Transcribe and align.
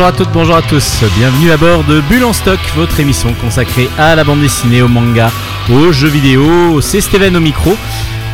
Bonjour 0.00 0.14
à 0.14 0.16
toutes, 0.16 0.32
bonjour 0.32 0.56
à 0.56 0.62
tous. 0.62 1.04
Bienvenue 1.18 1.50
à 1.50 1.58
bord 1.58 1.84
de 1.84 2.00
Bulle 2.00 2.24
en 2.24 2.32
stock, 2.32 2.58
votre 2.74 2.98
émission 3.00 3.34
consacrée 3.34 3.90
à 3.98 4.16
la 4.16 4.24
bande 4.24 4.40
dessinée, 4.40 4.80
au 4.80 4.88
manga, 4.88 5.30
aux 5.70 5.92
jeux 5.92 6.08
vidéo. 6.08 6.80
C'est 6.80 7.02
Steven 7.02 7.36
au 7.36 7.40
micro. 7.40 7.76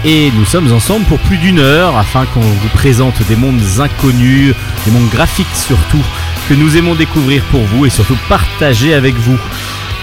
Et 0.05 0.31
nous 0.31 0.45
sommes 0.45 0.73
ensemble 0.73 1.07
pour 1.07 1.19
plus 1.19 1.39
d'une 1.39 1.59
heure 1.59 1.97
afin 1.97 2.25
qu'on 2.27 2.39
vous 2.39 2.69
présente 2.69 3.21
des 3.27 3.35
mondes 3.35 3.61
inconnus, 3.81 4.55
des 4.85 4.93
mondes 4.93 5.11
graphiques 5.11 5.57
surtout, 5.57 6.05
que 6.49 6.55
nous 6.55 6.77
aimons 6.77 6.95
découvrir 6.95 7.43
pour 7.51 7.63
vous 7.63 7.85
et 7.85 7.91
surtout 7.91 8.17
partager 8.29 8.95
avec 8.95 9.17
vous. 9.17 9.39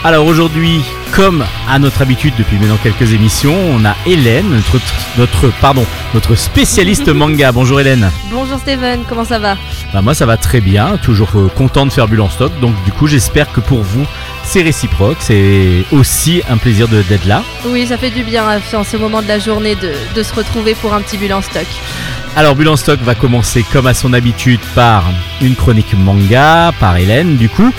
Alors 0.04 0.26
aujourd'hui, 0.26 0.82
comme 1.16 1.46
à 1.70 1.78
notre 1.78 2.02
habitude 2.02 2.34
depuis 2.40 2.58
maintenant 2.58 2.78
quelques 2.82 3.14
émissions, 3.14 3.56
on 3.72 3.86
a 3.86 3.96
Hélène, 4.08 4.50
notre, 4.50 4.80
notre, 5.18 5.48
pardon, 5.62 5.86
notre 6.16 6.34
spécialiste 6.36 7.08
manga. 7.14 7.52
Bonjour 7.52 7.80
Hélène. 7.80 8.10
Bonjour 8.32 8.58
Steven, 8.58 9.02
comment 9.08 9.24
ça 9.26 9.38
va 9.38 9.56
Bah 9.94 10.02
moi 10.02 10.16
ça 10.16 10.26
va 10.26 10.38
très 10.38 10.60
bien, 10.60 10.98
toujours 10.98 11.30
euh, 11.36 11.50
content 11.50 11.86
de 11.86 11.92
faire 11.92 12.08
Bulle 12.08 12.22
en 12.22 12.30
stock. 12.30 12.52
Donc 12.62 12.74
du 12.84 12.92
coup 12.92 13.06
j'espère 13.08 13.52
que 13.52 13.60
pour 13.60 13.82
vous 13.84 14.06
c'est 14.44 14.62
réciproque, 14.64 15.18
c'est 15.20 15.84
aussi 15.92 16.42
un 16.50 16.58
plaisir 16.58 16.88
de- 16.88 17.02
d'être 17.04 17.26
là. 17.26 17.44
Oui, 17.66 17.86
ça 17.88 17.98
fait 17.98 18.10
du 18.10 18.24
bien 18.24 18.44
euh, 18.50 18.60
en 18.78 18.84
ce 18.84 18.98
moment 18.98 19.22
de 19.22 19.28
la 19.28 19.38
journée 19.40 19.76
de, 19.76 19.92
de 20.16 20.24
se 20.24 20.34
retrouver 20.34 20.74
pour 20.76 20.94
un 20.96 21.02
petit 21.02 21.18
bulle 21.18 21.34
en 21.34 21.42
stock. 21.42 21.68
Alors 22.36 22.56
Bulle 22.56 22.76
stock 22.76 23.00
va 23.02 23.14
commencer 23.14 23.64
comme 23.72 23.86
à 23.86 23.94
son 23.94 24.12
habitude 24.12 24.60
par 24.74 25.04
une 25.40 25.56
chronique 25.56 25.94
manga 25.94 26.74
par 26.80 26.98
Hélène 26.98 27.38
du 27.38 27.48
coup. 27.48 27.72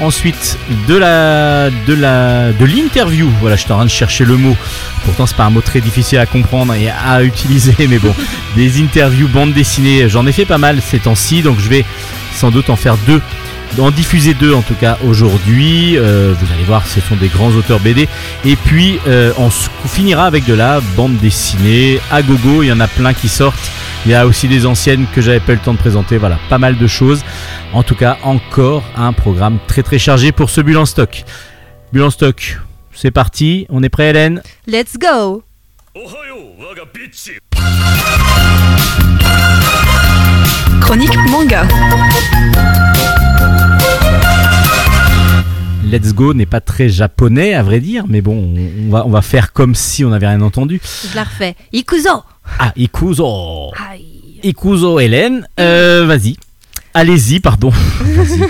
Ensuite 0.00 0.58
de 0.88 0.96
la 0.96 1.70
de 1.70 1.94
la 1.94 2.50
de 2.52 2.64
l'interview. 2.64 3.30
Voilà, 3.40 3.54
je 3.54 3.62
suis 3.62 3.72
en 3.72 3.76
train 3.76 3.84
de 3.84 3.90
chercher 3.90 4.24
le 4.24 4.36
mot. 4.36 4.56
Pourtant 5.04 5.26
c'est 5.26 5.36
pas 5.36 5.44
un 5.44 5.50
mot 5.50 5.60
très 5.60 5.80
difficile 5.80 6.18
à 6.18 6.26
comprendre 6.26 6.74
et 6.74 6.88
à 6.88 7.22
utiliser, 7.22 7.86
mais 7.88 7.98
bon, 7.98 8.12
des 8.56 8.82
interviews 8.82 9.28
bande 9.28 9.52
dessinée, 9.52 10.08
j'en 10.08 10.26
ai 10.26 10.32
fait 10.32 10.44
pas 10.44 10.58
mal 10.58 10.80
ces 10.82 10.98
temps-ci, 10.98 11.42
donc 11.42 11.60
je 11.60 11.68
vais 11.68 11.84
sans 12.34 12.50
doute 12.50 12.68
en 12.68 12.76
faire 12.76 12.96
deux. 13.06 13.20
En 13.78 13.92
diffuser 13.92 14.34
deux 14.34 14.52
en 14.52 14.62
tout 14.62 14.74
cas 14.74 14.98
aujourd'hui. 15.06 15.96
Euh, 15.96 16.34
vous 16.36 16.52
allez 16.52 16.64
voir, 16.64 16.84
ce 16.88 17.00
sont 17.00 17.14
des 17.14 17.28
grands 17.28 17.50
auteurs 17.50 17.78
BD. 17.78 18.08
Et 18.44 18.56
puis 18.56 18.98
euh, 19.06 19.32
on 19.38 19.50
finira 19.86 20.26
avec 20.26 20.44
de 20.46 20.54
la 20.54 20.80
bande 20.96 21.16
dessinée 21.18 22.00
à 22.10 22.22
gogo. 22.22 22.64
Il 22.64 22.66
y 22.66 22.72
en 22.72 22.80
a 22.80 22.88
plein 22.88 23.14
qui 23.14 23.28
sortent. 23.28 23.70
Il 24.06 24.10
y 24.10 24.14
a 24.14 24.26
aussi 24.26 24.48
des 24.48 24.64
anciennes 24.64 25.06
que 25.14 25.20
j'avais 25.20 25.40
pas 25.40 25.52
eu 25.52 25.56
le 25.56 25.60
temps 25.60 25.74
de 25.74 25.78
présenter. 25.78 26.16
Voilà, 26.16 26.38
pas 26.48 26.58
mal 26.58 26.78
de 26.78 26.86
choses. 26.86 27.22
En 27.74 27.82
tout 27.82 27.94
cas, 27.94 28.18
encore 28.22 28.82
un 28.96 29.12
programme 29.12 29.58
très 29.66 29.82
très 29.82 29.98
chargé 29.98 30.32
pour 30.32 30.48
ce 30.48 30.62
Bulle 30.62 30.78
en 30.78 30.86
stock. 30.86 31.24
Bulle 31.92 32.04
en 32.04 32.10
stock, 32.10 32.58
c'est 32.94 33.10
parti. 33.10 33.66
On 33.68 33.82
est 33.82 33.90
prêt, 33.90 34.08
Hélène? 34.10 34.42
Let's 34.66 34.96
go 34.98 35.42
Chronique 40.80 41.16
manga. 41.28 41.66
Let's 45.84 46.14
Go 46.14 46.34
n'est 46.34 46.46
pas 46.46 46.60
très 46.60 46.88
japonais, 46.88 47.54
à 47.54 47.64
vrai 47.64 47.80
dire, 47.80 48.04
mais 48.08 48.20
bon, 48.20 48.54
on 48.86 48.90
va, 48.90 49.04
on 49.06 49.10
va 49.10 49.22
faire 49.22 49.52
comme 49.52 49.74
si 49.74 50.04
on 50.04 50.10
n'avait 50.10 50.28
rien 50.28 50.40
entendu. 50.40 50.80
Je 51.10 51.16
la 51.16 51.24
refais. 51.24 51.56
Ikuzo 51.72 52.22
ah, 52.58 52.72
Ikuzo 52.76 53.70
Aïe. 53.90 54.40
Ikuzo, 54.42 54.98
Hélène, 55.00 55.46
euh, 55.58 56.04
vas-y. 56.06 56.36
Allez-y, 56.94 57.40
pardon. 57.40 57.70
Vas-y. 58.00 58.40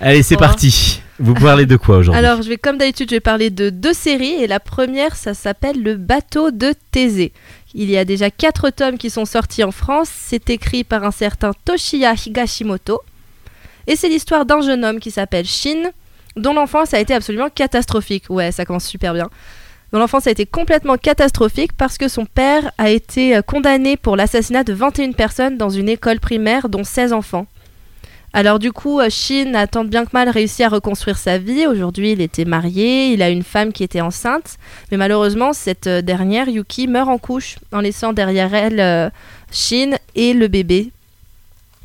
Allez, 0.00 0.22
c'est 0.22 0.36
parti. 0.36 1.00
Vous 1.18 1.34
parlez 1.34 1.66
de 1.66 1.76
quoi 1.76 1.98
aujourd'hui 1.98 2.18
Alors, 2.18 2.42
je 2.42 2.48
vais 2.48 2.58
comme 2.58 2.76
d'habitude, 2.76 3.08
je 3.08 3.16
vais 3.16 3.20
parler 3.20 3.50
de 3.50 3.70
deux 3.70 3.94
séries 3.94 4.42
et 4.42 4.46
la 4.46 4.60
première, 4.60 5.16
ça 5.16 5.32
s'appelle 5.34 5.82
Le 5.82 5.96
bateau 5.96 6.50
de 6.50 6.74
Thésée. 6.90 7.32
Il 7.74 7.90
y 7.90 7.96
a 7.96 8.04
déjà 8.04 8.30
quatre 8.30 8.70
tomes 8.70 8.98
qui 8.98 9.10
sont 9.10 9.24
sortis 9.24 9.64
en 9.64 9.72
France. 9.72 10.08
C'est 10.12 10.50
écrit 10.50 10.84
par 10.84 11.04
un 11.04 11.10
certain 11.10 11.52
Toshiya 11.64 12.14
Higashimoto. 12.14 13.00
Et 13.86 13.96
c'est 13.96 14.08
l'histoire 14.08 14.46
d'un 14.46 14.60
jeune 14.60 14.84
homme 14.84 15.00
qui 15.00 15.10
s'appelle 15.10 15.46
Shin, 15.46 15.90
dont 16.36 16.52
l'enfance 16.52 16.92
a 16.94 17.00
été 17.00 17.14
absolument 17.14 17.48
catastrophique. 17.50 18.24
Ouais, 18.28 18.52
ça 18.52 18.64
commence 18.64 18.86
super 18.86 19.14
bien. 19.14 19.28
Dont 19.96 20.00
l'enfance 20.00 20.26
a 20.26 20.30
été 20.30 20.44
complètement 20.44 20.98
catastrophique 20.98 21.72
parce 21.72 21.96
que 21.96 22.06
son 22.06 22.26
père 22.26 22.70
a 22.76 22.90
été 22.90 23.34
euh, 23.34 23.40
condamné 23.40 23.96
pour 23.96 24.14
l'assassinat 24.14 24.62
de 24.62 24.74
21 24.74 25.12
personnes 25.12 25.56
dans 25.56 25.70
une 25.70 25.88
école 25.88 26.20
primaire, 26.20 26.68
dont 26.68 26.84
16 26.84 27.14
enfants. 27.14 27.46
Alors 28.34 28.58
du 28.58 28.72
coup, 28.72 29.00
euh, 29.00 29.08
Shin 29.08 29.54
a 29.54 29.66
tant 29.66 29.84
bien 29.84 30.04
que 30.04 30.10
mal 30.12 30.28
réussi 30.28 30.62
à 30.62 30.68
reconstruire 30.68 31.16
sa 31.16 31.38
vie. 31.38 31.66
Aujourd'hui, 31.66 32.12
il 32.12 32.20
était 32.20 32.44
marié, 32.44 33.14
il 33.14 33.22
a 33.22 33.30
une 33.30 33.42
femme 33.42 33.72
qui 33.72 33.84
était 33.84 34.02
enceinte. 34.02 34.58
Mais 34.90 34.98
malheureusement, 34.98 35.54
cette 35.54 35.86
euh, 35.86 36.02
dernière, 36.02 36.50
Yuki, 36.50 36.88
meurt 36.88 37.08
en 37.08 37.16
couche, 37.16 37.56
en 37.72 37.80
laissant 37.80 38.12
derrière 38.12 38.52
elle 38.54 39.10
Shin 39.50 39.96
et 40.14 40.34
le 40.34 40.48
bébé. 40.48 40.90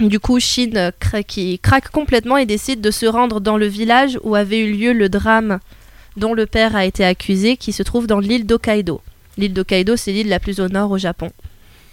Du 0.01 0.19
coup, 0.19 0.37
Shin 0.41 0.91
craque 0.99 1.91
complètement 1.93 2.35
et 2.35 2.45
décide 2.45 2.81
de 2.81 2.91
se 2.91 3.05
rendre 3.05 3.39
dans 3.39 3.55
le 3.55 3.67
village 3.67 4.19
où 4.23 4.35
avait 4.35 4.59
eu 4.59 4.73
lieu 4.73 4.91
le 4.91 5.07
drame 5.07 5.59
dont 6.17 6.33
le 6.33 6.45
père 6.45 6.75
a 6.75 6.85
été 6.85 7.03
accusé, 7.05 7.57
qui 7.57 7.71
se 7.71 7.83
trouve 7.83 8.07
dans 8.07 8.19
l'île 8.19 8.45
d'Hokkaido. 8.45 9.01
L'île 9.37 9.53
d'Hokkaido, 9.53 9.95
c'est 9.95 10.11
l'île 10.11 10.27
la 10.29 10.39
plus 10.39 10.59
au 10.59 10.67
nord 10.67 10.91
au 10.91 10.97
Japon. 10.97 11.31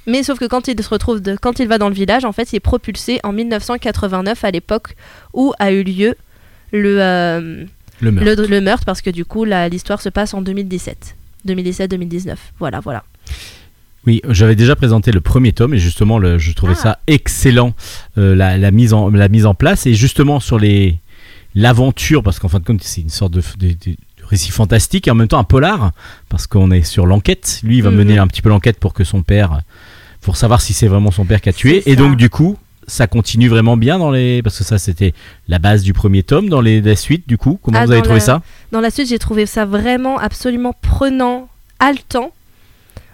Mais 0.06 0.22
sauf 0.22 0.38
que 0.38 0.46
quand 0.46 0.68
il 0.68 0.82
se 0.82 0.88
retrouve, 0.88 1.20
de- 1.20 1.36
quand 1.40 1.58
il 1.60 1.68
va 1.68 1.78
dans 1.78 1.88
le 1.88 1.94
village, 1.94 2.24
en 2.24 2.32
fait, 2.32 2.52
il 2.52 2.56
est 2.56 2.60
propulsé 2.60 3.20
en 3.24 3.32
1989 3.32 4.42
à 4.44 4.50
l'époque 4.50 4.96
où 5.34 5.52
a 5.58 5.70
eu 5.70 5.82
lieu 5.82 6.14
le, 6.72 7.00
euh, 7.00 7.64
Le 8.00 8.10
meurtre. 8.10 8.42
le, 8.42 8.48
le 8.48 8.60
meurtre, 8.60 8.84
parce 8.86 9.02
que 9.02 9.10
du 9.10 9.24
coup, 9.24 9.44
l'histoire 9.44 10.00
se 10.00 10.08
passe 10.08 10.34
en 10.34 10.40
2017. 10.42 11.14
2017-2019. 11.46 12.36
Voilà, 12.58 12.80
voilà. 12.80 13.04
Oui, 14.06 14.22
j'avais 14.28 14.56
déjà 14.56 14.74
présenté 14.76 15.12
le 15.12 15.20
premier 15.20 15.52
tome 15.52 15.74
et 15.74 15.78
justement, 15.78 16.18
le- 16.18 16.38
je 16.38 16.52
trouvais 16.52 16.74
Ah. 16.78 16.82
ça 16.82 16.98
excellent, 17.06 17.74
euh, 18.16 18.34
la, 18.34 18.56
la 18.56 18.70
mise 18.70 18.94
en, 18.94 19.10
la 19.10 19.28
mise 19.28 19.44
en 19.46 19.54
place. 19.54 19.86
Et 19.86 19.94
justement, 19.94 20.40
sur 20.40 20.58
les 20.58 20.96
l'aventure, 21.54 22.22
parce 22.22 22.38
qu'en 22.38 22.48
fin 22.48 22.60
de 22.60 22.64
compte, 22.64 22.82
c'est 22.82 23.00
une 23.00 23.08
sorte 23.10 23.32
de, 23.32 23.42
de- 23.58 23.72
de 23.72 23.96
récit 24.28 24.50
fantastique 24.50 25.08
et 25.08 25.10
en 25.10 25.14
même 25.14 25.28
temps 25.28 25.38
un 25.38 25.44
polar, 25.44 25.92
parce 26.28 26.46
qu'on 26.46 26.70
est 26.70 26.82
sur 26.82 27.06
l'enquête. 27.06 27.60
Lui, 27.62 27.78
il 27.78 27.82
va 27.82 27.90
Mhm. 27.90 27.96
mener 27.96 28.18
un 28.18 28.26
petit 28.26 28.42
peu 28.42 28.48
l'enquête 28.48 28.78
pour 28.78 28.92
que 28.94 29.04
son 29.04 29.22
père, 29.22 29.60
pour 30.20 30.36
savoir 30.36 30.60
si 30.60 30.72
c'est 30.72 30.86
vraiment 30.88 31.10
son 31.10 31.24
père 31.24 31.40
qui 31.40 31.48
a 31.48 31.52
tué. 31.52 31.82
Et 31.86 31.96
donc, 31.96 32.16
du 32.16 32.28
coup, 32.30 32.56
ça 32.86 33.06
continue 33.06 33.48
vraiment 33.48 33.76
bien 33.76 33.98
dans 33.98 34.10
les. 34.10 34.42
Parce 34.42 34.58
que 34.58 34.64
ça, 34.64 34.78
c'était 34.78 35.12
la 35.48 35.58
base 35.58 35.82
du 35.82 35.92
premier 35.92 36.22
tome. 36.22 36.48
Dans 36.48 36.60
les, 36.60 36.80
la 36.80 36.96
suite, 36.96 37.28
du 37.28 37.36
coup, 37.38 37.58
comment 37.62 37.78
Ah, 37.80 37.86
vous 37.86 37.92
avez 37.92 38.02
trouvé 38.02 38.18
la- 38.20 38.24
ça? 38.24 38.42
Dans 38.72 38.80
la 38.80 38.90
suite, 38.90 39.08
j'ai 39.08 39.18
trouvé 39.18 39.44
ça 39.46 39.64
vraiment 39.66 40.18
absolument 40.18 40.74
prenant, 40.80 41.48
haletant. 41.80 42.32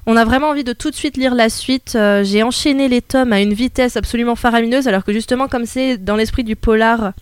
On 0.06 0.16
a 0.16 0.24
vraiment 0.26 0.48
envie 0.50 0.64
de 0.64 0.72
tout 0.74 0.90
de 0.90 0.94
suite 0.94 1.16
lire 1.16 1.34
la 1.34 1.48
suite. 1.48 1.94
Euh, 1.96 2.22
j'ai 2.24 2.42
enchaîné 2.42 2.88
les 2.88 3.00
tomes 3.00 3.32
à 3.32 3.40
une 3.40 3.54
vitesse 3.54 3.96
absolument 3.96 4.36
faramineuse, 4.36 4.86
alors 4.86 5.02
que 5.04 5.12
justement, 5.12 5.48
comme 5.48 5.64
c'est 5.64 5.96
dans 5.96 6.16
l'esprit 6.16 6.44
du 6.44 6.56
polar, 6.56 7.12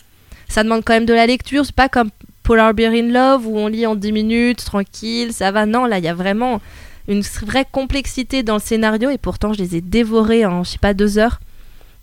ça 0.48 0.64
demande 0.64 0.82
quand 0.84 0.92
même 0.92 1.06
de 1.06 1.14
la 1.14 1.26
lecture. 1.26 1.64
C'est 1.64 1.74
pas 1.74 1.88
comme 1.88 2.10
Polar 2.42 2.74
Bear 2.74 2.92
in 2.92 3.08
Love 3.12 3.46
où 3.46 3.58
on 3.58 3.68
lit 3.68 3.86
en 3.86 3.94
10 3.94 4.12
minutes, 4.12 4.64
tranquille, 4.64 5.32
ça 5.32 5.50
va. 5.52 5.66
Non, 5.66 5.84
là, 5.86 5.98
il 5.98 6.04
y 6.04 6.08
a 6.08 6.14
vraiment 6.14 6.60
une 7.08 7.22
vraie 7.44 7.66
complexité 7.70 8.42
dans 8.42 8.54
le 8.54 8.60
scénario 8.60 9.10
et 9.10 9.18
pourtant, 9.18 9.52
je 9.52 9.58
les 9.58 9.76
ai 9.76 9.80
dévorés 9.80 10.44
en, 10.46 10.64
je 10.64 10.70
sais 10.72 10.78
pas, 10.78 10.94
deux 10.94 11.18
heures. 11.18 11.40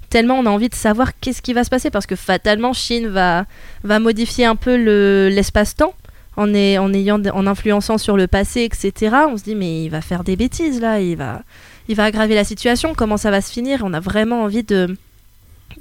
Tellement 0.09 0.39
on 0.39 0.45
a 0.47 0.49
envie 0.49 0.69
de 0.69 0.75
savoir 0.75 1.11
qu'est-ce 1.19 1.41
qui 1.41 1.53
va 1.53 1.63
se 1.63 1.69
passer 1.69 1.91
parce 1.91 2.07
que 2.07 2.15
fatalement, 2.15 2.73
Shin 2.73 3.07
va, 3.09 3.45
va 3.83 3.99
modifier 3.99 4.45
un 4.45 4.55
peu 4.55 4.75
le- 4.75 5.29
l'espace-temps 5.31 5.93
en, 6.35 6.49
en, 6.53 6.91
en 7.33 7.47
influençant 7.47 7.97
sur 7.97 8.17
le 8.17 8.25
passé, 8.27 8.61
etc. 8.63 9.15
On 9.29 9.37
se 9.37 9.43
dit, 9.43 9.55
mais 9.55 9.83
il 9.83 9.89
va 9.89 10.01
faire 10.01 10.23
des 10.23 10.35
bêtises 10.35 10.81
là, 10.81 10.99
il 10.99 11.15
va, 11.15 11.43
il 11.87 11.95
va 11.95 12.05
aggraver 12.05 12.33
la 12.33 12.43
situation, 12.43 12.93
comment 12.95 13.17
ça 13.17 13.29
va 13.29 13.39
se 13.41 13.51
finir? 13.51 13.81
On 13.83 13.93
a 13.93 13.99
vraiment 13.99 14.43
envie 14.43 14.63
de, 14.63 14.97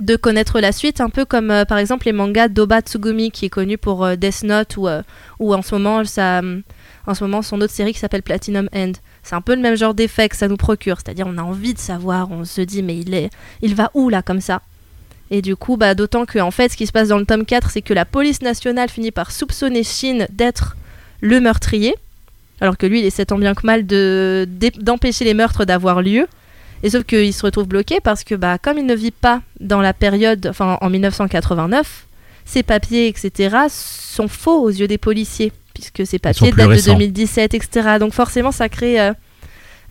de 0.01 0.17
connaître 0.17 0.61
la 0.61 0.73
suite, 0.73 1.01
un 1.01 1.11
peu 1.11 1.25
comme 1.25 1.51
euh, 1.51 1.65
par 1.65 1.79
exemple 1.79 2.07
les 2.07 2.13
mangas 2.13 2.49
d'Oba 2.49 2.81
Tsugumi 2.81 3.31
qui 3.31 3.47
est 3.47 3.51
connu 3.51 3.79
pour 3.79 4.05
euh, 4.05 4.17
Death 4.17 4.45
Note 4.45 4.77
ou, 4.77 4.89
euh, 4.89 5.03
ou 5.39 5.55
en, 5.55 5.63
ce 5.63 5.75
moment, 5.75 6.05
ça, 6.05 6.41
en 7.07 7.15
ce 7.15 7.25
moment 7.25 7.43
son 7.43 7.61
autre 7.61 7.73
série 7.73 7.93
qui 7.93 7.99
s'appelle 7.99 8.23
Platinum 8.23 8.69
End. 8.75 8.93
C'est 9.23 9.35
un 9.35 9.41
peu 9.41 9.55
le 9.55 9.61
même 9.61 9.77
genre 9.77 9.95
d'effet 9.95 10.29
que 10.29 10.37
ça 10.37 10.49
nous 10.49 10.57
procure, 10.57 10.99
c'est-à-dire 10.99 11.27
on 11.29 11.37
a 11.39 11.43
envie 11.43 11.75
de 11.75 11.79
savoir, 11.79 12.31
on 12.31 12.45
se 12.45 12.61
dit 12.61 12.83
mais 12.83 12.99
il, 12.99 13.13
est, 13.15 13.31
il 13.61 13.75
va 13.75 13.91
où 13.95 14.09
là 14.09 14.23
comme 14.23 14.41
ça? 14.41 14.63
Et 15.31 15.43
du 15.43 15.57
coup, 15.57 15.77
bah, 15.77 15.95
d'autant 15.95 16.25
que 16.25 16.39
en 16.39 16.51
fait, 16.51 16.71
ce 16.71 16.77
qui 16.77 16.87
se 16.87 16.93
passe 16.93 17.09
dans 17.09 17.19
le 17.19 17.27
tome 17.27 17.45
4, 17.45 17.71
c'est 17.71 17.83
que 17.83 17.93
la 17.93 18.05
police 18.05 18.41
nationale 18.41 18.89
finit 18.89 19.11
par 19.11 19.31
soupçonner 19.31 19.83
Shin 19.83 20.27
d'être 20.31 20.77
le 21.21 21.41
meurtrier, 21.41 21.95
alors 22.61 22.79
que 22.79 22.87
lui, 22.87 23.01
il 23.01 23.05
essaie 23.05 23.27
tant 23.27 23.39
bien 23.39 23.55
que 23.55 23.67
mal 23.67 23.85
d'empêcher 23.87 25.25
les 25.25 25.35
meurtres 25.35 25.65
d'avoir 25.65 26.03
lieu. 26.03 26.27
Et 26.83 26.91
sauf 26.91 27.05
qu'il 27.05 27.33
se 27.35 27.43
retrouve 27.45 27.67
bloqué 27.67 27.99
parce 28.03 28.23
que, 28.25 28.35
bah, 28.35 28.59
comme 28.59 28.79
il 28.79 28.87
ne 28.87 28.95
vit 28.95 29.11
pas 29.11 29.41
dans 29.61 29.81
la 29.81 29.93
période, 29.93 30.47
enfin 30.49 30.79
en 30.81 30.91
1989, 30.91 32.07
ses 32.45 32.63
papiers, 32.63 33.09
etc., 33.09 33.57
sont 33.69 34.29
faux 34.29 34.63
aux 34.63 34.71
yeux 34.71 34.87
des 34.89 34.99
policiers, 34.99 35.53
puisque 35.75 36.07
ces 36.07 36.19
papiers 36.19 36.51
datent 36.53 36.67
de 36.67 36.73
récents. 36.75 36.93
2017, 36.95 37.55
etc. 37.55 37.97
Donc 38.01 38.13
forcément, 38.15 38.53
ça 38.53 38.69
crée 38.69 39.01
euh, 39.01 39.13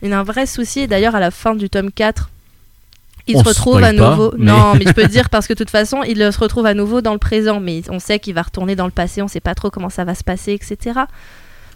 une- 0.02 0.12
un 0.12 0.22
vrai 0.22 0.46
souci. 0.46 0.86
D'ailleurs, 0.88 1.14
à 1.14 1.20
la 1.20 1.30
fin 1.30 1.54
du 1.54 1.68
tome 1.70 1.92
4, 1.92 2.30
il 3.26 3.36
On 3.36 3.44
se 3.44 3.48
retrouve 3.50 3.76
à 3.84 3.92
pas, 3.92 3.92
nouveau. 3.92 4.32
mais- 4.38 4.46
Non, 4.46 4.74
mais 4.74 4.84
je 4.86 4.92
peux 4.92 5.06
dire 5.08 5.28
parce 5.28 5.46
que 5.46 5.52
de 5.52 5.58
toute 5.58 5.70
façon, 5.70 6.02
il 6.02 6.16
se 6.32 6.38
retrouve 6.38 6.64
à 6.66 6.72
nouveau 6.74 7.00
dans 7.02 7.12
le 7.12 7.18
présent, 7.18 7.60
mais 7.60 7.82
on 7.90 7.98
sait 7.98 8.18
qu'il 8.18 8.34
va 8.34 8.42
retourner 8.42 8.74
dans 8.74 8.86
le 8.86 8.90
passé, 8.92 9.20
on 9.22 9.28
sait 9.28 9.40
pas 9.40 9.54
trop 9.54 9.70
comment 9.70 9.90
ça 9.90 10.04
va 10.04 10.14
se 10.14 10.24
passer, 10.24 10.52
etc. 10.54 11.00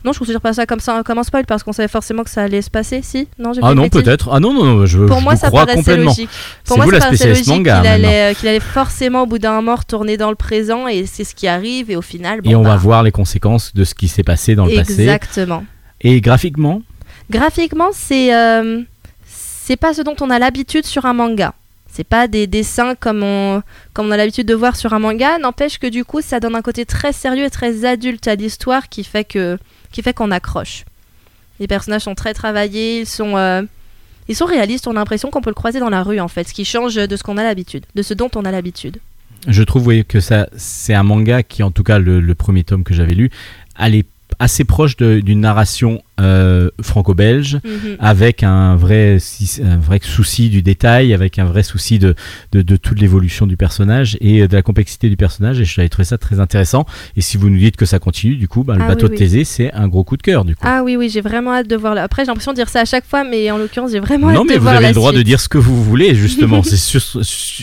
Non, 0.05 0.13
je 0.13 0.19
considère 0.19 0.41
pas 0.41 0.53
ça 0.53 0.67
comme 0.67 0.81
ça 0.81 1.03
comme 1.05 1.19
un 1.19 1.23
spoil 1.23 1.45
parce 1.47 1.63
qu'on 1.63 1.73
savait 1.73 1.89
forcément 1.89 2.25
que 2.25 2.31
ça 2.31 2.43
allait 2.43 2.63
se 2.63 2.71
passer. 2.71 3.01
Si? 3.03 3.29
Non, 3.39 3.53
j'ai 3.53 3.61
Ah 3.63 3.75
non, 3.75 3.89
peut-être. 3.89 4.31
Ah 4.33 4.41
non, 4.41 4.53
non, 4.53 4.65
non, 4.65 4.87
je, 4.87 4.99
Pour 5.05 5.19
je 5.19 5.25
moi, 5.25 5.35
vous 5.35 5.41
ça 5.41 5.49
crois 5.49 5.61
paraissait 5.67 5.79
complètement. 5.81 6.11
logique. 6.11 6.31
Pour 6.65 6.77
moi, 6.77 6.87
vous 6.87 6.91
ça 6.91 6.97
la 6.97 7.05
paraissait 7.05 7.17
spécialiste 7.25 7.49
logique 7.49 7.67
manga, 7.67 7.81
qu'il 7.81 7.91
allait, 7.91 8.35
qu'il 8.35 8.49
allait 8.49 8.61
forcément, 8.61 9.23
au 9.23 9.27
bout 9.27 9.39
d'un 9.39 9.53
moment, 9.53 9.77
retourner 9.77 10.17
dans 10.17 10.31
le 10.31 10.37
présent 10.37 10.89
et 10.89 11.07
c'est 11.07 11.25
ce 11.25 11.35
qui 11.35 11.47
arrive. 11.47 11.91
Et 11.91 11.97
au 11.97 12.03
final, 12.03 12.41
Et 12.45 12.55
on 12.57 12.63
va 12.63 12.71
bah, 12.71 12.77
voir 12.77 13.03
les 13.03 13.13
conséquences 13.13 13.73
de 13.75 13.85
ce 13.85 13.95
qui 13.95 14.09
s'est 14.09 14.25
passé 14.25 14.55
dans 14.55 14.67
le 14.67 14.75
passé. 14.75 15.03
Exactement. 15.03 15.65
Et 16.01 16.21
graphiquement, 16.21 16.83
Graphiquement, 17.31 17.91
c'est 17.93 18.35
euh, 18.35 18.83
c'est 19.27 19.77
pas 19.77 19.95
ce 19.95 20.03
dont 20.03 20.17
on 20.21 20.29
a 20.29 20.39
l'habitude 20.39 20.85
sur 20.85 21.07
un 21.07 21.15
manga. 21.15 21.55
C'est 21.91 22.05
pas 22.05 22.27
des 22.27 22.47
dessins 22.47 22.95
comme 22.95 23.23
on, 23.23 23.63
comme 23.93 24.07
on 24.07 24.11
a 24.11 24.17
l'habitude 24.17 24.47
de 24.47 24.55
voir 24.55 24.77
sur 24.77 24.93
un 24.95 24.99
manga. 24.99 25.39
N'empêche 25.39 25.79
que 25.79 25.87
du 25.87 26.05
coup, 26.05 26.21
ça 26.21 26.41
donne 26.41 26.57
un 26.57 26.63
côté 26.63 26.85
très 26.87 27.13
sérieux 27.13 27.45
et 27.45 27.51
très 27.51 27.85
adulte 27.85 28.27
à 28.29 28.35
l'histoire 28.35 28.89
qui 28.89 29.05
fait 29.05 29.25
que 29.25 29.59
qui 29.93 30.03
fait 30.03 30.13
qu'on 30.13 30.31
accroche. 30.31 30.85
Les 31.61 31.67
personnages 31.69 32.03
sont 32.03 32.15
très 32.15 32.35
travaillés, 32.35 33.01
ils 33.01 33.07
sont 33.07 33.37
euh, 33.37 33.63
ils 34.29 34.35
sont 34.35 34.47
réalistes. 34.47 34.87
On 34.87 34.93
a 34.93 34.95
l'impression 34.95 35.31
qu'on 35.31 35.43
peut 35.43 35.51
le 35.51 35.55
croiser 35.55 35.81
dans 35.81 35.91
la 35.91 36.03
rue 36.03 36.21
en 36.21 36.29
fait, 36.29 36.49
ce 36.49 36.55
qui 36.55 36.65
change 36.65 36.97
de 36.97 37.17
ce 37.17 37.23
qu'on 37.23 37.37
a 37.39 37.45
l'habitude, 37.45 37.85
de 37.95 38.03
ce 38.03 38.15
dont 38.15 38.31
on 38.35 38.45
a 38.45 38.51
l'habitude. 38.51 38.99
je 39.47 39.63
trouve 39.63 39.87
oui, 39.87 40.05
que 40.05 40.21
ça, 40.21 40.49
c'est 40.57 40.95
un 40.95 41.03
manga 41.03 41.43
qui, 41.43 41.63
en 41.63 41.71
tout 41.71 41.83
cas, 41.83 41.99
le, 41.99 42.21
le 42.21 42.35
premier 42.35 42.65
tome 42.65 42.85
que 42.85 42.95
j'avais 42.95 43.15
lu, 43.15 43.31
allait 43.77 44.05
assez 44.43 44.65
proche 44.65 44.97
d'une 44.97 45.41
narration 45.41 46.03
euh, 46.21 46.69
franco-belge. 46.81 47.59
Mhm. 47.65 47.97
avec 48.01 48.43
un 48.43 48.75
vrai, 48.77 49.19
un 49.65 49.77
vrai 49.79 50.01
souci 50.03 50.49
du 50.51 50.63
détail, 50.63 51.15
avec 51.15 51.39
un 51.39 51.45
vrai 51.45 51.63
souci 51.63 51.99
de, 51.99 52.15
de, 52.53 52.63
de 52.63 52.77
toute 52.77 53.01
l'évolution 53.01 53.47
du 53.47 53.57
personnage 53.57 54.17
et 54.21 54.47
de 54.47 54.55
la 54.55 54.63
complexité 54.63 55.09
du 55.09 55.17
personnage. 55.17 55.61
Et 55.61 55.65
j'avais 55.65 55.89
trouvé 55.89 56.05
ça 56.05 56.19
très 56.19 56.41
intéressant. 56.41 56.87
Et 57.17 57.21
si 57.21 57.37
vous 57.37 57.51
nous 57.51 57.59
dites 57.59 57.77
que 57.77 57.87
ça 57.87 57.99
continue, 57.99 58.37
du 58.37 58.49
coup, 58.49 58.65
bah, 58.65 58.75
le 58.77 58.83
Ah 58.83 58.89
bateau 58.89 59.07
oui, 59.07 59.11
de 59.11 59.13
oui. 59.15 59.19
Thésée, 59.19 59.45
c'est 59.45 59.73
un 59.73 59.87
gros 59.89 60.03
coup 60.05 60.17
de 60.17 60.23
cœur, 60.23 60.45
du 60.45 60.57
coup. 60.57 60.63
Ah 60.67 60.83
oui 60.83 60.97
oui, 60.97 61.09
j'ai 61.09 61.21
vraiment 61.21 61.53
hâte 61.53 61.69
de 61.69 61.77
voir. 61.77 61.95
La... 61.95 62.03
Après, 62.03 62.25
j'ai 62.25 62.27
l'impression 62.29 62.53
de 62.53 62.57
dire 62.57 62.69
ça 62.69 62.81
à 62.81 62.85
chaque 62.85 63.07
fois, 63.07 63.23
mais 63.25 63.51
en 63.51 63.59
l'occurrence, 63.59 63.93
j'ai 63.93 64.01
vraiment 64.01 64.31
non, 64.33 64.41
hâte 64.41 64.47
mais 64.49 64.55
de 64.55 64.59
vous 64.59 64.65
voir 64.65 64.75
avez 64.77 64.83
la 64.83 64.89
le 64.91 64.95
droit 64.95 65.13
de 65.13 65.23
dire 65.23 65.41
ce 65.41 65.49
que 65.49 65.59
vous 65.59 65.83
voulez, 65.83 66.15
justement. 66.17 66.63
c'est 66.63 66.77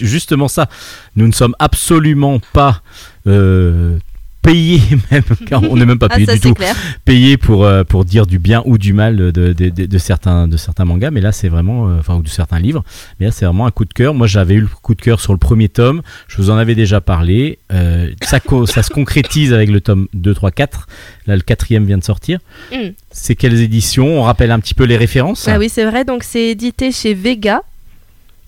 justement 0.06 0.48
ça. 0.48 0.70
Nous 1.16 1.28
ne 1.28 1.34
sommes 1.34 1.56
absolument 1.60 2.40
pas 2.54 2.82
euh, 3.28 3.98
payés, 4.41 4.81
même, 5.12 5.24
car 5.45 5.62
on 5.63 5.75
n'est 5.75 5.86
même 5.86 6.00
pas 6.00 6.07
Ah 6.09 6.15
payé 6.15 6.27
du 6.33 6.39
tout. 6.39 6.53
clair. 6.53 6.75
payé 7.06 7.38
pour, 7.38 7.65
euh, 7.65 7.83
pour 7.83 8.06
dire 8.06 8.25
du 8.25 8.39
bien 8.39 8.62
ou 8.65 8.77
du 8.77 8.94
mal 8.94 9.15
de, 9.18 9.31
de, 9.31 9.53
de- 9.53 9.86
de 9.86 9.97
certains, 9.97 10.47
de 10.47 10.57
certains 10.57 10.86
mangas, 10.86 11.12
mais 11.12 11.21
là 11.21 11.31
c'est 11.31 11.50
vraiment, 11.50 11.89
euh, 11.89 11.97
enfin, 12.00 12.15
ou 12.15 12.21
de 12.24 12.30
certains 12.30 12.59
livres, 12.59 12.83
mais 13.19 13.25
là 13.27 13.31
c'est 13.31 13.45
vraiment 13.45 13.65
un 13.65 13.71
coup 13.71 13.86
de 13.86 13.94
cœur. 13.94 14.13
Moi 14.13 14.27
j'avais 14.27 14.53
eu 14.56 14.62
le 14.62 14.68
coup 14.68 14.95
de 14.95 15.01
cœur 15.01 15.19
sur 15.19 15.33
le 15.33 15.39
premier 15.39 15.69
tome, 15.69 16.01
je 16.27 16.38
vous 16.38 16.50
en 16.50 16.57
avais 16.57 16.75
déjà 16.75 17.01
parlé, 17.01 17.59
Euh, 17.71 18.09
ça, 18.24 18.39
ça 18.65 18.83
se 18.83 18.89
concrétise 18.89 19.53
avec 19.53 19.69
le 19.69 19.81
tome 19.81 20.07
2, 20.13 20.33
3, 20.33 20.51
4, 20.51 20.88
là 21.27 21.36
le 21.36 21.41
quatrième 21.41 21.86
vient 21.86 21.97
de 21.97 22.03
sortir. 22.03 22.39
Mm. 22.71 22.89
C'est 23.12 23.36
quelles 23.36 23.59
éditions? 23.62 24.19
On 24.19 24.24
rappelle 24.24 24.51
un 24.51 24.59
petit 24.59 24.74
peu 24.74 24.83
les 24.86 24.97
références 24.97 25.47
Ah 25.47 25.57
oui, 25.59 25.68
c'est 25.69 25.86
vrai. 25.86 26.06
Donc, 26.06 26.24
c'est 26.24 26.50
édité 26.50 26.91
chez 26.91 27.13
Vega. 27.13 27.62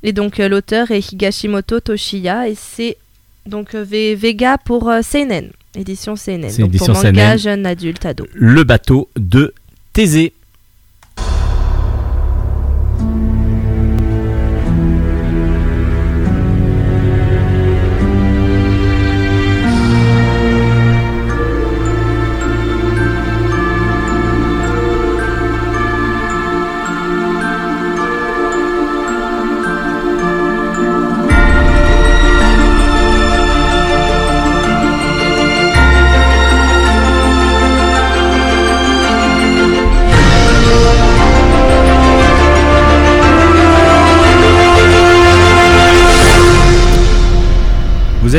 Et 0.04 0.14
donc, 0.14 0.38
l'auteur 0.38 0.92
est 0.92 1.12
Higashimoto 1.12 1.80
Toshiya. 1.80 2.48
Et 2.48 2.56
c'est 2.56 2.98
donc 3.46 3.74
Vega 3.76 4.58
pour 4.60 4.92
Seinen. 5.04 5.50
Édition. 5.76 6.16
C'est 6.16 6.38
Donc, 6.38 6.60
édition 6.60 6.94
pour 6.94 7.04
manga, 7.04 7.38
jeune 7.38 7.66
adulte, 7.66 8.06
ado. 8.06 8.28
Le 8.34 8.64
bateau 8.64 9.10
de 9.16 9.54
Thésée. 9.94 10.34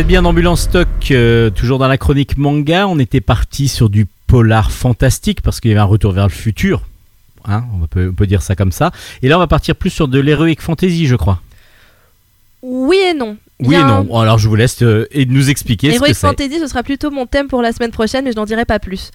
Êtes 0.02 0.08
bien 0.08 0.22
d'Ambulance 0.22 0.62
Stock, 0.62 0.88
euh, 1.12 1.50
toujours 1.50 1.78
dans 1.78 1.86
la 1.86 1.96
chronique 1.96 2.36
manga. 2.36 2.88
On 2.88 2.98
était 2.98 3.20
parti 3.20 3.68
sur 3.68 3.88
du 3.88 4.08
polar 4.26 4.72
fantastique 4.72 5.42
parce 5.42 5.60
qu'il 5.60 5.70
y 5.70 5.74
avait 5.74 5.80
un 5.80 5.84
retour 5.84 6.10
vers 6.10 6.24
le 6.24 6.32
futur. 6.32 6.82
Hein, 7.44 7.64
on, 7.80 7.86
peut, 7.86 8.08
on 8.10 8.12
peut 8.14 8.26
dire 8.26 8.42
ça 8.42 8.56
comme 8.56 8.72
ça. 8.72 8.90
Et 9.22 9.28
là, 9.28 9.36
on 9.36 9.38
va 9.38 9.46
partir 9.46 9.76
plus 9.76 9.90
sur 9.90 10.08
de 10.08 10.18
l'heroic 10.18 10.56
fantasy, 10.58 11.06
je 11.06 11.14
crois. 11.14 11.40
Oui 12.62 12.96
et 13.10 13.14
non. 13.14 13.36
Oui 13.60 13.76
et 13.76 13.78
non. 13.78 14.08
un- 14.12 14.22
alors, 14.22 14.38
je 14.38 14.48
vous 14.48 14.56
laisse 14.56 14.82
euh, 14.82 15.06
et 15.12 15.24
nous 15.24 15.50
expliquer 15.50 15.92
ce 15.92 15.98
que 16.00 16.04
Heroic. 16.04 16.14
Fantasy, 16.14 16.58
ce 16.58 16.66
sera 16.66 16.82
plutôt 16.82 17.12
mon 17.12 17.26
thème 17.26 17.46
pour 17.46 17.62
la 17.62 17.72
semaine 17.72 17.92
prochaine, 17.92 18.24
mais 18.24 18.32
je 18.32 18.36
n'en 18.36 18.44
dirai 18.44 18.64
pas 18.64 18.80
plus. 18.80 19.12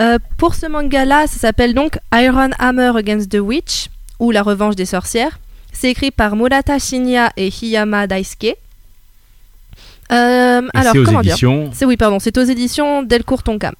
Euh, 0.00 0.18
pour 0.36 0.54
ce 0.54 0.66
manga-là, 0.66 1.26
ça 1.26 1.38
s'appelle 1.38 1.74
donc 1.74 1.98
Iron 2.14 2.50
Hammer 2.60 2.92
Against 2.96 3.30
the 3.30 3.40
Witch, 3.40 3.88
ou 4.20 4.30
La 4.30 4.42
Revanche 4.44 4.76
des 4.76 4.86
Sorcières. 4.86 5.40
C'est 5.72 5.90
écrit 5.90 6.12
par 6.12 6.36
Murata 6.36 6.78
Shinya 6.78 7.32
et 7.36 7.48
Hiyama 7.48 8.06
Daisuke. 8.06 8.54
Euh, 10.12 10.62
alors, 10.74 10.92
c'est 10.92 10.98
aux 10.98 11.04
comment 11.04 11.20
dire 11.20 11.32
éditions. 11.32 11.70
C'est 11.72 11.84
oui, 11.84 11.96
pardon, 11.96 12.18
c'est 12.18 12.36
aux 12.38 12.44
éditions 12.44 13.02
Delcourt 13.02 13.42
Tonkam. 13.42 13.74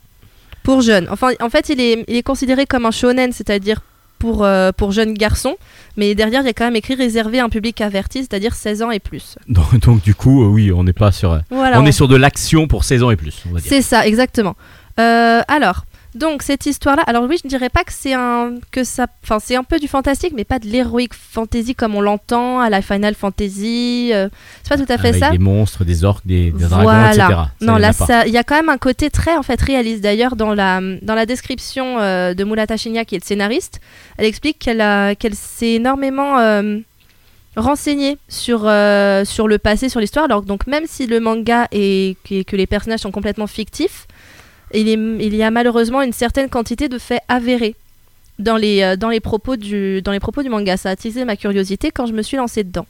Pour 0.62 0.82
jeunes. 0.82 1.08
Enfin, 1.10 1.30
en 1.40 1.48
fait, 1.48 1.70
il 1.70 1.80
est, 1.80 2.04
il 2.08 2.16
est 2.16 2.22
considéré 2.22 2.66
comme 2.66 2.84
un 2.84 2.90
shonen, 2.90 3.32
c'est-à-dire 3.32 3.80
pour, 4.18 4.44
euh, 4.44 4.72
pour 4.72 4.92
jeunes 4.92 5.14
garçons. 5.14 5.56
Mais 5.96 6.14
derrière, 6.14 6.42
il 6.42 6.46
y 6.46 6.50
a 6.50 6.52
quand 6.52 6.64
même 6.64 6.76
écrit 6.76 6.94
réservé 6.94 7.38
à 7.38 7.44
un 7.44 7.48
public 7.48 7.80
averti, 7.80 8.20
c'est-à-dire 8.20 8.54
16 8.54 8.82
ans 8.82 8.90
et 8.90 8.98
plus. 8.98 9.36
Donc, 9.48 9.78
donc, 9.80 10.02
du 10.02 10.14
coup, 10.14 10.44
euh, 10.44 10.48
oui, 10.48 10.72
on 10.72 10.84
n'est 10.84 10.92
pas 10.92 11.12
sur. 11.12 11.40
on 11.50 11.86
est 11.86 11.92
sur 11.92 12.08
de 12.08 12.16
l'action 12.16 12.66
pour 12.66 12.84
16 12.84 13.02
ans 13.02 13.10
et 13.10 13.16
plus, 13.16 13.44
on 13.48 13.54
va 13.54 13.60
dire. 13.60 13.68
C'est 13.68 13.82
ça, 13.82 14.06
exactement. 14.06 14.56
Euh, 14.98 15.40
alors, 15.48 15.84
donc 16.18 16.42
cette 16.42 16.66
histoire-là, 16.66 17.02
alors 17.06 17.24
oui, 17.24 17.36
je 17.40 17.46
ne 17.46 17.48
dirais 17.48 17.68
pas 17.70 17.84
que 17.84 17.92
c'est 17.92 18.12
un 18.12 18.54
que 18.70 18.84
ça, 18.84 19.06
enfin 19.22 19.38
c'est 19.40 19.56
un 19.56 19.64
peu 19.64 19.78
du 19.78 19.88
fantastique, 19.88 20.32
mais 20.36 20.44
pas 20.44 20.58
de 20.58 20.68
l'heroic 20.68 21.08
fantasy 21.12 21.74
comme 21.74 21.94
on 21.94 22.00
l'entend 22.00 22.60
à 22.60 22.68
la 22.70 22.82
Final 22.82 23.14
Fantasy. 23.14 24.10
euh, 24.12 24.28
c'est 24.62 24.68
pas 24.68 24.76
tout 24.76 24.92
à 24.92 24.98
fait 24.98 25.08
Avec 25.08 25.22
ça. 25.22 25.30
des 25.30 25.38
monstres, 25.38 25.84
des 25.84 26.04
orques, 26.04 26.26
des, 26.26 26.50
des 26.50 26.64
dragons, 26.66 26.82
Voilà. 26.82 27.08
etc. 27.10 27.26
Ça, 27.28 27.50
non, 27.60 27.76
là, 27.76 27.92
il 28.26 28.32
y 28.32 28.36
a 28.38 28.44
quand 28.44 28.56
même 28.56 28.68
un 28.68 28.78
côté 28.78 29.10
très 29.10 29.36
en 29.36 29.42
fait 29.42 29.60
réaliste. 29.60 30.02
D'ailleurs, 30.02 30.36
dans 30.36 30.52
la 30.54 30.80
dans 31.02 31.14
la 31.14 31.24
description 31.26 31.98
euh, 32.00 32.34
de 32.34 32.44
Mulata 32.44 32.76
Shinya, 32.76 33.04
qui 33.04 33.14
est 33.14 33.18
le 33.20 33.24
scénariste, 33.24 33.80
elle 34.18 34.26
explique 34.26 34.58
qu'elle 34.58 35.16
qu'elle 35.16 35.34
s'est 35.34 35.72
énormément 35.74 36.38
euh, 36.38 36.78
renseignée 37.56 38.18
sur 38.28 38.62
euh, 38.66 39.24
sur 39.24 39.48
le 39.48 39.58
passé, 39.58 39.88
sur 39.88 40.00
l'histoire. 40.00 40.24
Alors 40.26 40.42
donc 40.42 40.66
même 40.66 40.84
si 40.86 41.06
le 41.06 41.20
manga 41.20 41.66
et 41.72 42.16
que, 42.28 42.42
que 42.42 42.56
les 42.56 42.66
personnages 42.66 43.00
sont 43.00 43.10
complètement 43.10 43.46
fictifs, 43.46 44.06
il, 44.74 45.34
y 45.34 45.42
a 45.42 45.50
malheureusement 45.50 46.02
une 46.02 46.12
certaine 46.12 46.48
quantité 46.48 46.88
de 46.88 46.98
faits 46.98 47.22
avérés. 47.28 47.74
Dans 48.38 48.56
les, 48.56 48.82
euh, 48.82 48.96
dans 48.96 49.08
les 49.08 49.20
propos 49.20 49.56
du 49.56 50.02
manga, 50.48 50.76
ça 50.76 50.90
a 50.90 50.92
attisé 50.92 51.24
ma 51.24 51.36
curiosité 51.36 51.90
quand 51.90 52.06
je 52.06 52.12
me 52.12 52.22
suis 52.22 52.36
lancée 52.36 52.64
dedans. 52.64 52.86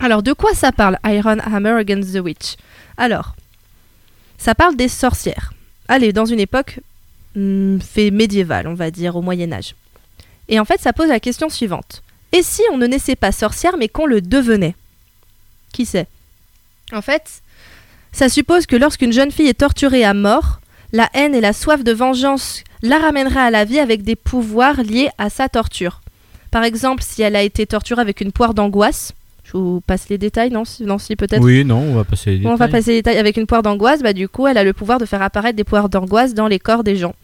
Alors, 0.00 0.22
de 0.22 0.32
quoi 0.32 0.54
ça 0.54 0.72
parle 0.72 0.98
Iron 1.04 1.38
Hammer 1.38 1.72
Against 1.72 2.14
the 2.14 2.20
Witch? 2.20 2.56
Alors, 2.96 3.34
ça 4.36 4.54
parle 4.54 4.76
des 4.76 4.88
sorcières. 4.88 5.52
Allez, 5.88 6.12
dans 6.12 6.26
une 6.26 6.40
époque 6.40 6.80
hmm, 7.34 7.78
fait 7.80 8.10
médiévale, 8.10 8.68
on 8.68 8.74
va 8.74 8.90
dire, 8.90 9.16
au 9.16 9.22
Moyen 9.22 9.52
Âge. 9.52 9.74
Et 10.48 10.60
en 10.60 10.64
fait, 10.64 10.80
ça 10.80 10.92
pose 10.92 11.08
la 11.08 11.20
question 11.20 11.48
suivante. 11.48 12.02
Et 12.32 12.42
si 12.42 12.62
on 12.72 12.78
ne 12.78 12.86
naissait 12.86 13.16
pas 13.16 13.32
sorcière, 13.32 13.76
mais 13.76 13.88
qu'on 13.88 14.06
le 14.06 14.20
devenait? 14.20 14.76
Qui 15.72 15.86
sait? 15.86 16.06
En 16.92 17.02
fait, 17.02 17.42
ça 18.12 18.28
suppose 18.28 18.66
que 18.66 18.76
lorsqu'une 18.76 19.12
jeune 19.12 19.32
fille 19.32 19.48
est 19.48 19.58
torturée 19.58 20.04
à 20.04 20.14
mort, 20.14 20.60
la 20.92 21.08
haine 21.14 21.34
et 21.34 21.40
la 21.40 21.52
soif 21.52 21.84
de 21.84 21.92
vengeance 21.92 22.62
la 22.82 22.98
ramèneraient 22.98 23.40
à 23.40 23.50
la 23.50 23.64
vie 23.64 23.78
avec 23.78 24.02
des 24.02 24.16
pouvoirs 24.16 24.82
liés 24.82 25.08
à 25.18 25.30
sa 25.30 25.48
torture. 25.48 26.00
Par 26.50 26.64
exemple, 26.64 27.02
si 27.06 27.22
elle 27.22 27.36
a 27.36 27.42
été 27.42 27.66
torturée 27.66 28.00
avec 28.00 28.20
une 28.20 28.32
poire 28.32 28.54
d'angoisse, 28.54 29.12
je 29.44 29.52
vous 29.52 29.80
passe 29.80 30.08
les 30.10 30.18
détails, 30.18 30.50
non 30.50 30.64
Si, 30.64 30.84
non, 30.84 30.98
si 30.98 31.16
peut-être. 31.16 31.42
Oui, 31.42 31.64
non, 31.64 31.78
on 31.78 31.94
va 31.94 32.04
passer 32.04 32.32
les 32.32 32.38
Bon, 32.38 32.50
on 32.50 32.54
va 32.54 32.66
détails. 32.66 32.80
passer 32.80 32.90
les 32.92 32.96
détails. 32.98 33.16
Avec 33.18 33.36
une 33.38 33.46
poire 33.46 33.62
d'angoisse, 33.62 34.02
bah, 34.02 34.12
du 34.12 34.28
coup, 34.28 34.46
elle 34.46 34.58
a 34.58 34.64
le 34.64 34.74
pouvoir 34.74 34.98
de 34.98 35.06
faire 35.06 35.22
apparaître 35.22 35.56
des 35.56 35.64
poires 35.64 35.88
d'angoisse 35.88 36.34
dans 36.34 36.48
les 36.48 36.58
corps 36.58 36.84
des 36.84 36.96
gens. 36.96 37.14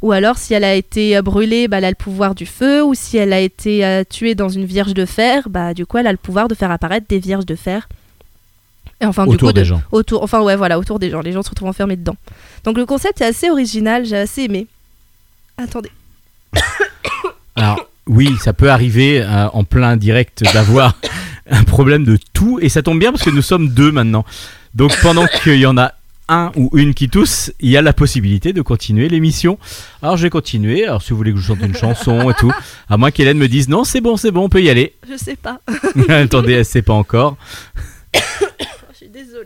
Ou 0.00 0.12
alors, 0.12 0.38
si 0.38 0.54
elle 0.54 0.64
a 0.64 0.74
été 0.74 1.16
euh, 1.16 1.22
brûlée, 1.22 1.68
bah, 1.68 1.78
elle 1.78 1.84
a 1.84 1.90
le 1.90 1.94
pouvoir 1.94 2.34
du 2.34 2.46
feu. 2.46 2.82
Ou 2.82 2.94
si 2.94 3.18
elle 3.18 3.32
a 3.34 3.40
été 3.40 3.84
euh, 3.84 4.02
tuée 4.08 4.34
dans 4.34 4.48
une 4.48 4.64
vierge 4.64 4.94
de 4.94 5.04
fer, 5.04 5.48
bah, 5.50 5.74
du 5.74 5.84
coup, 5.84 5.98
elle 5.98 6.06
a 6.06 6.12
le 6.12 6.18
pouvoir 6.18 6.48
de 6.48 6.54
faire 6.54 6.70
apparaître 6.70 7.06
des 7.08 7.18
vierges 7.18 7.46
de 7.46 7.54
fer. 7.54 7.86
Enfin, 9.08 9.24
du 9.26 9.34
Autour 9.34 9.48
coup, 9.48 9.52
de- 9.52 9.60
des 9.60 9.64
gens. 9.64 9.82
autour, 9.92 10.22
enfin 10.22 10.40
ouais, 10.40 10.56
voilà, 10.56 10.78
autour 10.78 10.98
des 10.98 11.10
gens. 11.10 11.20
Les 11.20 11.32
gens 11.32 11.42
se 11.42 11.50
retrouvent 11.50 11.68
enfermés 11.68 11.96
dedans. 11.96 12.16
Donc 12.64 12.76
le 12.76 12.86
concept 12.86 13.20
est 13.20 13.24
assez 13.26 13.50
original, 13.50 14.04
j'ai 14.04 14.16
assez 14.16 14.42
aimé. 14.42 14.66
Attendez. 15.58 15.90
Alors, 17.56 17.88
oui, 18.06 18.30
ça 18.40 18.52
peut 18.52 18.70
arriver 18.70 19.22
euh, 19.22 19.48
en 19.52 19.64
plein 19.64 19.96
direct 19.96 20.42
d'avoir 20.52 20.96
un 21.50 21.64
problème 21.64 22.04
de 22.04 22.18
tout. 22.32 22.58
Et 22.60 22.68
ça 22.68 22.82
tombe 22.82 22.98
bien 22.98 23.12
parce 23.12 23.22
que 23.24 23.30
nous 23.30 23.42
sommes 23.42 23.68
deux 23.68 23.92
maintenant. 23.92 24.24
Donc, 24.74 24.92
pendant 25.02 25.26
qu'il 25.42 25.56
y 25.58 25.66
en 25.66 25.78
a 25.78 25.92
un 26.26 26.52
ou 26.56 26.70
une 26.72 26.94
qui 26.94 27.10
tousse, 27.10 27.52
il 27.60 27.68
y 27.68 27.76
a 27.76 27.82
la 27.82 27.92
possibilité 27.92 28.54
de 28.54 28.62
continuer 28.62 29.10
l'émission. 29.10 29.58
Alors 30.00 30.16
je 30.16 30.22
vais 30.22 30.30
continuer. 30.30 30.86
Alors 30.86 31.02
si 31.02 31.10
vous 31.10 31.18
voulez 31.18 31.32
que 31.34 31.38
je 31.38 31.44
chante 31.44 31.60
une 31.60 31.76
chanson 31.76 32.30
et 32.30 32.34
tout, 32.34 32.50
à 32.88 32.96
moins 32.96 33.10
qu'Hélène 33.10 33.36
me 33.36 33.46
dise 33.46 33.68
non, 33.68 33.84
c'est 33.84 34.00
bon, 34.00 34.16
c'est 34.16 34.30
bon, 34.30 34.44
on 34.44 34.48
peut 34.48 34.62
y 34.62 34.70
aller. 34.70 34.94
Je 35.06 35.18
sais 35.18 35.36
pas. 35.36 35.60
Attendez, 36.08 36.54
elle 36.54 36.64
sait 36.64 36.80
pas 36.80 36.94
encore. 36.94 37.36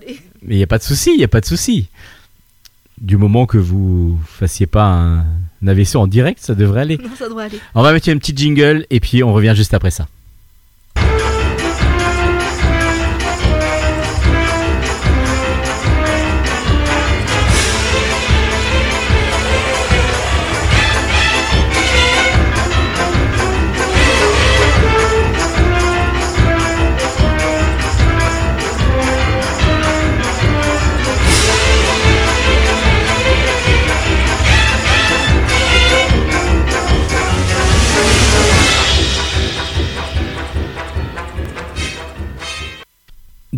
Désolée. 0.01 0.21
Mais 0.43 0.55
il 0.55 0.59
n'y 0.59 0.63
a 0.63 0.67
pas 0.67 0.79
de 0.79 0.83
souci, 0.83 1.11
il 1.13 1.19
n'y 1.19 1.25
a 1.25 1.29
pas 1.29 1.41
de 1.41 1.47
souci. 1.47 1.89
Du 3.01 3.17
moment 3.17 3.47
que 3.47 3.59
vous 3.59 4.19
fassiez 4.27 4.67
pas 4.67 4.85
un, 4.85 5.19
un 5.21 5.69
AVC 5.69 5.97
en 5.97 6.07
direct, 6.07 6.41
ça 6.41 6.55
devrait 6.55 6.81
aller. 6.81 6.99
Non, 6.99 7.11
ça 7.17 7.29
devrait 7.29 7.45
aller. 7.45 7.61
On 7.75 7.83
va 7.83 7.93
mettre 7.93 8.09
une 8.09 8.19
petite 8.19 8.39
jingle 8.39 8.87
et 8.91 9.01
puis 9.01 9.23
on 9.23 9.33
revient 9.33 9.55
juste 9.57 9.75
après 9.75 9.91
ça. 9.91 10.09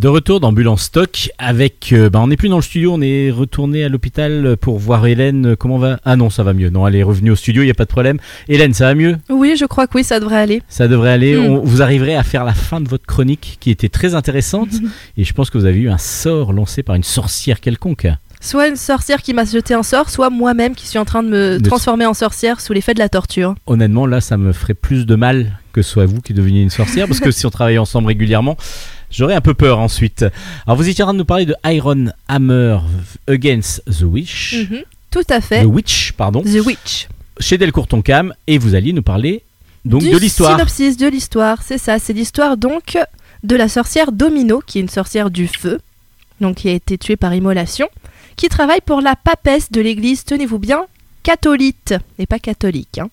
De 0.00 0.08
retour 0.08 0.40
d'ambulance 0.40 0.84
stock 0.84 1.28
avec. 1.36 1.92
euh, 1.92 2.08
bah, 2.08 2.20
on 2.22 2.28
n'est 2.28 2.38
plus 2.38 2.48
dans 2.48 2.56
le 2.56 2.62
studio, 2.62 2.94
on 2.94 3.02
est 3.02 3.30
retourné 3.30 3.84
à 3.84 3.90
l'hôpital 3.90 4.56
pour 4.58 4.78
voir 4.78 5.06
Hélène. 5.06 5.56
Comment 5.56 5.76
va? 5.76 6.00
Ah 6.06 6.16
non, 6.16 6.30
ça 6.30 6.42
va 6.42 6.54
mieux. 6.54 6.70
Non, 6.70 6.88
elle 6.88 6.96
est 6.96 7.02
revenue 7.02 7.30
au 7.32 7.36
studio, 7.36 7.60
il 7.62 7.66
n'y 7.66 7.70
a 7.70 7.74
pas 7.74 7.84
de 7.84 7.90
problème. 7.90 8.16
Hélène, 8.48 8.72
ça 8.72 8.86
va 8.86 8.94
mieux? 8.94 9.18
Oui, 9.28 9.56
je 9.60 9.66
crois 9.66 9.86
que 9.86 9.98
oui, 9.98 10.02
ça 10.02 10.18
devrait 10.18 10.38
aller. 10.38 10.62
Ça 10.70 10.88
devrait 10.88 11.10
aller. 11.10 11.36
Mm. 11.36 11.40
On- 11.52 11.58
vous 11.60 11.82
arriverez 11.82 12.16
à 12.16 12.22
faire 12.22 12.46
la 12.46 12.54
fin 12.54 12.80
de 12.80 12.88
votre 12.88 13.04
chronique 13.04 13.58
qui 13.60 13.70
était 13.70 13.90
très 13.90 14.14
intéressante. 14.14 14.70
et 15.18 15.24
je 15.24 15.32
pense 15.34 15.50
que 15.50 15.58
vous 15.58 15.66
avez 15.66 15.80
eu 15.80 15.90
un 15.90 15.98
sort 15.98 16.54
lancé 16.54 16.82
par 16.82 16.94
une 16.96 17.04
sorcière 17.04 17.60
quelconque. 17.60 18.06
Soit 18.40 18.68
une 18.68 18.76
sorcière 18.76 19.20
qui 19.20 19.34
m'a 19.34 19.44
jeté 19.44 19.74
un 19.74 19.82
sort, 19.82 20.08
soit 20.08 20.30
moi-même 20.30 20.74
qui 20.74 20.86
suis 20.86 20.98
en 20.98 21.04
train 21.04 21.22
de 21.22 21.28
me 21.28 21.58
De- 21.58 21.68
transformer 21.68 22.06
en 22.06 22.14
sorcière 22.14 22.62
sous 22.62 22.72
l'effet 22.72 22.94
de 22.94 23.00
la 23.00 23.10
torture. 23.10 23.54
Honnêtement, 23.66 24.06
là, 24.06 24.22
ça 24.22 24.38
me 24.38 24.54
ferait 24.54 24.72
plus 24.72 25.04
de 25.04 25.14
mal 25.14 25.58
que 25.74 25.82
ce 25.82 25.90
soit 25.90 26.06
vous 26.06 26.22
qui 26.22 26.32
deveniez 26.32 26.62
une 26.62 26.70
sorcière. 26.70 27.06
parce 27.06 27.20
que 27.20 27.30
si 27.30 27.44
on 27.44 27.50
travaillait 27.50 27.76
ensemble 27.78 28.08
régulièrement, 28.08 28.56
j'aurais 29.10 29.34
un 29.34 29.40
peu 29.40 29.54
peur 29.54 29.78
ensuite. 29.78 30.24
Alors, 30.66 30.76
vous 30.76 30.88
étiez 30.88 31.02
en 31.02 31.08
train 31.08 31.14
de 31.14 31.18
nous 31.18 31.24
parler 31.24 31.46
de 31.46 31.54
Iron 31.66 32.06
Hammer 32.28 32.78
Against 33.28 33.82
the 33.86 34.02
Witch. 34.02 34.66
Mhm. 34.70 34.82
Tout 35.10 35.24
à 35.28 35.40
fait. 35.40 35.62
The 35.62 35.66
Witch, 35.66 36.12
pardon. 36.12 36.42
The 36.42 36.64
Witch. 36.64 37.08
chez 37.40 37.58
Delcourt 37.58 37.86
Toncam 37.88 38.32
et 38.46 38.58
vous 38.58 38.74
alliez 38.74 38.92
nous 38.92 39.02
parler 39.02 39.42
donc 39.84 40.02
du 40.02 40.10
de 40.10 40.18
l'histoire. 40.18 40.52
synopsis 40.56 40.96
de 40.96 41.08
l'histoire, 41.08 41.62
c'est 41.62 41.78
ça. 41.78 41.98
C'est 41.98 42.12
l'histoire 42.12 42.56
donc 42.56 42.96
de 43.42 43.56
la 43.56 43.68
sorcière 43.68 44.12
Domino, 44.12 44.62
qui 44.66 44.78
est 44.78 44.82
une 44.82 44.88
sorcière 44.90 45.30
du 45.30 45.48
feu, 45.48 45.80
donc 46.40 46.56
qui 46.58 46.68
a 46.68 46.72
été 46.72 46.98
tuée 46.98 47.16
par 47.16 47.34
immolation, 47.34 47.88
qui 48.36 48.48
travaille 48.48 48.82
pour 48.84 49.00
la 49.00 49.16
papesse 49.16 49.72
de 49.72 49.80
l'église, 49.80 50.24
tenez-vous 50.24 50.58
bien, 50.58 50.84
catholique, 51.22 51.94
et 52.18 52.26
pas 52.26 52.38
catholique. 52.38 52.98
hein. 52.98 53.08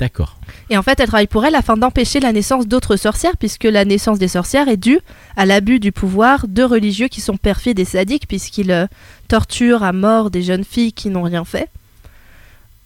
D'accord. 0.00 0.38
Et 0.70 0.78
en 0.78 0.82
fait, 0.82 0.98
elle 0.98 1.08
travaille 1.08 1.26
pour 1.26 1.44
elle 1.44 1.54
afin 1.54 1.76
d'empêcher 1.76 2.20
la 2.20 2.32
naissance 2.32 2.66
d'autres 2.66 2.96
sorcières, 2.96 3.36
puisque 3.36 3.64
la 3.64 3.84
naissance 3.84 4.18
des 4.18 4.28
sorcières 4.28 4.68
est 4.68 4.78
due 4.78 4.98
à 5.36 5.44
l'abus 5.44 5.78
du 5.78 5.92
pouvoir 5.92 6.48
de 6.48 6.62
religieux 6.62 7.08
qui 7.08 7.20
sont 7.20 7.36
perfides 7.36 7.78
et 7.78 7.84
sadiques, 7.84 8.26
puisqu'ils 8.26 8.70
euh, 8.70 8.86
torturent 9.28 9.82
à 9.82 9.92
mort 9.92 10.30
des 10.30 10.42
jeunes 10.42 10.64
filles 10.64 10.94
qui 10.94 11.10
n'ont 11.10 11.22
rien 11.22 11.44
fait, 11.44 11.68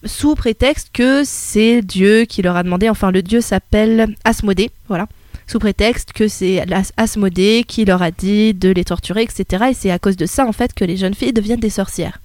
sous 0.05 0.35
prétexte 0.35 0.91
que 0.93 1.23
c'est 1.25 1.83
Dieu 1.83 2.25
qui 2.25 2.43
leur 2.43 2.57
a 2.57 2.65
demandé, 2.65 2.89
enfin 2.89 3.13
le 3.13 3.23
Dieu 3.23 3.41
s'appelle 3.41 4.17
Asmodée, 4.25 4.73
voilà, 4.89 5.07
sous 5.47 5.61
prétexte 5.61 6.13
que 6.13 6.27
c'est 6.27 6.65
Asmodée 6.97 7.65
qui 7.67 7.85
leur 7.85 8.03
a 8.03 8.11
dit 8.11 8.55
de 8.55 8.71
les 8.71 8.85
torturer, 8.85 9.23
etc. 9.23 9.67
Et 9.71 9.75
c'est 9.75 9.93
à 9.93 10.01
cause 10.01 10.17
de 10.17 10.27
ça, 10.27 10.47
en 10.47 10.53
fait, 10.53 10.75
que 10.75 10.85
les 10.85 10.97
jeunes 10.97 11.15
filles 11.15 11.33
deviennent 11.33 11.61
des 11.61 11.71
sorcières. 11.71 12.19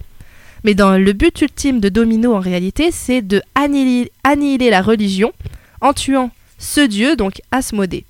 Mais 0.64 0.74
dans 0.74 0.98
le 0.98 1.14
but 1.14 1.42
ultime 1.42 1.80
de 1.80 1.90
Domino, 1.90 2.36
en 2.36 2.40
réalité, 2.40 2.92
c'est 2.92 3.22
de 3.22 3.42
annihiler, 3.56 4.12
annihiler 4.24 4.70
la 4.70 4.82
religion 4.82 5.32
en 5.82 5.94
tuant 5.94 6.32
ce 6.58 6.82
dieu, 6.82 7.16
donc 7.16 7.42
Asmodée. 7.52 8.06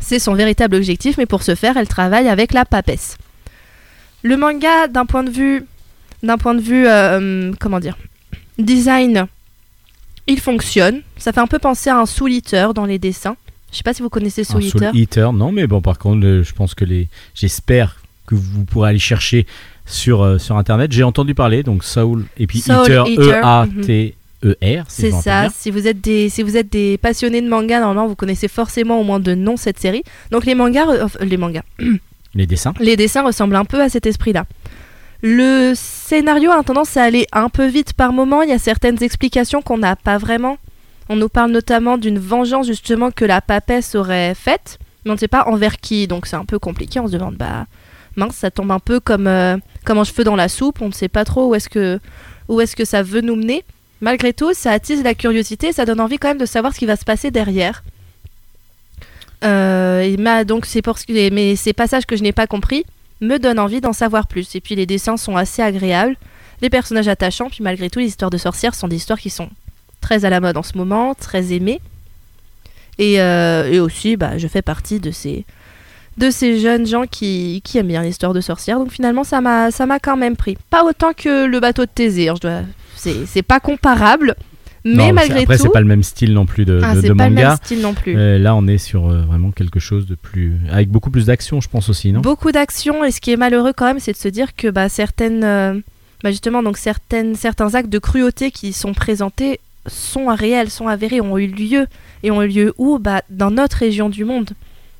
C'est 0.00 0.18
son 0.18 0.34
véritable 0.34 0.76
objectif, 0.76 1.16
mais 1.18 1.26
pour 1.26 1.42
ce 1.42 1.54
faire, 1.54 1.76
elle 1.76 1.88
travaille 1.88 2.28
avec 2.28 2.52
la 2.52 2.64
papesse. 2.64 3.16
Le 4.22 4.36
manga, 4.36 4.88
d'un 4.88 5.06
point 5.06 5.22
de 5.22 5.30
vue, 5.30 5.64
d'un 6.22 6.38
point 6.38 6.54
de 6.54 6.60
vue, 6.60 6.86
euh, 6.86 7.52
comment 7.60 7.80
dire, 7.80 7.96
design, 8.58 9.26
il 10.26 10.40
fonctionne. 10.40 11.02
Ça 11.18 11.32
fait 11.32 11.40
un 11.40 11.46
peu 11.46 11.58
penser 11.58 11.90
à 11.90 11.98
un 11.98 12.06
Soul 12.06 12.32
Eater 12.32 12.74
dans 12.74 12.86
les 12.86 12.98
dessins. 12.98 13.36
Je 13.70 13.78
sais 13.78 13.82
pas 13.82 13.94
si 13.94 14.02
vous 14.02 14.10
connaissez 14.10 14.44
Soul 14.44 14.64
Un 14.64 14.68
Soul 14.68 14.84
Eater. 14.84 14.90
Eater, 14.94 15.32
non, 15.32 15.52
mais 15.52 15.66
bon, 15.66 15.80
par 15.80 15.98
contre, 15.98 16.42
je 16.42 16.52
pense 16.52 16.74
que 16.74 16.84
les. 16.84 17.08
J'espère 17.34 17.96
que 18.26 18.34
vous 18.34 18.64
pourrez 18.64 18.90
aller 18.90 18.98
chercher 18.98 19.46
sur, 19.92 20.22
euh, 20.22 20.38
sur 20.38 20.56
internet. 20.56 20.90
J'ai 20.92 21.02
entendu 21.04 21.34
parler, 21.34 21.62
donc 21.62 21.84
Soul 21.84 22.24
et 22.38 22.46
puis 22.46 22.60
Soul 22.60 22.76
Eater, 22.82 23.04
Eater, 23.08 23.40
E-A-T-E-R. 23.42 24.84
si 24.88 25.00
C'est 25.02 25.10
je 25.10 25.16
me 25.16 25.20
ça. 25.20 25.34
rappelle 25.34 25.48
bien. 25.50 25.56
Si 25.58 25.70
vous 25.70 25.86
êtes 25.86 26.00
des, 26.00 26.28
si 26.28 26.42
vous 26.42 26.56
êtes 26.56 26.70
des 26.72 26.98
passionnés 26.98 27.40
de 27.42 27.48
manga, 27.48 27.78
normalement 27.80 28.08
vous 28.08 28.16
connaissez 28.16 28.48
forcément 28.48 29.00
au 29.00 29.04
moins 29.04 29.20
de 29.20 29.34
nom 29.34 29.56
cette 29.56 29.78
série. 29.78 30.02
Donc 30.30 30.44
les 30.44 30.54
mangas, 30.54 30.86
les 31.20 31.36
mangas, 31.36 31.62
Les 32.34 32.46
dessins. 32.46 32.72
les 32.80 32.96
dessins 32.96 33.22
ressemblent 33.22 33.56
un 33.56 33.64
peu 33.64 33.80
à 33.80 33.88
cet 33.88 34.06
esprit-là. 34.06 34.44
Le 35.22 35.72
scénario 35.76 36.50
a 36.50 36.62
tendance 36.64 36.96
à 36.96 37.02
aller 37.04 37.26
un 37.32 37.48
peu 37.48 37.66
vite 37.66 37.92
par 37.92 38.12
moment. 38.12 38.42
Il 38.42 38.48
y 38.50 38.52
a 38.52 38.58
certaines 38.58 39.02
explications 39.02 39.62
qu'on 39.62 39.78
n'a 39.78 39.94
pas 39.94 40.18
vraiment. 40.18 40.56
On 41.08 41.14
nous 41.16 41.28
parle 41.28 41.52
notamment 41.52 41.98
d'une 41.98 42.18
vengeance 42.18 42.66
justement 42.66 43.10
que 43.10 43.24
la 43.24 43.40
papesse 43.40 43.94
aurait 43.94 44.34
faite, 44.34 44.78
mais 45.04 45.10
on 45.12 45.14
ne 45.14 45.18
sait 45.18 45.28
pas 45.28 45.44
envers 45.46 45.76
qui. 45.78 46.08
Donc 46.08 46.26
c'est 46.26 46.36
un 46.36 46.44
peu 46.44 46.58
compliqué. 46.58 46.98
On 46.98 47.06
se 47.06 47.12
demande 47.12 47.36
bah 47.36 47.66
mince, 48.16 48.36
ça 48.36 48.50
tombe 48.50 48.70
un 48.70 48.78
peu 48.78 49.00
comme 49.00 49.26
euh, 49.26 49.56
comme 49.84 49.98
un 49.98 50.04
cheveu 50.04 50.24
dans 50.24 50.36
la 50.36 50.48
soupe. 50.48 50.80
On 50.80 50.88
ne 50.88 50.92
sait 50.92 51.08
pas 51.08 51.24
trop 51.24 51.48
où 51.48 51.54
est-ce 51.54 51.68
que 51.68 52.00
est-ce 52.60 52.76
que 52.76 52.84
ça 52.84 53.02
veut 53.02 53.20
nous 53.20 53.36
mener. 53.36 53.64
Malgré 54.00 54.32
tout, 54.32 54.52
ça 54.52 54.72
attise 54.72 55.02
la 55.02 55.14
curiosité. 55.14 55.72
Ça 55.72 55.84
donne 55.84 56.00
envie 56.00 56.18
quand 56.18 56.28
même 56.28 56.38
de 56.38 56.46
savoir 56.46 56.74
ce 56.74 56.78
qui 56.78 56.86
va 56.86 56.96
se 56.96 57.04
passer 57.04 57.30
derrière. 57.30 57.82
Euh, 59.44 60.44
donc 60.44 60.66
ces 60.66 60.82
passages 60.82 62.06
que 62.06 62.16
je 62.16 62.22
n'ai 62.22 62.32
pas 62.32 62.46
compris 62.46 62.84
me 63.20 63.38
donnent 63.38 63.58
envie 63.58 63.80
d'en 63.80 63.92
savoir 63.92 64.26
plus. 64.26 64.54
Et 64.54 64.60
puis 64.60 64.74
les 64.74 64.86
dessins 64.86 65.16
sont 65.16 65.36
assez 65.36 65.62
agréables, 65.62 66.16
les 66.60 66.70
personnages 66.70 67.08
attachants, 67.08 67.48
puis 67.48 67.62
malgré 67.62 67.90
tout 67.90 68.00
les 68.00 68.06
histoires 68.06 68.30
de 68.30 68.38
sorcières 68.38 68.74
sont 68.74 68.88
des 68.88 68.96
histoires 68.96 69.18
qui 69.18 69.30
sont 69.30 69.48
très 70.00 70.24
à 70.24 70.30
la 70.30 70.40
mode 70.40 70.56
en 70.56 70.62
ce 70.62 70.76
moment, 70.76 71.14
très 71.14 71.52
aimées. 71.52 71.80
Et, 72.98 73.20
euh, 73.20 73.70
et 73.70 73.80
aussi, 73.80 74.16
bah, 74.16 74.38
je 74.38 74.46
fais 74.48 74.62
partie 74.62 75.00
de 75.00 75.10
ces 75.10 75.44
de 76.18 76.30
ces 76.30 76.58
jeunes 76.60 76.86
gens 76.86 77.04
qui, 77.10 77.60
qui 77.64 77.78
aiment 77.78 77.88
bien 77.88 78.02
l'histoire 78.02 78.34
de 78.34 78.40
sorcières. 78.40 78.78
Donc 78.78 78.90
finalement, 78.92 79.24
ça 79.24 79.40
m'a 79.40 79.70
ça 79.70 79.86
m'a 79.86 79.98
quand 79.98 80.16
même 80.16 80.36
pris. 80.36 80.56
Pas 80.70 80.84
autant 80.84 81.12
que 81.16 81.46
le 81.46 81.60
bateau 81.60 81.82
de 81.84 81.90
Thésée. 81.92 82.28
hein, 82.28 82.34
je 82.36 82.40
dois 82.48 82.60
c'est 82.96 83.26
c'est 83.26 83.42
pas 83.42 83.58
comparable, 83.60 84.34
mais 84.84 84.94
Non, 85.08 85.12
malgré 85.12 85.38
c'est- 85.38 85.42
Après, 85.44 85.56
tout, 85.56 85.62
c'est 85.64 85.68
pas 85.72 85.80
le 85.80 85.86
même 85.86 86.02
style 86.02 86.32
non 86.34 86.44
plus 86.46 86.64
de, 86.64 86.80
ah, 86.84 86.94
de- 86.94 87.00
pas 87.00 87.08
le 87.08 87.14
même 87.14 87.34
manga. 87.34 87.56
style 87.56 87.80
non 87.80 87.94
plus. 87.94 88.16
Euh, 88.16 88.38
là, 88.38 88.54
on 88.54 88.66
est 88.66 88.78
sur 88.78 89.08
euh, 89.08 89.22
vraiment 89.22 89.50
quelque 89.50 89.80
chose 89.80 90.06
de 90.06 90.14
plus. 90.14 90.56
avec 90.70 90.88
beaucoup 90.90 91.10
plus 91.10 91.26
d'action, 91.26 91.60
je 91.60 91.68
pense 91.68 91.88
aussi, 91.88 92.12
non? 92.12 92.20
Beaucoup 92.20 92.52
d'action 92.52 93.04
et 93.04 93.10
ce 93.10 93.20
qui 93.20 93.32
est 93.32 93.36
malheureux 93.36 93.72
quand 93.76 93.86
même, 93.86 93.98
c'est 94.00 94.12
de 94.12 94.16
se 94.18 94.28
dire 94.28 94.54
que 94.54 94.68
bah, 94.68 94.88
certaines, 94.88 95.42
euh, 95.44 95.74
bah, 96.22 96.30
justement, 96.30 96.62
donc 96.62 96.76
certaines, 96.76 97.34
certains 97.34 97.74
actes 97.74 97.88
de 97.90 97.98
cruauté 97.98 98.50
qui 98.50 98.72
sont 98.72 98.92
présentés 98.92 99.58
sont 99.88 100.26
réels, 100.26 100.70
sont 100.70 100.86
avérés, 100.86 101.20
ont 101.20 101.38
eu 101.38 101.48
lieu 101.48 101.86
et 102.22 102.30
ont 102.30 102.40
eu 102.42 102.46
lieu 102.48 102.74
où? 102.78 102.98
Bah, 103.00 103.22
Dans 103.30 103.50
notre 103.50 103.78
région 103.78 104.08
du 104.08 104.24
monde, 104.24 104.50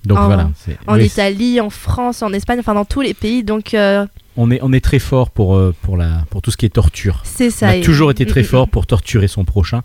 Donc 0.05 0.19
en- 0.19 0.27
voilà. 0.27 0.51
en 0.87 0.97
oui, 0.97 1.07
Italie, 1.07 1.61
en 1.61 1.71
France, 1.71 2.23
en 2.23 2.33
Espagne, 2.33 2.59
enfin 2.61 2.75
dans 2.75 2.85
tous 2.85 3.01
les 3.03 3.15
pays. 3.15 3.43
Donc 3.45 3.73
euh, 3.75 4.05
on, 4.37 4.51
est, 4.51 4.59
on 4.63 4.73
est 4.73 4.81
très 4.85 4.99
fort 4.99 5.31
pour, 5.31 5.55
euh, 5.57 5.75
pour, 5.83 5.97
la, 5.97 6.25
pour 6.31 6.43
tout 6.43 6.51
ce 6.51 6.57
qui 6.57 6.67
est 6.67 6.71
torture. 6.71 7.21
c'est 7.25 7.49
On 7.49 7.51
ça. 7.51 7.69
a 7.69 7.77
et- 7.77 7.81
toujours 7.83 8.11
été 8.11 8.25
Mm, 8.25 8.29
très 8.29 8.41
mm, 8.41 8.45
fort 8.45 8.69
pour 8.69 8.87
torturer 8.87 9.29
son 9.29 9.45
prochain. 9.45 9.83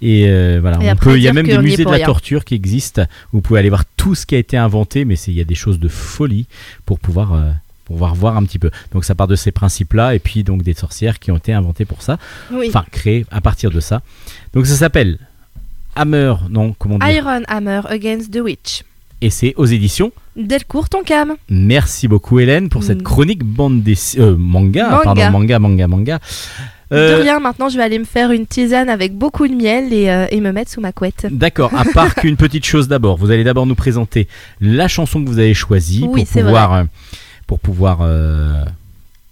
Et 0.00 0.26
euh, 0.28 0.58
voilà, 0.60 0.78
Et 0.80 0.86
on 0.88 0.92
après 0.92 1.10
peut, 1.12 1.16
il 1.18 1.22
y 1.22 1.28
a 1.28 1.32
même 1.32 1.46
des 1.46 1.58
musées 1.58 1.84
de 1.84 1.90
la 1.90 1.96
rien. 1.96 2.06
torture 2.06 2.44
qui 2.44 2.54
existent. 2.54 3.02
Vous 3.32 3.40
pouvez 3.42 3.58
aller 3.60 3.68
voir 3.68 3.84
tout 3.96 4.14
ce 4.14 4.24
qui 4.24 4.34
a 4.34 4.38
été 4.38 4.56
inventé, 4.56 5.04
mais 5.04 5.16
il 5.26 5.34
y 5.34 5.40
a 5.40 5.44
des 5.44 5.54
choses 5.54 5.78
de 5.78 5.88
folie 5.88 6.46
pour 6.86 6.98
pouvoir, 6.98 7.34
euh, 7.34 7.50
pouvoir 7.84 8.14
voir 8.14 8.36
un 8.36 8.44
petit 8.44 8.58
peu. 8.58 8.70
Donc 8.92 9.04
ça 9.04 9.14
part 9.14 9.26
de 9.26 9.36
ces 9.36 9.50
principes-là, 9.50 10.14
et 10.14 10.18
puis 10.18 10.44
donc 10.44 10.62
des 10.62 10.74
sorcières 10.74 11.18
qui 11.18 11.30
ont 11.30 11.36
été 11.36 11.52
inventées 11.52 11.84
pour 11.84 12.00
ça, 12.02 12.18
mm. 12.50 12.56
Oui. 12.56 12.66
enfin 12.68 12.84
créées 12.90 13.26
à 13.30 13.40
partir 13.42 13.70
de 13.70 13.80
ça. 13.80 14.00
Donc 14.54 14.66
ça 14.66 14.76
s'appelle 14.76 15.18
Hammer, 15.96 16.34
non, 16.48 16.74
comment 16.78 16.98
dire 16.98 17.08
Iron 17.08 17.42
Hammer 17.48 17.80
Against 17.88 18.30
the 18.30 18.36
Witch. 18.40 18.84
Et 19.20 19.30
c'est 19.30 19.54
aux 19.56 19.64
éditions. 19.66 20.12
Delcourt 20.36 20.88
Tonkam. 20.88 21.34
Merci 21.50 22.06
beaucoup 22.06 22.38
Hélène 22.38 22.68
pour 22.68 22.84
cette 22.84 23.00
Mm. 23.00 23.02
chronique 23.04 23.44
bande 23.44 23.82
dessi- 23.82 24.20
euh, 24.20 24.36
manga, 24.38 24.88
Manga. 24.90 25.00
pardon, 25.02 25.30
manga, 25.32 25.58
manga, 25.58 25.88
manga. 25.88 26.18
Euh, 26.92 27.18
De 27.18 27.22
rien, 27.22 27.38
maintenant 27.40 27.68
je 27.68 27.76
vais 27.76 27.82
aller 27.82 27.98
me 27.98 28.04
faire 28.04 28.30
une 28.30 28.46
tisane 28.46 28.88
avec 28.88 29.14
beaucoup 29.14 29.46
de 29.48 29.52
miel 29.54 29.92
et, 29.92 30.08
euh, 30.08 30.26
et 30.30 30.40
me 30.40 30.52
mettre 30.52 30.70
sous 30.70 30.80
ma 30.80 30.92
couette. 30.92 31.26
D'accord, 31.30 31.74
à 31.74 31.84
part 31.84 32.14
qu'une 32.14 32.36
petite 32.36 32.64
chose 32.64 32.86
d'abord, 32.88 33.18
vous 33.18 33.30
allez 33.30 33.44
d'abord 33.44 33.66
nous 33.66 33.74
présenter 33.74 34.28
la 34.60 34.86
chanson 34.88 35.22
que 35.22 35.28
vous 35.28 35.38
avez 35.40 35.52
choisie 35.54 36.06
Oui, 36.08 36.24
pour 36.24 36.42
pouvoir, 36.44 36.72
euh, 36.74 36.84
pour 37.46 37.58
pouvoir 37.58 37.98
euh, 38.02 38.62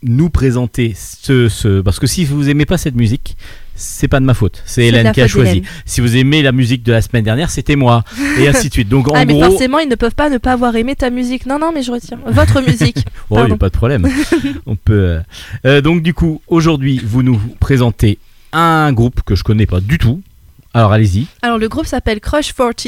nous 0.02 0.28
présenter 0.28 0.94
ce, 0.96 1.48
ce- 1.48 1.80
parce 1.80 1.98
que 1.98 2.06
si 2.06 2.24
vous 2.26 2.48
aimez 2.50 2.66
pas 2.66 2.76
cette 2.76 2.96
musique, 2.96 3.36
c'est 3.76 4.08
pas 4.08 4.20
de 4.20 4.24
ma 4.24 4.34
faute. 4.34 4.62
C'est 4.66 4.86
Hélène 4.86 5.12
qui 5.12 5.20
a 5.20 5.28
choisi. 5.28 5.62
Si 5.84 6.00
vous 6.00 6.16
aimez 6.16 6.42
la 6.42 6.52
musique 6.52 6.82
de 6.82 6.92
la 6.92 7.02
semaine 7.02 7.24
dernière, 7.24 7.50
c'était 7.50 7.76
moi 7.76 8.02
et 8.38 8.48
ainsi 8.48 8.68
de 8.68 8.72
suite. 8.72 8.88
Donc 8.88 9.08
en 9.08 9.12
ah, 9.14 9.24
mais 9.24 9.34
gros, 9.34 9.44
forcément, 9.44 9.78
ils 9.78 9.88
ne 9.88 9.94
peuvent 9.94 10.14
pas 10.14 10.28
ne 10.28 10.38
pas 10.38 10.52
avoir 10.52 10.74
aimé 10.76 10.96
ta 10.96 11.10
musique. 11.10 11.46
Non, 11.46 11.58
non, 11.58 11.70
mais 11.72 11.82
je 11.82 11.92
retire. 11.92 12.18
Votre 12.26 12.60
musique. 12.60 12.98
Oh, 13.28 13.40
il 13.42 13.46
n'y 13.46 13.52
a 13.52 13.56
pas 13.56 13.70
de 13.70 13.76
problème. 13.76 14.08
On 14.66 14.76
peut. 14.76 14.92
euh, 14.94 15.20
euh, 15.64 15.80
donc 15.80 16.00
du 16.02 16.14
coup, 16.14 16.40
aujourd'hui, 16.46 17.00
vous 17.04 17.24
nous 17.24 17.40
présentez 17.58 18.18
un 18.52 18.92
groupe 18.92 19.22
que 19.22 19.34
je 19.34 19.42
connais 19.42 19.66
pas 19.66 19.80
du 19.80 19.98
tout. 19.98 20.22
Alors 20.74 20.92
allez-y. 20.92 21.26
Alors, 21.42 21.58
le 21.58 21.68
groupe 21.68 21.86
s'appelle 21.86 22.20
Crush 22.20 22.52
40. 22.52 22.86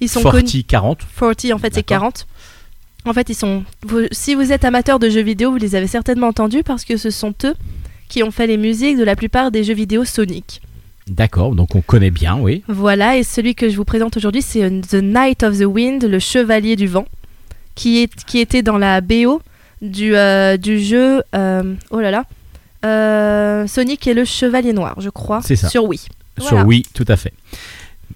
Ils 0.00 0.08
sont 0.08 0.22
connus. 0.22 0.62
40 0.62 0.66
40. 0.66 0.98
40, 1.18 1.52
en 1.52 1.58
fait, 1.58 1.74
c'est 1.74 1.88
D'accord. 1.88 2.12
40. 2.12 2.26
En 3.04 3.12
fait, 3.12 3.30
ils 3.30 3.34
sont. 3.34 3.64
vous- 3.84 4.06
si 4.12 4.34
vous 4.36 4.52
êtes 4.52 4.64
amateur 4.64 4.98
de 4.98 5.08
jeux 5.08 5.22
vidéo, 5.22 5.50
vous 5.50 5.56
les 5.56 5.74
avez 5.74 5.86
certainement 5.88 6.28
entendus 6.28 6.62
parce 6.62 6.84
que 6.84 6.96
ce 6.96 7.10
sont 7.10 7.34
eux 7.44 7.54
qui 8.08 8.22
ont 8.22 8.30
fait 8.30 8.46
les 8.46 8.56
musiques 8.56 8.96
de 8.98 9.04
la 9.04 9.16
plupart 9.16 9.50
des 9.50 9.64
jeux 9.64 9.74
vidéo 9.74 10.04
Sonic. 10.04 10.60
D'accord. 11.08 11.54
Donc 11.54 11.74
on 11.74 11.80
connaît 11.80 12.10
bien, 12.10 12.36
oui. 12.38 12.62
Voilà, 12.68 13.16
et 13.16 13.22
celui 13.22 13.54
que 13.54 13.68
je 13.70 13.76
vous 13.76 13.84
présente 13.84 14.16
aujourd'hui, 14.16 14.42
c'est 14.42 14.62
euh, 14.64 14.80
The 14.80 14.96
Knight 15.02 15.42
of 15.42 15.58
the 15.58 15.64
Wind, 15.64 16.04
le 16.04 16.18
Chevalier 16.18 16.76
du 16.76 16.86
Vent, 16.86 17.06
qui, 17.74 18.02
est, 18.02 18.24
qui 18.26 18.38
était 18.40 18.62
dans 18.62 18.76
la 18.78 19.00
BO 19.00 19.40
du, 19.80 20.14
euh, 20.16 20.56
du 20.56 20.80
jeu. 20.80 21.22
euh, 21.34 21.74
oh 21.90 22.00
là 22.00 22.10
là. 22.10 22.24
euh, 22.84 23.66
Sonic 23.66 24.06
et 24.06 24.14
le 24.14 24.24
Chevalier 24.24 24.72
Noir, 24.72 25.00
je 25.00 25.08
crois. 25.10 25.40
C'est 25.42 25.56
ça. 25.56 25.68
Sur 25.68 25.84
Wii. 25.84 26.00
Sur 26.38 26.64
oui, 26.66 26.84
tout 26.94 27.04
à 27.08 27.16
fait. 27.16 27.32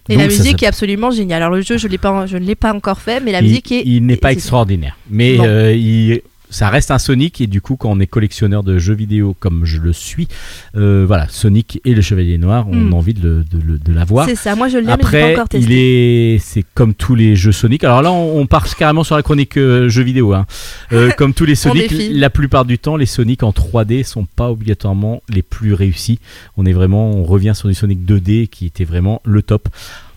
Et 0.09 0.15
Donc, 0.15 0.23
la 0.23 0.29
musique 0.29 0.63
est 0.63 0.67
absolument 0.67 1.11
géniale. 1.11 1.43
Alors 1.43 1.55
le 1.55 1.63
jeu, 1.63 1.77
je, 1.79 1.87
l'ai 1.89 1.99
pas, 1.99 2.27
je 2.27 2.37
ne 2.37 2.45
l'ai 2.45 2.55
pas 2.55 2.73
encore 2.73 3.01
fait, 3.01 3.21
mais 3.21 3.33
la 3.33 3.41
il, 3.41 3.45
musique 3.49 3.73
est. 3.73 3.83
il 3.85 4.05
n'est 4.05 4.17
pas 4.17 4.33
extraordinaire, 4.33 4.97
mais 5.11 5.39
euh, 5.41 5.73
il- 5.75 6.23
ça 6.53 6.69
reste 6.69 6.93
un 6.93 6.99
Sonic 6.99 7.41
et 7.41 7.49
du 7.49 7.61
coup 7.61 7.77
quand 7.77 7.91
on 7.91 7.99
est 7.99 8.07
collectionneur 8.07 8.63
de 8.63 8.79
jeux 8.79 8.95
vidéo 8.95 9.35
comme 9.41 9.65
je 9.65 9.79
le 9.81 9.93
suis, 9.93 10.29
euh, 10.77 11.05
voilà 11.07 11.27
Sonic 11.29 11.81
et 11.85 11.95
le 11.95 12.03
Chevalier 12.03 12.39
Noir, 12.39 12.67
on 12.69 12.75
Mm. 12.77 12.93
a 12.93 12.97
envie 12.97 13.15
de, 13.15 13.23
le- 13.29 13.45
de 13.45 13.59
le- 13.67 13.79
de 13.79 13.93
l'avoir. 13.93 14.27
C'est 14.29 14.35
ça, 14.37 14.55
moi 14.55 14.69
je 14.69 14.77
mais 14.77 14.83
l'ai 14.83 14.87
pas 14.87 14.93
Après, 14.95 15.33
encore 15.35 15.49
testé. 15.49 15.67
il 15.67 15.73
est, 15.77 16.39
c'est 16.39 16.65
comme 16.75 16.95
tous 16.95 17.15
les 17.15 17.35
jeux 17.35 17.53
Sonic. 17.53 17.83
Alors 17.85 18.03
là, 18.03 18.13
on, 18.13 18.39
on 18.39 18.47
part 18.47 18.73
carrément 18.77 19.03
sur 19.05 19.17
la 19.17 19.23
chronique 19.23 19.57
euh, 19.57 19.89
jeux 19.89 20.03
vidéo. 20.05 20.33
hein. 20.35 20.47
Euh, 20.93 21.11
comme 21.17 21.35
tous 21.35 21.45
les 21.45 21.55
Sonic, 21.55 21.93
la 22.13 22.31
plupart 22.31 22.65
du 22.65 22.79
temps, 22.79 22.97
les 22.97 23.07
Sonic 23.07 23.43
en 23.43 23.51
3D 23.51 24.05
sont 24.05 24.25
pas 24.27 24.51
obligatoirement 24.51 25.23
les 25.29 25.43
plus 25.43 25.73
réussis. 25.75 26.19
On 26.57 26.67
est 26.67 26.73
vraiment, 26.73 27.11
on 27.11 27.25
revient 27.25 27.53
sur 27.55 27.69
du 27.69 27.75
Sonic 27.75 28.01
2D 28.05 28.49
qui 28.49 28.67
était 28.67 28.85
vraiment 28.85 29.21
le 29.25 29.43
top. 29.43 29.69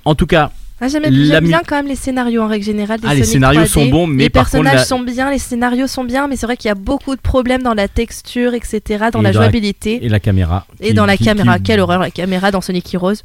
En 0.04 0.16
tout 0.16 0.28
cas, 0.28 0.52
Ah, 0.86 0.88
J'aime 0.90 1.04
la 1.12 1.42
bien 1.42 1.62
quand 1.68 1.76
même 1.78 1.88
les 1.88 1.96
scénarios 1.96 2.42
en 2.44 2.48
règle 2.48 2.64
générale. 2.66 3.00
Des 3.00 3.08
Ah, 3.10 3.16
les 3.16 3.24
scénarios 3.24 3.62
3D. 3.62 3.68
sont 3.68 3.86
bons, 3.88 4.08
mais 4.08 4.24
les 4.24 4.30
par 4.30 4.44
contre, 4.44 4.52
personnages 4.64 4.80
la- 4.82 4.86
sont 4.86 5.00
bien, 5.00 5.32
les 5.32 5.40
scénarios 5.40 5.88
sont 5.88 6.04
bien, 6.04 6.28
mais 6.28 6.36
c'est 6.36 6.46
vrai 6.46 6.58
qu'il 6.58 6.68
y 6.68 6.72
a 6.72 6.76
beaucoup 6.76 7.16
de 7.16 7.22
problèmes 7.22 7.64
dans 7.64 7.74
la 7.74 7.88
texture, 7.88 8.54
etc., 8.54 8.82
dans 8.90 8.98
Et 8.98 9.02
la 9.02 9.10
dans 9.12 9.22
la- 9.22 9.32
jouabilité 9.34 10.06
et 10.06 10.10
la 10.10 10.20
caméra. 10.20 10.68
et, 10.80 10.90
qui- 10.90 10.94
dans 10.94 11.06
la 11.06 11.18
qui- 11.18 11.24
caméra. 11.26 11.58
qui- 11.58 11.64
Quelle 11.64 11.80
horreur 11.80 12.00
la 12.00 12.12
caméra 12.12 12.52
dans 12.52 12.62
Sonic 12.62 12.94
Heroes. 12.94 13.16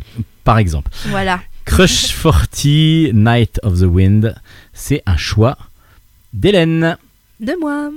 Par 0.44 0.58
exemple. 0.58 0.90
Voilà. 1.06 1.40
Crush 1.66 2.14
40 2.22 3.12
Night 3.12 3.60
of 3.62 3.78
the 3.80 3.84
Wind, 3.84 4.34
c'est 4.72 5.02
un 5.06 5.16
choix 5.16 5.58
d'Hélène. 6.32 6.96
De 7.40 7.52
moi. 7.60 7.90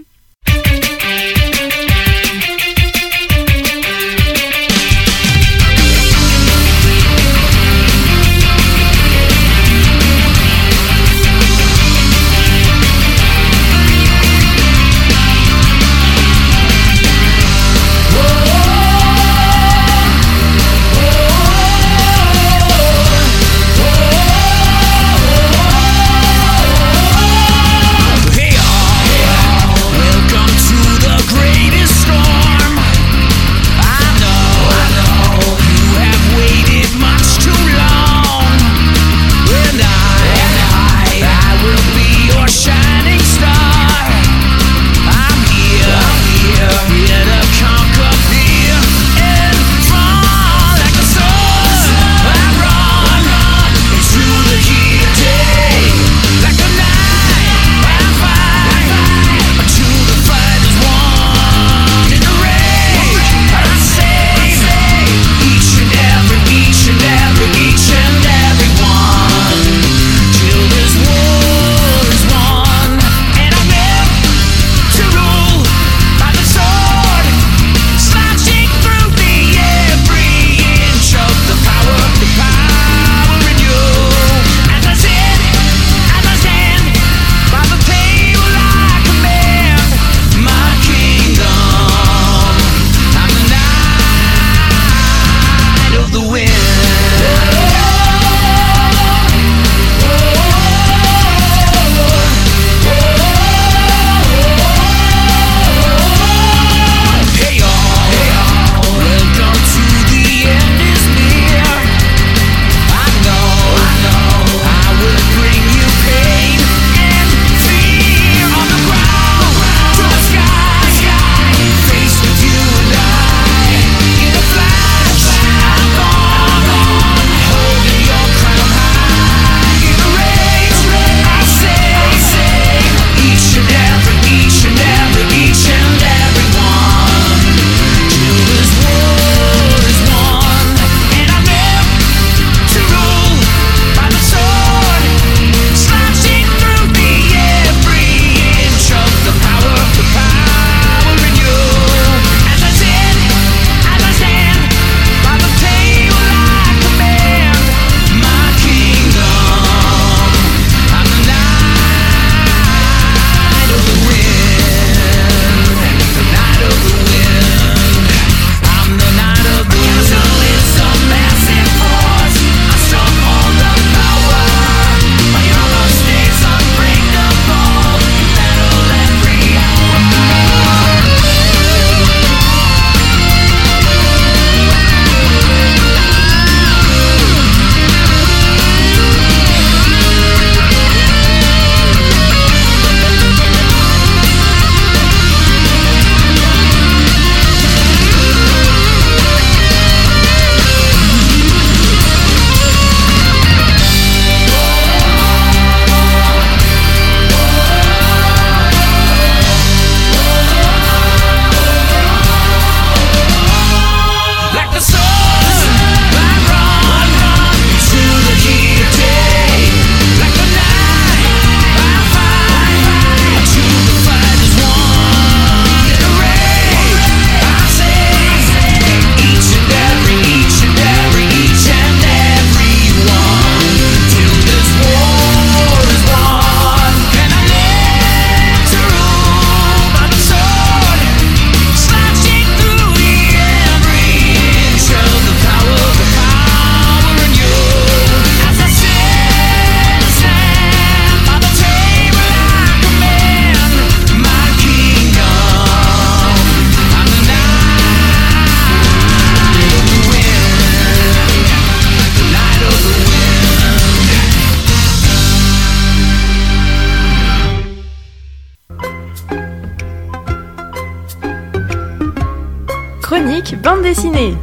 Bande 273.64 273.82
dessinée. 273.82 274.36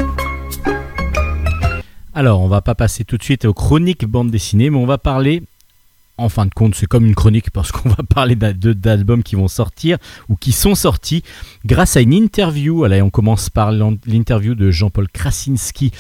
Alors, 2.15 2.41
on 2.41 2.49
va 2.49 2.63
pas 2.63 2.75
passer 2.75 3.05
tout 3.05 3.19
de 3.19 3.23
suite 3.23 3.45
aux 3.45 3.53
chroniques 3.53 4.07
bande 4.07 4.31
dessinée, 4.31 4.71
mais 4.71 4.79
on 4.79 4.87
va 4.87 4.97
parler. 4.97 5.43
En 6.17 6.29
fin 6.29 6.47
de 6.47 6.55
compte, 6.55 6.75
c'est 6.75 6.87
comme 6.87 7.05
une 7.07 7.15
chronique 7.15 7.51
parce 7.53 7.71
qu'on 7.71 7.91
va 7.91 8.03
parler 8.03 8.35
d'albums 8.35 9.23
qui 9.23 9.37
vont 9.37 9.49
sortir 9.49 9.99
ou 10.29 10.37
qui 10.37 10.53
sont 10.53 10.75
sortis 10.75 11.23
grâce 11.67 11.97
à 11.97 12.01
une 12.01 12.15
interview. 12.15 12.85
Allez, 12.85 13.03
on 13.03 13.11
commence 13.11 13.51
par 13.51 13.73
l'interview 13.73 14.55
de 14.55 14.71
Jean-Paul 14.71 15.09
Krasinski 15.09 15.93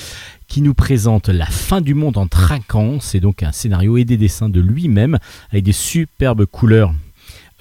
qui 0.49 0.63
nous 0.63 0.75
présente 0.75 1.29
La 1.29 1.47
fin 1.47 1.83
du 1.83 1.95
monde 1.95 2.17
en 2.17 2.27
trinquant. 2.27 3.01
C'est 3.01 3.21
donc 3.21 3.43
un 3.43 3.53
scénario 3.53 3.99
et 3.99 4.05
des 4.05 4.17
dessins 4.17 4.49
de 4.49 4.61
lui-même 4.61 5.19
avec 5.51 5.65
des 5.65 5.73
superbes 5.73 6.47
couleurs 6.47 6.95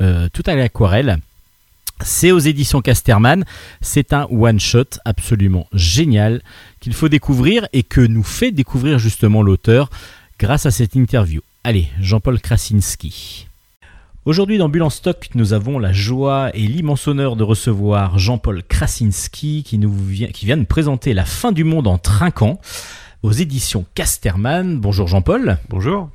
euh, 0.02 0.30
tout 0.32 0.44
à 0.46 0.56
l'aquarelle. 0.56 1.20
C'est 2.02 2.32
aux 2.32 2.40
éditions 2.40 2.82
Casterman. 2.82 3.46
C'est 3.82 4.14
un 4.14 4.28
one-shot 4.32 5.00
absolument 5.06 5.68
génial 5.74 6.42
qu'il 6.80 6.94
faut 6.94 7.10
découvrir 7.10 7.68
et 7.74 7.84
que 7.84 8.02
nous 8.02 8.24
fait 8.24 8.52
découvrir 8.52 9.00
justement 9.00 9.42
l'auteur 9.42 9.90
grâce 10.40 10.66
à 10.66 10.72
cette 10.72 10.96
interview. 10.96 11.42
Allez, 11.64 11.90
Jean-Paul 12.00 12.40
Krasinski. 12.40 13.48
Aujourd'hui 14.26 14.58
dans 14.58 14.70
Bulle 14.70 14.84
en 14.84 14.90
stock, 14.90 15.30
nous 15.36 15.54
avons 15.54 15.80
la 15.80 15.92
joie 15.92 16.52
et 16.54 16.62
l'immense 16.62 17.08
honneur 17.08 17.36
de 17.36 17.44
recevoir 17.44 18.20
Jean-Paul 18.20 18.64
Krasinski 18.64 19.64
qui, 19.64 19.78
nous 19.78 19.94
vient, 19.94 20.28
qui 20.28 20.46
vient 20.46 20.56
nous 20.56 20.66
présenter 20.66 21.14
La 21.14 21.26
fin 21.26 21.52
du 21.52 21.64
monde 21.64 21.88
en 21.88 21.98
trinquant 21.98 22.60
aux 23.24 23.32
éditions 23.32 23.86
Casterman. 23.96 24.80
Bonjour 24.80 25.08
Jean-Paul. 25.08 25.58
Bonjour. 25.70 26.10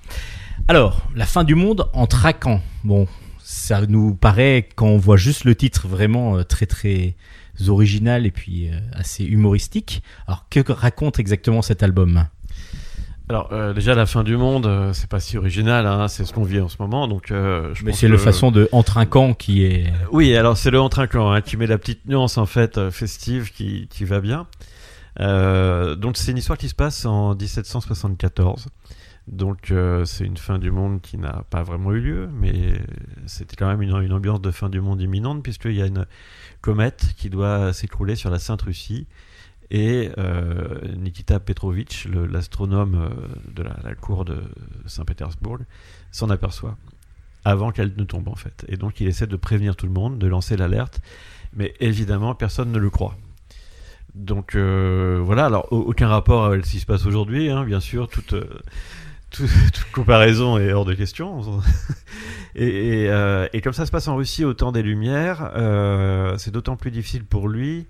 Alors, 0.68 1.02
La 1.14 1.26
fin 1.26 1.44
du 1.44 1.54
monde 1.54 1.88
en 1.92 2.06
trinquant. 2.06 2.60
Bon, 2.84 3.06
ça 3.54 3.86
nous 3.86 4.14
paraît, 4.14 4.68
quand 4.74 4.88
on 4.88 4.98
voit 4.98 5.16
juste 5.16 5.44
le 5.44 5.54
titre, 5.54 5.86
vraiment 5.86 6.36
euh, 6.38 6.42
très 6.42 6.66
très 6.66 7.14
original 7.68 8.26
et 8.26 8.30
puis 8.32 8.68
euh, 8.68 8.78
assez 8.92 9.24
humoristique. 9.24 10.02
Alors, 10.26 10.46
que 10.50 10.60
raconte 10.72 11.18
exactement 11.20 11.62
cet 11.62 11.82
album? 11.82 12.26
Alors 13.30 13.48
euh, 13.52 13.72
déjà 13.72 13.94
la 13.94 14.04
fin 14.04 14.22
du 14.22 14.36
monde, 14.36 14.66
euh, 14.66 14.92
c'est 14.92 15.08
pas 15.08 15.18
si 15.20 15.38
original, 15.38 15.86
hein, 15.86 16.08
c'est 16.08 16.26
ce 16.26 16.32
qu'on 16.34 16.42
vit 16.42 16.60
en 16.60 16.68
ce 16.68 16.76
moment, 16.78 17.08
donc 17.08 17.30
euh, 17.30 17.72
je 17.74 17.82
Mais 17.84 17.92
c'est 17.92 18.06
le 18.08 18.16
que- 18.16 18.22
façon 18.22 18.50
de 18.50 18.68
en 18.70 18.82
trinquant 18.82 19.32
qui 19.32 19.64
est. 19.64 19.90
Oui, 20.12 20.36
alors 20.36 20.58
c'est 20.58 20.70
le 20.70 20.78
entrinquant 20.80 21.32
hein, 21.32 21.40
qui 21.40 21.56
met 21.56 21.66
la 21.66 21.78
petite 21.78 22.04
nuance 22.06 22.36
en 22.36 22.44
fait 22.44 22.90
festive 22.90 23.50
qui, 23.52 23.86
qui 23.88 24.04
va 24.04 24.20
bien. 24.20 24.46
Donc 25.20 26.16
c'est 26.18 26.32
une 26.32 26.38
histoire 26.38 26.58
qui 26.58 26.68
se 26.68 26.74
passe 26.74 27.06
en 27.06 27.34
1774. 27.34 28.66
Donc 29.28 29.70
euh, 29.70 30.04
c'est 30.04 30.24
une 30.24 30.36
fin 30.36 30.58
du 30.58 30.70
monde 30.70 31.00
qui 31.00 31.16
n'a 31.16 31.44
pas 31.48 31.62
vraiment 31.62 31.92
eu 31.92 32.00
lieu, 32.00 32.28
mais 32.32 32.74
c'était 33.26 33.56
quand 33.56 33.66
même 33.66 33.80
une, 33.80 34.12
ambiance 34.12 34.40
de 34.40 34.50
fin 34.50 34.68
du 34.68 34.80
monde 34.80 35.00
imminente 35.00 35.42
puisqu'il 35.42 35.74
y 35.74 35.82
a 35.82 35.86
une 35.86 36.06
comète 36.60 37.14
qui 37.16 37.30
doit 37.30 37.72
s'écrouler 37.72 38.16
sur 38.16 38.28
la 38.28 38.38
Sainte 38.38 38.62
Russie 38.62 39.06
et 39.70 40.10
euh, 40.18 40.78
Nikita 40.98 41.40
Petrovitch, 41.40 42.06
l'astronome 42.06 42.94
euh, 42.96 43.52
de 43.54 43.62
la, 43.62 43.94
cour 43.94 44.26
de 44.26 44.42
Saint-Pétersbourg, 44.84 45.58
s'en 46.12 46.28
aperçoit 46.28 46.76
avant 47.46 47.72
qu'elle 47.72 47.94
ne 47.96 48.04
tombe 48.04 48.28
en 48.28 48.36
fait. 48.36 48.66
Et 48.68 48.76
donc 48.76 49.00
il 49.00 49.08
essaie 49.08 49.26
de 49.26 49.36
prévenir 49.36 49.74
tout 49.74 49.86
le 49.86 49.92
monde, 49.92 50.18
de 50.18 50.26
lancer 50.26 50.58
l'alerte, 50.58 51.00
mais 51.54 51.74
évidemment 51.80 52.34
personne 52.34 52.72
ne 52.72 52.78
le 52.78 52.90
croit. 52.90 53.16
Donc 54.14 54.54
voilà, 54.54 55.46
alors 55.46 55.72
au- 55.72 55.80
aucun 55.80 56.08
rapport 56.08 56.44
avec 56.44 56.66
ce 56.66 56.72
qui 56.72 56.80
se 56.80 56.86
passe 56.86 57.06
aujourd'hui, 57.06 57.50
hein, 57.50 57.64
bien 57.64 57.80
sûr, 57.80 58.06
toute, 58.08 58.34
tout- 59.34 59.46
toute 59.72 59.90
comparaison 59.92 60.58
est 60.58 60.72
hors 60.72 60.84
de 60.84 60.94
question. 60.94 61.40
euh, 62.56 63.48
et 63.52 63.60
comme 63.60 63.72
ça 63.72 63.84
se 63.84 63.90
passe 63.90 64.08
en 64.08 64.16
Russie 64.16 64.44
au 64.44 64.54
temps 64.54 64.72
des 64.72 64.82
Lumières, 64.82 65.50
euh, 65.56 66.38
c'est 66.38 66.50
d'autant 66.52 66.76
plus 66.76 66.90
difficile 66.90 67.24
pour 67.24 67.48
lui. 67.48 67.86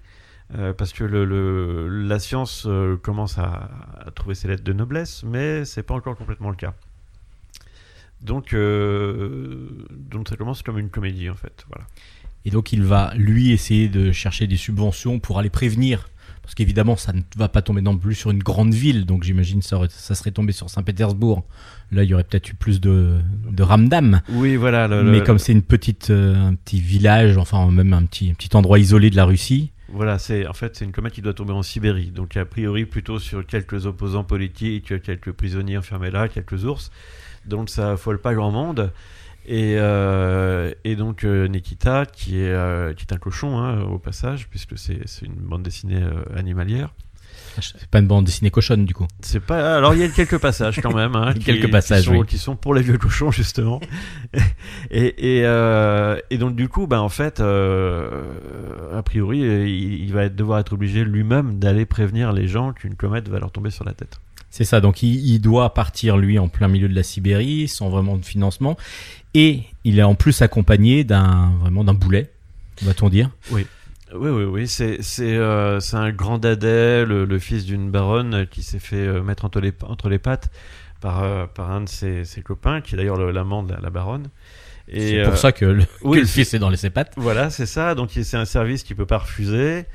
euh, 0.57 0.73
parce 0.73 0.93
que 0.93 1.05
la 1.05 2.19
science 2.19 2.69
commence 3.03 3.39
à, 3.39 3.71
trouver 4.15 4.35
ses 4.35 4.49
lettres 4.49 4.65
de 4.65 4.73
noblesse, 4.73 5.23
mais 5.25 5.65
c'est 5.65 5.83
pas 5.83 5.95
encore 5.95 6.17
complètement 6.17 6.51
le 6.51 6.57
cas. 6.57 6.75
Donc, 8.21 8.51
ça 8.51 10.37
commence 10.37 10.63
comme 10.63 10.79
une 10.79 10.91
comédie 10.91 11.29
en 11.29 11.35
fait. 11.35 11.67
Et 12.47 12.51
donc 12.51 12.73
il 12.73 12.83
va 12.83 13.13
lui 13.17 13.53
essayer 13.53 13.89
de 13.89 14.13
chercher 14.13 14.47
des 14.47 14.59
subventions 14.59 15.19
pour 15.19 15.39
aller 15.39 15.51
prévenir. 15.51 16.11
Parce 16.45 16.55
qu'évidemment, 16.55 16.95
ça 16.97 17.13
ne 17.13 17.23
va 17.37 17.49
pas 17.49 17.63
tomber 17.63 17.81
non 17.81 17.97
plus 17.99 18.15
sur 18.15 18.31
une 18.31 18.43
grande 18.43 18.73
ville, 18.73 19.07
donc 19.07 19.25
j'imagine 19.25 19.63
ça, 19.63 19.77
aurait- 19.77 19.89
ça 19.91 20.15
serait 20.15 20.31
tombé 20.31 20.53
sur 20.53 20.71
Saint-Pétersbourg. 20.71 21.43
Là, 21.91 22.05
il 22.05 22.11
y 22.11 22.15
aurait 22.15 22.25
peut-être 22.25 22.51
eu 22.51 22.55
plus 22.55 22.81
de, 22.81 23.17
de 23.51 23.63
ramdam. 23.63 24.21
Oui, 24.29 24.57
voilà. 24.57 24.87
le- 24.87 25.03
Mais 25.05 25.19
le- 25.21 25.25
comme 25.25 25.39
c'est 25.39 25.53
une 25.53 25.63
petite, 25.63 26.11
euh, 26.11 26.35
un 26.49 26.55
petit 26.55 26.81
village, 26.81 27.39
enfin 27.39 27.71
même 27.71 27.93
un 27.95 28.05
petit, 28.05 28.31
un 28.31 28.35
petit 28.35 28.55
endroit 28.57 28.79
isolé 28.79 29.11
de 29.11 29.17
la 29.17 29.25
Russie, 29.25 29.71
Voilà, 29.89 30.19
c'est 30.19 30.47
en 30.47 30.53
fait 30.55 30.75
c'est 30.77 30.85
une 30.85 30.93
comète 30.93 31.13
qui 31.13 31.23
doit 31.23 31.35
tomber 31.35 31.53
en 31.53 31.63
Sibérie, 31.63 32.11
donc 32.11 32.37
a 32.37 32.45
priori 32.45 32.85
plutôt 32.85 33.19
sur 33.21 33.47
quelques 33.47 33.87
opposants 33.87 34.25
politiques, 34.25 35.01
quelques 35.03 35.31
prisonniers 35.33 35.79
enfermés 35.79 36.11
là, 36.11 36.27
quelques 36.29 36.65
ours. 36.65 36.91
Donc 37.47 37.69
ça 37.71 37.93
affole 37.93 38.21
pas 38.21 38.35
grand 38.35 38.51
monde. 38.51 38.91
Et, 39.47 39.77
euh, 39.79 40.73
et 40.85 40.97
donc 40.97 41.25
euh, 41.25 41.47
Nikita, 41.49 42.07
qui 42.07 42.39
est, 42.39 42.49
euh, 42.49 42.95
qui 42.95 43.05
est 43.05 43.13
un 43.13 43.19
cochon 43.19 43.59
hein, 43.59 43.83
au 43.83 43.99
passage, 43.99 44.49
puisque 44.49 44.79
c'est 44.79 45.03
une 45.23 45.35
bande 45.35 45.63
dessinée 45.63 46.03
euh, 46.03 46.25
animalière. 46.35 46.95
c'est 47.61 47.87
pas 47.89 47.99
une 47.99 48.07
bande 48.07 48.25
dessinée 48.25 48.51
cochonne 48.51 48.87
du 48.87 48.95
coup. 48.95 49.07
C'est 49.21 49.41
pas. 49.41 49.77
Alors 49.77 49.93
il 49.95 50.01
y 50.01 50.03
a 50.03 50.09
quelques 50.09 50.39
passages 50.39 50.81
quand 50.81 50.95
même, 50.95 51.15
hein, 51.15 51.33
qui, 51.35 51.41
Quelques 51.41 51.71
passages, 51.71 52.05
qui 52.05 52.07
sont, 52.07 52.17
oui. 52.17 52.27
qui 52.27 52.39
sont 52.39 52.57
pour 52.57 52.75
les 52.75 52.81
vieux 52.81 52.97
cochons 52.97 53.31
justement. 53.31 53.81
et, 54.91 55.41
et, 55.41 55.41
et 56.31 56.39
donc 56.39 56.57
du 56.57 56.69
coup, 56.69 56.87
bah 56.87 57.03
en 57.03 57.11
fait, 57.11 57.41
a 57.41 59.03
priori, 59.05 59.41
il, 59.41 60.05
il 60.05 60.13
va 60.13 60.31
devoir 60.31 60.59
être 60.61 60.73
obligé 60.73 61.05
lui-même 61.05 61.59
d'aller 61.59 61.85
prévenir 61.85 62.33
les 62.33 62.49
gens 62.49 62.73
qu'une 62.73 62.95
comète 62.95 63.29
va 63.29 63.41
leur 63.41 63.51
tomber 63.51 63.71
sur 63.71 63.85
la 63.85 63.93
tête. 63.93 64.21
C'est 64.49 64.65
ça, 64.65 64.81
donc 64.81 65.03
il, 65.03 65.17
il 65.17 65.41
doit 65.41 65.75
partir 65.75 66.17
lui 66.17 66.39
en 66.39 66.47
plein 66.47 66.69
milieu 66.69 66.89
de 66.89 66.95
la 66.95 67.03
Sibérie, 67.03 67.67
sans 67.67 67.89
vraiment 67.89 68.17
de 68.17 68.25
financement, 68.25 68.77
et 69.35 69.63
il 69.85 69.99
est 69.99 70.03
en 70.03 70.15
plus 70.15 70.43
accompagné 70.43 71.05
d'un 71.05 71.53
vraiment 71.61 71.85
d'un 71.85 71.95
boulet, 71.95 72.31
va-t-on 72.83 73.09
dire? 73.09 73.31
Oui, 73.51 73.67
oui, 74.15 74.45
oui, 74.45 74.69
c'est 74.69 75.03
c'est 75.03 75.37
euh, 75.37 75.81
c'est 75.81 75.97
un 75.97 76.13
grand 76.13 76.39
dadais, 76.39 77.05
le, 77.05 77.25
le 77.25 77.39
fils 77.39 77.65
d'une 77.65 77.91
baronne 77.91 78.47
qui 78.51 78.63
s'est 78.63 78.79
fait 78.79 78.97
euh, 78.97 79.23
mettre 79.23 79.45
entre 79.45 79.61
les 79.61 79.73
entre 79.83 80.09
les 80.09 80.19
pattes 80.19 80.51
par 81.01 81.23
euh, 81.25 81.47
par 81.47 81.71
un 81.73 81.81
de 81.83 81.89
ses, 81.89 82.25
ses 82.25 82.41
copains, 82.43 82.81
qui 82.81 82.95
est 82.95 82.99
d'ailleurs 82.99 83.17
le- 83.17 83.33
l'amant 83.33 83.63
de 83.65 83.73
la, 83.75 83.81
la 83.81 83.91
baronne. 83.91 84.29
C'est 84.93 85.19
euh, 85.19 85.25
pour 85.29 85.39
ça 85.39 85.51
que 85.51 85.65
le, 85.65 85.85
oui, 86.03 86.19
que 86.19 86.21
le 86.23 86.27
c'est- 86.27 86.45
fils 86.45 86.55
est 86.55 86.59
dans 86.59 86.71
les 86.71 86.77
ses 86.77 86.91
pattes. 86.91 87.13
Voilà, 87.17 87.51
c'est 87.51 87.67
ça. 87.67 87.95
Donc 87.95 88.11
c'est 88.13 88.37
un 88.37 88.45
service 88.45 88.83
qu'il 88.85 88.95
peut 88.97 89.07
pas 89.07 89.19
refuser. 89.19 89.87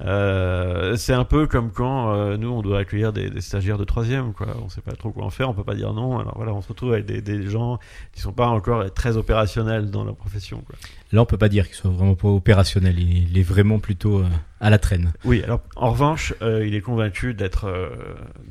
Euh, 0.00 0.96
c'est 0.96 1.12
un 1.12 1.24
peu 1.24 1.46
comme 1.46 1.70
quand 1.70 2.12
euh, 2.14 2.36
nous 2.36 2.48
on 2.48 2.62
doit 2.62 2.80
accueillir 2.80 3.12
des, 3.12 3.30
des 3.30 3.40
stagiaires 3.40 3.78
de 3.78 3.84
troisième, 3.84 4.32
quoi. 4.32 4.48
On 4.64 4.68
sait 4.68 4.80
pas 4.80 4.92
trop 4.92 5.10
quoi 5.12 5.24
en 5.24 5.30
faire, 5.30 5.48
on 5.48 5.54
peut 5.54 5.64
pas 5.64 5.74
dire 5.76 5.92
non. 5.92 6.18
Alors 6.18 6.34
voilà, 6.36 6.52
on 6.52 6.60
se 6.62 6.68
retrouve 6.68 6.92
avec 6.92 7.06
des, 7.06 7.22
des 7.22 7.48
gens 7.48 7.78
qui 8.12 8.20
sont 8.20 8.32
pas 8.32 8.48
encore 8.48 8.92
très 8.92 9.16
opérationnels 9.16 9.90
dans 9.90 10.04
leur 10.04 10.16
profession, 10.16 10.62
quoi. 10.66 10.74
Là, 11.12 11.22
on 11.22 11.26
peut 11.26 11.38
pas 11.38 11.48
dire 11.48 11.66
qu'il 11.66 11.76
soit 11.76 11.92
vraiment 11.92 12.16
pas 12.16 12.26
opérationnel, 12.28 12.98
il, 12.98 13.30
il 13.30 13.38
est 13.38 13.42
vraiment 13.44 13.78
plutôt 13.78 14.18
euh, 14.18 14.26
à 14.60 14.68
la 14.68 14.78
traîne. 14.78 15.12
Oui, 15.24 15.42
alors 15.44 15.60
en 15.76 15.90
revanche, 15.92 16.34
il 16.42 16.74
est 16.74 16.80
convaincu 16.80 17.34
d'être 17.34 17.70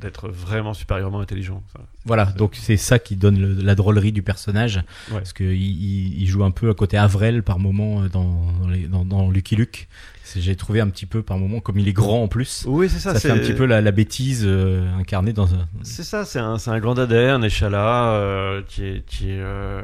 d'être 0.00 0.28
vraiment 0.30 0.72
supérieurement 0.72 1.20
intelligent. 1.20 1.62
Voilà, 2.06 2.24
donc 2.26 2.54
c'est 2.54 2.76
ça 2.78 2.98
qui 2.98 3.16
donne 3.16 3.38
le- 3.38 3.62
la 3.62 3.74
drôlerie 3.74 4.12
du 4.12 4.22
personnage, 4.22 4.76
Ouais. 5.10 5.18
parce 5.18 5.32
qu'il 5.34 5.52
il, 5.52 6.22
il 6.22 6.26
joue 6.26 6.42
un 6.44 6.50
peu 6.52 6.70
à 6.70 6.74
côté 6.74 6.96
Avrel 6.96 7.42
par 7.42 7.58
moment 7.58 8.02
dans, 8.06 8.52
dans, 8.62 8.68
les- 8.68 8.86
dans- 8.88 9.04
dans 9.04 9.30
Lucky 9.30 9.56
Luke. 9.56 9.88
J'ai 10.36 10.56
trouvé 10.56 10.80
un 10.80 10.88
petit 10.88 11.06
peu 11.06 11.22
par 11.22 11.38
moment, 11.38 11.60
comme 11.60 11.78
il 11.78 11.86
est 11.88 11.92
grand 11.92 12.22
en 12.22 12.28
plus, 12.28 12.64
Oui, 12.66 12.88
c'est 12.88 12.98
ça. 12.98 13.14
ça, 13.14 13.20
fait 13.20 13.30
un 13.30 13.38
petit 13.38 13.52
peu 13.54 13.64
la, 13.66 13.80
la 13.80 13.90
bêtise 13.92 14.42
euh, 14.44 14.86
incarnée 14.98 15.32
dans 15.32 15.54
un... 15.54 15.66
C'est 15.82 16.02
ça, 16.04 16.24
c'est 16.24 16.38
un, 16.38 16.56
un 16.66 16.78
grand 16.80 16.94
dadais, 16.94 17.28
un 17.30 17.42
échalas, 17.42 18.12
euh, 18.14 18.62
qui 18.68 18.84
est, 18.84 19.04
qui 19.06 19.30
est, 19.30 19.38
euh, 19.40 19.82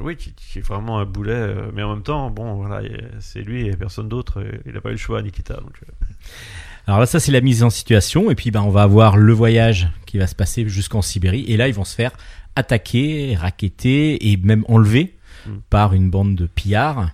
oui, 0.00 0.16
qui, 0.16 0.32
qui 0.34 0.58
est 0.58 0.62
vraiment 0.66 0.98
un 0.98 1.04
boulet, 1.04 1.54
mais 1.74 1.82
en 1.82 1.94
même 1.94 2.02
temps, 2.02 2.30
bon, 2.30 2.54
voilà, 2.54 2.82
il- 2.82 3.08
c'est 3.20 3.42
lui 3.42 3.66
et 3.66 3.76
personne 3.76 4.08
d'autre, 4.08 4.44
il 4.66 4.72
n'a 4.72 4.80
pas 4.80 4.88
eu 4.90 4.92
le 4.92 4.98
choix, 4.98 5.22
Nikita. 5.22 5.54
Donc, 5.54 5.78
Alors 6.86 7.00
là, 7.00 7.06
ça 7.06 7.18
c'est 7.20 7.32
la 7.32 7.40
mise 7.40 7.62
en 7.62 7.70
situation, 7.70 8.30
et 8.30 8.34
puis 8.34 8.50
ben, 8.50 8.62
on 8.62 8.70
va 8.70 8.82
avoir 8.82 9.16
le 9.16 9.32
voyage 9.32 9.88
qui 10.06 10.18
va 10.18 10.26
se 10.26 10.34
passer 10.34 10.68
jusqu'en 10.68 11.02
Sibérie, 11.02 11.44
et 11.48 11.56
là 11.56 11.68
ils 11.68 11.74
vont 11.74 11.84
se 11.84 11.94
faire 11.94 12.12
attaquer, 12.54 13.36
raqueter 13.38 14.30
et 14.30 14.36
même 14.36 14.64
enlever 14.68 15.12
Mm. 15.46 15.58
par 15.70 15.94
une 15.94 16.10
bande 16.10 16.34
de 16.34 16.46
pillards 16.46 17.10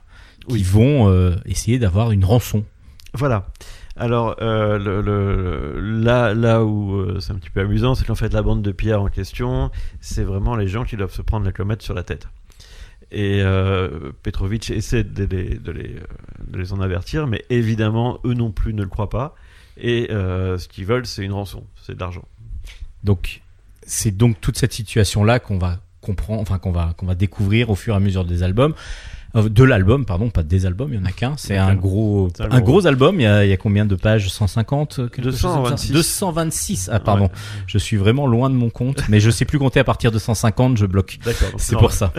qui 0.48 0.52
Oui. 0.54 0.62
vont 0.62 1.08
euh, 1.08 1.34
essayer 1.46 1.78
d'avoir 1.78 2.10
une 2.12 2.24
rançon. 2.24 2.64
Voilà. 3.14 3.46
Alors 3.96 4.36
euh, 4.40 4.78
le, 4.78 5.00
le- 5.02 5.80
là, 6.02 6.32
là 6.34 6.64
où 6.64 6.94
euh, 6.96 7.20
c'est 7.20 7.32
un 7.32 7.36
petit 7.36 7.50
peu 7.50 7.60
amusant, 7.60 7.94
c'est 7.94 8.06
qu'en 8.06 8.14
fait 8.14 8.32
la 8.32 8.40
bande 8.42 8.62
de 8.62 8.72
pillards 8.72 9.02
en 9.02 9.08
question, 9.08 9.70
c'est 10.00 10.24
vraiment 10.24 10.56
les 10.56 10.66
gens 10.66 10.84
qui 10.84 10.96
doivent 10.96 11.12
se 11.12 11.20
prendre 11.22 11.44
la 11.44 11.52
comète 11.52 11.82
sur 11.82 11.92
la 11.94 12.02
tête. 12.02 12.26
Et 13.14 13.42
Petrovic 14.22 14.70
essaie 14.70 15.04
de 15.04 15.24
les, 15.24 15.58
de, 15.58 15.70
les, 15.70 15.96
de 16.48 16.58
les 16.58 16.72
en 16.72 16.80
avertir, 16.80 17.26
mais 17.26 17.44
évidemment, 17.50 18.18
eux 18.24 18.32
non 18.32 18.50
plus 18.52 18.72
ne 18.72 18.82
le 18.82 18.88
croient 18.88 19.10
pas. 19.10 19.34
Et 19.76 20.06
ce 20.10 20.66
qu'ils 20.68 20.86
veulent, 20.86 21.04
c'est 21.04 21.22
une 21.22 21.32
rançon, 21.34 21.64
c'est 21.82 21.94
de 21.94 22.00
l'argent. 22.00 22.24
Donc 23.04 23.42
c'est 23.86 24.16
donc 24.16 24.40
toute 24.40 24.56
cette 24.56 24.72
situation-là 24.72 25.40
qu'on 25.40 25.58
va 25.58 25.80
comprendre, 26.00 26.40
enfin 26.40 26.58
qu'on 26.58 26.72
va 26.72 26.94
qu'on 26.96 27.04
va 27.04 27.14
découvrir 27.14 27.68
au 27.68 27.74
fur 27.74 27.92
et 27.92 27.96
à 27.98 28.00
mesure 28.00 28.24
des 28.24 28.42
albums. 28.42 28.72
Euh, 29.34 29.48
de 29.48 29.64
l'album, 29.64 30.04
pardon, 30.04 30.28
pas 30.30 30.42
des 30.42 30.66
albums, 30.66 30.92
il 30.92 30.96
y 30.98 31.02
en 31.02 31.04
a 31.06 31.12
qu'un. 31.12 31.34
C'est 31.38 31.56
un 31.56 31.74
gros, 31.74 32.30
un 32.38 32.60
gros- 32.60 32.86
album. 32.86 33.18
Il 33.18 33.22
y 33.22 33.26
a, 33.26 33.44
il 33.44 33.48
y 33.50 33.52
a 33.52 33.56
combien 33.56 33.86
de 33.86 33.94
pages? 33.94 34.28
150 34.28 35.10
quelque 35.10 35.30
chose 35.30 35.40
comme 35.40 35.52
ça? 35.76 35.88
226. 35.88 35.92
226. 35.92 36.90
Ah 36.92 37.00
pardon, 37.00 37.24
Ouais. 37.24 37.30
je 37.66 37.78
suis 37.78 37.96
vraiment 37.96 38.26
loin 38.26 38.50
de 38.50 38.54
mon 38.54 38.68
compte, 38.70 39.08
mais 39.08 39.20
je 39.20 39.30
sais 39.30 39.44
plus 39.44 39.58
compter 39.58 39.80
à 39.80 39.84
partir 39.84 40.12
de 40.12 40.18
150, 40.18 40.76
je 40.76 40.86
bloque. 40.86 41.18
C'est 41.56 41.76
pour 41.76 41.92
ça. 41.92 42.12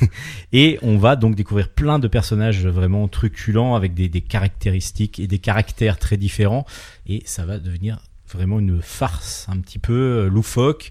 et 0.52 0.78
on 0.82 0.98
va 0.98 1.16
donc 1.16 1.34
découvrir 1.34 1.68
plein 1.68 1.98
de 1.98 2.08
personnages 2.08 2.66
vraiment 2.66 3.08
truculents 3.08 3.74
avec 3.74 3.94
des, 3.94 4.08
des 4.08 4.20
caractéristiques 4.20 5.18
et 5.18 5.26
des 5.26 5.38
caractères 5.38 5.98
très 5.98 6.16
différents. 6.16 6.64
Et 7.06 7.22
ça 7.26 7.44
va 7.44 7.58
devenir 7.58 7.98
vraiment 8.32 8.58
une 8.58 8.80
farce 8.82 9.46
un 9.50 9.58
petit 9.58 9.78
peu 9.78 9.92
euh, 9.92 10.28
loufoque. 10.28 10.90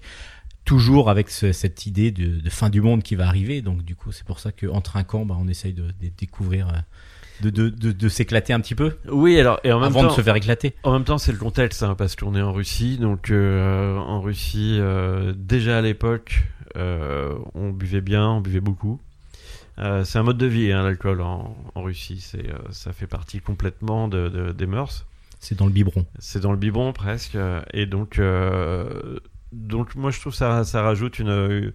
Toujours 0.64 1.10
avec 1.10 1.28
ce- 1.30 1.52
cette 1.52 1.86
idée 1.86 2.10
de, 2.10 2.40
de 2.40 2.50
fin 2.50 2.70
du 2.70 2.80
monde 2.80 3.02
qui 3.02 3.14
va 3.16 3.26
arriver. 3.28 3.60
Donc 3.62 3.82
du 3.82 3.94
coup, 3.96 4.12
c'est 4.12 4.24
pour 4.24 4.38
ça 4.40 4.50
qu'en 4.52 4.80
trinquant, 4.80 5.26
bah, 5.26 5.36
on 5.38 5.46
essaye 5.48 5.72
de, 5.74 5.82
de 5.82 6.10
découvrir, 6.16 6.68
euh, 7.42 7.50
de, 7.50 8.08
s'éclater 8.08 8.52
un 8.52 8.60
petit 8.60 8.74
peu 8.74 8.96
Oui, 9.10 9.38
alors 9.38 9.60
et 9.64 9.72
en 9.72 9.78
même 9.80 9.88
avant 9.88 10.02
temps, 10.02 10.08
de 10.08 10.12
se 10.12 10.22
faire 10.22 10.36
éclater. 10.36 10.74
En 10.82 10.92
même 10.92 11.04
temps, 11.04 11.18
c'est 11.18 11.32
le 11.32 11.38
contexte, 11.38 11.82
hein, 11.82 11.94
parce 11.96 12.16
qu'on 12.16 12.34
est 12.34 12.40
en 12.42 12.52
Russie. 12.52 12.96
Donc, 12.96 13.30
euh, 13.30 13.96
en 13.98 14.20
Russie, 14.22 14.76
euh, 14.80 15.34
déjà 15.36 15.78
à 15.78 15.80
l'époque, 15.82 16.44
euh, 16.76 17.34
on 17.54 17.70
buvait 17.70 18.00
bien, 18.00 18.26
on 18.28 18.40
buvait 18.40 18.60
beaucoup. 18.60 19.00
C'est 20.04 20.18
un 20.18 20.22
mode 20.22 20.38
de 20.38 20.46
vie, 20.46 20.70
hein, 20.70 20.84
l'alcool 20.84 21.20
en, 21.20 21.56
en 21.74 21.82
Russie. 21.82 22.20
C'est, 22.20 22.46
ça 22.70 22.92
fait 22.92 23.08
partie 23.08 23.40
complètement 23.40 24.06
de, 24.06 24.28
de- 24.28 24.52
des 24.52 24.66
mœurs. 24.66 25.04
C'est 25.40 25.58
dans 25.58 25.66
le 25.66 25.72
biberon. 25.72 26.06
C'est 26.20 26.40
dans 26.40 26.52
le 26.52 26.56
biberon 26.56 26.92
presque. 26.92 27.36
Et 27.72 27.84
donc, 27.86 28.20
donc 29.54 29.94
moi, 29.94 30.10
je 30.10 30.20
trouve 30.20 30.34
ça, 30.34 30.64
ça 30.64 30.82
rajoute 30.82 31.18
une, 31.18 31.72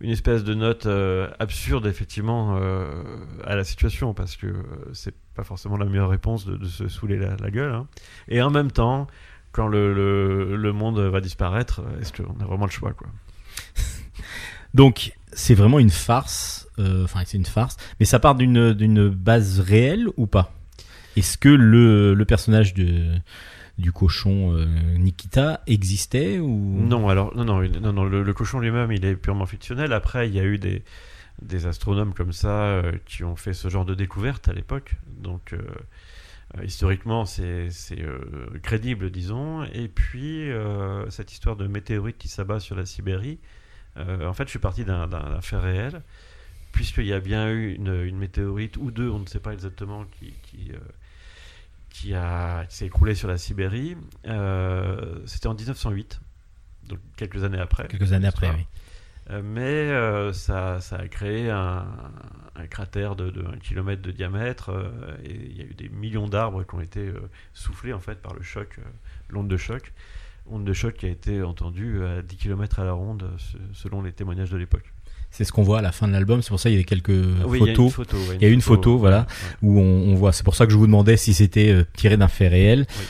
une 0.00 0.10
espèce 0.10 0.44
de 0.44 0.54
note 0.54 0.86
euh, 0.86 1.28
absurde, 1.38 1.86
effectivement, 1.86 2.56
euh, 2.60 3.02
à 3.44 3.56
la 3.56 3.64
situation, 3.64 4.14
parce 4.14 4.36
que 4.36 4.52
c'est 4.92 5.14
pas 5.34 5.44
forcément 5.44 5.76
la 5.76 5.86
meilleure 5.86 6.10
réponse 6.10 6.46
de, 6.46 6.64
se 6.66 6.88
saouler 6.88 7.16
la, 7.18 7.50
gueule. 7.50 7.72
hein. 7.72 7.86
Et 8.28 8.42
en 8.42 8.50
même 8.50 8.70
temps, 8.70 9.06
quand 9.52 9.66
le, 9.68 9.92
le, 9.94 10.56
le 10.56 10.72
monde 10.72 10.98
va 10.98 11.20
disparaître, 11.20 11.82
est-ce 12.00 12.12
qu'on 12.12 12.38
a 12.40 12.44
vraiment 12.44 12.66
le 12.66 12.70
choix, 12.70 12.92
quoi? 12.92 13.08
Donc 14.74 15.12
c'est 15.32 15.54
vraiment 15.54 15.78
une 15.78 15.90
farce. 15.90 16.68
euh, 16.78 17.04
Enfin, 17.04 17.20
c'est 17.26 17.36
une 17.38 17.46
farce. 17.46 17.76
Mais 18.00 18.06
ça 18.06 18.18
part 18.18 18.34
d'une 18.34 18.72
d'une 18.72 19.08
base 19.08 19.60
réelle 19.60 20.06
ou 20.16 20.26
pas? 20.26 20.52
Est-ce 21.16 21.36
que 21.36 21.48
le, 21.50 22.14
le 22.14 22.24
personnage 22.24 22.72
de 22.74 23.14
du 23.82 23.92
cochon 23.92 24.56
euh, 24.56 24.64
Nikita 24.96 25.60
existait 25.66 26.38
ou? 26.38 26.48
Non, 26.48 27.10
alors 27.10 27.36
non, 27.36 27.44
non, 27.44 27.60
non, 27.62 27.92
non, 27.92 28.04
le, 28.04 28.32
cochon 28.32 28.60
lui-même, 28.60 28.90
il 28.92 29.04
est 29.04 29.16
purement 29.16 29.44
fictionnel. 29.44 29.92
Après, 29.92 30.28
il 30.28 30.34
y 30.34 30.40
a 30.40 30.44
eu 30.44 30.56
des, 30.56 30.82
des 31.42 31.66
astronomes 31.66 32.14
comme 32.14 32.32
ça 32.32 32.62
euh, 32.62 32.92
qui 33.04 33.24
ont 33.24 33.36
fait 33.36 33.52
ce 33.52 33.68
genre 33.68 33.84
de 33.84 33.94
découverte 33.94 34.48
à 34.48 34.54
l'époque. 34.54 34.94
Donc, 35.18 35.52
euh, 35.52 35.58
historiquement, 36.64 37.26
c'est 37.26 37.68
crédible, 38.62 39.10
disons. 39.10 39.64
Et 39.64 39.88
puis, 39.88 40.48
cette 41.08 41.32
histoire 41.32 41.56
de 41.56 41.66
météorite 41.66 42.18
qui 42.18 42.28
s'abat 42.28 42.60
sur 42.60 42.76
la 42.76 42.86
Sibérie, 42.86 43.38
en 43.96 44.32
fait, 44.32 44.44
je 44.44 44.50
suis 44.50 44.58
parti 44.58 44.84
d'un 44.84 45.40
fait 45.40 45.56
réel, 45.56 46.02
puisqu'il 46.72 47.06
y 47.06 47.14
a 47.14 47.20
bien 47.20 47.50
eu 47.50 47.74
une, 47.74 48.16
météorite 48.18 48.76
ou 48.76 48.90
deux, 48.90 49.08
on 49.08 49.18
ne 49.18 49.26
sait 49.26 49.40
pas 49.40 49.54
exactement, 49.54 50.04
qui, 50.18 50.34
qui, 51.92 52.14
a- 52.14 52.64
qui 52.68 52.76
s'est 52.76 52.86
écroulée 52.86 53.14
sur 53.14 53.28
la 53.28 53.38
Sibérie. 53.38 53.96
Euh, 54.26 55.20
C'était 55.26 55.46
en 55.48 55.54
1908, 55.54 56.20
donc 56.88 56.98
quelques 57.16 57.44
années 57.44 57.58
après. 57.60 57.86
quelques 57.88 58.12
années 58.12 58.26
après 58.28 58.50
oui. 58.50 58.66
Euh, 59.30 59.40
mais 59.44 59.62
euh, 59.62 60.32
ça, 60.32 60.80
ça 60.80 60.96
a 60.96 61.06
créé 61.06 61.48
un, 61.48 61.86
un 62.56 62.66
cratère 62.66 63.14
de, 63.14 63.30
de 63.30 63.44
1 63.46 63.58
km 63.58 64.02
de 64.02 64.10
diamètre 64.10 64.70
et 65.22 65.32
il 65.32 65.56
y 65.56 65.60
a 65.60 65.64
eu 65.64 65.74
des 65.74 65.88
millions 65.88 66.26
d'arbres 66.28 66.64
qui 66.64 66.74
ont 66.74 66.80
été 66.80 67.12
soufflés 67.52 67.92
en 67.92 68.00
fait 68.00 68.20
par 68.20 68.34
le 68.34 68.42
choc, 68.42 68.78
l'onde 69.28 69.46
de 69.48 69.56
choc. 69.56 69.92
Onde 70.50 70.64
de 70.64 70.72
choc 70.72 70.94
qui 70.94 71.06
a 71.06 71.08
été 71.08 71.40
entendue 71.40 72.04
à 72.04 72.20
10 72.20 72.36
km 72.36 72.80
à 72.80 72.84
la 72.84 72.92
ronde 72.94 73.30
se- 73.38 73.56
selon 73.74 74.02
les 74.02 74.12
témoignages 74.12 74.50
de 74.50 74.56
l'époque. 74.56 74.92
C'est 75.34 75.44
ce 75.44 75.50
qu'on 75.52 75.62
voit 75.62 75.78
à 75.78 75.82
la 75.82 75.92
fin 75.92 76.06
de 76.06 76.12
l'album. 76.12 76.42
C'est 76.42 76.50
pour 76.50 76.60
ça 76.60 76.68
qu'il 76.68 76.74
y 76.74 76.76
avait 76.76 76.84
quelques 76.84 77.08
Oui, 77.46 77.58
il 77.62 77.66
y 77.66 77.70
a 77.70 77.72
une 77.72 77.90
photos 77.90 78.18
Il 78.36 78.42
y 78.42 78.44
a 78.44 78.48
une 78.48 78.60
photo, 78.60 78.98
voilà. 78.98 79.26
où 79.62 79.80
on, 79.80 80.12
on 80.12 80.14
voit. 80.14 80.32
C'est 80.32 80.44
pour 80.44 80.54
ça 80.54 80.66
que 80.66 80.72
je 80.72 80.76
vous 80.76 80.86
demandais 80.86 81.16
si 81.16 81.32
c'était 81.34 81.70
euh, 81.70 81.84
tiré 81.96 82.16
d'un 82.18 82.28
fait 82.28 82.48
réel. 82.48 82.86
Oui. 82.98 83.04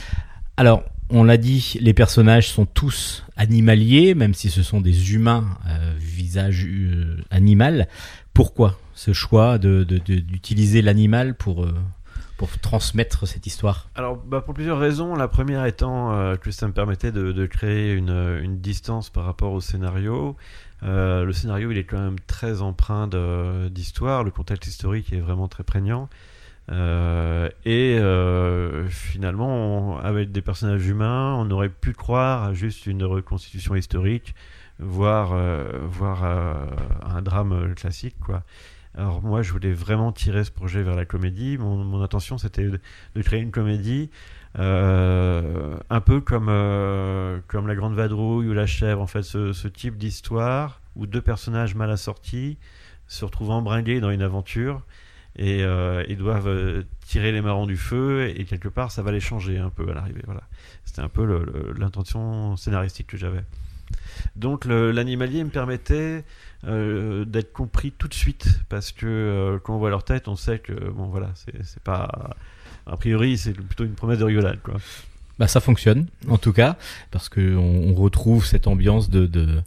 Alors, 0.57 0.83
on 1.09 1.23
l'a 1.25 1.35
dit, 1.37 1.77
les 1.81 1.93
personnages 1.93 2.49
sont 2.49 2.65
tous 2.65 3.25
animaliers, 3.35 4.15
même 4.15 4.33
si 4.33 4.49
ce 4.49 4.63
sont 4.63 4.79
des 4.81 5.13
humains, 5.13 5.45
euh, 5.67 5.93
visage 5.99 6.65
euh, 6.65 7.17
animal. 7.29 7.87
Pourquoi 8.33 8.79
ce 8.95 9.11
choix 9.11 9.57
de 9.57 9.83
de- 9.83 9.97
de- 9.97 10.19
d'utiliser 10.19 10.81
l'animal 10.81 11.35
pour 11.35 11.65
euh, 11.65 11.75
pour 12.37 12.49
transmettre 12.59 13.27
cette 13.27 13.45
histoire? 13.47 13.89
Alors, 13.95 14.15
bah, 14.17 14.41
pour 14.41 14.53
plusieurs 14.53 14.79
raisons. 14.79 15.15
La 15.15 15.27
première 15.27 15.65
étant 15.65 16.35
que 16.37 16.51
ça 16.51 16.67
me 16.67 16.73
permettait 16.73 17.11
de, 17.11 17.31
de 17.31 17.45
créer 17.45 17.93
une, 17.93 18.39
une 18.41 18.59
distance 18.59 19.09
par 19.09 19.25
rapport 19.25 19.51
au 19.53 19.61
scénario. 19.61 20.35
Euh, 20.83 21.23
le 21.23 21.33
scénario, 21.33 21.71
il 21.71 21.77
est 21.77 21.85
quand 21.85 21.99
même 21.99 22.19
très 22.19 22.61
empreint 22.61 23.07
d'histoire. 23.69 24.23
Le 24.23 24.31
contexte 24.31 24.69
historique 24.69 25.13
est 25.13 25.19
vraiment 25.19 25.47
très 25.47 25.63
prégnant. 25.63 26.09
Euh, 26.71 27.49
et 27.65 27.97
euh, 27.99 28.87
finalement, 28.87 29.99
avec 29.99 30.31
des 30.31 30.41
personnages 30.41 30.85
humains, 30.87 31.35
on 31.37 31.49
aurait 31.51 31.69
pu 31.69 31.93
croire 31.93 32.43
à 32.43 32.53
juste 32.53 32.85
une 32.85 33.03
reconstitution 33.03 33.75
historique, 33.75 34.35
voire, 34.79 35.37
voire 35.83 36.23
un 37.05 37.21
drame 37.21 37.73
classique. 37.75 38.15
Alors 38.95 39.23
moi, 39.23 39.41
je 39.41 39.51
voulais 39.51 39.73
vraiment 39.73 40.11
tirer 40.11 40.43
ce 40.43 40.51
projet 40.51 40.83
vers 40.83 40.95
la 40.95 41.05
comédie. 41.05 41.57
Mon, 41.57 42.01
intention, 42.01 42.37
c'était 42.37 42.69
de, 42.69 43.21
créer 43.21 43.41
une 43.41 43.51
comédie 43.51 44.11
un 44.61 46.01
peu 46.01 46.21
comme, 46.21 46.47
euh, 46.49 47.39
comme 47.47 47.67
La 47.67 47.75
Grande 47.75 47.95
Vadrouille 47.95 48.47
ou 48.47 48.53
La 48.53 48.65
Chèvre, 48.65 49.01
en 49.01 49.07
fait, 49.07 49.23
ce, 49.23 49.67
type 49.67 49.97
d'histoire 49.97 50.81
où 50.95 51.07
deux 51.07 51.21
personnages 51.21 51.75
mal 51.75 51.89
assortis 51.89 52.57
se 53.07 53.25
retrouvent 53.25 53.51
embringués 53.51 53.99
dans 53.99 54.11
une 54.11 54.21
aventure 54.21 54.83
et 55.35 55.63
euh, 55.63 56.03
ils 56.07 56.17
doivent 56.17 56.47
euh, 56.47 56.83
tirer 57.07 57.31
les 57.31 57.41
marrons 57.41 57.65
du 57.65 57.77
feu 57.77 58.31
et 58.35 58.45
quelque 58.45 58.69
part, 58.69 58.91
ça 58.91 59.01
va 59.01 59.11
les 59.11 59.19
changer 59.19 59.57
un 59.57 59.69
peu 59.69 59.89
à 59.89 59.93
l'arrivée. 59.93 60.21
Voilà. 60.25 60.43
C'était 60.85 61.01
un 61.01 61.09
peu 61.09 61.25
l'intention 61.77 62.55
scénaristique 62.55 63.07
que 63.07 63.17
j'avais. 63.17 63.43
Donc 64.35 64.65
l'animalier 64.65 65.43
me 65.43 65.49
permettait 65.49 66.23
euh, 66.65 67.25
d'être 67.25 67.51
compris 67.53 67.91
tout 67.91 68.07
de 68.07 68.13
suite 68.13 68.47
parce 68.69 68.91
que 68.91 69.05
euh, 69.05 69.59
quand 69.59 69.75
on 69.75 69.77
voit 69.77 69.89
leur 69.89 70.03
tête, 70.03 70.27
on 70.27 70.35
sait 70.35 70.59
que 70.59 70.73
bon 70.73 71.07
voilà, 71.07 71.31
c'est 71.35 71.83
pas 71.83 72.35
a 72.85 72.97
priori 72.97 73.37
c'est 73.37 73.53
plutôt 73.53 73.85
une 73.85 73.93
promesse 73.95 74.19
de 74.19 74.23
rigolade 74.25 74.59
quoi. 74.63 74.75
Bah 75.39 75.47
ça 75.47 75.59
fonctionne 75.59 76.07
en 76.27 76.37
tout 76.37 76.53
cas 76.53 76.77
parce 77.11 77.29
que 77.29 77.55
on, 77.55 77.93
retrouve 77.95 78.45
cette 78.45 78.67
ambiance 78.67 79.09
de, 79.09 79.61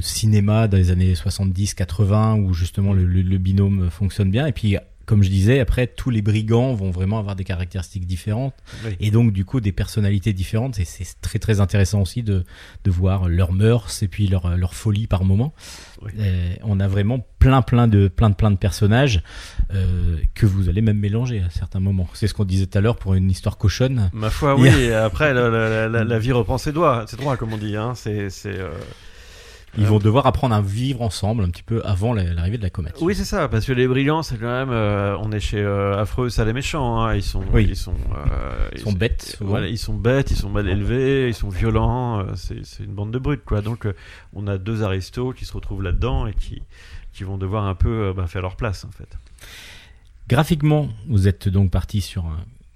cinéma 0.00 0.68
dans 0.68 0.76
les 0.76 0.90
années 0.90 1.12
70-80 1.14 2.40
où 2.42 2.54
justement 2.54 2.92
le- 2.92 3.04
le 3.04 3.38
binôme 3.38 3.90
fonctionne 3.90 4.30
bien 4.30 4.46
et 4.46 4.52
puis 4.52 4.76
comme 5.06 5.22
je 5.22 5.28
disais 5.30 5.60
après 5.60 5.86
tous 5.86 6.10
les 6.10 6.20
brigands 6.20 6.74
vont 6.74 6.90
vraiment 6.90 7.18
avoir 7.18 7.36
des 7.36 7.44
caractéristiques 7.44 8.06
différentes 8.06 8.54
Oui. 8.84 8.96
et 9.00 9.10
donc 9.10 9.32
du 9.32 9.44
coup 9.44 9.60
des 9.60 9.72
personnalités 9.72 10.32
différentes 10.32 10.78
et 10.78 10.84
c'est 10.84 11.06
très 11.20 11.38
très 11.38 11.60
intéressant 11.60 12.02
aussi 12.02 12.22
de, 12.22 12.44
de 12.84 12.90
voir 12.90 13.28
leurs 13.28 13.52
mœurs 13.52 14.02
et 14.02 14.08
puis 14.08 14.26
leur, 14.26 14.56
leur 14.56 14.74
folie 14.74 15.06
par 15.06 15.24
moment 15.24 15.54
Oui. 16.02 16.10
Euh, 16.18 16.54
on 16.64 16.78
a 16.80 16.88
vraiment 16.88 17.24
plein 17.38 17.62
plein 17.62 17.88
de 17.88 18.08
plein 18.08 18.30
de 18.30 18.34
plein 18.34 18.50
de 18.50 18.56
personnages 18.56 19.22
euh, 19.72 20.18
que 20.34 20.44
vous 20.46 20.68
allez 20.68 20.80
même 20.82 20.98
mélanger 20.98 21.40
à 21.40 21.50
certains 21.50 21.80
moments 21.80 22.08
c'est 22.14 22.26
ce 22.26 22.34
qu'on 22.34 22.44
disait 22.44 22.66
tout 22.66 22.76
à 22.78 22.80
l'heure 22.80 22.96
pour 22.96 23.14
une 23.14 23.30
histoire 23.30 23.56
cochonne 23.58 24.10
Ma 24.12 24.30
foi, 24.30 24.56
oui. 24.58 24.68
et 24.80 24.92
après, 24.92 25.32
la, 25.32 25.48
la- 25.48 25.88
la- 25.88 26.04
la 26.04 26.18
vie 26.18 26.32
reprend 26.32 26.58
ses 26.58 26.72
doigts, 26.72 27.04
ses 27.06 27.16
droits, 27.16 27.36
comme 27.36 27.52
on 27.52 27.56
dit. 27.58 27.76
Hein. 27.76 27.92
C'est, 27.94 28.28
c'est, 28.30 28.58
euh, 28.58 28.70
Ils 29.76 29.84
euh, 29.84 29.88
vont 29.88 29.98
devoir 29.98 30.26
apprendre 30.26 30.54
à 30.54 30.60
vivre 30.62 31.02
ensemble 31.02 31.44
un 31.44 31.50
petit 31.50 31.62
peu 31.62 31.82
avant 31.84 32.12
la- 32.14 32.32
l'arrivée 32.32 32.58
de 32.58 32.62
la 32.62 32.70
comète. 32.70 32.96
Oui, 33.00 33.14
c'est 33.14 33.24
ça, 33.24 33.48
parce 33.48 33.66
que 33.66 33.72
les 33.72 33.86
brillants, 33.86 34.22
c'est 34.22 34.36
quand 34.38 34.46
même. 34.46 34.70
euh, 34.70 35.16
on 35.20 35.30
est 35.32 35.40
chez 35.40 35.58
euh, 35.60 35.98
Affreux, 36.00 36.28
ça 36.28 36.44
les 36.44 36.52
méchants. 36.52 37.00
hein, 37.02 37.14
Ils 37.14 37.22
sont. 37.22 37.42
Oui. 37.52 37.66
Ils 37.68 37.76
sont, 37.76 37.94
euh, 38.14 38.68
Ils 38.72 38.80
sont 38.80 38.92
bêtes. 38.92 39.36
Voilà, 39.40 39.66
ils 39.68 39.78
sont 39.78 39.94
bêtes, 39.94 40.30
ils 40.30 40.36
sont 40.36 40.50
mal 40.50 40.68
élevés, 40.68 41.28
ils 41.28 41.34
sont 41.34 41.48
violents. 41.48 42.24
c'est, 42.36 42.62
une 42.80 42.94
bande 42.94 43.10
de 43.12 43.18
brutes, 43.18 43.44
quoi. 43.44 43.60
Donc, 43.62 43.86
on 44.34 44.46
a 44.46 44.58
deux 44.58 44.82
aristos 44.82 45.34
qui 45.34 45.44
se 45.44 45.52
retrouvent 45.52 45.82
là-dedans 45.82 46.26
et 46.26 46.34
qui, 46.34 46.62
qui 47.12 47.24
vont 47.24 47.36
devoir 47.38 47.64
un 47.66 47.74
peu 47.74 48.12
bah, 48.16 48.26
faire 48.26 48.42
leur 48.42 48.56
place, 48.56 48.84
en 48.84 48.90
fait. 48.90 49.08
Graphiquement, 50.28 50.88
vous 51.08 51.28
êtes 51.28 51.48
donc 51.48 51.70
parti 51.70 52.00
sur 52.00 52.24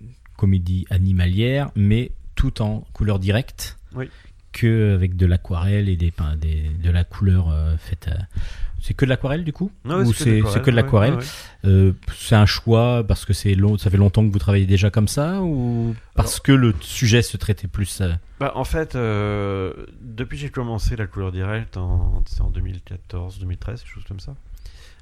une 0.00 0.08
comédie 0.36 0.86
animalière, 0.90 1.70
mais 1.74 2.12
tout 2.36 2.62
en 2.62 2.84
couleur 2.92 3.18
directe. 3.18 3.76
Oui. 3.94 4.08
Que 4.52 4.94
avec 4.94 5.16
de 5.16 5.26
l'aquarelle 5.26 5.88
et 5.88 5.96
des, 5.96 6.12
des- 6.40 6.70
de 6.82 6.90
la 6.90 7.04
couleur 7.04 7.48
euh, 7.50 7.76
faite, 7.78 8.08
à- 8.08 8.26
C'est 8.82 8.94
que 8.94 9.04
de 9.04 9.10
l'aquarelle 9.10 9.44
du 9.44 9.52
coup? 9.52 9.70
Ouais, 9.84 9.94
Ou 9.94 10.12
c'est 10.12 10.40
que 10.40 10.70
de 10.70 10.76
l'aquarelle. 10.76 11.14
ouais, 11.14 11.18
ouais. 11.20 11.24
Euh, 11.70 11.92
C'est 12.16 12.34
un 12.34 12.46
choix 12.46 13.04
parce 13.06 13.24
que 13.24 13.32
c'est 13.32 13.54
long, 13.54 13.76
ça 13.78 13.90
fait 13.90 13.96
longtemps 13.98 14.26
que 14.26 14.32
vous 14.32 14.38
travaillez 14.38 14.66
déjà 14.66 14.90
comme 14.90 15.06
ça 15.08 15.40
ou 15.42 15.94
parce 16.14 16.40
que 16.40 16.52
le 16.52 16.74
sujet 16.80 17.22
se 17.22 17.36
traitait 17.36 17.68
plus 17.68 18.00
euh, 18.00 18.12
Bah, 18.40 18.52
en 18.56 18.64
fait, 18.64 18.96
depuis 18.96 20.36
que 20.36 20.42
j'ai 20.42 20.50
commencé 20.50 20.96
la 20.96 21.06
couleur 21.06 21.30
directe 21.32 21.76
en, 21.76 22.22
c'est 22.26 22.40
en 22.40 22.50
2014, 22.50 23.38
2013, 23.38 23.82
quelque 23.82 23.92
chose 23.94 24.04
comme 24.08 24.20
ça, 24.20 24.34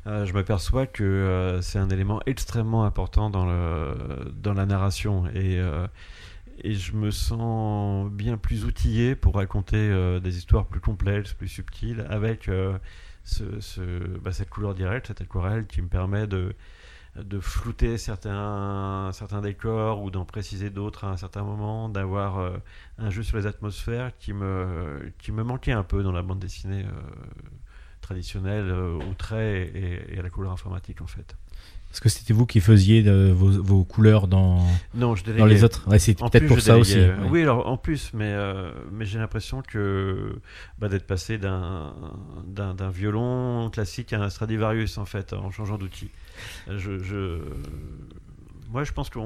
je 0.06 0.32
m'aperçois 0.32 0.86
que 0.86 1.58
c'est 1.62 1.78
un 1.78 1.88
élément 1.90 2.20
extrêmement 2.26 2.84
important 2.84 3.30
dans, 3.30 3.46
le, 3.46 3.94
dans 4.42 4.54
la 4.54 4.66
narration 4.66 5.26
et, 5.34 5.60
et 6.62 6.74
je 6.74 6.94
me 6.94 7.10
sens 7.10 8.10
bien 8.10 8.36
plus 8.36 8.64
outillé 8.64 9.14
pour 9.14 9.36
raconter 9.36 9.76
euh, 9.76 10.20
des 10.20 10.38
histoires 10.38 10.66
plus 10.66 10.80
complexes, 10.80 11.32
plus 11.32 11.48
subtiles 11.48 12.06
avec 12.08 12.48
euh, 12.48 12.78
bah, 14.22 14.32
cette 14.32 14.50
couleur 14.50 14.74
directe, 14.74 15.08
cette 15.08 15.20
aquarelle 15.20 15.66
qui 15.66 15.82
me 15.82 15.88
permet 15.88 16.26
de 16.26 16.54
flouter 17.40 17.98
certains, 17.98 19.12
décors 19.42 20.02
ou 20.02 20.10
d'en 20.10 20.24
préciser 20.24 20.70
d'autres 20.70 21.04
à 21.04 21.10
un 21.10 21.16
certain 21.16 21.42
moment, 21.42 21.88
d'avoir 21.88 22.38
euh, 22.38 22.56
un 22.98 23.10
jeu 23.10 23.22
sur 23.22 23.36
les 23.36 23.46
atmosphères 23.46 24.16
qui 24.18 24.32
me, 24.32 25.12
manquait 25.28 25.72
un 25.72 25.84
peu 25.84 26.02
dans 26.02 26.12
la 26.12 26.22
bande 26.22 26.40
dessinée 26.40 26.84
traditionnelle, 28.00 28.72
au 28.72 29.14
trait 29.16 29.70
et 29.74 30.18
à 30.18 30.22
la 30.22 30.30
couleur 30.30 30.52
informatique 30.52 31.02
en 31.02 31.06
fait. 31.06 31.36
Parce 31.88 32.00
que 32.00 32.08
c'était 32.10 32.34
vous 32.34 32.44
qui 32.46 32.60
faisiez 32.60 33.02
vos, 33.32 33.50
vos 33.62 33.82
couleurs 33.84 34.28
dans, 34.28 34.64
Non, 34.94 35.14
je 35.16 35.24
dans 35.24 35.46
les 35.46 35.64
autres. 35.64 35.88
Ouais, 35.88 35.98
c'est 35.98 36.14
peut-être 36.14 36.46
pour 36.46 36.60
ça 36.60 36.76
aussi. 36.78 36.96
ouais. 36.98 37.14
Oui, 37.30 37.42
alors 37.42 37.66
en 37.66 37.76
plus, 37.78 38.10
mais, 38.12 38.30
euh, 38.30 38.70
mais 38.92 39.06
j'ai 39.06 39.18
l'impression 39.18 39.62
que 39.62 40.38
bah, 40.78 40.88
d'être 40.88 41.06
passé 41.06 41.38
d'un 41.38 41.94
d'un 42.46 42.74
d'un 42.74 42.90
violon 42.90 43.70
classique 43.70 44.12
à 44.12 44.20
un 44.22 44.28
Stradivarius 44.28 44.98
en 44.98 45.06
fait, 45.06 45.32
en 45.32 45.50
changeant 45.50 45.78
d'outil. 45.78 46.10
Je, 46.68 46.98
je, 46.98 47.38
moi, 48.70 48.84
je 48.84 48.92
pense 48.92 49.08
qu'il 49.08 49.22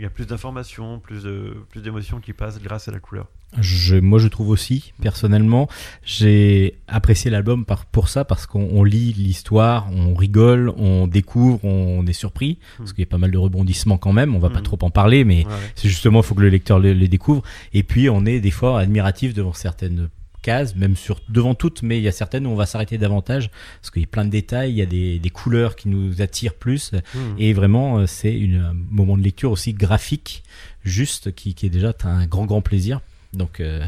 y 0.00 0.04
a 0.04 0.10
plus 0.10 0.26
d'informations, 0.26 0.98
plus 0.98 1.22
de 1.22 1.54
plus 1.70 1.80
d'émotions 1.80 2.20
qui 2.20 2.32
passent 2.32 2.60
grâce 2.60 2.88
à 2.88 2.90
la 2.92 2.98
couleur. 2.98 3.28
Je, 3.60 3.96
moi, 3.96 4.18
je 4.18 4.28
trouve 4.28 4.50
aussi, 4.50 4.92
personnellement, 5.00 5.68
j'ai 6.04 6.74
apprécié 6.86 7.30
l'album 7.30 7.64
par, 7.64 7.86
pour 7.86 8.08
ça, 8.08 8.24
parce 8.24 8.46
qu'on 8.46 8.68
on 8.72 8.84
lit 8.84 9.14
l'histoire, 9.14 9.88
on 9.90 10.14
rigole, 10.14 10.70
on 10.76 11.06
découvre, 11.06 11.64
on 11.64 12.06
est 12.06 12.12
surpris, 12.12 12.58
parce 12.76 12.90
Hmm. 12.90 12.94
qu'il 12.94 13.02
y 13.02 13.08
a 13.08 13.10
pas 13.10 13.18
mal 13.18 13.30
de 13.30 13.38
rebondissements 13.38 13.96
quand 13.96 14.12
même. 14.12 14.36
On 14.36 14.38
va 14.38 14.50
pas 14.50 14.60
Hmm. 14.60 14.64
trop 14.64 14.78
en 14.82 14.90
parler, 14.90 15.24
mais 15.24 15.46
Ouais, 15.46 15.52
c'est 15.76 15.88
justement, 15.88 16.20
il 16.20 16.24
faut 16.26 16.34
que 16.34 16.42
le 16.42 16.50
lecteur 16.50 16.78
les, 16.78 16.94
les 16.94 17.08
découvre. 17.08 17.42
Et 17.72 17.82
puis, 17.82 18.10
on 18.10 18.26
est 18.26 18.40
des 18.40 18.50
fois 18.50 18.78
admiratif 18.80 19.32
devant 19.34 19.54
certaines 19.54 20.08
cases, 20.42 20.76
même 20.76 20.94
sur 20.94 21.20
devant 21.30 21.54
toutes, 21.54 21.82
mais 21.82 21.98
il 21.98 22.02
y 22.04 22.08
a 22.08 22.12
certaines 22.12 22.46
où 22.46 22.50
on 22.50 22.54
va 22.54 22.66
s'arrêter 22.66 22.96
davantage, 22.98 23.50
parce 23.80 23.90
qu'il 23.90 24.02
y 24.02 24.04
a 24.04 24.08
plein 24.08 24.24
de 24.24 24.30
détails, 24.30 24.70
il 24.70 24.76
y 24.76 24.82
a 24.82 24.86
des, 24.86 25.18
des 25.18 25.30
couleurs 25.30 25.74
qui 25.74 25.88
nous 25.88 26.20
attirent 26.22 26.54
plus, 26.54 26.92
Mhm. 26.92 27.34
et 27.38 27.52
vraiment, 27.54 27.98
euh, 27.98 28.06
c'est 28.06 28.34
un 28.54 28.74
moment 28.90 29.16
de 29.16 29.22
lecture 29.22 29.50
aussi 29.50 29.72
graphique, 29.72 30.42
juste, 30.84 31.34
qui, 31.34 31.54
qui 31.54 31.66
est 31.66 31.70
déjà 31.70 31.92
un 32.04 32.26
grand, 32.26 32.44
grand 32.46 32.60
plaisir. 32.60 33.00
Donc, 33.34 33.60
euh, 33.60 33.84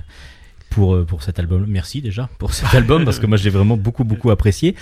pour, 0.71 0.95
euh, 0.95 1.05
pour 1.05 1.23
cet 1.23 1.39
album, 1.39 1.65
merci 1.67 2.01
déjà 2.03 2.29
pour 2.39 2.53
cet 2.55 2.75
album, 2.75 3.05
parce 3.05 3.19
que 3.19 3.27
moi, 3.27 3.37
je 3.37 3.45
l'ai 3.45 3.51
vraiment 3.51 3.77
beaucoup, 3.77 4.05
beaucoup 4.05 4.31
apprécié. 4.31 4.75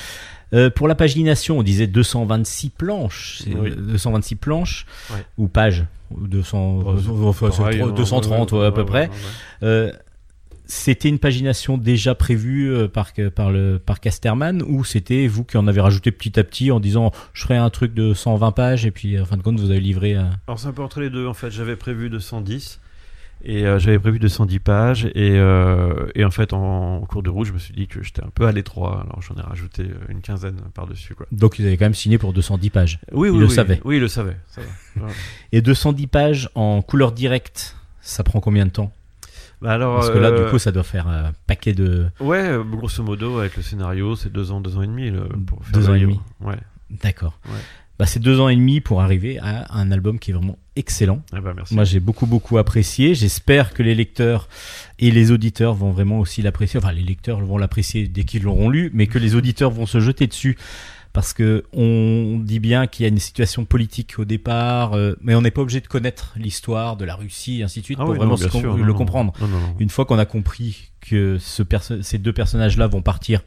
Euh, 0.55 0.71
pour 0.71 0.88
la 0.88 0.94
pagination, 0.94 1.59
on 1.59 1.62
disait 1.62 1.87
226 1.87 2.71
planches, 2.71 3.40
c'est 3.44 3.55
Oui. 3.55 3.71
226 3.77 4.35
planches, 4.37 4.87
Ouais. 5.12 5.25
ou 5.37 5.49
pages, 5.49 5.85
ou 6.11 6.27
200, 6.27 6.75
Bon, 6.79 6.97
c'est 6.99 7.09
enfin, 7.11 7.51
c'est 7.51 7.59
pareil, 7.59 7.79
trois- 7.81 7.90
hein, 7.90 7.94
230 7.94 8.53
ouais, 8.53 8.59
ouais, 8.61 8.66
à 8.66 8.73
peu 8.73 8.85
près. 8.87 9.11
Euh, 9.62 9.92
c'était 10.71 11.09
une 11.09 11.18
pagination 11.18 11.79
déjà 11.79 12.14
prévue 12.14 12.88
par, 12.92 13.12
par, 13.35 13.51
le, 13.51 13.79
par 13.79 14.01
Casterman 14.01 14.62
ou 14.62 14.85
c'était 14.85 15.27
vous 15.27 15.42
qui 15.44 15.57
en 15.57 15.66
avez 15.66 15.81
rajouté 15.81 16.11
petit 16.11 16.38
à 16.38 16.44
petit 16.44 16.71
en 16.71 16.79
disant 16.79 17.11
je 17.33 17.42
ferai 17.44 17.57
un 17.57 17.71
truc 17.71 17.94
de 17.94 18.12
120 18.12 18.53
pages 18.53 18.85
et 18.85 18.90
puis 18.90 19.18
en 19.18 19.25
fin 19.25 19.38
de 19.38 19.42
compte 19.42 19.59
vous 19.59 19.71
avez 19.71 19.81
livré 19.81 20.14
euh, 20.14 20.25
Alors 20.47 20.59
c'est 20.59 20.66
un 20.66 20.73
peu 20.73 20.83
entre 20.83 21.01
les 21.01 21.09
deux 21.09 21.27
en 21.27 21.33
fait. 21.33 21.51
J'avais 21.51 21.75
prévu 21.77 22.11
210 22.11 22.81
et 23.44 23.66
euh, 23.66 23.79
j'avais 23.79 23.98
prévu 23.98 24.18
210 24.18 24.59
pages 24.59 25.05
et, 25.14 25.33
euh, 25.38 26.07
et 26.14 26.24
en 26.24 26.31
fait 26.31 26.53
en, 26.53 26.96
en 26.96 27.01
cours 27.07 27.22
de 27.22 27.31
route 27.31 27.46
je 27.46 27.53
me 27.53 27.59
suis 27.59 27.72
dit 27.74 27.87
que 27.87 28.03
j'étais 28.03 28.22
un 28.24 28.31
peu 28.35 28.46
à 28.46 28.53
l'étroit 28.53 29.03
alors 29.05 29.22
j'en 29.22 29.37
ai 29.37 29.40
rajouté 29.42 29.83
euh, 29.83 29.94
une 30.09 30.20
quinzaine 30.20 30.57
par 30.74 30.87
dessus 30.87 31.14
quoi. 31.14 31.27
donc 31.31 31.59
ils 31.59 31.66
avaient 31.66 31.77
quand 31.77 31.85
même 31.85 31.94
signé 31.94 32.18
pour 32.18 32.33
210 32.33 32.70
pages 32.70 32.98
Oui 33.12 33.29
oui 33.31 33.38
le 33.38 33.46
oui. 33.46 33.51
savait. 33.51 33.81
Oui 33.85 33.98
le 34.01 34.09
savait. 34.09 34.37
Ça 34.48 34.61
va. 34.61 34.66
Ouais. 35.07 35.12
et 35.53 35.61
210 35.62 36.07
pages 36.09 36.51
en 36.57 36.83
couleur 36.83 37.12
directe 37.12 37.77
ça 38.01 38.24
prend 38.24 38.40
combien 38.40 38.66
de 38.66 38.70
temps? 38.70 38.92
Bah 39.62 39.72
alors 39.72 39.96
parce 39.96 40.11
que 40.11 40.18
là 40.18 40.29
euh, 40.29 40.44
du 40.44 40.51
coup 40.51 40.59
ça 40.59 40.72
doit 40.72 40.83
faire 40.85 41.07
un 41.09 41.33
paquet 41.46 41.72
de 41.74 42.07
ouais 42.20 42.38
euh, 42.48 42.64
grosso 42.64 43.03
modo 43.03 43.38
avec 43.38 43.57
le 43.57 43.62
scénario 43.62 44.16
c'est 44.16 44.33
deux 44.33 44.51
ans 44.53 44.61
deux 44.61 44.77
ans 44.77 44.83
et 44.83 44.87
demi 44.87 45.11
le- 45.11 45.29
pour 45.46 45.64
faire 45.64 45.72
Deux 45.79 45.88
ans 45.90 45.94
et 45.94 46.01
demi. 46.01 46.20
Ouais. 46.40 46.57
d'accord 46.90 47.38
Ouais. 47.46 47.59
Bah, 47.98 48.06
c'est 48.06 48.20
deux 48.20 48.40
ans 48.40 48.48
et 48.48 48.54
demi 48.56 48.80
pour 48.80 49.00
arriver 49.02 49.38
à 49.40 49.74
un 49.76 49.90
album 49.90 50.18
qui 50.18 50.30
est 50.30 50.34
vraiment 50.34 50.58
excellent 50.76 51.22
Ah 51.32 51.40
bah 51.40 51.52
merci. 51.54 51.74
Moi, 51.74 51.84
j'ai 51.84 51.98
beaucoup, 52.00 52.26
beaucoup 52.26 52.58
apprécié. 52.58 53.14
J'espère 53.14 53.74
que 53.74 53.82
les 53.82 53.94
lecteurs 53.94 54.48
et 54.98 55.11
les 55.11 55.32
auditeurs 55.32 55.74
vont 55.74 55.90
vraiment 55.90 56.20
aussi 56.20 56.40
l'apprécier. 56.42 56.78
Enfin, 56.78 56.92
les 56.92 57.02
lecteurs 57.02 57.40
vont 57.40 57.58
l'apprécier 57.58 58.06
dès 58.06 58.24
qu'ils 58.24 58.44
l'auront 58.44 58.68
lu, 58.70 58.90
mais 58.94 59.06
que 59.08 59.18
les 59.18 59.34
auditeurs 59.34 59.70
vont 59.72 59.87
se 59.87 59.98
jeter 60.00 60.26
dessus. 60.28 60.56
Parce 61.14 61.33
que 61.33 61.64
on 61.73 62.38
dit 62.38 62.60
bien 62.60 62.87
qu'il 62.87 63.02
y 63.02 63.06
a 63.06 63.08
une 63.08 63.18
situation 63.18 63.64
politique 63.64 64.18
au 64.18 64.25
départ, 64.25 64.92
euh, 64.92 65.16
mais 65.20 65.35
on 65.35 65.40
n'est 65.40 65.50
pas 65.50 65.62
obligé 65.62 65.81
de 65.81 65.87
connaître 65.88 66.35
l'histoire 66.37 66.96
de 66.96 67.04
la 67.04 67.16
Russie 67.16 67.60
et 67.60 67.62
ainsi 67.64 67.81
de 67.81 67.85
suite 67.87 67.98
Ah 68.00 68.04
pour 68.04 68.12
oui, 68.12 68.18
vraiment 68.18 68.33
non, 68.35 68.38
bien 68.38 68.46
se 68.46 68.52
com- 68.52 68.60
sûr, 68.60 68.77
le 68.77 68.85
non, 68.85 68.94
comprendre. 68.94 69.33
Non. 69.40 69.46
Une 69.81 69.88
fois 69.88 70.04
qu'on 70.04 70.18
a 70.18 70.27
compris 70.27 70.90
que 71.00 71.38
ce 71.40 71.62
ces 72.02 72.18
deux 72.18 72.33
personnages-là 72.35 72.87
vont 72.87 73.02
partir 73.02 73.40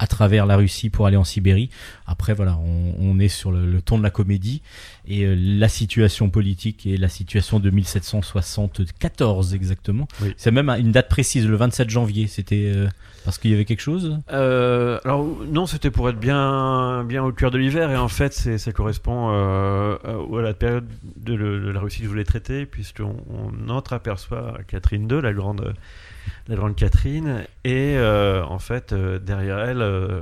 à 0.00 0.06
travers 0.06 0.44
la 0.44 0.56
Russie 0.56 0.90
pour 0.90 1.06
aller 1.06 1.16
en 1.16 1.24
Sibérie, 1.24 1.70
après 2.08 2.34
voilà, 2.34 2.58
on, 2.58 2.94
on 2.98 3.18
est 3.20 3.28
sur 3.28 3.52
le, 3.52 3.70
le 3.70 3.80
ton 3.82 3.98
de 3.98 4.02
la 4.02 4.10
comédie 4.10 4.62
et 5.06 5.24
euh, 5.24 5.36
la 5.38 5.68
situation 5.68 6.30
politique 6.30 6.86
et 6.86 6.96
la 6.96 7.08
situation 7.08 7.60
de 7.60 7.70
1774 7.70 9.54
exactement. 9.54 10.08
Oui. 10.22 10.34
C'est 10.36 10.50
même 10.50 10.68
une 10.70 10.92
date 10.92 11.08
précise, 11.08 11.46
le 11.46 11.56
27 11.56 11.90
janvier. 11.90 12.26
C'était 12.26 12.72
euh, 12.74 12.88
parce 13.24 13.38
qu'il 13.38 13.50
y 13.50 13.54
avait 13.54 13.64
quelque 13.64 13.80
chose? 13.80 14.18
Euh, 14.32 14.98
alors 15.04 15.26
non, 15.52 15.66
c'était 15.66 15.90
pour 15.90 16.08
être 16.08 16.18
bien, 16.18 17.04
bien 17.04 17.22
au 17.22 17.32
cœur 17.32 17.50
de 17.50 17.58
l'hiver 17.58 17.90
et 17.90 17.96
en 17.96 18.08
fait, 18.08 18.32
ça 18.32 18.72
correspond 18.72 19.28
à 19.28 19.98
la 20.42 20.54
période 20.54 20.86
de, 21.16 21.34
le- 21.34 21.60
de 21.60 21.70
la 21.70 21.80
Russie 21.80 21.98
que 21.98 22.04
je 22.04 22.08
voulais 22.08 22.24
traiter 22.24 22.64
puisqu'on 22.66 23.16
on 23.30 23.68
entreaperçoit 23.70 24.58
Catherine 24.66 25.08
II, 25.10 25.20
la 25.20 25.32
grande, 25.32 25.74
la 26.48 26.56
grande 26.56 26.74
Catherine, 26.76 27.44
et 27.64 27.94
euh, 27.96 28.42
en 28.44 28.58
fait 28.58 28.92
euh, 28.92 29.18
derrière 29.18 29.58
elle, 29.58 29.82
euh, 29.82 30.20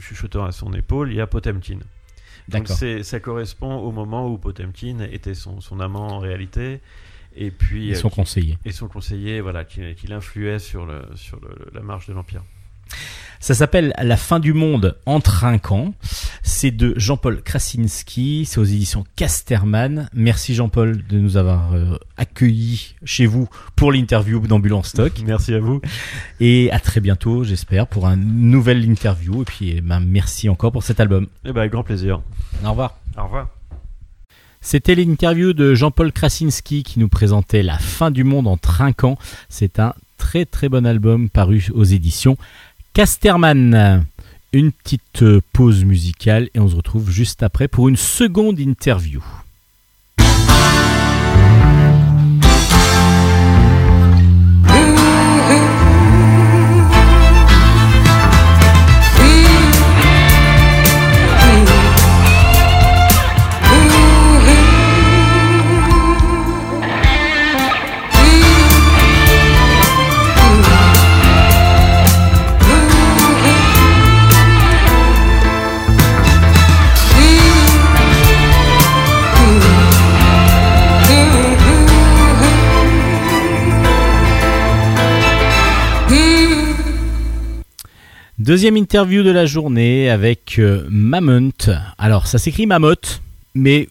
chuchotant 0.00 0.44
à 0.44 0.52
son 0.52 0.72
épaule, 0.72 1.10
il 1.12 1.16
y 1.16 1.20
a 1.20 1.26
Potemkin. 1.28 1.78
Donc 2.48 2.68
ça 3.02 3.20
correspond 3.20 3.76
au 3.76 3.92
moment 3.92 4.26
où 4.28 4.38
Potemkin 4.38 5.00
était 5.12 5.34
son, 5.34 5.60
son 5.60 5.80
amant 5.80 6.08
en 6.08 6.18
réalité, 6.18 6.80
et 7.36 7.50
puis 7.50 7.88
Ils 7.88 7.94
euh, 7.94 8.00
qui- 8.00 8.10
conseillés. 8.10 8.58
et 8.64 8.72
son 8.72 8.88
conseiller, 8.88 9.40
voilà, 9.40 9.64
qui, 9.64 9.94
qui 9.94 10.06
l'influait 10.06 10.58
sur, 10.58 10.86
le, 10.86 11.02
sur 11.14 11.38
le- 11.40 11.68
la 11.74 11.82
marche 11.82 12.06
de 12.08 12.14
l'empire. 12.14 12.42
Ça 13.40 13.54
s'appelle 13.54 13.94
La 14.02 14.16
fin 14.16 14.40
du 14.40 14.52
monde 14.52 14.96
en 15.06 15.20
trinquant. 15.20 15.94
C'est 16.42 16.72
de 16.72 16.94
Jean-Paul 16.96 17.40
Krasinski. 17.42 18.44
C'est 18.44 18.58
aux 18.58 18.64
éditions 18.64 19.04
Casterman. 19.14 20.08
Merci 20.12 20.54
Jean-Paul 20.54 21.06
de 21.06 21.18
nous 21.18 21.36
avoir 21.36 21.72
euh, 21.72 21.96
accueillis 22.16 22.96
chez 23.04 23.26
vous 23.26 23.48
pour 23.76 23.92
l'interview 23.92 24.40
d'Ambulance 24.40 24.88
Stock. 24.88 25.12
Merci 25.24 25.54
à 25.54 25.60
vous. 25.60 25.80
Et 26.40 26.70
à 26.72 26.80
très 26.80 27.00
bientôt, 27.00 27.44
j'espère, 27.44 27.86
pour 27.86 28.06
un 28.08 28.16
nouvel 28.16 28.84
interview. 28.84 29.42
Et 29.42 29.44
puis, 29.44 29.74
eh 29.76 29.80
ben, 29.80 30.00
merci 30.00 30.48
encore 30.48 30.72
pour 30.72 30.82
cet 30.82 30.98
album. 30.98 31.28
Eh 31.44 31.52
ben, 31.52 31.60
avec 31.60 31.72
grand 31.72 31.84
plaisir. 31.84 32.20
Au 32.64 32.70
revoir. 32.70 32.98
Au 33.16 33.24
revoir. 33.24 33.48
C'était 34.60 34.96
l'interview 34.96 35.52
de 35.52 35.74
Jean-Paul 35.74 36.10
Krasinski 36.10 36.82
qui 36.82 36.98
nous 36.98 37.08
présentait 37.08 37.62
La 37.62 37.78
fin 37.78 38.10
du 38.10 38.24
monde 38.24 38.48
en 38.48 38.56
trinquant. 38.56 39.16
C'est 39.48 39.78
un 39.78 39.94
très 40.18 40.44
très 40.44 40.68
bon 40.68 40.84
album 40.84 41.30
paru 41.30 41.68
aux 41.72 41.84
éditions 41.84 42.36
Casterman. 42.92 44.04
Une 44.52 44.72
petite 44.72 45.22
euh, 45.22 45.40
pause 45.52 45.84
musicale 45.84 46.48
et 46.54 46.60
on 46.60 46.68
se 46.68 46.76
retrouve 46.76 47.10
juste 47.10 47.42
après 47.42 47.68
pour 47.68 47.88
une 47.88 47.96
seconde 47.96 48.58
interview. 48.58 49.22
Deuxième 88.38 88.76
interview 88.76 89.24
de 89.24 89.32
la 89.32 89.46
journée 89.46 90.08
avec 90.08 90.60
euh. 90.60 90.88
Alors, 91.98 92.28
ça 92.28 92.38
s'écrit 92.38 92.66
Mamotte, 92.66 93.20
mais 93.56 93.88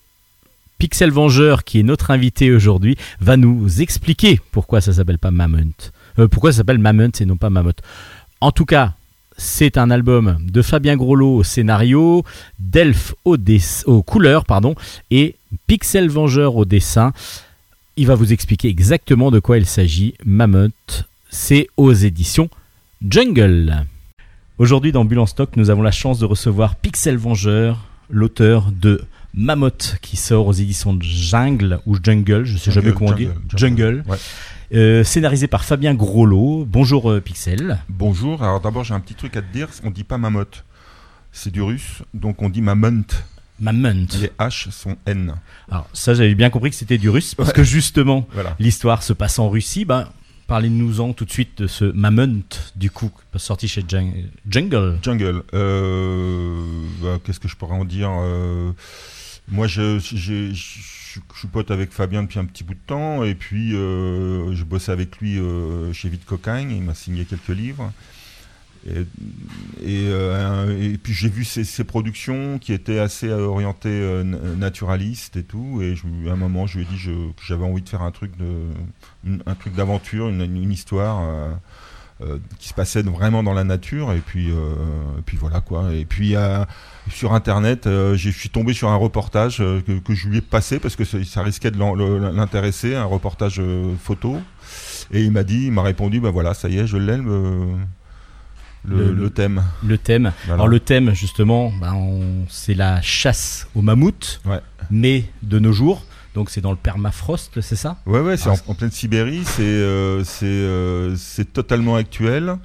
Pixel 0.77 1.11
Vengeur, 1.11 1.65
qui 1.65 1.81
est 1.81 1.83
notre 1.83 2.11
invité 2.11 2.53
aujourd'hui, 2.53 2.95
va 3.19 3.35
nous 3.35 3.81
expliquer 3.81 4.39
pourquoi 4.53 4.79
ça 4.79 4.93
s'appelle 4.93 5.17
pas 5.17 5.31
Mamont. 5.31 5.73
Euh, 6.17 6.29
pourquoi 6.29 6.53
ça 6.53 6.59
s'appelle 6.59 6.77
Mamont 6.79 7.11
et 7.19 7.25
non 7.25 7.35
pas 7.35 7.49
Mamotte. 7.49 7.81
En 8.39 8.53
tout 8.53 8.63
cas, 8.63 8.93
c'est 9.37 9.77
un 9.77 9.91
album 9.91 10.37
de 10.39 10.61
Fabien 10.61 10.95
Groslo 10.95 11.35
au 11.35 11.43
scénario, 11.43 12.23
Delph 12.57 13.15
aux 13.25 14.01
couleurs 14.01 14.45
pardon, 14.45 14.75
et 15.11 15.35
Pixel 15.67 16.07
Vengeur 16.07 16.55
au 16.55 16.63
dessin. 16.63 17.11
Il 17.97 18.07
va 18.07 18.15
vous 18.15 18.31
expliquer 18.31 18.69
exactement 18.69 19.29
de 19.29 19.39
quoi 19.39 19.57
il 19.57 19.65
s'agit. 19.65 20.13
Mammoth, 20.23 21.03
c'est 21.29 21.67
aux 21.75 21.91
éditions 21.91 22.49
Jungle. 23.05 23.85
Aujourd'hui 24.57 24.91
dans 24.91 25.05
Bulle 25.05 25.19
en 25.19 25.25
stock, 25.25 25.51
nous 25.55 25.69
avons 25.69 25.81
la 25.83 25.91
chance 25.91 26.19
de 26.19 26.25
recevoir 26.25 26.75
Pixel 26.75 27.17
Vengeur, 27.17 27.85
l'auteur 28.09 28.71
de 28.71 29.03
Mammoth 29.35 29.97
qui 30.01 30.17
sort 30.17 30.47
aux 30.47 30.53
éditions 30.53 30.97
Jungle 30.99 31.79
ou 31.85 31.95
Jungle, 32.01 32.43
je 32.45 32.57
sais 32.57 32.71
jamais 32.71 32.91
comment 32.91 33.11
on 33.11 33.13
dit. 33.15 33.29
Jungle, 33.55 33.77
Jungle. 34.01 34.03
Ouais. 34.07 34.17
Euh, 34.73 35.03
scénarisé 35.03 35.47
par 35.47 35.63
Fabien 35.63 35.93
Groslo. 35.93 36.65
Bonjour 36.67 37.09
euh, 37.11 37.21
Pixel. 37.21 37.77
Bonjour, 37.87 38.41
alors 38.43 38.59
d'abord 38.59 38.83
j'ai 38.83 38.93
un 38.95 38.99
petit 38.99 39.13
truc 39.13 39.37
à 39.37 39.41
te 39.41 39.53
dire, 39.53 39.67
on 39.83 39.91
dit 39.91 40.03
pas 40.03 40.17
mamotte, 40.17 40.65
c'est 41.31 41.51
du 41.51 41.61
russe, 41.61 42.01
donc 42.15 42.41
on 42.41 42.49
dit 42.49 42.61
mamont, 42.63 43.03
Mammoth. 43.59 44.19
les 44.19 44.31
H 44.39 44.71
sont 44.71 44.97
N. 45.05 45.35
Alors 45.69 45.87
ça 45.93 46.15
j'avais 46.15 46.35
bien 46.35 46.49
compris 46.49 46.71
que 46.71 46.75
c'était 46.75 46.97
du 46.97 47.09
russe 47.09 47.35
parce 47.35 47.49
Ouais. 47.49 47.55
que 47.55 47.63
justement 47.63 48.27
Voilà. 48.33 48.55
l'histoire 48.59 49.03
se 49.03 49.13
passe 49.13 49.37
en 49.37 49.49
Russie. 49.49 49.85
Ben, 49.85 50.07
Parlez-nous-en 50.47 51.11
tout 51.13 51.25
de 51.25 51.31
suite 51.31 51.61
de 51.61 51.67
ce 51.67 51.83
Mammoth 51.85 52.71
du 52.77 52.89
coup 52.89 53.11
sorti 53.35 53.67
chez 53.67 53.83
Jung- 53.87 54.13
Jungle. 54.49 54.97
Jungle, 55.03 55.43
euh, 55.53 56.55
bah, 57.01 57.19
qu'est-ce 57.23 57.39
que 57.39 57.47
je 57.49 57.55
pourrais 57.57 57.75
en 57.75 57.83
dire 57.85 58.09
euh, 58.11 58.71
Moi 59.49 59.67
je 59.67 59.99
suis 59.99 61.21
pote 61.51 61.69
avec 61.71 61.91
Fabien 61.91 62.23
depuis 62.23 62.39
un 62.39 62.45
petit 62.45 62.63
bout 62.63 62.75
de 62.75 62.79
temps, 62.87 63.23
et 63.23 63.35
puis 63.35 63.75
euh, 63.75 64.53
je 64.55 64.63
bossais 64.63 64.91
avec 64.91 65.17
lui 65.17 65.37
euh, 65.37 65.91
chez 65.93 66.09
Vite 66.09 66.25
Cocagne, 66.25 66.71
il 66.71 66.81
m'a 66.81 66.93
signé 66.93 67.25
quelques 67.25 67.49
livres. 67.49 67.91
Euh, 68.89 70.81
et 70.81 70.97
puis 70.97 71.13
j'ai 71.13 71.29
vu 71.29 71.43
ses, 71.43 71.83
productions 71.83 72.59
qui 72.59 72.73
étaient 72.73 72.99
assez 72.99 73.27
euh, 73.27 73.45
orientées 73.45 73.89
euh, 73.89 74.23
na- 74.23 74.37
naturalistes 74.55 75.37
et 75.37 75.43
tout. 75.43 75.81
Et 75.81 75.95
à 76.29 76.33
un 76.33 76.35
moment, 76.35 76.67
je 76.67 76.77
lui 76.77 76.85
ai 76.85 76.87
dit 76.87 76.97
que 77.03 77.43
j'avais 77.45 77.65
envie 77.65 77.81
de 77.81 77.89
faire 77.89 78.01
un 78.01 78.11
truc 78.11 78.33
d'aventure, 79.75 80.29
une, 80.29 80.71
histoire 80.71 81.21
euh, 82.21 82.37
qui 82.59 82.69
se 82.69 82.73
passait 82.73 83.03
vraiment 83.03 83.43
dans 83.43 83.53
la 83.53 83.63
nature. 83.63 84.13
Et 84.13 84.19
puis, 84.19 84.51
voilà 85.39 85.61
quoi. 85.61 85.93
Et 85.93 86.05
puis 86.05 86.35
sur 87.09 87.33
Internet, 87.33 87.83
je 87.85 88.29
suis 88.29 88.49
tombé 88.49 88.73
sur 88.73 88.89
un 88.89 88.95
reportage 88.95 89.57
que, 89.57 90.15
je 90.15 90.27
lui 90.27 90.37
ai 90.37 90.41
passé 90.41 90.79
parce 90.79 90.95
que 90.95 91.03
ça, 91.03 91.41
risquait 91.41 91.71
de 91.71 91.79
l'intéresser, 92.31 92.95
un 92.95 93.05
reportage 93.05 93.61
photo. 94.01 94.37
Et 95.13 95.23
il 95.23 95.31
m'a 95.31 95.43
dit, 95.43 95.67
il 95.67 95.71
m'a 95.71 95.83
répondu, 95.83 96.19
ben 96.19 96.31
voilà, 96.31 96.53
ça 96.53 96.67
y 96.67 96.79
est, 96.79 96.87
je 96.87 96.97
l'ai 96.97 97.17
le, 98.95 99.29
thème. 99.29 99.63
Le 99.85 99.97
thème. 99.97 100.31
Voilà. 100.45 100.53
Alors 100.55 100.67
le 100.67 100.79
thème 100.79 101.13
justement, 101.13 101.71
on- 101.81 102.45
c'est 102.49 102.73
la 102.73 103.01
chasse 103.01 103.67
au 103.75 103.81
mammouth, 103.81 104.39
Ouais. 104.45 104.59
mais 104.89 105.25
de 105.43 105.59
nos 105.59 105.73
jours. 105.73 106.05
Donc 106.35 106.49
c'est 106.51 106.61
dans 106.61 106.71
le 106.71 106.77
permafrost, 106.77 107.61
c'est 107.61 107.75
ça? 107.75 107.97
Ouais, 108.05 108.19
ouais, 108.19 108.37
c'est 108.37 108.49
Ah, 108.49 108.53
en, 108.67 108.71
en 108.71 108.75
pleine 108.75 108.91
Sibérie, 108.91 109.41
c'est 109.43 109.63
euh, 109.63 110.23
euh, 110.43 111.15
c'est 111.17 111.51
totalement 111.51 111.95
actuel. 111.95 112.55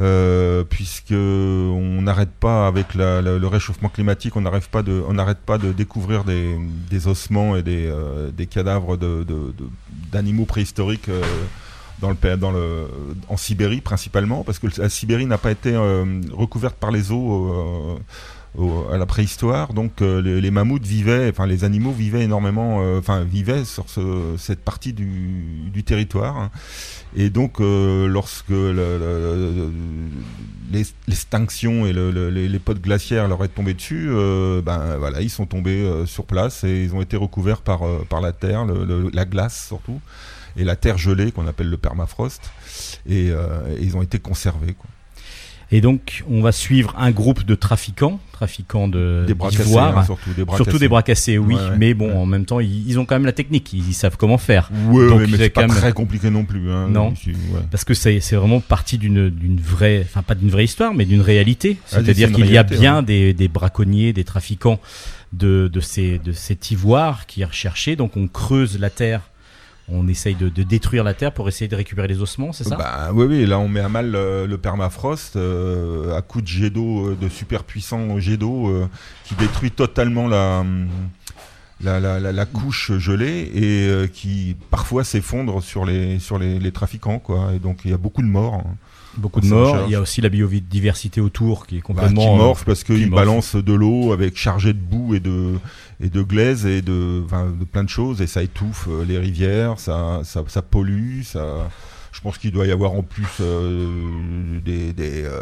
euh, 0.00 0.64
puisque 0.68 1.12
on 1.12 2.02
n'arrête 2.02 2.32
pas 2.40 2.66
avec 2.66 2.94
la- 2.96 3.22
la- 3.22 3.38
le 3.38 3.46
réchauffement 3.46 3.88
climatique, 3.88 4.34
on 4.34 4.40
n'arrête 4.40 4.66
pas 4.66 4.82
de, 4.82 5.00
on 5.08 5.12
n'arrête 5.14 5.38
pas 5.38 5.56
de 5.56 5.70
découvrir 5.72 6.24
des, 6.24 6.56
des 6.90 7.06
ossements 7.06 7.54
et 7.54 7.62
des, 7.62 7.86
euh, 7.86 8.32
des 8.32 8.46
cadavres 8.46 8.96
de- 8.96 9.22
de- 9.22 9.52
de- 9.56 9.68
d'animaux 10.10 10.46
préhistoriques 10.46 11.08
dans 12.00 12.10
le, 12.50 12.86
en 13.28 13.36
Sibérie 13.36 13.80
principalement, 13.80 14.42
parce 14.44 14.58
que 14.58 14.66
la 14.80 14.88
Sibérie 14.88 15.26
n'a 15.26 15.38
pas 15.38 15.50
été 15.52 15.72
euh, 15.74 16.20
recouverte 16.32 16.76
par 16.76 16.90
les 16.90 17.12
eaux 17.12 17.96
euh, 18.58 18.92
à 18.92 18.98
la 18.98 19.06
préhistoire, 19.06 19.72
donc 19.74 20.00
euh, 20.00 20.20
les, 20.22 20.50
mammouths 20.52 20.86
vivaient, 20.86 21.28
enfin 21.30 21.46
les 21.46 21.64
animaux 21.64 21.90
vivaient 21.92 22.22
énormément, 22.22 22.78
enfin 22.98 23.24
vivaient 23.24 23.64
sur 23.64 23.88
ce- 23.88 24.34
cette 24.38 24.60
partie 24.60 24.92
du, 24.92 25.82
territoire. 25.84 26.36
hein. 26.36 26.50
Et 27.16 27.30
donc, 27.30 27.58
lorsque 27.60 28.50
l'extinction 30.72 31.86
et 31.86 31.92
le- 31.92 32.10
le- 32.10 32.30
les, 32.30 32.48
les 32.48 32.58
potes 32.58 32.80
glaciaires 32.80 33.28
leur 33.28 33.42
est 33.44 33.48
tombé 33.48 33.74
dessus, 33.74 34.08
ben 34.64 34.96
voilà, 34.98 35.20
ils 35.20 35.30
sont 35.30 35.46
tombés 35.46 36.04
sur 36.06 36.24
place 36.24 36.64
et 36.64 36.82
ils 36.84 36.94
ont 36.94 37.02
été 37.02 37.16
recouverts 37.16 37.60
par, 37.62 37.80
par 38.08 38.20
la 38.20 38.32
terre, 38.32 38.64
la 38.64 39.24
glace 39.24 39.66
surtout, 39.68 40.00
et 40.56 40.64
la 40.64 40.76
terre 40.76 40.98
gelée 40.98 41.32
qu'on 41.32 41.46
appelle 41.46 41.68
le 41.68 41.76
permafrost. 41.76 42.50
Et, 43.08 43.30
euh, 43.30 43.60
et 43.78 43.82
ils 43.84 43.96
ont 43.96 44.02
été 44.02 44.18
conservés. 44.18 44.74
quoi. 44.74 44.88
Et 45.72 45.80
donc 45.80 46.22
on 46.30 46.40
va 46.42 46.52
suivre 46.52 46.94
un 46.98 47.10
groupe 47.10 47.42
de 47.44 47.54
trafiquants, 47.54 48.20
trafiquants 48.32 48.86
de 48.86 49.24
Des 49.26 49.34
bras 49.34 49.50
cassés, 49.50 49.76
hein, 49.76 50.04
surtout 50.04 50.32
des 50.36 50.44
bras 50.44 50.56
Surtout 50.56 50.72
cassés. 50.72 50.78
des 50.84 50.88
bras 50.88 51.02
cassés, 51.02 51.38
oui, 51.38 51.54
Ouais, 51.54 51.60
ouais. 51.60 51.76
mais 51.78 51.94
bon, 51.94 52.08
Ouais. 52.10 52.16
en 52.16 52.26
même 52.26 52.44
temps, 52.44 52.60
ils, 52.60 52.86
ils 52.86 52.98
ont 52.98 53.06
quand 53.06 53.14
même 53.16 53.24
la 53.24 53.32
technique, 53.32 53.72
ils, 53.72 53.88
ils 53.88 53.94
savent 53.94 54.16
comment 54.18 54.36
faire. 54.38 54.70
Y 54.72 54.76
mais 54.94 55.34
a 55.34 55.36
c'est 55.38 55.48
pas 55.50 55.62
même- 55.62 55.70
très 55.70 55.92
compliqué 55.92 56.28
non 56.30 56.44
plus. 56.44 56.70
hein. 56.70 56.88
Non. 56.90 57.14
Parce 57.70 57.82
que 57.84 57.94
c'est 57.94 58.20
vraiment 58.36 58.60
partie 58.60 58.98
d'une 58.98 59.58
vraie, 59.60 60.02
enfin 60.04 60.22
pas 60.22 60.34
d'une 60.34 60.50
vraie 60.50 60.64
histoire, 60.64 60.92
mais 60.94 61.06
d'une 61.06 61.22
réalité. 61.22 61.78
Ah, 61.80 61.84
c'est 61.86 61.96
C'est-à-dire 62.04 62.30
qu'il 62.30 62.50
y 62.50 62.58
a 62.58 62.62
bien 62.62 63.02
des, 63.02 63.32
des 63.32 63.48
braconniers, 63.48 64.12
des 64.12 64.24
trafiquants 64.24 64.78
de, 65.32 65.68
de, 65.72 65.80
ces, 65.80 66.18
de 66.18 66.30
cet 66.32 66.70
ivoire 66.70 67.26
qui 67.26 67.40
est 67.40 67.46
recherché. 67.46 67.96
Donc 67.96 68.16
on 68.16 68.28
creuse 68.28 68.78
la 68.78 68.90
terre, 68.90 69.22
on 69.88 70.08
essaye 70.08 70.34
de, 70.34 70.48
détruire 70.62 71.04
la 71.04 71.14
terre 71.14 71.32
pour 71.32 71.48
essayer 71.48 71.68
de 71.68 71.76
récupérer 71.76 72.08
les 72.08 72.20
ossements, 72.20 72.52
c'est 72.52 72.64
ça? 72.64 72.76
Bah 72.76 73.10
oui, 73.12 73.26
oui, 73.26 73.46
là 73.46 73.58
on 73.58 73.68
met 73.68 73.80
à 73.80 73.88
mal 73.88 74.14
euh, 74.14 74.46
le 74.46 74.56
permafrost 74.58 75.36
euh, 75.36 76.16
à 76.16 76.22
coup 76.22 76.40
de 76.40 76.46
jet 76.46 76.70
d'eau, 76.70 77.10
euh, 77.10 77.16
de 77.20 77.28
super 77.28 77.64
puissant 77.64 78.18
jet 78.18 78.36
d'eau 78.36 78.72
qui 79.24 79.34
détruit 79.34 79.70
totalement 79.70 80.26
la, 80.26 80.64
la, 81.80 82.46
couche 82.46 82.92
gelée 82.96 83.50
et 83.54 84.08
qui 84.08 84.56
parfois 84.70 85.04
s'effondre 85.04 85.62
sur 85.62 85.84
les, 85.84 86.18
sur 86.18 86.38
les 86.38 86.72
trafiquants. 86.72 87.18
Quoi. 87.18 87.52
Et 87.54 87.58
donc 87.58 87.80
il 87.84 87.90
y 87.90 87.94
a 87.94 87.98
beaucoup 87.98 88.22
de 88.22 88.26
morts. 88.28 88.54
hein. 88.54 88.76
Beaucoup 89.16 89.40
de 89.40 89.46
morts. 89.46 89.84
Il 89.86 89.92
y 89.92 89.94
a 89.94 90.00
aussi 90.00 90.20
la 90.20 90.28
biodiversité 90.28 91.20
autour 91.20 91.66
qui 91.66 91.76
est 91.76 91.78
Bah, 91.80 91.84
complètement. 91.86 92.22
qui 92.22 92.28
euh, 92.28 92.36
morphent 92.44 92.64
parce 92.64 92.84
qui 92.84 92.94
qu'ils 92.94 93.10
morphent. 93.10 93.24
balancent 93.24 93.56
de 93.56 93.72
l'eau 93.72 94.12
avec 94.12 94.36
chargé 94.36 94.72
de 94.72 94.78
boue 94.78 95.14
et 95.14 95.20
de, 95.20 95.54
et 96.00 96.08
de 96.10 96.22
glaise 96.22 96.66
et 96.66 96.82
de, 96.82 97.22
enfin, 97.24 97.46
de 97.58 97.64
plein 97.64 97.84
de 97.84 97.88
choses 97.88 98.20
et 98.22 98.26
ça 98.26 98.42
étouffe 98.42 98.88
euh, 98.90 99.04
les 99.04 99.18
rivières, 99.18 99.78
ça, 99.78 100.20
ça, 100.24 100.42
ça 100.48 100.62
pollue, 100.62 101.22
ça. 101.22 101.68
Je 102.12 102.20
pense 102.20 102.38
qu'il 102.38 102.52
doit 102.52 102.66
y 102.66 102.70
avoir 102.72 102.92
en 102.92 103.02
plus 103.02 103.26
euh, 103.40 104.60
des, 104.64 104.92
des, 104.92 105.24
euh, 105.24 105.40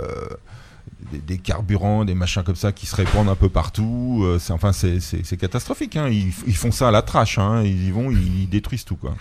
des, 1.12 1.18
des 1.18 1.38
carburants, 1.38 2.04
des 2.04 2.14
machins 2.14 2.42
comme 2.42 2.56
ça 2.56 2.72
qui 2.72 2.86
se 2.86 2.96
répandent 2.96 3.28
un 3.28 3.34
peu 3.34 3.48
partout. 3.48 4.22
euh, 4.24 4.38
c'est, 4.38 4.52
enfin, 4.52 4.72
c'est, 4.72 5.00
catastrophique. 5.38 5.96
Hein. 5.96 6.08
Ils, 6.08 6.32
ils 6.46 6.56
font 6.56 6.70
ça 6.72 6.88
à 6.88 6.90
la 6.90 7.02
trash. 7.02 7.38
Hein. 7.38 7.62
Ils 7.64 7.88
y 7.88 7.90
vont, 7.90 8.10
ils 8.10 8.48
détruisent 8.48 8.84
tout. 8.84 8.96
Quoi. 8.96 9.14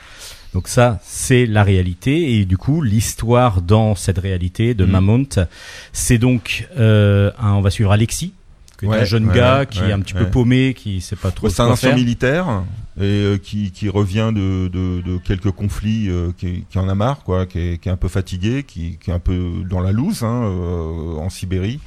Donc 0.53 0.67
ça, 0.67 0.99
c'est 1.03 1.45
la 1.45 1.63
réalité. 1.63 2.39
Et 2.39 2.45
du 2.45 2.57
coup, 2.57 2.81
l'histoire 2.81 3.61
dans 3.61 3.95
cette 3.95 4.17
réalité 4.19 4.73
de 4.73 4.85
Mm. 4.85 4.89
Mamont, 4.91 5.27
c'est 5.93 6.17
donc, 6.17 6.67
euh, 6.77 7.31
un- 7.39 7.53
on 7.53 7.61
va 7.61 7.69
suivre 7.71 7.91
Alexis, 7.91 8.33
un 8.87 8.89
Ouais, 8.89 9.05
jeune 9.05 9.27
ouais, 9.27 9.35
gars 9.35 9.65
qui 9.65 9.79
est 9.79 9.91
un 9.91 9.99
petit 9.99 10.13
peu 10.13 10.29
paumé, 10.29 10.73
qui 10.73 11.01
sait 11.01 11.15
pas 11.15 11.31
trop 11.31 11.49
c'est 11.49 11.61
un 11.61 11.67
ancien 11.67 11.95
militaire 11.95 12.63
et 12.97 13.03
euh, 13.03 13.37
qui, 13.37 13.71
qui 13.71 13.87
revient 13.89 14.31
de, 14.33 14.67
de, 14.67 15.01
de 15.01 15.17
quelques 15.17 15.51
conflits, 15.51 16.09
euh, 16.09 16.31
qui, 16.37 16.65
qui 16.69 16.77
en 16.77 16.89
a 16.89 16.95
marre, 16.95 17.23
quoi, 17.23 17.45
qui 17.45 17.59
est, 17.59 17.77
qui 17.77 17.87
est 17.87 17.91
un 17.91 17.97
peu 17.97 18.09
fatigué, 18.09 18.63
qui, 18.63 18.97
qui 18.97 19.11
est 19.11 19.13
un 19.13 19.19
peu 19.19 19.63
dans 19.69 19.79
la 19.79 19.91
loose 19.91 20.23
hein, 20.23 20.43
euh, 20.43 21.15
en 21.15 21.29
Sibérie. 21.29 21.79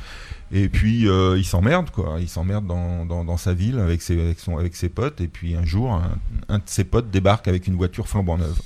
Et 0.53 0.69
puis 0.69 1.09
euh, 1.09 1.37
il 1.37 1.45
s'emmerde, 1.45 1.91
quoi. 1.91 2.17
Il 2.21 2.29
s'emmerde 2.29 2.67
dans, 2.67 3.05
dans, 3.05 3.25
dans 3.25 3.37
sa 3.37 3.55
ville 3.55 3.79
avec 3.79 4.03
ses, 4.03 4.21
avec, 4.21 4.39
son, 4.41 4.57
avec 4.57 4.77
ses 4.77 4.89
potes. 4.89 5.21
Et 5.21 5.27
puis 5.27 5.57
un 5.57 5.65
jour, 5.65 5.93
un, 5.93 6.17
un 6.49 6.59
de 6.59 6.63
ses 6.67 6.85
potes 6.85 7.11
débarque 7.11 7.49
avec 7.49 7.67
une 7.67 7.75
voiture 7.75 8.09
flambant 8.09 8.39
neuve. 8.39 8.61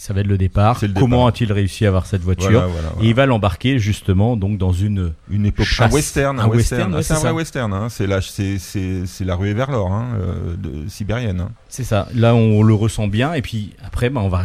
Ça 0.00 0.14
va 0.14 0.20
être 0.22 0.26
le 0.28 0.38
départ. 0.38 0.78
Le 0.82 0.88
Comment 0.98 1.26
a-t-il 1.26 1.52
réussi 1.52 1.84
à 1.84 1.88
avoir 1.88 2.06
cette 2.06 2.22
voiture 2.22 2.50
Voilà, 2.50 2.66
voilà, 2.68 2.88
voilà. 2.94 3.04
Et 3.04 3.10
il 3.10 3.14
va 3.14 3.26
l'embarquer 3.26 3.78
justement 3.78 4.34
donc 4.34 4.56
dans 4.56 4.72
une. 4.72 5.12
Une 5.30 5.44
époque 5.44 5.66
Chasse. 5.66 5.90
un 5.92 5.94
western, 5.94 6.40
un, 6.40 6.46
western, 6.48 6.94
ouais, 6.94 7.02
c'est 7.02 7.12
un 7.12 7.18
vrai 7.18 7.32
western. 7.32 7.70
Hein. 7.74 7.88
C'est 7.90 8.06
la, 8.06 8.22
c'est, 8.22 8.58
c'est, 8.58 9.04
c'est 9.04 9.24
la 9.26 9.34
ruée 9.36 9.52
vers 9.52 9.70
l'or, 9.70 9.92
hein, 9.92 10.06
euh, 10.18 10.56
de, 10.56 10.88
sibérienne. 10.88 11.40
hein. 11.40 11.50
C'est 11.68 11.84
ça. 11.84 12.08
Là, 12.14 12.34
on 12.34 12.62
le 12.62 12.72
ressent 12.72 13.08
bien. 13.08 13.34
Et 13.34 13.42
puis 13.42 13.74
après, 13.84 14.08
bah, 14.08 14.22
on 14.24 14.30
va 14.30 14.44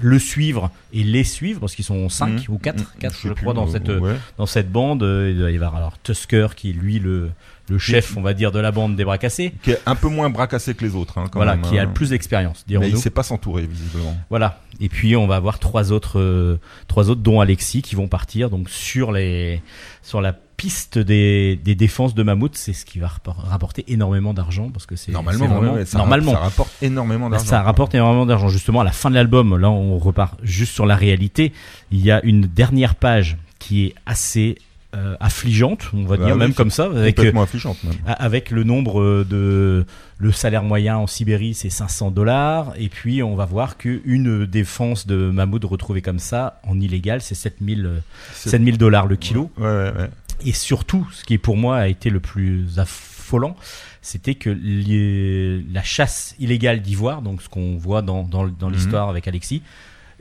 le 0.00 0.18
suivre 0.18 0.70
et 0.92 1.04
les 1.04 1.22
suivre 1.22 1.60
parce 1.60 1.76
qu'ils 1.76 1.84
sont 1.84 2.08
5 2.08 2.48
Mhm. 2.48 2.54
ou 2.54 2.58
4, 2.58 2.78
Mhm. 2.80 2.86
4 2.98 3.14
sais 3.14 3.28
je 3.28 3.32
plus, 3.34 3.42
crois 3.42 3.54
dans 3.54 3.68
euh, 3.68 3.70
cette 3.72 3.88
ouais. 3.88 4.16
dans 4.36 4.46
cette 4.46 4.72
bande. 4.72 5.04
Euh, 5.04 5.30
Il 5.32 5.38
doit 5.38 5.50
y 5.52 5.54
avoir 5.54 5.76
alors 5.76 5.94
Tusker 6.02 6.48
qui 6.56 6.70
est 6.70 6.72
lui 6.72 6.98
le 6.98 7.30
le 7.68 7.78
chef, 7.78 8.16
on 8.16 8.22
va 8.22 8.34
dire, 8.34 8.52
de 8.52 8.58
la 8.58 8.72
bande 8.72 8.96
des 8.96 9.04
bras 9.04 9.18
cassés. 9.18 9.52
Qui 9.62 9.70
est 9.72 9.80
un 9.86 9.94
peu 9.94 10.08
moins 10.08 10.28
bras 10.30 10.46
cassé 10.46 10.74
que 10.74 10.84
les 10.84 10.94
autres. 10.94 11.18
hein, 11.18 11.24
quand 11.30 11.38
Voilà, 11.38 11.56
même, 11.56 11.62
qui 11.64 11.78
a 11.78 11.82
hein. 11.82 11.86
le 11.86 11.92
plus 11.92 12.10
d'expérience, 12.10 12.64
Mais 12.68 12.74
il 12.74 12.78
dirons-nous. 12.80 12.96
sait 13.00 13.10
pas 13.10 13.22
s'entourer, 13.22 13.66
visiblement. 13.66 14.16
Voilà. 14.30 14.60
Et 14.80 14.88
puis 14.88 15.14
on 15.16 15.26
va 15.26 15.36
avoir 15.36 15.58
trois 15.58 15.92
autres, 15.92 16.18
euh, 16.18 16.58
trois 16.88 17.08
autres, 17.10 17.20
dont 17.22 17.40
Alexis, 17.40 17.82
qui 17.82 17.94
vont 17.94 18.08
partir 18.08 18.50
donc 18.50 18.68
sur 18.68 19.12
les, 19.12 19.62
sur 20.02 20.20
la 20.20 20.32
piste 20.32 20.98
des, 20.98 21.56
des 21.56 21.74
défenses 21.74 22.14
de 22.14 22.22
Mammouth. 22.22 22.56
C'est 22.56 22.72
ce 22.72 22.84
qui 22.84 22.98
va 22.98 23.08
rappor- 23.08 23.36
rapporter 23.46 23.84
énormément 23.88 24.34
d'argent 24.34 24.68
parce 24.70 24.86
que 24.86 24.96
c'est 24.96 25.12
Normalement, 25.12 25.46
vraiment- 25.46 25.74
ouais, 25.74 25.84
ça, 25.86 25.98
normalement. 25.98 26.32
ça 26.32 26.38
rapporte 26.38 26.72
énormément 26.82 27.28
Là, 27.28 27.36
d'argent. 27.36 27.50
ça 27.50 27.62
rapporte 27.62 27.94
énormément 27.94 28.26
d'argent. 28.26 28.48
Justement, 28.48 28.80
à 28.80 28.84
la 28.84 28.92
fin 28.92 29.08
de 29.10 29.14
l'album, 29.14 29.56
là, 29.56 29.70
on 29.70 29.98
repart 29.98 30.38
juste 30.42 30.72
sur 30.72 30.86
la 30.86 30.96
réalité. 30.96 31.52
Il 31.92 32.00
y 32.00 32.10
a 32.10 32.20
une 32.24 32.42
dernière 32.42 32.94
page 32.96 33.36
qui 33.58 33.86
est 33.86 33.94
assez 34.06 34.56
euh, 34.94 35.16
affligeante, 35.20 35.90
on 35.94 36.04
va 36.04 36.16
Bah 36.16 36.24
dire, 36.26 36.34
oui, 36.34 36.38
même 36.40 36.52
comme 36.54 36.70
ça, 36.70 36.84
avec, 36.84 37.18
euh, 37.18 37.32
affligeante, 37.40 37.82
même. 37.84 37.94
avec 38.06 38.50
le 38.50 38.62
nombre 38.64 39.00
euh, 39.00 39.24
de 39.28 39.86
le 40.18 40.32
salaire 40.32 40.62
moyen 40.62 40.96
en 40.98 41.06
Sibérie 41.06 41.54
c'est 41.54 41.70
500 41.70 42.10
dollars 42.12 42.72
et 42.78 42.88
puis 42.88 43.22
on 43.22 43.34
va 43.34 43.44
voir 43.44 43.76
que 43.78 44.00
une 44.04 44.46
défense 44.46 45.06
de 45.06 45.16
mammouth 45.30 45.64
retrouvée 45.64 46.02
comme 46.02 46.18
ça 46.20 46.60
en 46.64 46.78
illégal 46.78 47.20
c'est 47.22 47.34
7000 47.34 47.86
euh, 47.86 47.98
C'est- 48.32 48.50
7000 48.50 48.78
dollars 48.78 49.06
le 49.06 49.16
kilo 49.16 49.50
Ouais, 49.58 49.64
ouais, 49.64 49.92
ouais. 49.98 50.10
et 50.44 50.52
surtout 50.52 51.08
ce 51.10 51.24
qui 51.24 51.38
pour 51.38 51.56
moi 51.56 51.78
a 51.78 51.88
été 51.88 52.08
le 52.10 52.20
plus 52.20 52.78
affolant 52.78 53.56
c'était 54.00 54.34
que 54.36 54.50
les- 54.50 55.62
la 55.72 55.82
chasse 55.82 56.34
illégale 56.38 56.82
d'ivoire 56.82 57.22
donc 57.22 57.42
ce 57.42 57.48
qu'on 57.48 57.76
voit 57.76 58.02
dans, 58.02 58.22
dans, 58.22 58.46
dans 58.46 58.68
Mhm. 58.68 58.74
l'histoire 58.74 59.08
avec 59.08 59.26
Alexis 59.26 59.62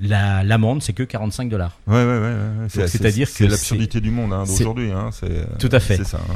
la- 0.01 0.43
l'amende 0.43 0.81
c'est 0.81 0.93
que 0.93 1.03
45 1.03 1.49
dollars 1.49 1.77
Ouais, 1.87 1.93
ouais, 1.95 2.03
ouais, 2.03 2.19
ouais, 2.19 2.19
ouais. 2.61 2.67
C'est- 2.69 2.87
c'est-à-dire 2.87 3.27
c'est- 3.27 3.33
que 3.33 3.37
c'est 3.45 3.47
l'absurdité 3.51 4.01
du 4.01 4.11
monde 4.11 4.33
hein, 4.33 4.43
d'aujourd'hui. 4.45 4.91
Hein, 4.91 5.09
c'est 5.11 5.57
Tout 5.59 5.69
à 5.71 5.79
fait. 5.79 6.03
Ça. 6.03 6.17
hein. 6.17 6.33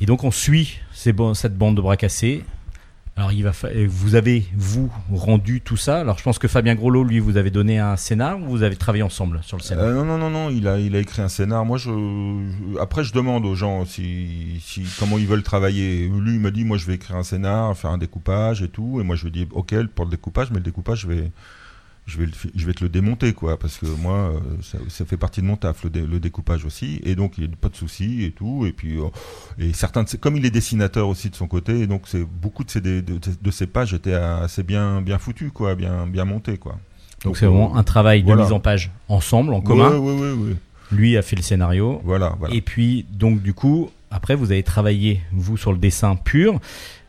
Et 0.00 0.06
donc 0.06 0.24
on 0.24 0.30
suit 0.30 0.78
ces 0.92 1.12
cette 1.34 1.56
bande 1.58 1.76
de 1.76 1.80
bras 1.80 1.96
cassés. 1.96 2.44
Alors 3.16 3.32
il 3.32 3.42
va 3.42 3.50
vous 3.88 4.14
avez 4.14 4.44
vous 4.56 4.88
rendu 5.12 5.60
tout 5.60 5.76
ça. 5.76 5.98
Alors 5.98 6.18
je 6.18 6.22
pense 6.22 6.38
que 6.38 6.46
Fabien 6.46 6.76
Groslo 6.76 7.02
lui 7.02 7.18
vous 7.18 7.36
avez 7.36 7.50
donné 7.50 7.80
un 7.80 7.96
scénar 7.96 8.38
ou 8.40 8.44
vous 8.44 8.62
avez 8.62 8.76
travaillé 8.76 9.02
ensemble 9.02 9.40
sur 9.42 9.56
le 9.56 9.62
scénar. 9.64 9.82
Euh, 9.86 9.92
non, 9.94 10.04
non, 10.04 10.18
non, 10.18 10.30
non, 10.30 10.50
il 10.50 10.68
a, 10.68 10.78
il 10.78 10.94
a 10.94 11.00
écrit 11.00 11.20
un 11.20 11.28
scénar. 11.28 11.64
Moi, 11.64 11.78
je, 11.78 11.90
je- 11.90 12.78
après, 12.78 13.02
je 13.02 13.12
demande 13.12 13.44
aux 13.44 13.56
gens 13.56 13.84
si, 13.86 14.60
si, 14.64 14.84
comment 15.00 15.18
ils 15.18 15.26
veulent 15.26 15.42
travailler. 15.42 16.06
Lui, 16.08 16.34
il 16.34 16.38
me 16.40 16.52
dit, 16.52 16.62
moi, 16.64 16.76
je 16.78 16.86
vais 16.86 16.94
écrire 16.94 17.16
un 17.16 17.24
scénar, 17.24 17.76
faire 17.76 17.90
un 17.90 17.98
découpage 17.98 18.62
et 18.62 18.68
tout. 18.68 19.00
Et 19.00 19.02
moi, 19.02 19.16
je 19.16 19.24
lui 19.24 19.32
dis, 19.32 19.48
ok, 19.50 19.74
pour 19.96 20.04
le 20.04 20.12
découpage, 20.12 20.50
mais 20.52 20.58
le 20.58 20.62
découpage, 20.62 21.00
je 21.00 21.08
vais, 21.08 21.32
je 22.08 22.18
vais, 22.18 22.26
le 22.26 22.32
fi- 22.32 22.50
je 22.56 22.66
vais 22.66 22.72
te 22.72 22.82
le 22.82 22.88
démonter, 22.88 23.32
quoi, 23.34 23.58
parce 23.58 23.78
que 23.78 23.86
moi, 23.86 24.14
euh, 24.34 24.40
ça, 24.62 24.78
ça 24.88 25.04
fait 25.04 25.16
partie 25.16 25.40
de 25.42 25.46
mon 25.46 25.56
taf, 25.56 25.84
le, 25.84 25.90
dé- 25.90 26.06
le 26.06 26.18
découpage 26.18 26.64
aussi. 26.64 27.00
Et 27.04 27.14
donc, 27.14 27.34
il 27.38 27.44
n'y 27.46 27.52
a 27.52 27.56
pas 27.56 27.68
de 27.68 27.76
souci 27.76 28.24
et 28.24 28.32
tout. 28.32 28.64
Et 28.66 28.72
puis, 28.72 28.98
euh, 28.98 29.04
et 29.58 29.72
certains, 29.72 30.02
de 30.02 30.08
comme 30.16 30.36
il 30.36 30.44
est 30.46 30.50
dessinateur 30.50 31.06
aussi 31.06 31.28
de 31.30 31.36
son 31.36 31.46
côté, 31.46 31.78
et 31.80 31.86
donc 31.86 32.02
c'est 32.06 32.24
beaucoup 32.24 32.64
de 32.64 32.70
ces, 32.70 32.80
de, 32.80 33.00
de, 33.00 33.20
de 33.40 33.50
ces 33.50 33.66
pages 33.68 33.94
étaient 33.94 34.14
assez 34.14 34.62
bien, 34.64 35.00
bien 35.02 35.18
foutues, 35.18 35.50
quoi, 35.50 35.74
bien, 35.76 36.06
bien 36.06 36.24
montées, 36.24 36.56
quoi. 36.58 36.78
donc 37.24 37.36
c'est 37.36 37.46
vraiment 37.46 37.76
euh, 37.76 37.78
un 37.78 37.84
travail 37.84 38.22
de 38.22 38.26
voilà. 38.26 38.42
mise 38.44 38.52
en 38.52 38.60
page 38.60 38.90
ensemble 39.08 39.52
en 39.52 39.60
commun. 39.60 39.90
Ouais, 39.90 40.12
ouais, 40.12 40.32
ouais. 40.32 40.56
Lui 40.90 41.18
a 41.18 41.22
fait 41.22 41.36
le 41.36 41.42
scénario. 41.42 42.00
Voilà, 42.04 42.34
voilà. 42.38 42.54
Et 42.54 42.62
puis 42.62 43.04
donc 43.12 43.42
du 43.42 43.52
coup 43.52 43.90
après 44.10 44.34
vous 44.34 44.50
avez 44.52 44.62
travaillé 44.62 45.20
vous 45.32 45.58
sur 45.58 45.70
le 45.72 45.78
dessin 45.78 46.16
pur 46.16 46.58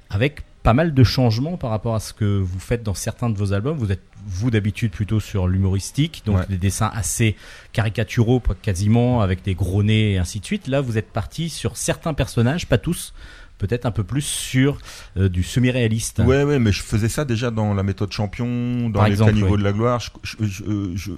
avec 0.09 0.41
pas 0.63 0.73
mal 0.73 0.93
de 0.93 1.03
changements 1.03 1.55
par 1.57 1.69
rapport 1.69 1.95
à 1.95 1.99
ce 1.99 2.13
que 2.13 2.37
vous 2.39 2.59
faites 2.59 2.83
dans 2.83 2.93
certains 2.93 3.29
de 3.29 3.37
vos 3.37 3.53
albums. 3.53 3.77
Vous 3.77 3.91
êtes 3.91 4.03
vous 4.25 4.51
d'habitude 4.51 4.91
plutôt 4.91 5.19
sur 5.21 5.47
l'humoristique, 5.47 6.23
donc 6.25 6.39
Ouais. 6.39 6.45
des 6.49 6.57
dessins 6.57 6.91
assez 6.93 7.35
caricaturaux 7.71 8.41
quasiment 8.61 9.21
avec 9.21 9.41
des 9.43 9.55
gros 9.55 9.83
nez 9.83 10.13
et 10.13 10.17
ainsi 10.17 10.39
de 10.41 10.45
suite. 10.45 10.67
Là 10.67 10.81
vous 10.81 10.97
êtes 10.97 11.11
parti 11.11 11.49
sur 11.49 11.77
certains 11.77 12.13
personnages, 12.13 12.67
pas 12.67 12.77
tous, 12.77 13.13
peut-être 13.59 13.85
un 13.85 13.91
peu 13.91 14.03
plus 14.03 14.21
sur 14.21 14.77
euh, 15.17 15.29
du 15.29 15.43
semi-réaliste. 15.43 16.19
Ouais, 16.19 16.43
ouais, 16.43 16.59
mais 16.59 16.71
je 16.73 16.81
faisais 16.81 17.07
ça 17.09 17.23
déjà 17.23 17.51
dans 17.51 17.73
la 17.73 17.83
méthode 17.83 18.11
champion, 18.11 18.89
dans 18.89 18.99
Par 18.99 19.05
les 19.07 19.11
exemple, 19.13 19.31
caniveaux 19.31 19.53
oui. 19.55 19.59
de 19.59 19.63
la 19.63 19.71
gloire. 19.71 19.99
Je, 20.01 20.09
je- 20.23 20.45
je- 20.45 20.63
euh, 20.65 20.93
je- 20.95 21.11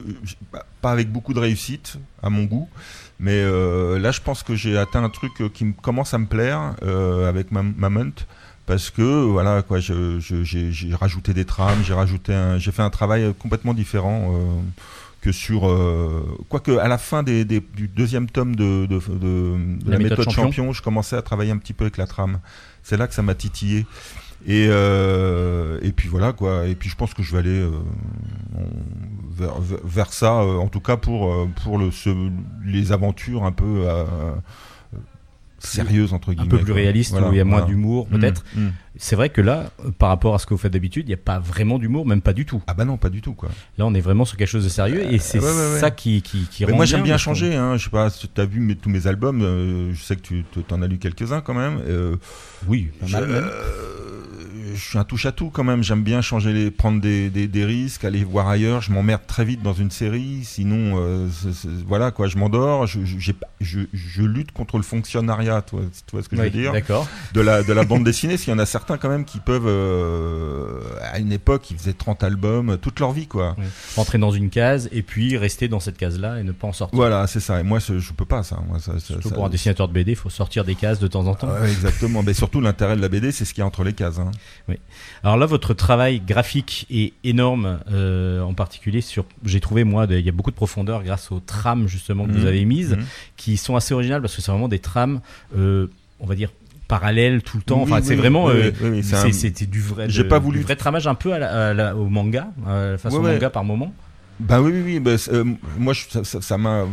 pas- 0.82 0.92
avec 0.92 1.12
beaucoup 1.12 1.34
de 1.34 1.40
réussite, 1.40 1.98
à 2.22 2.30
mon 2.30 2.44
goût. 2.44 2.70
Mais 3.20 3.34
euh, 3.44 4.00
là, 4.00 4.12
je 4.12 4.22
pense 4.22 4.42
que 4.44 4.56
j'ai 4.56 4.78
atteint 4.78 5.04
un 5.04 5.10
truc 5.10 5.32
qui 5.54 5.66
me 5.66 5.74
commence 5.74 6.14
à 6.14 6.18
me 6.20 6.26
plaire 6.28 6.76
euh, 6.84 7.28
avec 7.30 7.52
ma 7.52 7.62
Mammoth. 7.64 8.28
Parce 8.72 8.90
que 8.90 9.26
voilà 9.26 9.64
quoi, 9.64 9.82
je- 9.82 10.22
je- 10.22 10.44
j'ai 10.46 10.96
rajouté 10.96 11.34
des 11.34 11.44
trames, 11.44 11.80
j'ai 11.84 11.94
rajouté, 11.94 12.34
un- 12.34 12.58
j'ai 12.58 12.72
fait 12.72 12.82
un 12.82 12.90
travail 12.90 13.34
complètement 13.38 13.74
différent 13.74 14.32
euh, 14.34 14.62
que 15.20 15.34
sur, 15.34 15.68
euh, 15.68 16.24
quoique 16.48 16.72
à 16.78 16.88
la 16.88 16.98
fin 16.98 17.22
des, 17.22 17.44
des- 17.44 17.60
du 17.76 17.90
deuxième 17.90 18.28
tome 18.30 18.56
de, 18.56 18.86
de, 18.86 18.98
de- 18.98 19.20
de 19.20 19.92
la, 19.92 19.98
méthode, 20.04 20.20
champion. 20.32 20.72
je 20.72 20.82
commençais 20.82 21.18
à 21.18 21.22
travailler 21.22 21.52
un 21.52 21.58
petit 21.58 21.74
peu 21.74 21.84
avec 21.84 21.98
la 21.98 22.08
trame. 22.08 22.40
C'est 22.82 22.96
là 22.96 23.08
que 23.10 23.14
ça 23.14 23.22
m'a 23.24 23.36
titillé. 23.36 23.86
Et, 24.48 24.68
euh, 24.70 25.78
et 25.84 25.92
puis 25.92 26.08
voilà 26.08 26.32
quoi. 26.32 26.66
Et 26.66 26.76
puis 26.76 26.90
je 26.90 26.96
pense 26.96 27.14
que 27.14 27.24
je 27.24 27.34
vais 27.34 27.40
aller 27.40 27.50
euh, 27.60 27.72
vers, 29.38 29.56
vers- 29.84 30.14
ça, 30.14 30.34
en 30.36 30.68
tout 30.70 30.80
cas 30.80 30.96
pour, 30.96 31.48
pour 31.64 31.78
le, 31.78 31.92
ce- 31.92 32.30
les 32.66 32.94
aventures 32.94 33.44
un 33.44 33.52
peu 33.52 33.84
euh, 35.64 35.68
euh, 35.82 35.86
sérieuses 35.86 36.14
entre 36.14 36.30
un 36.30 36.34
guillemets. 36.34 36.50
peu 36.50 36.58
plus 36.60 36.74
réaliste, 36.74 37.12
Voilà, 37.12 37.30
où 37.30 37.34
il 37.34 37.38
y 37.38 37.40
a 37.40 37.44
moins 37.46 37.60
voilà. 37.60 37.68
d'humour 37.74 38.08
Mm, 38.12 38.20
peut-être. 38.20 38.44
mm. 38.56 38.68
C'est 38.98 39.16
vrai 39.16 39.30
que 39.30 39.40
là, 39.40 39.72
euh, 39.86 39.92
par 39.98 40.10
rapport 40.10 40.36
à 40.36 40.40
ce 40.40 40.46
que 40.46 40.54
vous 40.54 40.58
faites 40.58 40.74
d'habitude, 40.74 41.06
il 41.06 41.10
n'y 41.10 41.14
a 41.14 41.18
pas 41.18 41.40
vraiment 41.40 41.80
d'humour, 41.80 42.06
même 42.06 42.22
pas 42.22 42.34
du 42.34 42.46
tout. 42.46 42.62
Ah 42.68 42.74
bah 42.74 42.84
non, 42.84 42.98
pas 42.98 43.10
du 43.10 43.22
tout 43.22 43.34
quoi. 43.34 43.50
Là, 43.78 43.86
on 43.86 43.94
est 43.94 44.02
vraiment 44.02 44.26
sur 44.26 44.36
quelque 44.38 44.50
chose 44.50 44.66
de 44.66 44.70
sérieux 44.70 45.06
et 45.12 45.18
c'est 45.18 45.40
ouais, 45.40 45.46
ouais, 45.46 45.74
ouais. 45.74 45.80
ça 45.80 45.92
qui, 45.92 46.22
qui, 46.22 46.46
qui 46.52 46.66
Mais 46.66 46.72
rend 46.72 46.78
moi 46.78 46.86
j'aime 46.86 47.04
bien 47.04 47.18
changer, 47.18 47.56
hein. 47.56 47.78
je 47.78 47.86
sais 47.86 47.90
pas 47.90 48.10
si 48.10 48.28
tu 48.28 48.42
as 48.42 48.46
vu 48.46 48.60
mes- 48.60 48.76
tous 48.76 48.90
mes 48.90 49.08
albums, 49.08 49.42
euh, 49.44 49.94
je 49.94 50.02
sais 50.04 50.16
que 50.18 50.22
tu 50.22 50.44
t'en 50.68 50.82
as 50.82 50.88
lu 50.88 50.98
quelques-uns 50.98 51.40
quand 51.42 51.54
même. 51.54 51.80
euh, 51.88 52.18
Oui, 52.68 52.90
pas 53.00 53.08
mal 53.08 53.28
même. 53.28 53.44
euh, 53.46 54.24
je 54.74 54.80
suis 54.90 54.98
un 54.98 55.04
touche 55.04 55.26
à 55.26 55.32
tout 55.32 55.50
quand 55.50 55.64
même, 55.64 55.84
j'aime 55.84 56.04
bien 56.04 56.22
changer 56.22 56.54
les, 56.54 56.72
prendre 56.72 57.00
des, 57.02 57.30
des, 57.30 57.48
des 57.48 57.66
risques, 57.66 58.04
aller 58.06 58.24
voir 58.24 58.48
ailleurs, 58.48 58.82
je 58.82 58.92
m'emmerde 58.92 59.22
très 59.28 59.46
vite 59.46 59.62
dans 59.62 59.74
une 59.74 59.92
série, 59.92 60.40
sinon 60.44 60.96
euh, 61.00 61.28
voilà 61.88 62.12
quoi, 62.12 62.28
je 62.28 62.38
m'endors, 62.38 62.88
je, 62.88 63.00
je, 63.60 64.22
lutte 64.24 64.52
contre 64.52 64.78
le 64.78 64.84
fonctionnariat, 64.84 65.62
tu 65.62 65.76
vois, 65.76 65.86
tu 65.86 66.12
vois 66.12 66.24
ce 66.24 66.30
que 66.30 66.36
je 66.36 66.42
Oui, 66.42 66.48
veux 66.50 66.52
dire 66.62 66.72
D'accord. 66.72 67.08
de 67.34 67.42
la, 67.42 67.64
de 67.64 67.74
la 67.74 67.84
bande 67.84 68.04
dessinée, 68.04 68.38
s'il 68.38 68.50
y 68.52 68.56
en 68.56 68.60
a 68.60 68.66
certains 68.66 68.98
quand 68.98 69.10
même 69.10 69.26
qui 69.26 69.40
peuvent, 69.40 69.68
euh, 69.68 70.80
à 71.12 71.20
une 71.20 71.32
époque, 71.32 71.70
ils 71.72 71.78
faisaient 71.78 71.94
30 71.94 72.24
albums 72.24 72.78
toute 72.78 73.00
leur 73.00 73.12
vie 73.12 73.28
quoi. 73.28 73.56
Rentrer 73.96 74.18
dans 74.18 74.32
une 74.32 74.50
case 74.50 74.90
et 74.92 75.02
puis 75.02 75.38
rester 75.38 75.68
dans 75.68 75.80
cette 75.80 75.98
case-là 75.98 76.40
et 76.40 76.44
ne 76.44 76.52
pas 76.52 76.68
en 76.68 76.74
sortir. 76.74 76.96
Voilà, 76.96 77.28
c'est 77.28 77.40
ça, 77.40 77.60
et 77.60 77.64
moi 77.64 77.80
je 77.80 78.12
peux 78.14 78.26
pas 78.26 78.44
ça. 78.44 78.60
Moi, 78.68 78.80
ça, 78.80 78.94
ça- 78.94 79.00
Surtout 79.00 79.30
ça- 79.30 79.36
pour 79.36 79.46
un 79.46 79.50
dessinateur 79.50 79.88
de 79.88 79.94
BD, 79.94 80.12
il 80.12 80.16
faut 80.18 80.30
sortir 80.30 80.64
des 80.64 80.76
cases 80.76 81.00
de 81.00 81.08
temps 81.08 81.26
en 81.28 81.36
temps. 81.36 81.50
Ouais, 81.50 81.72
exactement. 81.72 82.24
Mais 82.24 82.34
surtout, 82.34 82.62
l'intérêt 82.62 82.96
de 82.96 83.02
la 83.02 83.10
BD, 83.10 83.32
c'est 83.32 83.46
ce 83.46 83.54
qu'il 83.54 83.62
y 83.62 83.64
a 83.64 83.68
entre 83.68 83.84
les 83.84 83.94
cases. 83.94 84.20
hein. 84.20 84.32
Alors 85.24 85.38
là, 85.38 85.46
votre 85.46 85.74
travail 85.74 86.20
graphique 86.20 86.88
est 86.90 87.14
énorme, 87.24 87.80
euh, 87.92 88.42
en 88.42 88.54
particulier 88.54 89.02
sur. 89.02 89.26
J'ai 89.46 89.60
trouvé 89.60 89.84
moi, 89.84 90.06
il 90.10 90.20
y 90.20 90.30
a 90.30 90.32
beaucoup 90.32 90.52
de 90.52 90.56
profondeur 90.56 91.04
grâce 91.04 91.32
aux 91.32 91.40
trames 91.40 91.88
justement 91.88 92.26
que 92.26 92.32
vous 92.32 92.40
Mhm. 92.42 92.48
avez 92.48 92.66
mises, 92.66 92.92
Mhm. 92.98 93.06
qui 93.38 93.58
sont 93.58 93.76
assez 93.76 93.94
originales 93.94 94.22
parce 94.22 94.36
que 94.36 94.42
c'est 94.42 94.52
vraiment 94.52 94.68
des 94.68 94.80
trames, 94.80 95.22
euh, 95.58 95.88
on 96.20 96.26
va 96.26 96.36
dire 96.36 96.52
parallèles 96.88 97.42
tout 97.42 97.56
le 97.58 97.64
temps. 97.64 97.78
Oui, 97.78 97.84
enfin, 97.84 97.98
oui, 98.02 98.06
c'est 98.06 98.16
vraiment. 98.16 98.46
oui, 98.48 98.72
euh, 98.82 99.02
un- 99.14 99.32
C'était 99.32 99.66
du 99.66 99.80
vrai. 99.82 100.06
J'ai 100.10 100.24
pas 100.26 100.40
voulu- 100.40 100.60
Du 100.60 100.64
vrai 100.66 100.76
tramage 100.76 101.08
un 101.08 101.16
peu 101.16 101.32
à 101.34 101.40
la- 101.40 101.70
à 101.70 101.74
la- 101.74 101.96
au 101.96 102.08
manga, 102.10 102.48
face 102.98 103.14
Ouais, 103.14 103.20
au 103.20 103.24
ouais. 103.24 103.34
manga 103.34 103.50
par 103.50 103.64
moment. 103.64 103.94
Bah 104.40 104.62
oui, 104.62 104.72
oui, 104.74 104.82
oui. 104.86 105.00
bah, 105.00 105.12
euh, 105.32 105.44
moi, 105.78 105.94
je- 105.94 106.24
ça 106.24 106.58
m'a. 106.58 106.86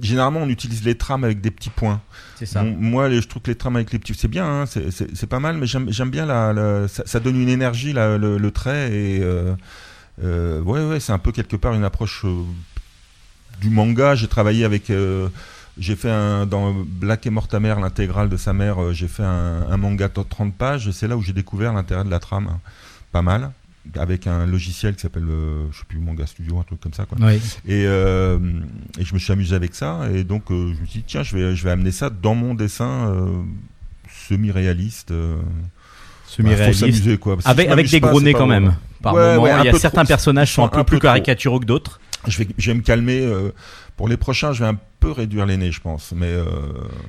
Généralement, 0.00 0.40
on 0.40 0.48
utilise 0.48 0.84
les 0.84 0.96
trames 0.96 1.24
avec 1.24 1.40
des 1.40 1.50
petits 1.50 1.70
points. 1.70 2.00
C'est 2.38 2.46
ça. 2.46 2.62
Bon, 2.62 2.76
moi, 2.78 3.08
les- 3.08 3.20
je 3.20 3.28
trouve 3.28 3.42
que 3.42 3.50
les 3.50 3.56
trames 3.56 3.76
avec 3.76 3.92
les 3.92 3.98
petits, 3.98 4.14
c'est 4.14 4.28
bien, 4.28 4.46
hein, 4.46 4.64
c'est- 4.66 5.26
pas 5.26 5.40
mal, 5.40 5.56
mais 5.58 5.66
j'aime 5.66 6.10
bien 6.10 6.26
la, 6.26 6.52
la- 6.52 6.88
ça, 6.88 7.02
ça 7.06 7.20
donne 7.20 7.40
une 7.40 7.48
énergie, 7.48 7.92
la- 7.92 8.16
le, 8.18 8.38
le 8.38 8.50
trait, 8.50 8.92
et 8.92 9.20
euh, 9.22 9.54
euh, 10.22 10.60
ouais, 10.62 10.84
ouais, 10.86 11.00
c'est 11.00 11.12
un 11.12 11.18
peu 11.18 11.32
quelque 11.32 11.56
part 11.56 11.74
une 11.74 11.84
approche 11.84 12.22
euh, 12.24 12.42
du 13.60 13.70
manga. 13.70 14.14
J'ai 14.14 14.28
travaillé 14.28 14.64
avec, 14.64 14.90
j'ai 15.78 15.96
fait 15.96 16.10
un 16.10 16.46
dans 16.46 16.74
Black 16.86 17.26
et 17.26 17.30
Mortamer, 17.30 17.74
l'intégrale 17.80 18.28
de 18.28 18.36
sa 18.36 18.52
mère, 18.52 18.92
j'ai 18.92 19.08
fait 19.08 19.22
un, 19.24 19.66
un 19.70 19.76
manga 19.76 20.08
de 20.08 20.22
30 20.22 20.54
pages, 20.54 20.90
c'est 20.90 21.08
là 21.08 21.16
où 21.16 21.22
j'ai 21.22 21.32
découvert 21.32 21.72
l'intérêt 21.72 22.04
de 22.04 22.10
la 22.10 22.18
trame, 22.18 22.58
pas 23.12 23.22
mal, 23.22 23.52
avec 23.98 24.26
un 24.26 24.46
logiciel 24.46 24.94
qui 24.94 25.00
s'appelle, 25.02 25.26
euh, 25.28 25.66
je 25.72 25.78
sais 25.78 25.84
plus, 25.88 25.98
Manga 25.98 26.24
Studio, 26.26 26.58
un 26.58 26.62
truc 26.62 26.80
comme 26.80 26.94
ça, 26.94 27.04
quoi. 27.04 27.18
Oui. 27.20 27.34
Et, 27.66 27.84
euh, 27.86 28.38
et 28.98 29.04
je 29.04 29.12
me 29.14 29.18
suis 29.18 29.32
amusé 29.32 29.54
avec 29.56 29.74
ça. 29.74 30.00
Et 30.14 30.24
donc, 30.24 30.50
euh, 30.50 30.72
je 30.76 30.80
me 30.80 30.86
suis 30.86 31.00
dit, 31.00 31.04
tiens, 31.06 31.22
je 31.22 31.36
vais, 31.36 31.56
je 31.56 31.64
vais 31.64 31.70
amener 31.70 31.90
ça 31.90 32.08
dans 32.10 32.34
mon 32.34 32.54
dessin 32.54 33.10
euh, 33.10 33.42
semi-réaliste. 34.28 35.10
Bah, 35.12 35.16
Semi-réaliste. 36.26 36.80
s'amuser, 36.80 37.18
quoi. 37.18 37.36
Si 37.40 37.48
avec 37.48 37.68
avec 37.68 37.90
des 37.90 38.00
pas, 38.00 38.08
gros 38.08 38.20
nez 38.20 38.32
quand 38.32 38.46
même. 38.46 38.74
Par 39.02 39.14
Ouais, 39.14 39.34
moment, 39.34 39.42
ouais, 39.42 39.50
il 39.62 39.66
y 39.66 39.68
a 39.68 39.78
certains 39.78 40.02
trop. 40.04 40.08
personnages 40.08 40.52
sont 40.52 40.64
un 40.64 40.68
peu 40.68 40.84
plus 40.84 40.98
caricaturaux 40.98 41.60
que 41.60 41.66
d'autres. 41.66 42.00
Je 42.26 42.38
vais, 42.38 42.48
je 42.56 42.70
vais 42.70 42.76
me 42.76 42.82
calmer. 42.82 43.28
Euh, 43.92 43.96
Pour 43.96 44.08
les 44.08 44.16
prochains, 44.16 44.52
je 44.52 44.64
vais 44.64 44.70
un 44.70 44.78
peu 45.00 45.10
réduire 45.10 45.46
les 45.46 45.56
nez, 45.56 45.72
je 45.72 45.80
pense. 45.80 46.12
Mais 46.14 46.26
euh, 46.28 46.44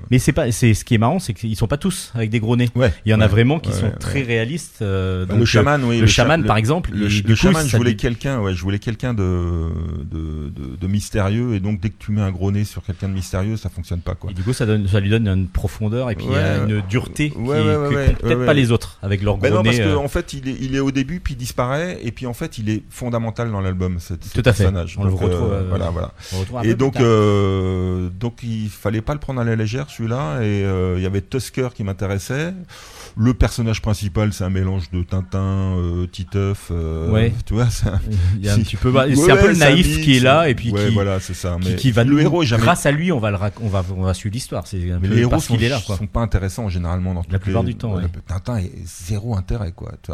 Mais 0.09 0.17
c'est 0.17 0.31
pas, 0.31 0.51
c'est 0.51 0.73
ce 0.73 0.83
qui 0.83 0.95
est 0.95 0.97
marrant, 0.97 1.19
c'est 1.19 1.33
qu'ils 1.35 1.55
sont 1.55 1.67
pas 1.67 1.77
tous 1.77 2.11
avec 2.15 2.31
des 2.31 2.39
gros 2.39 2.55
nez. 2.55 2.69
ouais. 2.75 2.91
Il 3.05 3.11
y 3.11 3.13
en 3.15 3.21
a 3.21 3.27
vraiment 3.27 3.59
qui 3.59 3.69
ouais, 3.69 3.75
sont 3.79 3.91
très 3.99 4.21
réalistes. 4.23 4.81
euh, 4.81 5.25
Bah, 5.25 5.33
donc, 5.33 5.39
le 5.41 5.45
chaman, 5.45 5.83
oui. 5.83 5.99
le 5.99 6.07
cha- 6.07 6.23
chaman, 6.23 6.43
par 6.43 6.57
exemple, 6.57 6.89
Le, 6.91 7.07
il- 7.07 7.21
le 7.23 7.29
coup, 7.29 7.35
chaman, 7.35 7.67
je 7.67 7.77
voulais 7.77 7.95
quelqu'un, 7.95 8.39
ouais, 8.41 8.55
je 8.55 8.61
voulais 8.63 8.79
quelqu'un 8.79 9.13
de, 9.13 9.69
de, 10.11 10.49
de, 10.49 10.75
de 10.75 10.87
mystérieux, 10.87 11.53
et 11.53 11.59
donc 11.59 11.81
dès 11.81 11.89
que 11.89 11.97
tu 11.99 12.11
mets 12.11 12.21
un 12.21 12.31
gros 12.31 12.51
nez 12.51 12.63
sur 12.63 12.83
quelqu'un 12.83 13.09
de 13.09 13.13
mystérieux, 13.13 13.57
ça 13.57 13.69
fonctionne 13.69 14.01
pas, 14.01 14.15
quoi. 14.15 14.31
Et 14.31 14.33
du 14.33 14.41
coup, 14.41 14.53
ça, 14.53 14.65
donne, 14.65 14.87
ça 14.87 14.99
lui 14.99 15.09
donne 15.11 15.27
une 15.27 15.47
profondeur 15.47 16.09
et 16.09 16.15
puis 16.15 16.25
euh, 16.31 16.65
une 16.67 16.81
dureté 16.87 17.29
qui 17.29 17.35
que 17.35 18.21
peut-être 18.21 18.45
pas 18.45 18.53
les 18.53 18.71
autres 18.71 18.97
avec 19.03 19.21
leur 19.21 19.35
gros 19.37 19.43
Ben 19.43 19.53
non, 19.53 19.61
nez. 19.61 19.69
parce 19.69 19.79
euh, 19.81 19.95
qu'en 19.95 20.03
en 20.03 20.07
fait, 20.07 20.33
il 20.33 20.49
est, 20.49 20.57
il 20.61 20.75
est 20.75 20.79
au 20.79 20.89
début, 20.91 21.19
puis 21.19 21.35
il 21.35 21.37
disparaît, 21.37 21.99
et 22.03 22.11
puis 22.11 22.25
en 22.25 22.33
fait, 22.33 22.57
il 22.57 22.69
est 22.71 22.81
fondamental 22.89 23.51
dans 23.51 23.61
l'album, 23.61 23.99
Tout 24.33 24.41
à 24.45 24.53
fait. 24.53 24.65
On 24.97 25.03
le 25.03 25.13
retrouve, 25.13 25.53
euh, 25.53 25.63
voilà, 25.69 25.91
voilà. 25.91 26.11
Et 26.73 26.75
donc, 26.75 26.95
euh, 26.97 28.09
donc, 28.09 28.41
il 28.43 28.69
fallait 28.69 29.01
pas 29.01 29.13
le 29.13 29.19
prendre 29.19 29.39
à 29.39 29.43
la 29.43 29.55
légère, 29.55 29.89
celui-là, 29.89 30.41
et 30.41 30.65
euh, 30.65 30.95
il 30.97 31.03
y 31.03 31.05
avait 31.05 31.21
Tusker 31.21 31.69
qui 31.73 31.83
m'intéressait. 31.83 32.53
Le 33.15 33.33
personnage 33.35 33.81
principal, 33.81 34.33
c'est 34.33 34.43
un 34.43 34.49
mélange 34.49 34.89
de 34.91 35.03
Tintin, 35.03 35.75
euh, 35.77 36.07
Titeuf, 36.07 36.69
euh, 36.71 37.11
Ouais. 37.11 37.31
tu 37.45 37.53
vois, 37.53 37.69
c'est 37.69 37.87
un, 37.87 37.99
il 38.39 38.45
y 38.45 38.49
a 38.49 38.53
un 38.53 38.55
si- 38.55 38.63
petit 38.63 38.75
peu, 38.75 38.91
bah, 38.91 39.05
Ouais, 39.05 39.15
c'est 39.15 39.31
un 39.31 39.37
peu 39.37 39.49
le 39.49 39.55
naïf 39.57 39.85
mix, 39.87 39.99
qui 40.03 40.17
est 40.17 40.19
là 40.19 40.49
et 40.49 40.55
puis 40.55 40.71
ouais, 40.71 40.87
qui, 40.87 40.93
voilà, 40.93 41.19
c'est 41.19 41.33
ça. 41.35 41.57
qui, 41.61 41.69
Mais 41.69 41.75
qui 41.75 41.91
va 41.91 42.03
le 42.03 42.19
héros 42.19 42.43
jamais. 42.43 42.63
grâce 42.63 42.85
à 42.87 42.91
lui, 42.91 43.11
on 43.11 43.19
va 43.19 43.29
le 43.29 43.37
rac- 43.37 43.53
on 43.61 43.67
va, 43.69 43.83
on 43.95 44.01
va 44.01 44.13
suivre 44.15 44.33
l'histoire. 44.33 44.65
C'est 44.65 44.91
un 44.91 44.99
Mais 44.99 45.07
les 45.07 45.19
héros 45.19 45.39
sont, 45.39 45.55
est 45.57 45.69
là, 45.69 45.79
quoi. 45.85 45.95
sont 45.97 46.07
pas 46.07 46.21
intéressants 46.21 46.69
généralement 46.69 47.13
dans 47.13 47.23
La 47.29 47.37
plupart 47.39 47.61
les- 47.63 47.73
du 47.73 47.75
temps, 47.77 47.95
ouais. 47.95 48.03
Tintin 48.27 48.57
est 48.57 48.71
zéro 48.85 49.35
intérêt 49.37 49.73
quoi. 49.73 49.91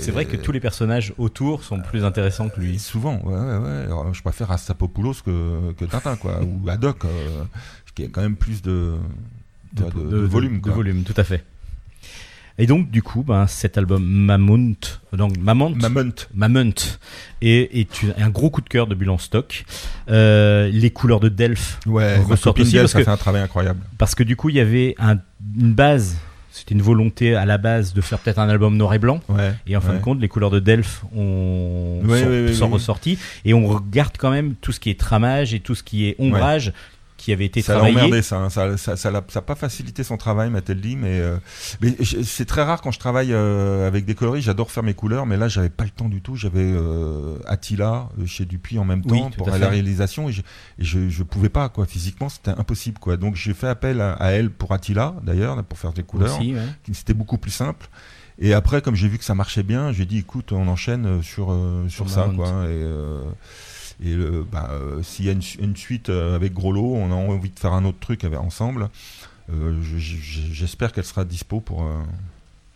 C'est 0.00 0.10
vrai 0.10 0.24
que 0.24 0.36
tous 0.36 0.52
les 0.52 0.60
personnages 0.60 1.12
autour 1.18 1.62
sont 1.64 1.80
plus 1.80 2.04
intéressants 2.04 2.48
que 2.48 2.60
lui. 2.60 2.78
souvent, 2.78 3.20
ouais, 3.24 3.32
ouais. 3.34 3.84
Alors, 3.86 4.12
je 4.12 4.22
préfère 4.22 4.50
Astapopoulos 4.50 5.14
que, 5.24 5.72
que 5.72 5.84
Tintin, 5.84 6.16
quoi, 6.16 6.40
ou 6.42 6.68
Haddock, 6.68 7.04
euh, 7.04 7.44
qui 7.94 8.04
a 8.04 8.08
quand 8.08 8.22
même 8.22 8.36
plus 8.36 8.62
de, 8.62 8.94
de, 9.72 9.84
de 10.10 10.16
volume, 10.18 10.56
de 10.58 10.62
quoi. 10.62 10.72
volume, 10.72 11.02
tout 11.04 11.14
à 11.16 11.24
fait. 11.24 11.44
Et 12.58 12.66
donc, 12.66 12.90
du 12.90 13.02
coup, 13.02 13.22
ben, 13.22 13.46
cet 13.46 13.76
album 13.76 14.02
Mammoth, 14.02 15.02
donc 15.12 15.36
est, 17.42 17.86
un 18.18 18.30
gros 18.30 18.48
coup 18.50 18.62
de 18.62 18.68
cœur 18.68 18.86
de 18.86 18.94
Bulle 18.94 19.10
en 19.10 19.18
stock. 19.18 19.64
Euh, 20.08 20.68
les 20.72 20.90
couleurs 20.90 21.20
de 21.20 21.28
Delphes, 21.28 21.78
Ouais, 21.86 22.14
On 22.18 22.22
ma 22.22 22.28
ressort 22.28 22.54
copine 22.54 22.62
aussi 22.66 22.76
parce 22.78 22.92
que- 22.94 23.04
fait 23.04 23.10
un 23.10 23.16
travail 23.16 23.42
incroyable. 23.42 23.80
parce 23.98 24.14
que 24.14 24.22
du 24.22 24.36
coup, 24.36 24.48
il 24.48 24.56
y 24.56 24.60
avait 24.60 24.94
un- 24.98 25.18
une 25.58 25.74
base, 25.74 26.16
c'était 26.50 26.74
une 26.74 26.80
volonté 26.82 27.34
à 27.36 27.44
la 27.44 27.58
base 27.58 27.92
de 27.92 28.00
faire 28.00 28.18
peut-être 28.18 28.38
un 28.38 28.48
album 28.48 28.76
noir 28.78 28.94
et 28.94 28.98
blanc. 28.98 29.20
Ouais. 29.28 29.52
Et 29.66 29.76
en 29.76 29.82
fin 29.82 29.90
ouais. 29.90 29.98
de 29.98 30.02
compte, 30.02 30.20
les 30.20 30.28
couleurs 30.28 30.50
de 30.50 30.58
Delphes 30.60 31.02
ont, 31.14 32.00
Ouais, 32.04 32.52
sont, 32.54 32.68
ressorties. 32.70 33.18
Et 33.44 33.52
on 33.52 33.66
regarde 33.66 34.14
quand 34.18 34.30
même 34.30 34.54
tout 34.54 34.72
ce 34.72 34.80
qui 34.80 34.88
est 34.88 34.98
tramage 34.98 35.52
et 35.52 35.60
tout 35.60 35.74
ce 35.74 35.82
qui 35.82 36.06
est 36.06 36.16
ombrage 36.18 36.72
qui 37.26 37.32
avait 37.32 37.46
été 37.46 37.60
Ça 37.60 37.72
l'a 37.72 37.80
travaillé. 37.80 37.98
emmerdé, 37.98 38.22
ça. 38.22 38.36
hein. 38.38 38.50
Ça 38.50 38.76
ça, 38.76 38.94
ça, 38.96 39.10
l'a- 39.10 39.24
ça 39.26 39.42
pas 39.42 39.56
facilité 39.56 40.04
son 40.04 40.16
travail, 40.16 40.48
m'a-t-elle 40.48 40.80
dit. 40.80 40.94
Mais, 40.94 41.18
euh, 41.18 41.38
mais 41.80 41.96
c'est 42.22 42.44
très 42.44 42.62
rare 42.62 42.80
quand 42.82 42.92
je 42.92 43.00
travaille 43.00 43.32
euh, 43.32 43.84
avec 43.88 44.04
des 44.04 44.14
coloris. 44.14 44.42
J'adore 44.42 44.70
faire 44.70 44.84
mes 44.84 44.94
couleurs, 44.94 45.26
mais 45.26 45.36
là, 45.36 45.48
j'avais 45.48 45.68
pas 45.68 45.82
le 45.82 45.90
temps 45.90 46.08
du 46.08 46.20
tout. 46.22 46.36
J'avais 46.36 46.60
euh, 46.62 47.36
Attila 47.46 48.10
chez 48.26 48.44
Dupuis 48.44 48.78
en 48.78 48.84
même 48.84 49.02
Oui, 49.06 49.18
temps 49.18 49.30
pour 49.30 49.50
la 49.50 49.68
réalisation, 49.68 50.28
et 50.28 50.32
je, 50.32 50.40
et 50.78 50.84
je, 50.84 51.08
je 51.08 51.22
pouvais 51.24 51.48
pas, 51.48 51.68
quoi. 51.68 51.84
Physiquement, 51.84 52.28
c'était 52.28 52.52
impossible, 52.52 53.00
quoi. 53.00 53.16
Donc, 53.16 53.34
j'ai 53.34 53.54
fait 53.54 53.66
appel 53.66 54.00
à, 54.00 54.12
à 54.12 54.30
elle 54.30 54.50
pour 54.50 54.72
Attila, 54.72 55.16
d'ailleurs, 55.24 55.60
pour 55.64 55.78
faire 55.78 55.92
des 55.92 56.04
couleurs. 56.04 56.38
ouais. 56.40 56.54
C'était 56.92 57.12
beaucoup 57.14 57.38
plus 57.38 57.50
simple. 57.50 57.88
Et 58.38 58.52
après, 58.54 58.82
comme 58.82 58.94
j'ai 58.94 59.08
vu 59.08 59.18
que 59.18 59.24
ça 59.24 59.34
marchait 59.34 59.62
bien, 59.64 59.90
j'ai 59.92 60.04
dit, 60.04 60.18
écoute, 60.18 60.52
on 60.52 60.68
enchaîne 60.68 61.22
sur, 61.24 61.46
sur 61.88 62.08
Sur 62.08 62.10
ça, 62.10 62.30
quoi. 62.36 62.46
Et, 62.46 62.52
euh, 62.70 63.22
et 64.04 64.14
bah, 64.52 64.70
euh, 64.72 65.02
s'il 65.02 65.24
y 65.24 65.28
a 65.28 65.32
une, 65.32 65.42
su- 65.42 65.58
une 65.60 65.76
suite 65.76 66.08
euh, 66.10 66.34
avec 66.36 66.52
Groslo, 66.52 66.94
on 66.94 67.10
a 67.10 67.14
envie 67.14 67.50
de 67.50 67.58
faire 67.58 67.72
un 67.72 67.84
autre 67.84 67.98
truc 68.00 68.24
avec, 68.24 68.38
ensemble. 68.38 68.88
Euh, 69.52 69.78
je- 69.82 69.98
je- 69.98 70.52
J'espère 70.52 70.92
qu'elle 70.92 71.04
sera 71.04 71.24
dispo 71.24 71.60
pour. 71.60 71.86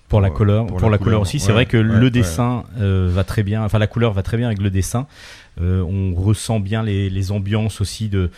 Pour 0.09 0.21
la 0.21 0.31
couleur, 0.31 0.67
pour 0.67 0.79
pour, 0.79 0.91
la 0.91 0.97
la 0.97 0.99
couleur, 0.99 1.21
aussi, 1.21 1.39
c'est 1.39 1.53
vrai 1.53 1.67
que 1.67 1.77
ouais, 1.77 1.83
le 1.85 2.01
ouais. 2.07 2.11
dessin 2.11 2.65
euh, 2.81 3.09
va 3.13 3.23
très 3.23 3.45
bien, 3.45 3.63
enfin 3.63 3.79
la 3.79 3.87
couleur 3.87 4.13
va 4.13 4.25
très 4.25 4.37
bien 4.37 4.47
avec 4.49 4.61
le 4.61 4.69
dessin. 4.71 5.07
Euh, 5.61 5.83
on 5.83 6.15
ressent 6.15 6.59
bien 6.59 6.83
les, 6.83 7.09
les 7.11 7.31
ambiances 7.31 7.81
aussi 7.81 8.09
de, 8.09 8.31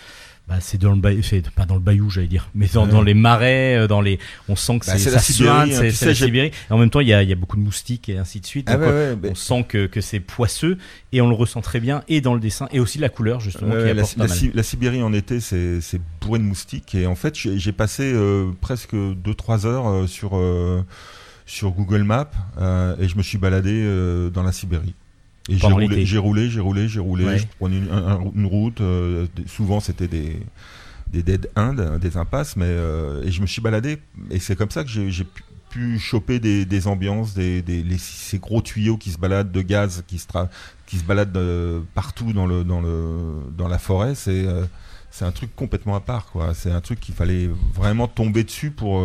bah, 0.53 0.59
c'est 0.61 0.77
dans 0.77 0.91
le 0.93 1.01
bayou, 1.01 1.23
c'est 1.23 1.49
pas 1.51 1.65
dans 1.65 1.77
le 1.77 1.81
bayou, 1.81 2.11
j'allais 2.11 2.27
dire, 2.27 2.51
mais 2.55 2.67
dans, 2.75 2.85
Ouais. 2.85 2.91
dans 2.93 3.01
les 3.01 3.15
marais, 3.15 3.77
euh, 3.79 3.87
dans 3.87 4.03
les, 4.03 4.19
on 4.51 4.57
sent 4.57 4.81
que 4.81 4.87
Bah, 4.87 4.99
c'est 4.99 5.11
la 5.11 5.19
Sibérie, 5.19 5.49
suinte, 5.49 5.71
hein, 5.71 5.75
c'est 5.81 5.89
tu 5.89 5.91
c'est 5.93 5.97
sais, 5.97 6.07
la 6.07 6.13
j'ai- 6.13 6.25
Sibérie. 6.27 6.49
Et 6.49 6.73
en 6.73 6.79
même 6.79 6.91
temps, 6.91 7.01
il 7.01 7.09
y 7.09 7.15
a, 7.15 7.23
il 7.23 7.29
y 7.29 7.33
a 7.33 7.37
beaucoup 7.37 7.57
de 7.57 7.63
moustiques 7.63 8.11
et 8.11 8.19
ainsi 8.19 8.41
de 8.41 8.45
suite. 8.47 8.67
Ah 8.69 8.75
Donc, 8.77 8.83
ouais, 8.83 8.89
euh, 8.93 9.15
ouais, 9.17 9.31
on 9.31 9.35
sent 9.35 9.65
que, 9.67 9.87
que 9.87 10.01
c'est 10.03 10.21
poisseux 10.21 10.77
et 11.13 11.21
on 11.23 11.29
le 11.29 11.35
ressent 11.35 11.63
très 11.63 11.81
bien 11.81 12.03
et 12.09 12.21
dans 12.21 12.35
le 12.35 12.41
dessin 12.41 12.69
et 12.71 12.81
aussi 12.81 12.99
la 12.99 13.09
couleur 13.09 13.41
justement 13.41 13.73
qui 13.75 13.95
la, 13.95 14.27
la 14.55 14.63
Sibérie 14.63 15.03
en 15.03 15.13
été, 15.15 15.41
c'est 15.41 15.81
bourré 16.21 16.39
de 16.39 16.45
moustiques. 16.45 16.95
Et 16.95 17.07
en 17.07 17.15
fait, 17.15 17.35
j'ai 17.35 17.73
passé 17.73 18.13
euh, 18.15 18.51
presque 18.61 18.93
2-3 18.95 19.67
heures 19.67 19.89
euh, 19.89 20.07
sur, 20.07 20.37
euh, 20.37 20.85
sur 21.47 21.71
Google 21.71 22.03
Maps 22.03 22.31
et 23.01 23.09
je 23.09 23.17
me 23.17 23.23
suis 23.23 23.39
baladé 23.39 23.83
dans 24.33 24.43
la 24.43 24.53
Sibérie. 24.53 24.95
Et 25.49 25.57
j'ai 25.57 25.67
roulé, 25.87 26.07
j'ai 26.07 26.19
roulé, 26.19 26.51
j'ai 26.51 26.61
roulé, 26.61 26.89
j'ai 26.89 27.01
roulé. 27.01 27.25
Ouais. 27.25 27.39
Je 27.39 27.47
prenais 27.59 27.79
une, 27.79 27.91
un- 27.91 28.07
un- 28.13 28.33
une 28.35 28.47
route. 28.47 28.81
euh, 28.81 29.27
souvent, 29.47 29.81
c'était 29.81 30.09
des, 30.09 30.39
des 31.13 31.23
dead 31.23 31.51
ends, 31.57 31.75
des 32.01 32.17
impasses. 32.17 32.57
Mais, 32.57 32.67
euh, 32.69 33.23
et 33.25 33.31
je 33.33 33.41
me 33.41 33.47
suis 33.47 33.61
baladé. 33.61 33.99
Et 34.31 34.39
c'est 34.39 34.55
comme 34.57 34.71
ça 34.71 34.85
que 34.85 34.89
j'ai 34.91 35.27
pu, 35.71 35.99
choper 35.99 36.39
des, 36.39 36.65
des 36.67 36.87
ambiances, 36.87 37.33
des, 37.35 37.63
des- 37.63 37.83
les- 37.83 37.99
ces 37.99 38.39
gros 38.39 38.61
tuyaux 38.63 38.99
qui 38.99 39.11
se 39.11 39.19
baladent 39.19 39.51
de 39.51 39.63
gaz, 39.63 40.05
qui 40.07 40.19
se, 40.19 40.27
tra- 40.29 40.49
qui 40.87 40.99
se 40.99 41.05
baladent 41.05 41.37
euh, 41.37 41.81
partout 41.95 42.33
dans, 42.35 42.47
le, 42.47 42.63
dans, 42.63 42.81
le, 42.83 43.41
dans 43.57 43.69
la 43.69 43.79
forêt. 43.79 44.15
C'est 44.15 44.47
c'est 45.11 45.25
un 45.27 45.33
truc 45.33 45.55
complètement 45.57 45.95
à 45.97 46.01
part. 46.01 46.27
quoi. 46.27 46.55
C'est 46.55 46.71
un 46.71 46.81
truc 46.81 46.99
qu'il 47.01 47.15
fallait 47.15 47.51
vraiment 47.75 48.07
tomber 48.09 48.45
dessus 48.45 48.71
pour, 48.71 49.03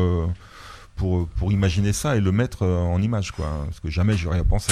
pour, 0.95 1.27
pour 1.27 1.51
imaginer 1.51 1.91
ça 1.93 2.15
et 2.15 2.21
le 2.21 2.31
mettre 2.31 2.65
en 2.65 3.01
image. 3.01 3.31
Quoi. 3.31 3.47
Parce 3.65 3.79
que 3.81 3.89
jamais 3.89 4.15
j'aurais 4.15 4.43
pensé. 4.43 4.71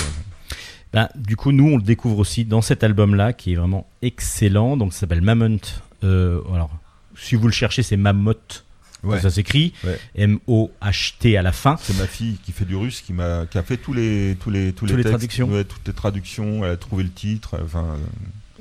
Du 1.15 1.35
coup, 1.35 1.51
nous, 1.51 1.67
on 1.73 1.77
le 1.77 1.83
découvre 1.83 2.19
aussi 2.19 2.45
dans 2.45 2.61
cet 2.61 2.83
album-là, 2.83 3.33
qui 3.33 3.53
est 3.53 3.55
vraiment 3.55 3.87
excellent. 4.01 4.77
Donc, 4.77 4.93
ça 4.93 5.01
s'appelle 5.01 5.21
Mammoth. 5.21 5.81
Euh, 6.03 6.39
alors, 6.53 6.69
si 7.17 7.35
vous 7.35 7.47
le 7.47 7.53
cherchez, 7.53 7.83
c'est 7.83 7.97
Mammoth. 7.97 8.63
Ouais. 9.03 9.19
Ça 9.19 9.29
s'écrit 9.29 9.71
Ouais. 9.83 9.99
M-O-H-T 10.15 11.37
à 11.37 11.41
la 11.43 11.51
fin. 11.51 11.77
C'est 11.79 11.97
ma 11.97 12.07
fille 12.07 12.37
qui 12.43 12.51
fait 12.51 12.65
du 12.65 12.75
russe 12.75 13.01
qui 13.01 13.13
m'a 13.13 13.45
qui 13.45 13.57
a 13.59 13.63
fait 13.63 13.77
tous 13.77 13.93
les 13.93 14.35
tous 14.39 14.49
les 14.49 14.73
tous, 14.73 14.87
Tous 14.87 14.95
les 14.95 15.03
textes, 15.03 15.09
traductions. 15.09 15.47
ouais, 15.51 15.63
toutes 15.63 15.85
les 15.87 15.93
traductions. 15.93 16.65
Elle 16.65 16.71
a 16.71 16.77
trouvé 16.77 17.03
le 17.03 17.11
titre. 17.11 17.59
Enfin, 17.63 17.85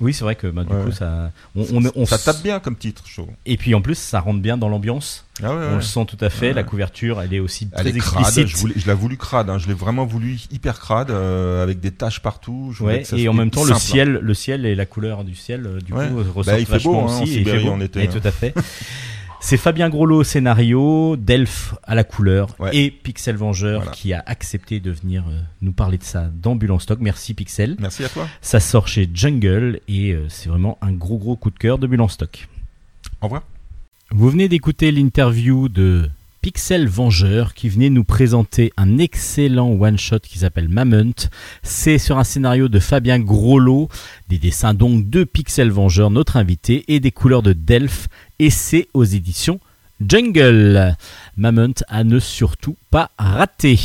Oui, 0.01 0.13
c'est 0.13 0.25
vrai 0.25 0.35
que 0.35 0.49
bah, 0.49 0.65
du 0.65 0.73
Ouais. 0.73 0.85
coup, 0.85 0.91
ça. 0.93 1.31
On, 1.55 1.63
on- 1.73 1.93
on 1.95 2.05
ça 2.07 2.19
tape 2.19 2.43
bien 2.43 2.59
comme 2.59 2.75
titre. 2.77 3.05
Et 3.47 3.57
puis 3.57 3.75
en 3.75 3.81
plus, 3.81 3.97
ça 3.97 4.19
rentre 4.21 4.41
bien 4.41 4.57
dans 4.57 4.69
l'ambiance. 4.69 5.25
Ah 5.43 5.55
ouais, 5.55 5.67
On 5.73 5.77
le 5.77 5.83
sent 5.83 6.05
tout 6.07 6.17
à 6.21 6.31
fait. 6.31 6.53
La 6.53 6.63
couverture, 6.65 7.21
elle 7.23 7.33
est 7.35 7.41
aussi 7.41 7.69
Elle 7.73 7.87
très 7.91 7.97
est 7.97 7.99
crade, 8.01 8.47
je, 8.47 8.57
voulais- 8.57 8.75
je 8.77 8.87
l'ai 8.87 8.95
voulu 8.95 9.17
crade, 9.17 9.51
hein, 9.51 9.59
je 9.59 9.67
l'ai 9.69 9.75
vraiment 9.75 10.05
voulu 10.05 10.39
hyper 10.51 10.79
crade, 10.81 11.11
euh, 11.11 11.63
avec 11.63 11.81
des 11.81 11.91
taches 11.93 12.21
partout. 12.21 12.73
Je 12.77 13.05
ça 13.05 13.17
et 13.17 13.29
en 13.29 13.33
même 13.35 13.51
temps, 13.51 13.65
le 13.65 13.73
hein. 13.73 13.79
ciel, 13.79 14.19
le 14.21 14.35
ciel 14.35 14.67
et 14.67 14.75
la 14.75 14.87
couleur 14.87 15.23
du 15.25 15.35
ciel, 15.35 15.67
euh, 15.67 15.81
du 15.81 15.93
coup, 15.93 15.99
Bah, 15.99 16.09
ressortent 16.35 16.61
il 16.61 16.67
fait 16.67 16.73
vachement 16.73 16.93
beau, 16.93 16.99
hein, 17.09 17.17
en 17.17 17.23
aussi. 17.23 17.35
et 17.35 17.41
il 17.41 17.49
fait 17.49 17.61
beau. 17.63 17.71
en 17.71 17.81
été, 17.81 18.03
Et 18.05 18.09
tout 18.09 18.21
à 18.23 18.31
fait. 18.31 18.53
C'est 19.47 19.59
Fabien 19.59 19.91
Groslo 19.91 20.21
au 20.21 20.25
scénario, 20.25 21.17
Delphes 21.17 21.75
à 21.83 21.95
la 21.95 22.03
couleur 22.03 22.49
Ouais. 22.59 22.75
et 22.75 22.91
Pixel 22.91 23.37
Vengeur 23.37 23.81
Voilà. 23.81 23.93
qui 23.93 24.15
a 24.15 24.23
accepté 24.25 24.81
de 24.81 24.91
venir 24.91 25.23
euh, 25.29 25.39
nous 25.61 25.73
parler 25.73 25.99
de 25.99 26.03
ça 26.03 26.31
en 26.71 26.79
stock. 26.79 26.99
Merci 27.03 27.35
Pixel. 27.35 27.77
Merci 27.79 28.05
à 28.07 28.09
toi. 28.09 28.27
Ça 28.41 28.59
sort 28.59 28.89
chez 28.89 29.07
Jungle 29.13 29.81
et 29.87 30.13
euh, 30.13 30.25
c'est 30.31 30.49
vraiment 30.49 30.79
un 30.81 30.93
gros 30.93 31.19
gros 31.19 31.37
coup 31.37 31.51
de 31.51 31.59
cœur 31.59 31.77
en 32.01 32.09
stock. 32.09 32.49
Au 33.21 33.27
revoir. 33.27 33.43
Vous 34.13 34.31
venez 34.31 34.49
d'écouter 34.49 34.91
l'interview 34.91 35.69
de 35.69 36.09
Pixel 36.45 36.87
Vengeur 36.87 37.55
qui 37.55 37.71
venait 37.71 37.89
nous 37.89 38.05
présenter 38.05 38.71
un 38.77 38.99
excellent 38.99 39.71
one-shot 39.71 40.19
qui 40.19 40.41
s'appelle 40.41 40.69
Mammoth. 40.69 41.31
C'est 41.63 41.97
sur 41.97 42.19
un 42.19 42.25
scénario 42.25 42.69
de 42.69 42.81
Fabien 42.81 43.19
Groslo, 43.19 43.89
des 44.29 44.37
dessins 44.37 44.75
donc 44.75 45.09
de 45.09 45.25
Pixel 45.25 45.71
Vengeur, 45.71 46.11
notre 46.11 46.37
invité, 46.37 46.85
et 46.89 47.01
des 47.01 47.13
couleurs 47.13 47.41
de 47.41 47.55
Delphes, 47.55 48.09
et 48.39 48.51
c'est 48.51 48.89
aux 48.93 49.05
éditions 49.05 49.59
Jungle. 50.07 50.99
Mammoth 51.39 51.83
à 51.89 52.05
ne 52.05 52.19
surtout 52.19 52.77
pas 52.91 53.11
rater. 53.17 53.81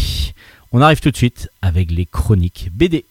On 0.74 0.82
arrive 0.82 1.00
tout 1.00 1.12
de 1.12 1.16
suite 1.16 1.50
avec 1.62 1.90
les 1.92 2.06
chroniques 2.06 2.72
BD. 2.74 3.06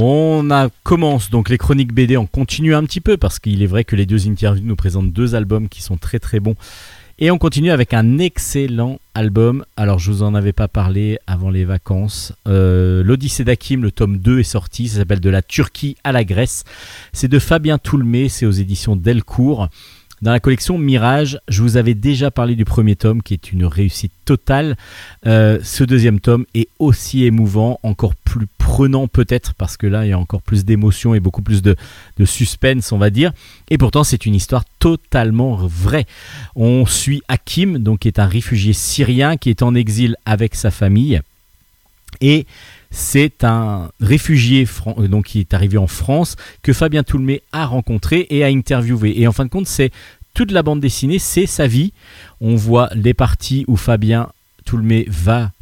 On 0.00 0.48
a, 0.52 0.68
commence 0.84 1.28
donc 1.28 1.48
les 1.48 1.58
chroniques 1.58 1.92
BD, 1.92 2.16
on 2.16 2.26
continue 2.26 2.72
un 2.72 2.84
petit 2.84 3.00
peu 3.00 3.16
parce 3.16 3.40
qu'il 3.40 3.64
est 3.64 3.66
vrai 3.66 3.82
que 3.82 3.96
les 3.96 4.06
deux 4.06 4.28
interviews 4.28 4.64
nous 4.64 4.76
présentent 4.76 5.12
deux 5.12 5.34
albums 5.34 5.68
qui 5.68 5.82
sont 5.82 5.96
très 5.96 6.20
très 6.20 6.38
bons 6.38 6.54
Et 7.18 7.32
on 7.32 7.38
continue 7.38 7.72
avec 7.72 7.92
un 7.94 8.18
excellent 8.18 9.00
album. 9.16 9.64
Alors, 9.76 9.98
je 9.98 10.12
vous 10.12 10.22
en 10.22 10.36
avais 10.36 10.52
pas 10.52 10.68
parlé 10.68 11.18
avant 11.26 11.50
les 11.50 11.64
vacances. 11.64 12.32
Euh, 12.46 13.02
L'Odyssée 13.02 13.42
d'Akim, 13.42 13.82
le 13.82 13.90
tome 13.90 14.18
2 14.18 14.38
est 14.38 14.44
sorti. 14.44 14.86
Ça 14.86 14.98
s'appelle 14.98 15.18
De 15.18 15.30
la 15.30 15.42
Turquie 15.42 15.96
à 16.04 16.12
la 16.12 16.22
Grèce. 16.22 16.62
C'est 17.12 17.26
de 17.26 17.40
Fabien 17.40 17.78
Toulmé. 17.78 18.28
C'est 18.28 18.46
aux 18.46 18.52
éditions 18.52 18.94
Delcourt. 18.94 19.68
Dans 20.20 20.32
la 20.32 20.40
collection 20.40 20.78
Mirage, 20.78 21.38
je 21.48 21.62
vous 21.62 21.76
avais 21.76 21.94
déjà 21.94 22.32
parlé 22.32 22.56
du 22.56 22.64
premier 22.64 22.96
tome 22.96 23.22
qui 23.22 23.34
est 23.34 23.52
une 23.52 23.64
réussite 23.64 24.12
totale. 24.24 24.76
Euh, 25.26 25.60
ce 25.62 25.84
deuxième 25.84 26.18
tome 26.18 26.44
est 26.54 26.68
aussi 26.80 27.24
émouvant, 27.24 27.78
encore 27.84 28.16
plus 28.16 28.48
prenant 28.58 29.06
peut-être 29.06 29.54
parce 29.54 29.76
que 29.76 29.86
là 29.86 30.04
il 30.04 30.08
y 30.08 30.12
a 30.12 30.18
encore 30.18 30.42
plus 30.42 30.64
d'émotion 30.64 31.14
et 31.14 31.20
beaucoup 31.20 31.40
plus 31.40 31.62
de, 31.62 31.76
de 32.18 32.24
suspense 32.24 32.90
on 32.90 32.98
va 32.98 33.10
dire. 33.10 33.32
Et 33.70 33.78
pourtant 33.78 34.02
c'est 34.02 34.26
une 34.26 34.34
histoire 34.34 34.64
totalement 34.80 35.56
vraie. 35.56 36.06
On 36.56 36.84
suit 36.84 37.22
Hakim, 37.28 37.78
donc 37.78 38.00
qui 38.00 38.08
est 38.08 38.18
un 38.18 38.26
réfugié 38.26 38.72
syrien 38.72 39.36
qui 39.36 39.50
est 39.50 39.62
en 39.62 39.74
exil 39.74 40.16
avec 40.26 40.56
sa 40.56 40.72
famille. 40.72 41.20
Et 42.20 42.46
c'est 42.90 43.44
un 43.44 43.90
réfugié 44.00 44.66
euh, 44.86 45.08
donc 45.08 45.26
qui 45.26 45.40
est 45.40 45.54
arrivé 45.54 45.78
en 45.78 45.86
France 45.86 46.36
que 46.62 46.72
Fabien 46.72 47.02
Toulmé 47.02 47.42
a 47.52 47.66
rencontré 47.66 48.26
et 48.30 48.44
a 48.44 48.48
interviewé. 48.48 49.20
Et 49.20 49.26
en 49.26 49.32
fin 49.32 49.44
de 49.44 49.50
compte, 49.50 49.66
c'est 49.66 49.90
toute 50.34 50.52
la 50.52 50.62
bande 50.62 50.80
dessinée, 50.80 51.18
c'est 51.18 51.46
sa 51.46 51.66
vie. 51.66 51.92
On 52.40 52.56
voit 52.56 52.88
les 52.94 53.14
parties 53.14 53.64
où 53.66 53.76
Fabien 53.76 54.30
Toulmé 54.64 55.04
va 55.08 55.52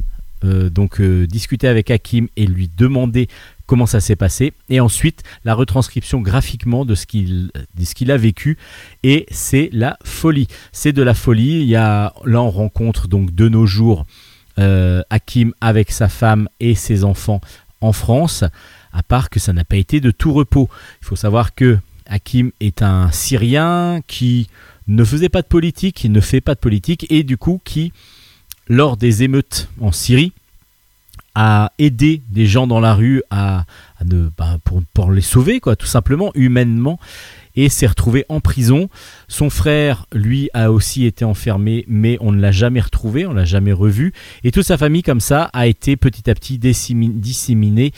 euh, 0.43 0.69
donc 0.69 1.01
euh, 1.01 1.25
discuter 1.25 1.67
avec 1.67 1.89
Hakim 1.89 2.27
et 2.35 2.45
lui 2.45 2.69
demander 2.77 3.27
comment 3.65 3.87
ça 3.87 3.99
s'est 3.99 4.15
passé. 4.15 4.53
Et 4.69 4.79
ensuite, 4.79 5.23
la 5.43 5.55
retranscription 5.55 6.21
graphiquement 6.21 6.85
de 6.85 6.93
ce 6.93 7.05
qu'il 7.05 7.51
qu'il 7.95 8.11
a 8.11 8.17
vécu. 8.17 8.57
Et 9.03 9.25
c'est 9.31 9.69
la 9.73 9.97
folie. 10.03 10.47
C'est 10.71 10.93
de 10.93 11.01
la 11.01 11.15
folie. 11.15 11.61
Il 11.61 11.67
y 11.67 11.75
a 11.75 12.13
là 12.25 12.41
on 12.41 12.51
rencontre 12.51 13.07
donc 13.07 13.33
de 13.33 13.49
nos 13.49 13.65
jours 13.65 14.05
Hakim 14.57 15.53
avec 15.61 15.91
sa 15.91 16.09
femme 16.09 16.49
et 16.59 16.75
ses 16.75 17.03
enfants 17.03 17.41
en 17.81 17.93
France, 17.93 18.43
à 18.91 19.03
part 19.03 19.29
que 19.29 19.39
ça 19.39 19.53
n'a 19.53 19.63
pas 19.63 19.77
été 19.77 19.99
de 19.99 20.11
tout 20.11 20.33
repos. 20.33 20.69
Il 21.01 21.05
faut 21.05 21.15
savoir 21.15 21.53
que 21.53 21.77
Hakim 22.07 22.51
est 22.59 22.81
un 22.81 23.11
Syrien 23.11 24.01
qui 24.07 24.49
ne 24.87 25.03
faisait 25.03 25.29
pas 25.29 25.41
de 25.41 25.47
politique, 25.47 25.95
qui 25.95 26.09
ne 26.09 26.21
fait 26.21 26.41
pas 26.41 26.55
de 26.55 26.59
politique, 26.59 27.05
et 27.09 27.23
du 27.23 27.37
coup 27.37 27.61
qui, 27.63 27.91
lors 28.67 28.97
des 28.97 29.23
émeutes 29.23 29.69
en 29.79 29.91
Syrie, 29.91 30.31
a 31.35 31.71
aidé 31.77 32.21
des 32.29 32.47
gens 32.47 32.65
dans 32.65 32.79
la 32.79 32.95
rue 32.95 33.21
bah, 33.29 33.65
pour, 34.63 34.81
pour 34.93 35.11
les 35.11 35.21
sauver, 35.21 35.59
quoi, 35.59 35.75
tout 35.75 35.85
simplement, 35.85 36.31
humainement, 36.33 36.99
et 37.57 37.67
s'est 37.67 37.87
retrouvé 37.87 38.23
en 38.29 38.39
prison. 38.39 38.87
Son 39.27 39.49
frère, 39.49 40.05
lui, 40.13 40.49
a 40.53 40.71
aussi 40.71 41.05
été 41.05 41.25
enfermé, 41.25 41.83
mais 41.89 42.17
on 42.21 42.31
ne 42.31 42.39
l'a 42.39 42.53
jamais 42.53 42.79
retrouvé, 42.79 43.25
on 43.25 43.33
l'a 43.33 43.43
jamais 43.43 43.73
revu. 43.73 44.13
Et 44.45 44.51
toute 44.51 44.63
sa 44.65 44.77
famille, 44.77 45.03
comme 45.03 45.19
ça, 45.19 45.49
a 45.51 45.67
été 45.67 45.97
petit 45.97 46.29
à 46.29 46.35
petit 46.35 46.57
disséminée, 46.57 47.91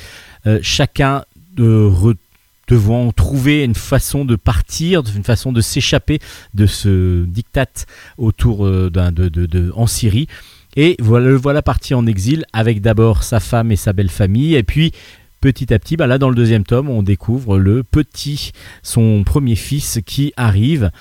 euh, 0.47 0.57
chacun 0.63 1.25
de 1.55 1.91
devant 2.67 3.11
trouver 3.11 3.63
une 3.63 3.73
façon 3.73 4.25
de 4.25 4.35
partir, 4.35 5.01
une 5.15 5.23
façon 5.23 5.51
de 5.51 5.59
s'échapper 5.59 6.19
de 6.53 6.67
ce 6.67 7.25
diktat 7.25 7.65
autour 8.19 8.65
euh, 8.65 8.91
d'un 8.91 9.11
de, 9.11 9.27
de- 9.27 9.71
en 9.75 9.87
Syrie. 9.87 10.27
Et 10.75 10.95
voilà 10.99 11.63
parti 11.63 11.95
en 11.95 12.05
exil 12.05 12.45
avec 12.53 12.79
d'abord 12.81 13.23
sa 13.23 13.39
femme 13.39 13.71
et 13.71 13.75
sa 13.75 13.91
belle 13.91 14.11
famille, 14.11 14.53
et 14.53 14.61
puis 14.61 14.91
petit 15.41 15.73
à 15.73 15.79
petit, 15.79 15.97
bah 15.97 16.07
là 16.07 16.17
dans 16.17 16.29
le 16.29 16.35
deuxième 16.35 16.63
tome, 16.63 16.89
on 16.89 17.03
découvre 17.03 17.57
le 17.57 17.83
petit, 17.83 18.51
son 18.83 19.23
premier 19.23 19.55
fils 19.55 19.99
qui 20.05 20.33
arrive, 20.37 20.91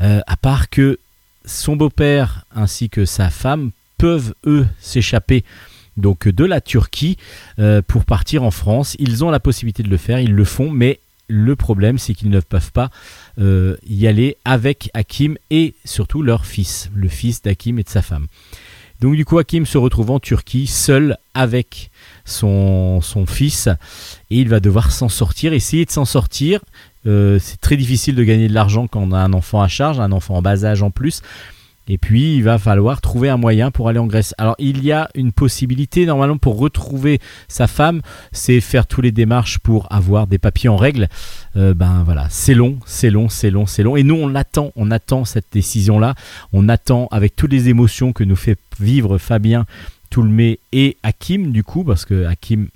euh, 0.00 0.20
à 0.26 0.36
part 0.36 0.68
que 0.68 0.98
son 1.44 1.76
beau-père 1.76 2.44
ainsi 2.54 2.88
que 2.88 3.04
sa 3.04 3.30
femme 3.30 3.70
peuvent 3.98 4.34
eux 4.46 4.66
s'échapper 4.80 5.44
donc 5.96 6.26
de 6.26 6.44
la 6.44 6.60
Turquie 6.60 7.16
euh, 7.58 7.82
pour 7.82 8.04
partir 8.04 8.42
en 8.42 8.50
France. 8.50 8.96
Ils 8.98 9.24
ont 9.24 9.30
la 9.30 9.40
possibilité 9.40 9.82
de 9.82 9.90
le 9.90 9.96
faire, 9.96 10.18
ils 10.18 10.34
le 10.34 10.44
font, 10.44 10.70
mais 10.70 11.00
le 11.28 11.56
problème 11.56 11.98
c'est 11.98 12.14
qu'ils 12.14 12.30
ne 12.30 12.40
peuvent 12.40 12.72
pas 12.72 12.90
euh, 13.38 13.76
y 13.88 14.06
aller 14.06 14.36
avec 14.44 14.90
Hakim 14.94 15.36
et 15.50 15.74
surtout 15.84 16.22
leur 16.22 16.46
fils, 16.46 16.90
le 16.94 17.08
fils 17.08 17.42
d'Hakim 17.42 17.78
et 17.78 17.82
de 17.82 17.88
sa 17.88 18.02
femme. 18.02 18.26
Donc 19.00 19.16
du 19.16 19.24
coup 19.24 19.38
Hakim 19.38 19.66
se 19.66 19.78
retrouve 19.78 20.10
en 20.10 20.20
Turquie 20.20 20.66
seul 20.66 21.16
avec 21.34 21.90
son, 22.24 23.00
son 23.00 23.26
fils 23.26 23.68
et 24.30 24.38
il 24.38 24.48
va 24.48 24.60
devoir 24.60 24.92
s'en 24.92 25.08
sortir, 25.08 25.52
essayer 25.52 25.84
de 25.84 25.90
s'en 25.90 26.04
sortir. 26.04 26.60
Euh, 27.06 27.38
c'est 27.40 27.60
très 27.60 27.76
difficile 27.76 28.14
de 28.14 28.24
gagner 28.24 28.48
de 28.48 28.54
l'argent 28.54 28.86
quand 28.86 29.00
on 29.00 29.12
a 29.12 29.18
un 29.18 29.32
enfant 29.32 29.60
à 29.60 29.68
charge, 29.68 30.00
un 30.00 30.12
enfant 30.12 30.36
en 30.36 30.42
bas 30.42 30.64
âge 30.64 30.82
en 30.82 30.90
plus. 30.90 31.20
Et 31.86 31.98
puis, 31.98 32.36
il 32.36 32.42
va 32.42 32.58
falloir 32.58 33.02
trouver 33.02 33.28
un 33.28 33.36
moyen 33.36 33.70
pour 33.70 33.88
aller 33.90 33.98
en 33.98 34.06
Grèce. 34.06 34.34
Alors, 34.38 34.54
il 34.58 34.82
y 34.82 34.90
a 34.90 35.10
une 35.14 35.32
possibilité, 35.32 36.06
normalement, 36.06 36.38
pour 36.38 36.58
retrouver 36.58 37.20
sa 37.46 37.66
femme, 37.66 38.00
c'est 38.32 38.60
faire 38.62 38.86
tous 38.86 39.02
les 39.02 39.12
démarches 39.12 39.58
pour 39.58 39.86
avoir 39.92 40.26
des 40.26 40.38
papiers 40.38 40.70
en 40.70 40.76
règle. 40.76 41.08
Euh, 41.56 41.74
ben 41.74 42.02
voilà, 42.02 42.26
c'est 42.30 42.54
long, 42.54 42.78
c'est 42.86 43.10
long, 43.10 43.28
c'est 43.28 43.50
long, 43.50 43.66
c'est 43.66 43.82
long. 43.82 43.96
Et 43.96 44.02
nous, 44.02 44.14
on 44.14 44.28
l'attend, 44.28 44.72
on 44.76 44.90
attend 44.90 45.26
cette 45.26 45.48
décision-là. 45.52 46.14
On 46.54 46.70
attend 46.70 47.06
avec 47.10 47.36
toutes 47.36 47.52
les 47.52 47.68
émotions 47.68 48.14
que 48.14 48.24
nous 48.24 48.36
fait 48.36 48.58
vivre 48.80 49.18
Fabien 49.18 49.66
Toulmé 50.14 50.60
et 50.70 50.96
Hakim, 51.02 51.50
du 51.50 51.64
coup, 51.64 51.82
parce 51.82 52.04
que 52.04 52.26
Hakim 52.26 52.68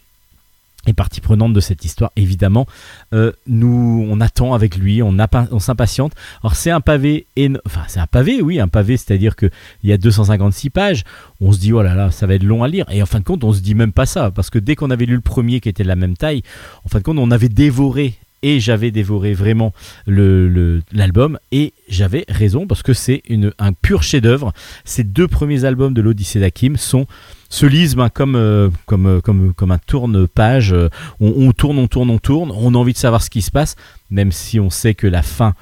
est 0.88 0.92
partie 0.92 1.20
prenante 1.20 1.52
de 1.52 1.60
cette 1.60 1.84
histoire, 1.84 2.10
évidemment. 2.16 2.66
Euh, 3.12 3.30
nous, 3.46 4.04
on 4.10 4.20
attend 4.20 4.54
avec 4.54 4.76
lui, 4.76 5.04
on, 5.04 5.16
on 5.52 5.58
s'impatiente. 5.60 6.14
Alors, 6.42 6.56
c'est 6.56 6.72
un 6.72 6.80
pavé, 6.80 7.26
enfin, 7.64 7.82
c'est 7.86 8.00
un 8.00 8.08
pavé, 8.08 8.42
oui, 8.42 8.58
un 8.58 8.66
pavé, 8.66 8.96
c'est-à-dire 8.96 9.36
qu'il 9.36 9.50
y 9.84 9.92
a 9.92 9.98
256 9.98 10.70
pages. 10.70 11.04
On 11.40 11.52
se 11.52 11.60
dit, 11.60 11.72
oh 11.72 11.80
là 11.80 11.94
là, 11.94 12.10
ça 12.10 12.26
va 12.26 12.34
être 12.34 12.42
long 12.42 12.64
à 12.64 12.68
lire. 12.68 12.86
Et 12.90 13.00
en 13.04 13.06
fin 13.06 13.20
de 13.20 13.24
compte, 13.24 13.44
on 13.44 13.52
se 13.52 13.60
dit 13.60 13.76
même 13.76 13.92
pas 13.92 14.06
ça, 14.06 14.32
parce 14.32 14.50
que 14.50 14.58
dès 14.58 14.74
qu'on 14.74 14.90
avait 14.90 15.06
lu 15.06 15.14
le 15.14 15.20
premier 15.20 15.60
qui 15.60 15.68
était 15.68 15.84
de 15.84 15.88
la 15.88 15.94
même 15.94 16.16
taille, 16.16 16.42
en 16.84 16.88
fin 16.88 16.98
de 16.98 17.04
compte, 17.04 17.18
on 17.18 17.30
avait 17.30 17.48
dévoré. 17.48 18.18
Et 18.42 18.60
j'avais 18.60 18.90
dévoré 18.92 19.34
vraiment 19.34 19.72
le- 20.06 20.48
le- 20.48 20.82
l'album 20.92 21.38
et 21.50 21.72
j'avais 21.88 22.24
raison 22.28 22.66
parce 22.66 22.82
que 22.82 22.92
c'est 22.92 23.22
un 23.58 23.72
pur 23.72 24.02
chef-d'œuvre. 24.02 24.52
Ces 24.84 25.02
deux 25.04 25.26
premiers 25.26 25.64
albums 25.64 25.92
de 25.92 26.00
l'Odyssée 26.00 26.38
d'Hakim 26.40 26.76
sont 26.76 27.06
se 27.48 27.66
lisent 27.66 27.96
ben, 27.96 28.10
comme, 28.10 28.36
euh, 28.36 28.68
comme, 28.86 29.06
euh, 29.06 29.20
comme, 29.20 29.54
comme 29.54 29.70
un 29.72 29.78
tourne-page. 29.78 30.72
Euh, 30.72 30.88
On, 31.18 31.50
tourne, 31.52 31.78
on 31.78 31.88
tourne, 31.88 32.10
on 32.10 32.18
tourne. 32.18 32.52
On 32.54 32.74
a 32.74 32.78
envie 32.78 32.92
de 32.92 32.98
savoir 32.98 33.22
ce 33.22 33.30
qui 33.30 33.42
se 33.42 33.50
passe, 33.50 33.74
même 34.10 34.30
si 34.32 34.60
on 34.60 34.70
sait 34.70 34.94
que 34.94 35.06
la 35.06 35.22
fin. 35.22 35.54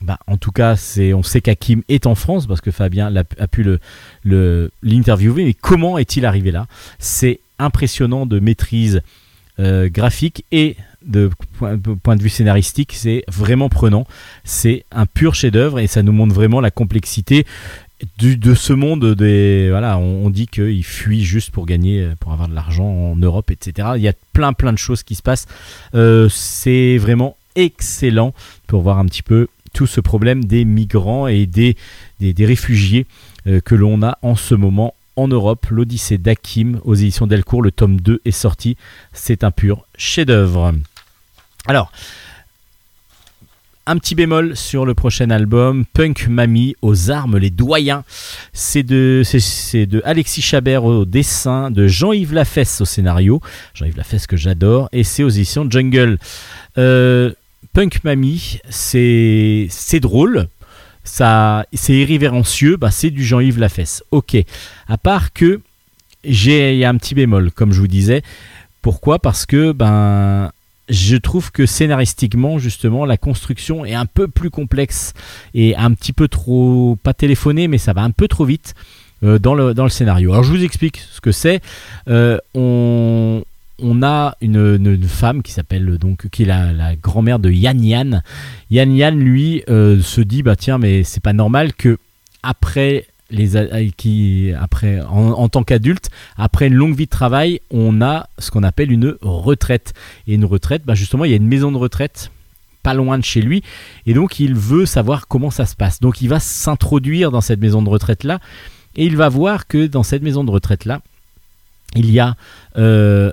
bah, 0.00 0.18
en 0.26 0.36
tout 0.36 0.50
cas, 0.52 0.74
c'est, 0.76 1.12
on 1.12 1.22
sait 1.22 1.40
qu'Hakim 1.40 1.82
est 1.88 2.06
en 2.06 2.14
France 2.16 2.46
parce 2.48 2.60
que 2.60 2.70
Fabien 2.70 3.08
l'a- 3.10 3.24
a 3.38 3.46
pu 3.46 3.64
l'interviewer. 4.82 5.44
Mais 5.44 5.54
comment 5.54 5.98
est-il 5.98 6.24
arrivé 6.26 6.50
là? 6.50 6.66
C'est 6.98 7.40
impressionnant 7.58 8.26
de 8.26 8.40
maîtrise 8.40 9.02
euh, 9.58 9.88
graphique 9.88 10.44
et 10.52 10.76
de 11.04 11.30
point, 11.58 12.16
de 12.16 12.22
vue 12.22 12.28
scénaristique, 12.28 12.92
c'est 12.94 13.24
vraiment 13.28 13.68
prenant. 13.68 14.06
C'est 14.44 14.84
un 14.92 15.06
pur 15.06 15.34
chef-d'œuvre 15.34 15.80
et 15.80 15.86
ça 15.88 16.02
nous 16.02 16.12
montre 16.12 16.34
vraiment 16.34 16.60
la 16.60 16.70
complexité 16.70 17.44
de 18.18 18.54
ce 18.54 18.72
monde 18.72 19.14
des 19.14 19.68
voilà 19.70 19.96
on, 19.96 20.26
on 20.26 20.30
dit 20.30 20.48
qu'il 20.48 20.84
fuit 20.84 21.22
juste 21.22 21.50
pour 21.52 21.66
gagner 21.66 22.10
pour 22.18 22.32
avoir 22.32 22.48
de 22.48 22.54
l'argent 22.54 22.84
en 22.84 23.14
Europe 23.14 23.52
etc 23.52 23.90
il 23.94 24.02
y 24.02 24.08
a 24.08 24.12
plein 24.32 24.52
plein 24.52 24.72
de 24.72 24.78
choses 24.78 25.04
qui 25.04 25.14
se 25.14 25.22
passent 25.22 25.46
Euh, 25.94 26.28
c'est 26.28 26.96
vraiment 26.98 27.36
excellent 27.54 28.34
pour 28.66 28.82
voir 28.82 28.98
un 28.98 29.06
petit 29.06 29.22
peu 29.22 29.46
tout 29.72 29.86
ce 29.86 30.00
problème 30.00 30.44
des 30.44 30.64
migrants 30.64 31.28
et 31.28 31.46
des 31.46 31.76
réfugiés 32.40 33.06
euh, 33.46 33.60
que 33.60 33.74
l'on 33.74 34.02
a 34.02 34.18
en 34.22 34.34
ce 34.34 34.54
moment 34.54 34.94
en 35.16 35.28
Europe. 35.28 35.66
L'Odyssée 35.70 36.18
d'Hakim 36.18 36.80
aux 36.84 36.94
éditions 36.94 37.26
Delcourt, 37.26 37.62
le 37.62 37.70
tome 37.70 38.00
2 38.00 38.20
est 38.24 38.30
sorti. 38.30 38.76
C'est 39.12 39.44
un 39.44 39.50
pur 39.50 39.86
chef-d'œuvre. 39.96 40.72
Alors, 41.66 41.92
un 43.86 43.98
petit 43.98 44.14
bémol 44.14 44.56
sur 44.56 44.86
le 44.86 44.94
prochain 44.94 45.30
album, 45.30 45.84
Punk 45.92 46.28
Mamie 46.28 46.76
aux 46.82 47.10
armes, 47.10 47.36
les 47.36 47.50
doyens. 47.50 48.04
C'est 48.52 48.84
de, 48.84 49.22
c'est, 49.24 49.40
c'est 49.40 49.86
de 49.86 50.00
Alexis 50.04 50.42
Chabert 50.42 50.84
au 50.84 51.04
dessin, 51.04 51.70
de 51.70 51.88
Jean-Yves 51.88 52.32
Lafesse 52.32 52.80
au 52.80 52.84
scénario. 52.84 53.40
Jean-Yves 53.74 53.96
Lafesse 53.96 54.26
que 54.26 54.36
j'adore, 54.36 54.88
et 54.92 55.02
c'est 55.02 55.24
aux 55.24 55.28
éditions 55.28 55.68
Jungle. 55.68 56.18
Euh, 56.78 57.32
Punk 57.72 58.04
Mamie, 58.04 58.60
c'est, 58.70 59.66
c'est 59.70 60.00
drôle. 60.00 60.48
C'est 61.04 61.64
irrévérencieux, 61.88 62.76
bah 62.76 62.90
c'est 62.90 63.10
du 63.10 63.24
Jean-Yves 63.24 63.58
Lafesse. 63.58 64.04
Ok. 64.10 64.36
À 64.88 64.98
part 64.98 65.32
que 65.32 65.60
j'ai 66.24 66.84
un 66.84 66.96
petit 66.96 67.14
bémol, 67.14 67.50
comme 67.50 67.72
je 67.72 67.80
vous 67.80 67.88
disais. 67.88 68.22
Pourquoi? 68.80 69.18
Parce 69.18 69.46
que 69.46 69.72
ben 69.72 70.50
je 70.88 71.16
trouve 71.16 71.52
que 71.52 71.64
scénaristiquement, 71.64 72.58
justement, 72.58 73.04
la 73.04 73.16
construction 73.16 73.84
est 73.84 73.94
un 73.94 74.06
peu 74.06 74.28
plus 74.28 74.50
complexe 74.50 75.14
et 75.54 75.76
un 75.76 75.92
petit 75.92 76.12
peu 76.12 76.28
trop, 76.28 76.98
pas 77.02 77.14
téléphoné, 77.14 77.68
mais 77.68 77.78
ça 77.78 77.92
va 77.92 78.02
un 78.02 78.10
peu 78.10 78.28
trop 78.28 78.44
vite 78.44 78.74
euh, 79.22 79.38
dans, 79.38 79.54
le, 79.54 79.74
dans 79.74 79.84
le 79.84 79.90
scénario. 79.90 80.32
Alors 80.32 80.44
je 80.44 80.50
vous 80.50 80.64
explique 80.64 80.98
ce 80.98 81.20
que 81.20 81.32
c'est. 81.32 81.62
Euh, 82.08 82.38
on, 82.54 83.42
on 83.82 84.02
a 84.02 84.36
une, 84.40 85.02
femme 85.06 85.42
qui 85.42 85.52
s'appelle 85.52 85.98
donc 85.98 86.28
qui 86.28 86.44
est 86.44 86.46
la, 86.46 86.96
grand-mère 86.96 87.38
de 87.38 87.50
Yann 87.50 87.84
Yann. 87.84 88.22
Yann 88.70 88.94
Yann 88.94 89.18
lui 89.18 89.62
euh, 89.68 90.00
se 90.00 90.20
dit 90.20 90.42
bah 90.42 90.56
tiens 90.56 90.78
mais 90.78 91.04
c'est 91.04 91.22
pas 91.22 91.32
normal 91.32 91.74
que 91.74 91.98
après 92.42 93.06
les, 93.30 93.56
a- 93.56 93.66
qui, 93.96 94.52
en 95.08 95.48
tant 95.48 95.64
qu'adulte, 95.64 96.10
après 96.36 96.68
une 96.68 96.74
longue 96.74 96.94
vie 96.94 97.06
de 97.06 97.10
travail, 97.10 97.60
on 97.70 98.02
a 98.02 98.28
ce 98.38 98.50
qu'on 98.50 98.62
appelle 98.62 98.92
une 98.92 99.16
retraite. 99.22 99.94
Et 100.26 100.34
une 100.34 100.44
retraite, 100.44 100.82
bah, 100.84 100.94
justement, 100.94 101.24
il 101.24 101.30
y 101.30 101.34
a 101.34 101.38
une 101.38 101.48
maison 101.48 101.72
de 101.72 101.78
retraite 101.78 102.30
pas 102.82 102.94
loin 102.94 103.16
de 103.18 103.24
chez 103.24 103.40
lui. 103.40 103.62
Et 104.06 104.12
donc, 104.12 104.38
il 104.38 104.54
veut 104.54 104.86
savoir 104.86 105.28
comment 105.28 105.50
ça 105.50 105.66
se 105.66 105.76
passe. 105.76 106.00
Donc, 106.00 106.20
il 106.20 106.28
va 106.28 106.40
s'introduire 106.40 107.30
dans 107.30 107.40
cette 107.40 107.60
maison 107.60 107.80
de 107.80 107.88
retraite-là. 107.88 108.38
Et 108.96 109.06
il 109.06 109.16
va 109.16 109.28
voir 109.28 109.66
que 109.66 109.86
dans 109.86 110.02
cette 110.02 110.22
maison 110.22 110.44
de 110.44 110.50
retraite-là, 110.50 111.00
il 111.94 112.10
y 112.10 112.20
a... 112.20 112.36
euh, 112.76 113.32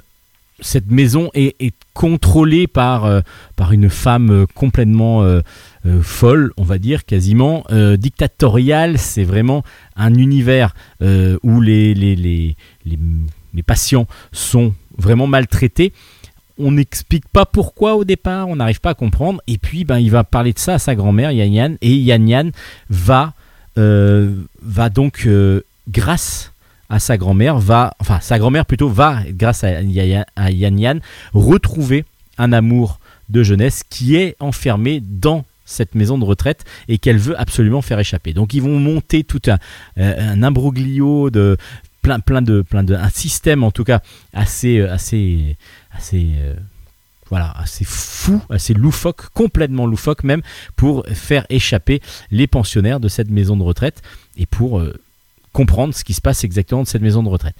cette 0.62 0.89
maison 0.91 1.30
est, 1.34 1.74
contrôlée 1.93 2.68
par, 2.68 3.05
euh, 3.05 3.20
par 3.57 3.74
une 3.74 3.89
femme 3.89 4.30
euh, 4.32 4.45
complètement 4.55 5.24
euh, 5.24 5.41
folle, 6.01 6.53
on 6.55 6.64
va 6.64 6.78
dire, 6.78 7.05
quasiment 7.05 7.66
dictatoriale. 7.97 8.97
C'est 8.97 9.24
vraiment 9.24 9.64
un 9.95 10.14
univers 10.14 10.74
où 11.01 11.62
les, 11.62 11.93
les, 11.93 12.16
les, 12.16 12.55
les, 12.86 13.64
patients 13.64 14.05
sont 14.32 14.74
vraiment 14.97 15.26
maltraités. 15.26 15.93
On 16.57 16.74
n'explique 16.74 17.28
pas 17.30 17.45
pourquoi 17.45 17.95
au 17.95 18.03
départ, 18.03 18.49
on 18.49 18.57
n'arrive 18.57 18.82
pas 18.82 18.89
à 18.89 18.93
comprendre. 18.93 19.41
Et 19.47 19.57
puis, 19.57 19.86
ben, 19.86 19.99
il 19.99 20.12
va 20.12 20.26
parler 20.26 20.51
de 20.51 20.60
ça 20.60 20.76
à 20.76 20.80
sa 20.80 20.95
grand-mère, 20.95 21.32
Yan 21.32 21.45
Yan, 21.45 21.76
et 21.82 21.95
Yan 21.95 22.28
Yan 22.28 22.49
va, 22.89 23.34
va 23.78 24.89
donc, 24.89 25.28
grâce 25.89 26.49
à 26.90 27.00
sa 27.00 27.18
grand-mère, 27.18 27.60
va, 27.60 27.94
enfin, 28.00 28.20
sa 28.20 28.40
grand-mère 28.40 28.66
plutôt 28.66 28.90
va, 28.90 29.20
grâce 29.30 29.64
à, 29.64 29.78
à 30.36 30.52
Yan 30.52 30.78
Yan, 30.78 31.00
retrouver 31.34 32.06
un 32.38 32.52
amour 32.52 33.00
de 33.30 33.44
jeunesse 33.44 33.84
qui 33.88 34.16
est 34.16 34.36
enfermé 34.40 35.02
dans 35.02 35.46
cette 35.66 35.94
maison 35.96 36.18
de 36.18 36.26
retraite 36.26 36.66
et 36.88 36.98
qu'elle 36.98 37.18
veut 37.18 37.40
absolument 37.40 37.82
faire 37.82 38.00
échapper. 38.00 38.34
Donc 38.34 38.54
ils 38.54 38.62
vont 38.62 38.80
monter 38.80 39.24
tout 39.24 39.42
un, 39.48 39.60
euh, 40.00 40.34
un 40.34 40.44
imbroglio 40.44 41.30
de 41.30 41.58
plein 42.02 42.20
plein 42.20 42.42
de 42.42 42.62
plein 42.62 42.84
de 42.84 42.96
un 42.96 43.10
système 43.10 43.64
en 43.64 43.72
tout 43.72 43.84
cas 43.84 44.02
assez 44.34 44.80
euh, 44.80 44.92
assez 44.92 45.58
assez 45.92 46.30
euh, 46.38 46.56
voilà, 47.30 47.52
assez 47.52 47.86
fou, 47.86 48.42
assez 48.50 48.74
loufoque, 48.74 49.30
complètement 49.36 49.86
loufoque 49.86 50.24
même, 50.24 50.42
pour 50.76 51.06
faire 51.14 51.46
échapper 51.52 52.02
les 52.32 52.48
pensionnaires 52.48 53.00
de 53.00 53.08
cette 53.08 53.30
maison 53.30 53.56
de 53.56 53.62
retraite 53.62 54.02
et 54.36 54.48
pour 54.48 54.82
comprendre 55.54 55.93
ce 55.93 56.04
qui 56.04 56.14
se 56.14 56.22
passe 56.22 56.43
exactement 56.43 56.84
de 56.84 56.88
cette 56.88 57.02
maison 57.02 57.24
de 57.24 57.30
retraite. 57.30 57.56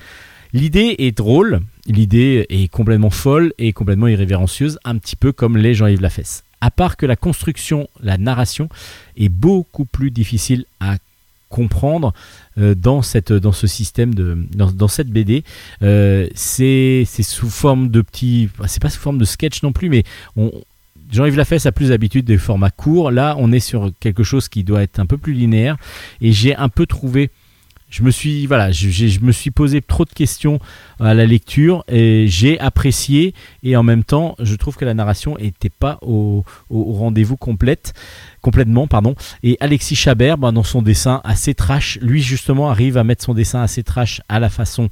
L'idée 0.54 0.96
est 0.98 1.16
drôle, 1.16 1.62
l'idée 1.86 2.46
est 2.50 2.70
complètement 2.70 3.12
folle 3.12 3.54
et 3.60 3.72
complètement 3.72 4.08
irrévérencieuse, 4.08 4.80
un 4.84 4.98
petit 4.98 5.16
peu 5.16 5.32
comme 5.32 5.58
les 5.58 5.76
Jean-Yves 5.76 6.02
Lafesse. 6.02 6.44
À 6.62 6.72
part 6.72 6.98
que 6.98 7.06
la 7.06 7.16
construction, 7.16 7.88
la 8.02 8.18
narration 8.18 8.68
est 9.16 9.30
beaucoup 9.30 9.86
plus 9.86 10.12
difficile 10.12 10.66
à 10.80 10.98
comprendre 11.50 12.14
euh, 12.58 12.76
dans, 12.76 13.02
cette, 13.02 13.32
dans 13.32 13.52
ce 13.52 13.68
système, 13.68 14.14
de, 14.14 14.38
dans, 14.54 14.88
cette 14.88 15.10
BD. 15.10 15.44
Euh, 15.84 16.28
c'est 16.36 17.06
sous 17.06 17.50
forme 17.50 17.90
de 17.90 18.02
petits... 18.02 18.50
C'est 18.68 18.82
pas 18.82 18.90
sous 18.90 19.00
forme 19.00 19.18
de 19.18 19.26
sketch 19.26 19.64
non 19.64 19.72
plus, 19.72 19.90
mais 19.90 20.04
on, 20.36 20.52
Jean-Yves 21.12 21.38
Lafesse 21.38 21.66
a 21.66 21.72
plus 21.72 21.90
l'habitude 21.90 22.26
des 22.26 22.38
formats 22.38 22.70
courts. 22.70 23.12
Là, 23.12 23.36
on 23.38 23.52
est 23.52 23.60
sur 23.60 23.92
quelque 24.00 24.24
chose 24.24 24.48
qui 24.48 24.64
doit 24.64 24.84
être 24.84 25.00
un 25.00 25.06
peu 25.06 25.18
plus 25.18 25.34
linéaire. 25.34 25.78
Et 26.22 26.32
j'ai 26.32 26.56
un 26.56 26.70
peu 26.70 26.86
trouvé 26.86 27.32
je 27.90 28.04
me 28.04 28.12
suis 28.12 28.46
voilà, 28.46 28.72
je, 28.72 28.90
je 28.90 29.20
me 29.22 29.32
suis 29.32 29.52
posé 29.52 29.82
trop 29.82 30.06
de 30.06 30.12
questions 30.12 30.60
à 31.00 31.14
la 31.14 31.26
lecture 31.26 31.84
et 31.88 32.26
j'ai 32.28 32.60
apprécié 32.60 33.34
et 33.64 33.76
en 33.76 33.84
même 33.84 34.04
temps, 34.04 34.36
je 34.40 34.56
trouve 34.56 34.76
que 34.76 34.86
la 34.86 34.94
narration 34.94 35.38
n'était 35.40 35.70
pas 35.70 36.00
au, 36.02 36.44
rendez-vous 36.70 37.38
complète, 37.38 37.94
complètement 38.42 38.88
pardon. 38.88 39.16
Et 39.44 39.58
Alexis 39.60 39.96
Chabert, 39.96 40.38
ben, 40.38 40.52
dans 40.52 40.64
son 40.64 40.82
dessin 40.82 41.22
assez 41.24 41.54
trash, 41.54 42.00
lui 42.02 42.22
justement 42.22 42.70
arrive 42.70 42.98
à 42.98 43.04
mettre 43.04 43.24
son 43.24 43.34
dessin 43.34 43.62
assez 43.62 43.84
trash 43.84 44.22
à 44.30 44.40
la 44.40 44.50
façon, 44.50 44.90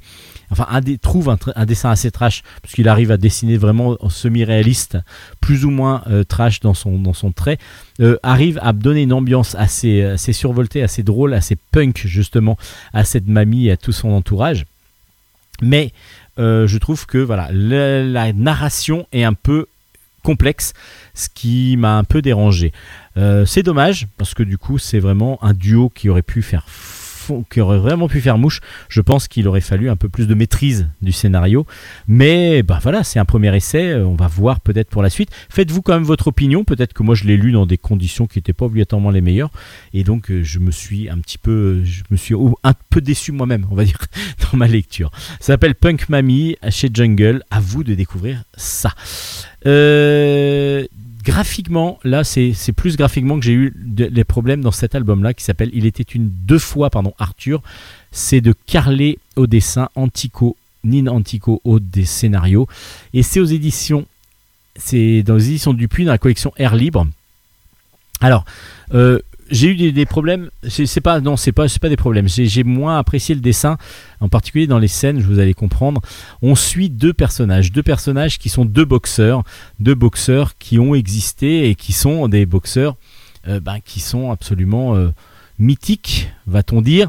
enfin 0.50 0.66
trouve 1.02 1.36
un, 1.54 1.66
dessin 1.66 1.90
assez 1.90 2.10
trash 2.10 2.42
parce 2.62 2.74
qu'il 2.74 2.88
arrive 2.88 3.10
à 3.10 3.16
dessiner 3.16 3.56
vraiment 3.56 3.96
en 4.00 4.08
semi-réaliste, 4.08 4.98
plus 5.40 5.64
ou 5.64 5.70
moins 5.70 6.02
euh, 6.08 6.24
trash 6.24 6.60
dans 6.60 6.74
son 6.74 6.98
dans 6.98 7.12
son 7.12 7.32
trait 7.32 7.58
euh, 8.00 8.16
arrive 8.22 8.58
à 8.62 8.72
donner 8.72 9.02
une 9.02 9.12
ambiance 9.12 9.54
assez, 9.56 10.02
assez 10.02 10.32
survoltée, 10.32 10.82
assez 10.82 11.02
drôle, 11.02 11.34
assez 11.34 11.56
punk 11.56 12.02
justement 12.06 12.56
à 12.92 13.04
cette 13.04 13.26
mamie 13.26 13.66
et 13.66 13.72
à 13.72 13.76
tout 13.76 13.92
son 13.92 14.10
entourage. 14.10 14.64
Mais 15.62 15.92
euh, 16.38 16.66
je 16.66 16.78
trouve 16.78 17.06
que 17.06 17.18
voilà, 17.18 17.48
la, 17.52 18.32
narration 18.32 19.06
est 19.12 19.24
un 19.24 19.34
peu 19.34 19.66
complexe, 20.22 20.72
ce 21.14 21.28
qui 21.32 21.76
m'a 21.76 21.96
un 21.96 22.04
peu 22.04 22.22
dérangé. 22.22 22.72
Euh, 23.16 23.46
c'est 23.46 23.62
dommage 23.62 24.06
parce 24.16 24.34
que 24.34 24.42
du 24.42 24.58
coup 24.58 24.78
c'est 24.78 24.98
vraiment 24.98 25.42
un 25.42 25.54
duo 25.54 25.88
qui 25.88 26.08
aurait 26.08 26.22
pu 26.22 26.42
faire 26.42 26.66
qui 27.50 27.60
aurait 27.60 27.78
vraiment 27.78 28.08
pu 28.08 28.20
faire 28.20 28.38
mouche. 28.38 28.60
Je 28.88 29.00
pense 29.00 29.28
qu'il 29.28 29.46
aurait 29.48 29.60
fallu 29.60 29.90
un 29.90 29.96
peu 29.96 30.08
plus 30.08 30.26
de 30.26 30.34
maîtrise 30.34 30.88
du 31.02 31.12
scénario. 31.12 31.66
Mais 32.06 32.62
bah 32.62 32.78
voilà, 32.82 33.04
c'est 33.04 33.18
un 33.18 33.24
premier 33.24 33.54
essai. 33.56 33.90
euh, 33.90 34.04
On 34.04 34.14
va 34.14 34.26
voir 34.26 34.60
peut-être 34.60 34.88
pour 34.90 35.02
la 35.02 35.10
suite. 35.10 35.30
Faites-vous 35.48 35.82
quand 35.82 35.94
même 35.94 36.02
votre 36.04 36.28
opinion. 36.28 36.64
Peut-être 36.64 36.92
que 36.92 37.02
moi 37.02 37.14
je 37.14 37.24
l'ai 37.24 37.36
lu 37.36 37.52
dans 37.52 37.66
des 37.66 37.78
conditions 37.78 38.26
qui 38.26 38.38
n'étaient 38.38 38.52
pas 38.52 38.66
obligatoirement 38.66 39.10
les 39.10 39.20
meilleures. 39.20 39.50
Et 39.94 40.04
donc 40.04 40.30
euh, 40.30 40.42
je 40.42 40.58
me 40.58 40.70
suis 40.70 41.08
un 41.08 41.18
petit 41.18 41.38
peu, 41.38 41.82
je 41.84 42.02
me 42.10 42.16
suis 42.16 42.34
un 42.64 42.74
peu 42.90 43.00
déçu 43.00 43.32
moi-même, 43.32 43.66
on 43.70 43.74
va 43.74 43.84
dire, 43.84 43.98
dans 44.52 44.58
ma 44.58 44.66
lecture. 44.66 45.10
Ça 45.40 45.48
s'appelle 45.48 45.74
Punk 45.74 46.08
Mamie 46.08 46.56
chez 46.70 46.90
Jungle. 46.92 47.42
À 47.50 47.60
vous 47.60 47.84
de 47.84 47.94
découvrir 47.94 48.42
ça. 48.56 48.92
Euh, 49.66 50.86
graphiquement, 51.22 51.98
là, 52.04 52.24
c'est 52.24 52.54
plus 52.76 52.96
graphiquement 52.96 53.38
que 53.38 53.44
j'ai 53.44 53.52
eu 53.52 53.72
de- 53.76 54.04
les 54.06 54.24
problèmes 54.24 54.60
dans 54.60 54.72
cet 54.72 54.94
album-là 54.94 55.34
qui 55.34 55.44
s'appelle 55.44 55.70
Il 55.72 55.86
était 55.86 56.02
une 56.02 56.28
deux 56.28 56.58
fois, 56.58 56.90
pardon, 56.90 57.12
Arthur. 57.18 57.62
C'est 58.12 58.40
de 58.40 58.54
Carlet 58.66 59.18
au 59.36 59.46
dessin, 59.46 59.88
Antico, 59.94 60.56
Nin 60.84 61.06
Antico 61.08 61.60
au 61.64 61.80
des 61.80 62.04
scénarios. 62.04 62.66
Et 63.12 63.22
c'est 63.22 63.40
aux 63.40 63.44
éditions, 63.44 64.06
c'est 64.76 65.22
dans 65.22 65.34
les 65.36 65.48
éditions 65.48 65.74
Dupuis, 65.74 66.04
dans 66.04 66.12
la 66.12 66.18
collection 66.18 66.52
Air 66.56 66.74
Libre. 66.74 67.06
Alors, 68.20 68.44
euh, 68.94 69.18
j'ai 69.50 69.68
eu 69.68 69.92
des, 69.92 70.06
problèmes. 70.06 70.50
C'est 70.68 71.00
pas 71.00 71.20
non, 71.20 71.36
c'est 71.36 71.52
pas 71.52 71.68
c'est 71.68 71.80
pas 71.80 71.88
des 71.88 71.96
problèmes. 71.96 72.28
J'ai 72.28 72.64
moins 72.64 72.98
apprécié 72.98 73.34
le 73.34 73.40
dessin, 73.40 73.76
en 74.20 74.28
particulier 74.28 74.66
dans 74.66 74.78
les 74.78 74.88
scènes. 74.88 75.20
Vous 75.20 75.38
allez 75.38 75.54
comprendre. 75.54 76.00
On 76.42 76.54
suit 76.54 76.90
deux 76.90 77.12
personnages, 77.12 77.72
deux 77.72 77.82
personnages 77.82 78.38
qui 78.38 78.48
sont 78.48 78.64
deux 78.64 78.84
boxeurs, 78.84 79.42
deux 79.80 79.94
boxeurs 79.94 80.56
qui 80.58 80.78
ont 80.78 80.94
existé 80.94 81.68
et 81.68 81.74
qui 81.74 81.92
sont 81.92 82.28
des 82.28 82.46
boxeurs 82.46 82.96
euh, 83.46 83.60
ben, 83.60 83.78
qui 83.84 84.00
sont 84.00 84.30
absolument 84.30 84.96
euh, 84.96 85.10
mythiques, 85.58 86.30
va-t-on 86.46 86.82
dire. 86.82 87.08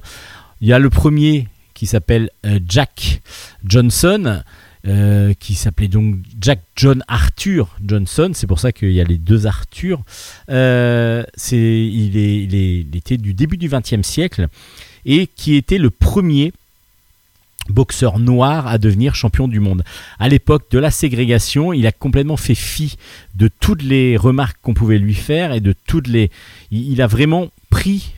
Il 0.62 0.68
y 0.68 0.74
a 0.74 0.80
le 0.80 0.90
premier 0.90 1.48
qui 1.74 1.88
s'appelle 1.88 2.30
euh, 2.46 2.60
Jack 2.68 3.22
Johnson. 3.64 4.44
Euh, 4.88 5.34
qui 5.40 5.56
s'appelait 5.56 5.88
donc 5.90 6.16
Jack 6.40 6.60
John 6.76 7.04
Arthur 7.08 7.76
Johnson, 7.86 8.32
c'est 8.34 8.48
pour 8.48 8.60
ça 8.60 8.72
qu'il 8.72 8.92
y 8.92 9.02
a 9.02 9.04
les 9.04 9.18
deux 9.18 9.46
Arthur. 9.46 10.02
Euh, 10.50 11.24
c'est, 11.36 11.58
il, 11.58 12.16
il, 12.16 12.56
est- 12.56 12.80
il 12.90 12.96
était 12.96 13.18
du 13.18 13.34
début 13.34 13.58
du 13.58 13.68
XXe 13.70 14.02
siècle 14.08 14.48
et 15.06 15.28
qui 15.28 15.56
était 15.56 15.78
le 15.78 15.90
premier 15.90 16.54
boxeur 17.70 18.18
noir 18.20 18.66
à 18.68 18.78
devenir 18.78 19.14
champion 19.16 19.48
du 19.48 19.60
monde. 19.60 19.84
À 20.18 20.28
l'époque 20.28 20.64
de 20.72 20.80
la 20.80 20.90
ségrégation, 20.92 21.72
il 21.74 21.86
a 21.86 21.92
complètement 21.92 22.38
fait 22.38 22.56
fi 22.56 22.96
de 23.36 23.48
toutes 23.60 23.84
les 23.84 24.18
remarques 24.18 24.58
qu'on 24.62 24.74
pouvait 24.74 24.98
lui 24.98 25.14
faire 25.14 25.54
et 25.54 25.60
de 25.60 25.76
toutes 25.86 26.08
les. 26.08 26.32
Il 26.72 27.02
a 27.02 27.08
vraiment 27.08 27.50
pris 27.70 28.14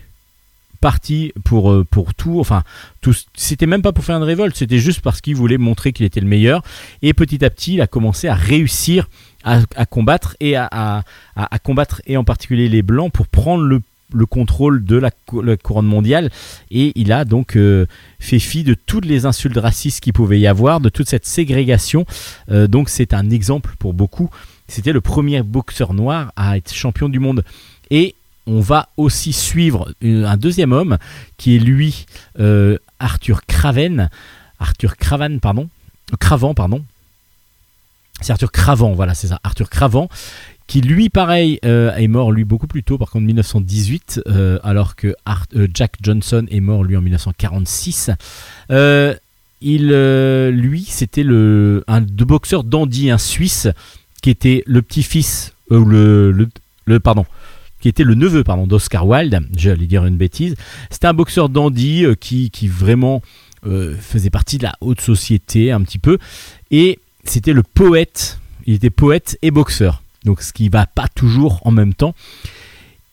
parti 0.81 1.31
pour, 1.45 1.71
euh, 1.71 1.85
pour 1.89 2.13
tout. 2.13 2.39
Enfin, 2.39 2.63
tout, 2.99 3.15
c'était 3.35 3.67
même 3.67 3.81
pas 3.81 3.93
pour 3.93 4.03
faire 4.03 4.17
une 4.17 4.23
révolte, 4.23 4.55
c'était 4.57 4.79
juste 4.79 4.99
parce 5.01 5.21
qu'il 5.21 5.35
voulait 5.35 5.57
montrer 5.57 5.93
qu'il 5.93 6.05
était 6.05 6.19
le 6.19 6.27
meilleur. 6.27 6.63
Et 7.01 7.13
petit 7.13 7.45
à 7.45 7.49
petit, 7.49 7.75
il 7.75 7.81
a 7.81 7.87
commencé 7.87 8.27
à 8.27 8.35
réussir 8.35 9.07
à, 9.43 9.61
à 9.75 9.85
combattre 9.85 10.35
et 10.39 10.55
à, 10.57 10.67
à- 11.35 11.59
combattre 11.59 12.01
et 12.05 12.17
en 12.17 12.23
particulier 12.23 12.67
les 12.67 12.81
blancs 12.81 13.11
pour 13.13 13.27
prendre 13.27 13.63
le 13.63 13.81
le 14.13 14.25
contrôle 14.25 14.83
de 14.83 14.97
la, 14.97 15.09
cou- 15.09 15.41
la 15.41 15.55
couronne 15.55 15.85
mondiale 15.85 16.31
et 16.69 16.91
il 16.95 17.13
a 17.13 17.23
donc 17.23 17.55
euh, 17.55 17.85
fait 18.19 18.39
fi 18.39 18.65
de 18.65 18.73
toutes 18.73 19.05
les 19.05 19.25
insultes 19.25 19.55
racistes 19.57 20.01
qu'il 20.01 20.11
pouvait 20.11 20.37
y 20.37 20.47
avoir, 20.47 20.81
de 20.81 20.89
toute 20.89 21.07
cette 21.07 21.25
ségrégation. 21.25 22.05
Euh, 22.49 22.67
donc 22.67 22.89
c'est 22.89 23.13
un 23.13 23.29
exemple 23.29 23.73
pour 23.79 23.93
beaucoup. 23.93 24.29
C'était 24.67 24.91
le 24.91 24.99
premier 24.99 25.43
boxeur 25.43 25.93
noir 25.93 26.33
à 26.35 26.57
être 26.57 26.73
champion 26.73 27.07
du 27.07 27.19
monde. 27.19 27.45
Et 27.89 28.15
on 28.47 28.59
va 28.59 28.89
aussi 28.97 29.33
suivre 29.33 29.93
un 30.03 30.37
deuxième 30.37 30.71
homme 30.71 30.97
qui 31.37 31.55
est 31.55 31.59
lui, 31.59 32.05
euh, 32.39 32.77
Arthur 32.99 33.45
Craven. 33.45 34.09
Arthur 34.59 34.97
Cravan, 34.97 35.39
pardon. 35.39 35.69
Cravant, 36.19 36.53
pardon. 36.53 36.83
C'est 38.21 38.31
Arthur 38.31 38.51
Cravant, 38.51 38.93
voilà, 38.93 39.13
c'est 39.15 39.27
ça. 39.27 39.39
Arthur 39.43 39.69
Cravant, 39.69 40.09
qui 40.67 40.81
lui, 40.81 41.09
pareil, 41.09 41.59
euh, 41.65 41.93
est 41.95 42.07
mort 42.07 42.31
lui 42.31 42.43
beaucoup 42.43 42.67
plus 42.67 42.83
tôt, 42.83 42.97
par 42.97 43.09
contre 43.09 43.25
1918, 43.25 44.21
euh, 44.27 44.59
alors 44.63 44.95
que 44.95 45.15
Jack 45.73 45.93
Johnson 46.01 46.45
est 46.49 46.59
mort 46.59 46.83
lui 46.83 46.95
en 46.97 47.01
1946. 47.01 48.11
Euh, 48.69 49.15
il, 49.61 49.87
lui, 50.51 50.83
c'était 50.83 51.23
le 51.23 51.83
un 51.87 52.01
boxeur 52.01 52.63
dandy, 52.63 53.09
un 53.11 53.17
Suisse, 53.17 53.67
qui 54.21 54.29
était 54.29 54.63
le 54.65 54.81
petit-fils, 54.81 55.53
le- 55.69 56.49
pardon, 57.03 57.25
qui 57.81 57.89
était 57.89 58.03
le 58.03 58.15
neveu 58.15 58.43
pardon, 58.43 58.67
d'Oscar 58.67 59.05
Wilde, 59.07 59.41
j'allais 59.57 59.87
dire 59.87 60.05
une 60.05 60.15
bêtise. 60.15 60.55
C'était 60.89 61.07
un 61.07 61.13
boxeur 61.13 61.49
dandy 61.49 62.05
euh, 62.05 62.15
qui, 62.15 62.49
vraiment 62.67 63.21
euh, 63.65 63.97
faisait 63.97 64.29
partie 64.29 64.57
de 64.57 64.63
la 64.63 64.73
haute 64.79 65.01
société 65.01 65.71
un 65.71 65.81
petit 65.81 65.99
peu. 65.99 66.17
Et 66.69 66.99
c'était 67.25 67.53
le 67.53 67.63
poète, 67.63 68.39
il 68.65 68.75
était 68.75 68.89
poète 68.89 69.37
et 69.41 69.51
boxeur. 69.51 70.01
Donc 70.23 70.41
ce 70.41 70.53
qui 70.53 70.69
va 70.69 70.85
pas 70.85 71.07
toujours 71.07 71.59
en 71.65 71.71
même 71.71 71.93
temps. 71.93 72.15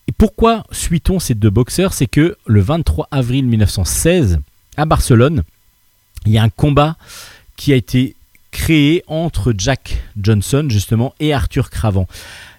Et 0.06 0.12
pourquoi 0.12 0.64
suit-on 0.70 1.18
ces 1.18 1.34
deux 1.34 1.50
boxeurs? 1.50 1.92
C'est 1.92 2.06
que 2.06 2.36
le 2.46 2.60
23 2.60 3.08
avril 3.10 3.46
1916, 3.46 4.38
à 4.76 4.84
Barcelone, 4.84 5.42
il 6.24 6.32
y 6.32 6.38
a 6.38 6.42
un 6.42 6.48
combat 6.48 6.96
qui 7.56 7.72
a 7.72 7.76
été 7.76 8.14
créé 8.50 9.02
entre 9.06 9.52
Jack 9.56 10.02
Johnson 10.20 10.66
justement 10.68 11.14
et 11.20 11.32
Arthur 11.32 11.70
Cravant. 11.70 12.06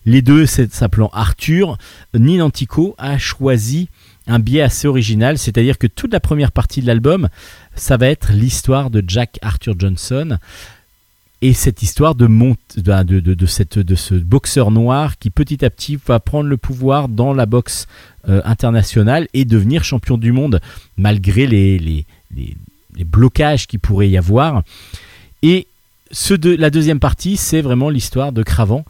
Les 0.06 0.22
deux 0.22 0.46
s'appelant 0.46 1.10
Arthur, 1.14 1.78
Ninantico 2.14 2.96
a 2.98 3.18
choisi 3.18 3.90
un 4.28 4.40
biais 4.40 4.62
assez 4.62 4.88
original, 4.88 5.38
c'est-à-dire 5.38 5.78
que 5.78 5.88
toute 5.88 6.14
la 6.14 6.20
première 6.20 6.52
partie 6.52 6.82
de 6.82 6.88
l'album, 6.88 7.30
ça 7.76 7.98
va 7.98 8.08
être 8.08 8.32
l'histoire 8.32 8.90
de 8.90 9.04
Jack 9.06 9.40
Arthur 9.42 9.76
Johnson 9.78 10.38
et 11.42 11.54
cette 11.54 11.82
histoire 11.84 12.16
de, 12.16 12.28
de, 12.28 13.46
ce 13.96 14.14
boxeur 14.16 14.72
noir 14.72 15.18
qui 15.18 15.30
petit 15.30 15.64
à 15.64 15.70
petit 15.70 15.98
va 16.06 16.20
prendre 16.20 16.50
le 16.50 16.58
pouvoir 16.58 17.08
dans 17.08 17.34
la 17.34 17.46
boxe 17.46 17.88
euh, 18.28 18.42
internationale 18.44 19.28
et 19.34 19.46
devenir 19.46 19.84
champion 19.84 20.18
du 20.18 20.34
monde 20.34 20.60
malgré 20.98 21.48
les, 21.48 22.06
blocages 23.06 23.68
qu'il 23.68 23.80
pourrait 23.80 24.10
y 24.10 24.18
avoir. 24.18 24.64
Et 25.42 25.68
ce 26.12 26.34
de, 26.34 26.54
la 26.56 26.70
deuxième 26.70 27.00
partie, 27.00 27.38
c'est 27.38 27.62
vraiment 27.62 27.90
l'histoire 27.90 28.34
de 28.34 28.44
Cravant, 28.44 28.84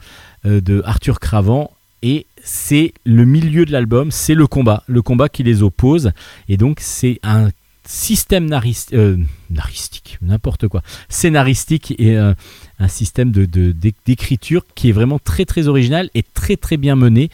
de 0.45 0.81
Arthur 0.85 1.19
Cravant, 1.19 1.71
et 2.01 2.25
c'est 2.43 2.93
le 3.05 3.25
milieu 3.25 3.65
de 3.65 3.71
l'album, 3.71 4.11
c'est 4.11 4.35
le 4.35 4.47
combat, 4.47 4.83
le 4.87 5.01
combat 5.01 5.27
qui 5.27 5.43
les 5.43 5.63
oppose, 5.63 6.11
et 6.47 6.55
donc 6.55 6.77
c'est 6.79 7.19
un 7.23 7.49
système 7.85 8.49
euh, 8.93 9.17
naristique, 9.49 10.17
n'importe 10.21 10.67
quoi, 10.67 10.81
scénaristique 11.09 11.93
et 11.97 12.17
euh, 12.17 12.33
un 12.79 12.87
système 12.87 13.31
d'écriture 13.31 14.63
qui 14.75 14.89
est 14.89 14.91
vraiment 14.93 15.19
très 15.19 15.45
très 15.45 15.67
original 15.67 16.09
et 16.13 16.23
très 16.23 16.55
très 16.55 16.77
bien 16.77 16.95
mené. 16.95 17.29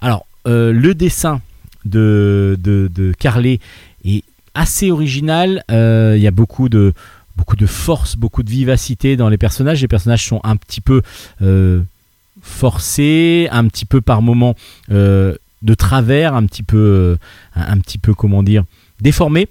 Alors, 0.00 0.26
le 0.44 0.92
dessin 0.92 1.40
de, 1.84 2.58
de, 2.60 3.14
est 4.04 4.24
assez 4.54 4.90
original, 4.90 5.62
il 5.68 6.20
y 6.20 6.26
a 6.26 6.30
beaucoup 6.30 6.68
de 6.68 6.92
force, 7.66 8.16
beaucoup 8.16 8.42
de 8.42 8.50
vivacité 8.50 9.16
dans 9.16 9.28
les 9.28 9.38
personnages. 9.38 9.80
Les 9.80 9.88
personnages 9.88 10.26
sont 10.26 10.40
un 10.44 10.56
petit 10.56 10.80
peu 10.80 11.02
euh, 12.46 12.58
forcés, 12.58 13.48
un 13.50 13.66
petit 13.68 13.84
peu 13.84 14.00
par 14.00 14.22
moments 14.22 14.54
euh, 14.90 15.34
de 15.62 15.74
travers, 15.74 16.34
un 16.34 16.46
petit 16.46 16.62
peu, 16.62 16.78
euh, 16.78 17.16
un 17.54 17.78
petit 17.78 17.98
peu 17.98 18.14
comment 18.14 18.42
dire, 18.42 18.64
déformés. 19.00 19.48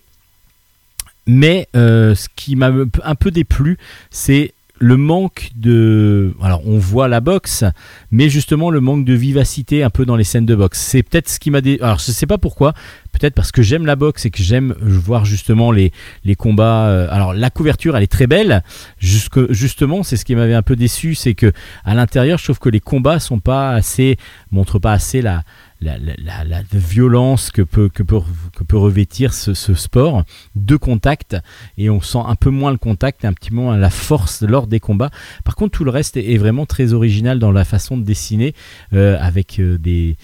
Mais 1.28 1.68
ce 1.74 2.28
qui 2.36 2.56
m'a 2.56 2.72
un 3.04 3.16
peu 3.16 3.32
déplu, 3.32 3.78
c'est 4.12 4.54
le 4.78 4.98
manque 4.98 5.52
de. 5.56 6.34
Alors, 6.42 6.62
on 6.68 6.78
voit 6.78 7.08
la 7.08 7.22
boxe, 7.22 7.64
mais 8.12 8.30
justement 8.30 8.70
le 8.70 8.82
manque 8.82 9.06
de 9.06 9.14
vivacité 9.14 9.84
un 9.84 9.90
peu 9.90 10.06
dans 10.06 10.16
les 10.16 10.24
scènes 10.24 10.46
de 10.46 10.56
boxe. 10.56 10.80
C'est 10.80 11.04
peut-être 11.04 11.30
ce 11.30 11.40
qui 11.40 11.52
m'a. 11.52 11.62
Dé... 11.62 11.80
Alors, 11.82 12.00
je 12.00 12.12
sais 12.12 12.28
pas 12.28 12.38
pourquoi. 12.38 12.74
Peut-être 13.12 13.34
parce 13.34 13.52
que 13.52 13.62
j'aime 13.62 13.86
la 13.86 13.96
boxe 13.96 14.26
et 14.26 14.30
que 14.30 14.44
j'aime 14.44 14.76
voir 14.82 15.24
justement 15.24 15.72
les, 15.72 15.94
les 16.26 16.36
combats. 16.36 16.88
Euh, 16.88 17.08
alors, 17.10 17.34
la 17.34 17.50
couverture, 17.50 17.96
elle 17.96 18.04
est 18.04 18.12
très 18.12 18.28
belle. 18.28 18.64
Jusque, 19.00 19.52
justement, 19.52 20.04
c'est 20.04 20.18
ce 20.18 20.26
qui 20.26 20.36
m'avait 20.36 20.54
un 20.54 20.62
peu 20.62 20.76
déçu, 20.76 21.16
c'est 21.16 21.36
que 21.36 21.54
à 21.86 21.96
l'intérieur, 21.96 22.38
je 22.38 22.44
trouve 22.44 22.60
que 22.60 22.70
les 22.70 22.82
combats 22.82 23.20
sont 23.20 23.40
pas 23.40 23.72
assez. 23.72 24.18
montrent 24.52 24.80
pas 24.80 24.92
assez 24.92 25.22
la 25.22 25.44
la, 25.82 26.64
violence 26.72 27.52
que 27.52 27.62
peut, 27.62 27.90
que 27.90 28.04
peut, 28.04 28.20
que 28.56 28.64
peut 28.64 28.78
revêtir 28.78 29.34
ce, 29.34 29.54
sport. 29.54 30.24
De 30.56 30.76
contact 30.76 31.38
et 31.78 31.90
on 31.90 32.02
sent 32.02 32.22
un 32.26 32.36
peu 32.36 32.50
moins 32.50 32.72
le 32.72 32.78
contact 32.78 33.26
un 33.26 33.34
petit 33.34 33.50
peu 33.50 33.58
moins 33.58 33.78
la 33.78 33.90
force 33.90 34.42
lors 34.42 34.68
des 34.68 34.80
combats. 34.80 35.12
Par 35.44 35.56
contre 35.56 35.78
tout 35.78 35.84
le 35.84 35.92
reste 35.92 36.18
est, 36.18 36.38
vraiment 36.38 36.66
très 36.66 36.94
original 36.94 37.40
dans 37.40 37.52
la 37.52 37.66
façon 37.66 37.98
de 37.98 38.04
dessiner 38.04 38.54
euh, 38.94 39.18
avec 39.20 39.60
euh, 39.60 39.78
des 39.78 40.16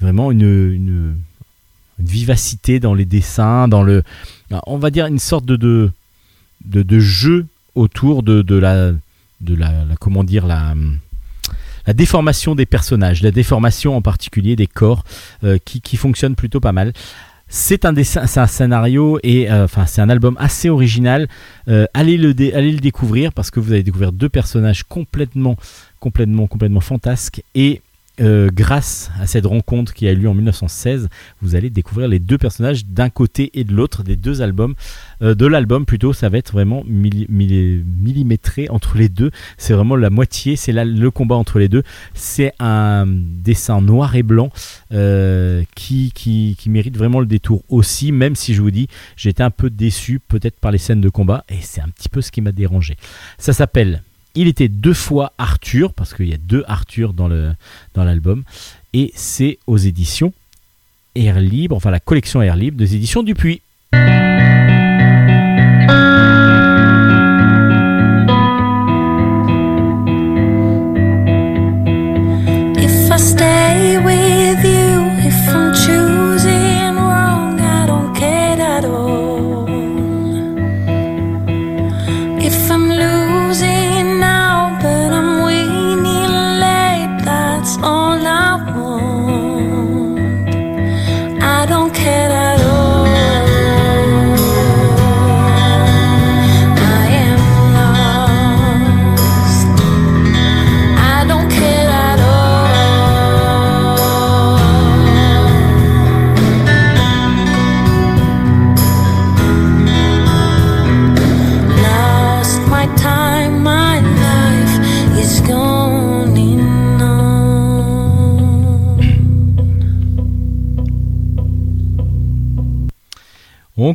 vraiment 0.00 0.30
une, 0.30 0.72
une, 0.72 1.16
vivacité 1.98 2.80
dans 2.80 2.94
les 2.94 3.04
dessins 3.04 3.68
dans 3.68 3.82
le 3.82 4.02
on 4.66 4.78
va 4.78 4.90
dire 4.90 5.06
une 5.06 5.18
sorte 5.18 5.44
de 5.44 5.56
de, 5.56 5.92
de, 6.64 6.98
jeu 6.98 7.46
autour 7.74 8.22
de, 8.22 8.40
de 8.40 8.56
la 8.56 8.92
de 9.42 9.54
la 9.54 9.84
comment 9.98 10.24
dire 10.24 10.46
la 10.46 10.74
la 11.90 11.94
déformation 11.94 12.54
des 12.54 12.66
personnages, 12.66 13.20
la 13.20 13.32
déformation 13.32 13.96
en 13.96 14.00
particulier 14.00 14.54
des 14.54 14.68
corps 14.68 15.02
euh, 15.42 15.58
qui, 15.64 15.80
qui 15.80 15.96
fonctionne 15.96 16.36
plutôt 16.36 16.60
pas 16.60 16.70
mal. 16.70 16.92
C'est 17.48 17.84
un, 17.84 17.92
dessin, 17.92 18.28
c'est 18.28 18.38
un 18.38 18.46
scénario 18.46 19.18
et 19.24 19.50
euh, 19.50 19.64
enfin 19.64 19.86
c'est 19.86 20.00
un 20.00 20.08
album 20.08 20.36
assez 20.38 20.68
original. 20.68 21.26
Euh, 21.66 21.86
allez, 21.92 22.16
le 22.16 22.28
allez 22.54 22.70
le 22.70 22.78
découvrir 22.78 23.32
parce 23.32 23.50
que 23.50 23.58
vous 23.58 23.72
allez 23.72 23.82
découvrir 23.82 24.12
deux 24.12 24.28
personnages 24.28 24.84
complètement, 24.84 25.56
complètement, 25.98 26.46
complètement 26.46 26.78
fantasques 26.78 27.42
et 27.56 27.82
euh, 28.20 28.50
grâce 28.52 29.10
à 29.20 29.26
cette 29.26 29.46
rencontre 29.46 29.94
qui 29.94 30.06
a 30.06 30.12
eu 30.12 30.16
lieu 30.16 30.28
en 30.28 30.34
1916, 30.34 31.08
vous 31.40 31.54
allez 31.54 31.70
découvrir 31.70 32.08
les 32.08 32.18
deux 32.18 32.38
personnages 32.38 32.84
d'un 32.86 33.10
côté 33.10 33.50
et 33.54 33.64
de 33.64 33.72
l'autre 33.72 34.02
des 34.02 34.16
deux 34.16 34.42
albums. 34.42 34.74
Euh, 35.22 35.34
de 35.34 35.46
l'album 35.46 35.86
plutôt, 35.86 36.12
ça 36.12 36.28
va 36.28 36.38
être 36.38 36.52
vraiment 36.52 36.84
millimétré 36.86 38.68
entre 38.68 38.96
les 38.96 39.08
deux. 39.08 39.30
C'est 39.58 39.72
vraiment 39.72 39.96
la 39.96 40.10
moitié, 40.10 40.56
c'est 40.56 40.72
le 40.72 41.10
combat 41.10 41.36
entre 41.36 41.58
les 41.58 41.68
deux. 41.68 41.82
C'est 42.14 42.52
un 42.58 43.06
dessin 43.06 43.80
noir 43.80 44.14
et 44.16 44.22
blanc 44.22 44.50
euh, 44.92 45.62
qui, 45.74 46.12
qui, 46.14 46.56
qui, 46.58 46.70
mérite 46.70 46.96
vraiment 46.96 47.20
le 47.20 47.26
détour 47.26 47.62
aussi, 47.68 48.12
même 48.12 48.36
si 48.36 48.54
je 48.54 48.62
vous 48.62 48.70
dis, 48.70 48.88
j'étais 49.16 49.42
un 49.42 49.50
peu 49.50 49.70
déçu 49.70 50.20
peut-être 50.20 50.58
par 50.60 50.70
les 50.70 50.78
scènes 50.78 51.00
de 51.00 51.08
combat 51.08 51.44
et 51.48 51.60
c'est 51.60 51.80
un 51.80 51.88
petit 51.88 52.08
peu 52.08 52.20
ce 52.20 52.30
qui 52.30 52.40
m'a 52.40 52.52
dérangé. 52.52 52.96
Ça 53.38 53.52
s'appelle 53.52 54.02
il 54.34 54.48
était 54.48 54.68
deux 54.68 54.94
fois 54.94 55.32
Arthur, 55.38 55.92
parce 55.92 56.14
qu'il 56.14 56.28
y 56.28 56.34
a 56.34 56.38
deux 56.38 56.64
Arthur 56.66 57.12
dans 57.12 57.28
l'album, 57.96 58.44
et 58.92 59.12
c'est 59.14 59.58
aux 59.66 59.78
éditions 59.78 60.32
Air 61.14 61.40
Libre, 61.40 61.76
enfin 61.76 61.90
la 61.90 62.00
collection 62.00 62.40
Air 62.42 62.56
Libre 62.56 62.76
des 62.76 62.94
éditions 62.94 63.22
Dupuis. 63.22 63.62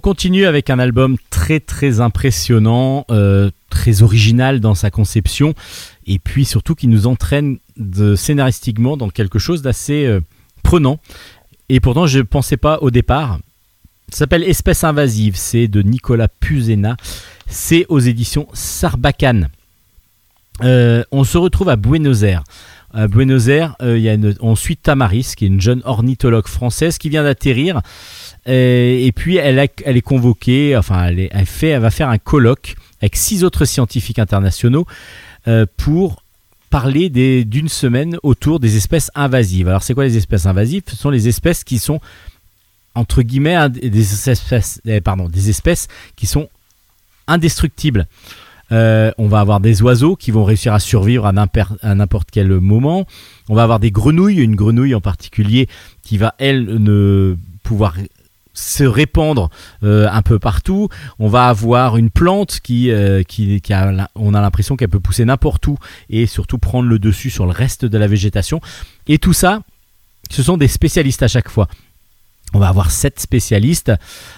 Continue 0.05 0.45
avec 0.45 0.69
un 0.69 0.77
album 0.77 1.17
très 1.31 1.59
très 1.59 1.99
impressionnant, 1.99 3.07
euh, 3.09 3.49
très 3.71 4.03
original 4.03 4.59
dans 4.59 4.75
sa 4.75 4.91
conception, 4.91 5.55
et 6.05 6.19
puis 6.19 6.45
surtout 6.45 6.75
qui 6.75 6.87
nous 6.87 7.07
entraîne 7.07 7.57
scénaristiquement 8.15 8.97
dans 8.97 9.09
quelque 9.09 9.39
chose 9.39 9.63
d'assez 9.63 10.05
euh, 10.05 10.19
prenant. 10.61 10.99
Et 11.69 11.79
pourtant 11.79 12.05
je 12.05 12.19
ne 12.19 12.23
pensais 12.23 12.55
pas 12.55 12.77
au 12.83 12.91
départ. 12.91 13.39
Ça 14.09 14.19
s'appelle 14.19 14.43
Espèce 14.43 14.83
invasive, 14.83 15.37
c'est 15.37 15.67
de 15.67 15.81
Nicolas 15.81 16.27
Puzena, 16.27 16.97
c'est 17.47 17.87
aux 17.89 17.97
éditions 17.97 18.47
Sarbacane. 18.53 19.49
Euh, 20.61 21.03
on 21.09 21.23
se 21.23 21.39
retrouve 21.39 21.69
à 21.69 21.77
Buenos 21.77 22.21
Aires. 22.21 22.43
À 22.93 23.07
Buenos 23.07 23.47
Aires, 23.47 23.75
il 23.81 23.97
y 23.97 24.09
a 24.09 24.15
on 24.39 24.55
suit 24.55 24.77
Tamaris, 24.77 25.33
qui 25.35 25.45
est 25.45 25.47
une 25.47 25.59
jeune 25.59 25.81
ornithologue 25.83 26.47
française 26.47 26.99
qui 26.99 27.09
vient 27.09 27.23
d'atterrir 27.23 27.81
et, 28.45 29.11
puis 29.15 29.37
elle, 29.37 29.57
est 29.59 30.01
convoquée, 30.01 30.77
enfin 30.77 31.07
elle, 31.07 31.45
fait, 31.45 31.69
elle 31.69 31.81
va 31.81 31.89
faire 31.89 32.09
un 32.09 32.19
colloque 32.19 32.75
avec 33.01 33.15
six 33.15 33.43
autres 33.43 33.65
scientifiques 33.65 34.19
internationaux 34.19 34.85
euh, 35.47 35.65
pour 35.77 36.21
parler 36.69 37.09
d'une 37.09 37.69
semaine 37.69 38.17
autour 38.21 38.59
des 38.59 38.77
espèces 38.77 39.09
invasives. 39.15 39.67
Alors 39.67 39.83
c'est 39.83 39.93
quoi 39.93 40.03
les 40.03 40.17
espèces 40.17 40.45
invasives? 40.45 40.83
Ce 40.87 40.95
sont 40.95 41.09
les 41.09 41.27
espèces 41.27 41.63
qui 41.63 41.79
sont 41.79 41.99
entre 42.95 43.21
guillemets 43.21 43.69
des 43.69 44.29
espèces, 44.29 44.81
eh, 44.85 45.01
pardon, 45.01 45.27
des 45.27 45.49
espèces 45.49 45.87
qui 46.15 46.27
sont 46.27 46.49
indestructibles. 47.27 48.07
Euh, 48.71 49.11
on 49.17 49.27
va 49.27 49.41
avoir 49.41 49.59
des 49.59 49.81
oiseaux 49.83 50.15
qui 50.15 50.31
vont 50.31 50.43
réussir 50.43 50.73
à 50.73 50.79
survivre 50.79 51.25
à 51.25 51.31
n'importe 51.95 52.29
quel 52.31 52.49
moment. 52.59 53.05
On 53.49 53.55
va 53.55 53.63
avoir 53.63 53.79
des 53.79 53.91
grenouilles, 53.91 54.37
une 54.37 54.55
grenouille 54.55 54.95
en 54.95 55.01
particulier 55.01 55.67
qui 56.03 56.17
va 56.17 56.35
elle 56.39 56.65
ne 56.65 57.35
pouvoir 57.63 57.95
se 58.55 58.83
répandre 58.83 59.49
euh, 59.83 60.07
un 60.11 60.21
peu 60.23 60.39
partout. 60.39 60.89
On 61.19 61.27
va 61.27 61.49
avoir 61.49 61.97
une 61.97 62.09
plante 62.09 62.61
qui, 62.63 62.89
euh, 62.89 63.21
qui, 63.21 63.61
a, 63.71 64.09
on 64.15 64.33
a 64.33 64.41
l'impression 64.41 64.75
qu'elle 64.75 64.89
peut 64.89 64.99
pousser 64.99 65.25
n'importe 65.25 65.67
où 65.67 65.77
et 66.09 66.25
surtout 66.25 66.57
prendre 66.57 66.89
le 66.89 66.97
dessus 66.97 67.29
sur 67.29 67.45
le 67.45 67.51
reste 67.51 67.85
de 67.85 67.97
la 67.97 68.07
végétation. 68.07 68.61
Et 69.07 69.19
tout 69.19 69.33
ça, 69.33 69.61
ce 70.31 70.41
sont 70.41 70.57
des 70.57 70.67
spécialistes 70.67 71.21
à 71.21 71.27
chaque 71.27 71.49
fois. 71.49 71.67
On 72.53 72.59
va 72.59 72.69
avoir 72.69 72.91
sept 72.91 73.19
spécialistes 73.19 73.91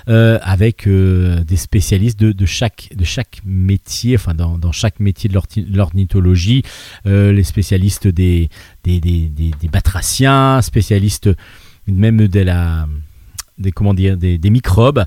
euh, 0.09 0.39
avec 0.41 0.87
des 0.87 1.57
spécialistes 1.57 2.19
de, 2.19 2.31
de 2.31 2.45
chaque, 2.47 2.89
de 2.95 3.03
chaque 3.03 3.41
métier, 3.45 4.15
enfin 4.15 4.33
dans, 4.33 4.57
dans 4.57 4.71
chaque 4.71 4.99
métier 4.99 5.29
de 5.29 5.37
l'ornithologie, 5.75 6.63
les 7.05 7.43
spécialistes 7.43 8.07
des, 8.07 8.49
des, 8.83 8.99
des, 8.99 9.27
des- 9.27 9.51
des 9.61 9.67
batraciens, 9.67 10.61
spécialistes 10.63 11.29
même 11.87 12.27
de 12.27 12.39
la, 12.39 12.87
des, 13.57 13.71
comment 13.71 13.93
dire, 13.93 14.17
des, 14.17 14.49
microbes, 14.49 15.05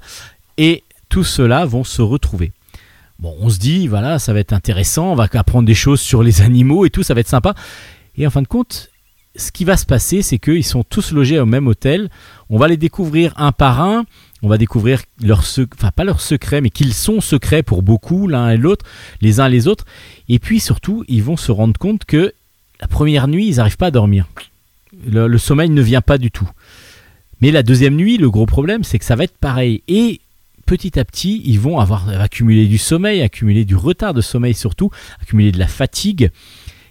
et 0.59 0.84
tout 1.09 1.24
cela 1.24 1.64
vont 1.66 1.84
se 1.84 2.03
retrouver. 2.03 2.53
Bon, 3.18 3.34
on 3.40 3.51
se 3.51 3.59
dit, 3.59 3.86
voilà, 3.86 4.18
ça 4.18 4.32
va 4.32 4.40
être 4.40 4.53
intéressant, 4.53 5.12
on 5.12 5.14
va 5.14 5.28
apprendre 5.32 5.66
des 5.66 5.74
choses 5.74 6.01
sur 6.01 6.22
les 6.22 6.40
animaux 6.40 6.86
et 6.86 6.90
tout, 6.90 7.03
ça 7.03 7.14
va 7.14 7.20
être 7.20 7.28
sympa. 7.28 7.55
Et 8.16 8.26
en 8.26 8.30
fin 8.30 8.42
de 8.42 8.48
compte, 8.48 8.90
ce 9.36 9.53
qui 9.53 9.64
va 9.64 9.76
se 9.76 9.86
passer, 9.86 10.22
c'est 10.22 10.38
qu'ils 10.38 10.64
sont 10.64 10.82
tous 10.82 11.12
logés 11.12 11.38
au 11.38 11.46
même 11.46 11.66
hôtel. 11.66 12.11
On 12.48 12.59
va 12.59 12.66
les 12.66 12.76
découvrir 12.76 13.32
un 13.36 13.53
par 13.53 13.80
un. 13.80 14.05
On 14.42 14.48
va 14.48 14.59
découvrir 14.59 15.03
leur 15.22 15.44
sec- 15.44 15.72
enfin 15.76 15.90
pas 15.90 16.05
leurs 16.05 16.20
secrets, 16.20 16.61
mais 16.61 16.70
qu'ils 16.70 16.94
sont 16.94 17.20
secrets 17.20 17.62
pour 17.62 17.82
beaucoup 17.82 18.26
l'un 18.26 18.51
et 18.51 18.57
l'autre, 18.57 18.84
les 19.20 19.38
uns 19.38 19.48
les 19.48 19.68
autres. 19.68 19.84
Et 20.28 20.38
puis 20.38 20.61
surtout, 20.61 21.05
ils 21.09 21.22
vont 21.22 21.36
se 21.36 21.53
rendre 21.53 21.78
compte 21.78 22.05
que 22.07 22.32
la 22.80 22.88
première 22.88 23.28
nuit, 23.28 23.46
ils 23.46 23.57
n'arrivent 23.57 23.76
pas 23.76 23.88
à 23.88 23.90
dormir. 23.90 24.26
Le 25.07 25.38
sommeil 25.38 25.68
ne 25.68 25.82
vient 25.82 26.01
pas 26.01 26.18
du 26.18 26.30
tout. 26.30 26.48
Mais 27.41 27.51
la 27.51 27.62
deuxième 27.62 27.97
nuit, 27.97 28.18
le 28.18 28.30
gros 28.30 28.47
problème, 28.47 28.84
c'est 28.84 28.99
que 28.99 29.05
ça 29.05 29.16
va 29.16 29.24
être 29.24 29.36
pareil. 29.38 29.82
Et 29.88 30.20
petit 30.66 30.99
à 30.99 31.05
petit, 31.05 31.43
ils 31.45 31.59
vont 31.59 31.78
avoir 31.78 32.09
accumulé 32.09 32.66
du 32.66 32.78
sommeil, 32.78 33.22
accumuler 33.22 33.64
du 33.64 33.76
retard 33.76 34.14
de 34.14 34.20
sommeil 34.20 34.55
surtout, 34.55 34.91
accumuler 35.20 35.53
de 35.53 35.59
la 35.59 35.68
fatigue. 35.68 36.30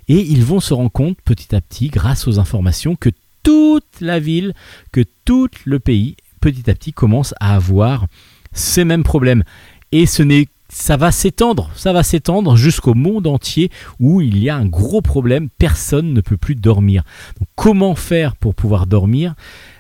Et 0.08 0.20
ils 0.20 0.43
vont 0.43 0.60
se 0.60 0.74
rendre 0.74 0.91
compte 0.91 1.18
petit 1.24 1.56
à 1.56 1.62
petit, 1.62 1.89
grâce 1.89 2.28
aux 2.28 2.39
informations, 2.39 2.95
que 2.95 3.12
toute 3.43 4.02
la 4.02 4.20
ville, 4.20 4.54
que 4.91 5.04
tout 5.24 5.50
le 5.66 5.80
pays, 5.80 6.16
petit 6.41 6.70
à 6.70 6.74
petit, 6.74 6.93
commence 6.93 7.34
à 7.39 7.56
avoir 7.56 8.08
ces 8.52 8.84
mêmes 8.84 9.04
problèmes. 9.04 9.43
Et 9.91 10.06
ce 10.06 10.24
n'est 10.24 10.47
ça 10.72 10.97
va 10.97 11.12
s'étendre, 11.12 11.72
ça 11.76 11.93
va 11.93 12.04
s'étendre 12.04 12.56
jusqu'au 12.56 12.93
monde 12.93 13.26
entier 13.26 13.72
où 14.00 14.22
il 14.22 14.38
y 14.38 14.50
a 14.50 14.56
un 14.56 14.66
gros 14.66 15.02
problème, 15.02 15.50
personne 15.58 16.14
ne 16.14 16.22
peut 16.22 16.38
plus 16.38 16.56
dormir. 16.56 17.04
Donc, 17.39 17.47
comment 17.56 17.95
faire 17.95 18.36
pour 18.36 18.54
pouvoir 18.54 18.86
dormir? 18.86 19.34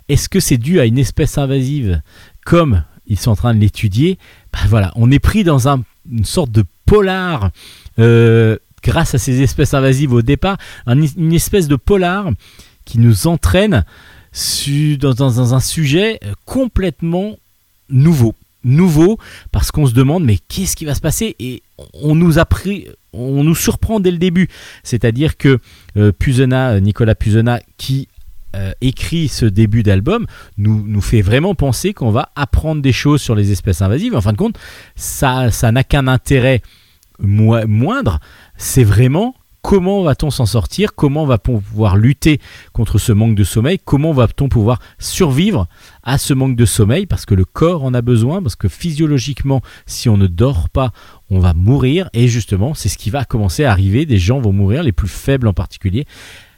Est-ce 0.09 0.27
que 0.29 0.39
c'est 0.39 0.57
dû 0.57 0.79
à 0.79 0.85
une 0.85 0.97
espèce 0.97 1.37
invasive 1.37 2.01
comme 2.45 2.83
ils 3.07 3.19
sont 3.19 3.31
en 3.31 3.35
train 3.35 3.53
de 3.53 3.59
l'étudier? 3.59 4.17
Ben 4.51 4.59
voilà, 4.67 4.91
on 4.95 5.11
est 5.11 5.19
pris 5.19 5.43
dans 5.43 5.67
un- 5.69 5.83
une 6.11 6.25
sorte 6.25 6.51
de 6.51 6.63
polar 6.85 7.51
euh, 7.99 8.57
grâce 8.83 9.13
à 9.13 9.17
ces 9.19 9.41
espèces 9.41 9.73
invasives 9.73 10.13
au 10.13 10.21
départ, 10.21 10.57
un- 10.87 10.99
une 11.01 11.33
espèce 11.33 11.67
de 11.67 11.75
polar 11.75 12.29
qui 12.85 12.97
nous 12.99 13.27
entraîne 13.27 13.85
dans, 14.99 15.53
un 15.53 15.59
sujet 15.59 16.19
euh, 16.25 16.33
complètement 16.45 17.37
nouveau. 17.89 18.35
Nouveau 18.65 19.17
parce 19.53 19.71
qu'on 19.71 19.85
se 19.87 19.93
demande 19.93 20.25
mais 20.25 20.37
qu'est-ce 20.49 20.75
qui 20.75 20.83
va 20.83 20.93
se 20.93 20.99
passer? 20.99 21.35
Et 21.39 21.63
on 21.93 22.13
nous 22.13 22.39
a 22.39 22.45
on 23.13 23.43
nous 23.45 23.55
surprend 23.55 24.01
dès 24.01 24.11
le 24.11 24.17
début. 24.17 24.49
C'est-à-dire 24.83 25.37
que 25.37 25.59
euh, 25.95 26.11
Nicolas 26.81 27.15
Pusena, 27.15 27.61
qui 27.77 28.08
euh, 28.55 28.71
écrit 28.81 29.27
ce 29.27 29.45
début 29.45 29.83
d'album, 29.83 30.25
nous, 30.57 30.83
nous 30.87 31.01
fait 31.01 31.21
vraiment 31.21 31.55
penser 31.55 31.93
qu'on 31.93 32.11
va 32.11 32.29
apprendre 32.35 32.81
des 32.81 32.93
choses 32.93 33.21
sur 33.21 33.35
les 33.35 33.51
espèces 33.51 33.81
invasives. 33.81 34.15
En 34.15 34.21
fin 34.21 34.33
de 34.33 34.37
compte, 34.37 34.57
ça 34.95 35.51
ça 35.51 35.71
n'a 35.71 35.83
qu'un 35.83 36.07
intérêt 36.07 36.61
moi- 37.19 37.65
moindre, 37.65 38.19
c'est 38.57 38.83
vraiment 38.83 39.35
comment 39.61 40.03
va-t-on 40.03 40.31
s'en 40.31 40.45
sortir, 40.45 40.95
comment 40.95 41.25
va-t-on 41.25 41.59
pouvoir 41.59 41.97
lutter 41.97 42.39
contre 42.71 42.97
ce 42.97 43.11
manque 43.11 43.35
de 43.35 43.43
sommeil, 43.43 43.77
comment 43.83 44.13
va-t-on 44.13 44.47
pouvoir 44.47 44.79
survivre 44.99 45.67
à 46.01 46.17
ce 46.17 46.33
manque 46.33 46.55
de 46.55 46.65
sommeil, 46.65 47.05
parce 47.05 47.25
que 47.25 47.35
le 47.35 47.43
corps 47.43 47.83
en 47.83 47.93
a 47.93 48.01
besoin, 48.01 48.41
parce 48.41 48.55
que 48.55 48.69
physiologiquement, 48.69 49.61
si 49.85 50.07
on 50.07 50.15
ne 50.15 50.27
dort 50.27 50.69
pas, 50.69 50.91
on 51.29 51.39
va 51.39 51.53
mourir, 51.53 52.09
et 52.13 52.29
justement, 52.29 52.73
c'est 52.73 52.87
ce 52.87 52.97
qui 52.97 53.09
va 53.09 53.25
commencer 53.25 53.65
à 53.65 53.71
arriver, 53.71 54.05
des 54.05 54.17
gens 54.17 54.39
vont 54.39 54.53
mourir, 54.53 54.81
les 54.81 54.93
plus 54.93 55.09
faibles 55.09 55.47
en 55.47 55.53
particulier. 55.53 56.07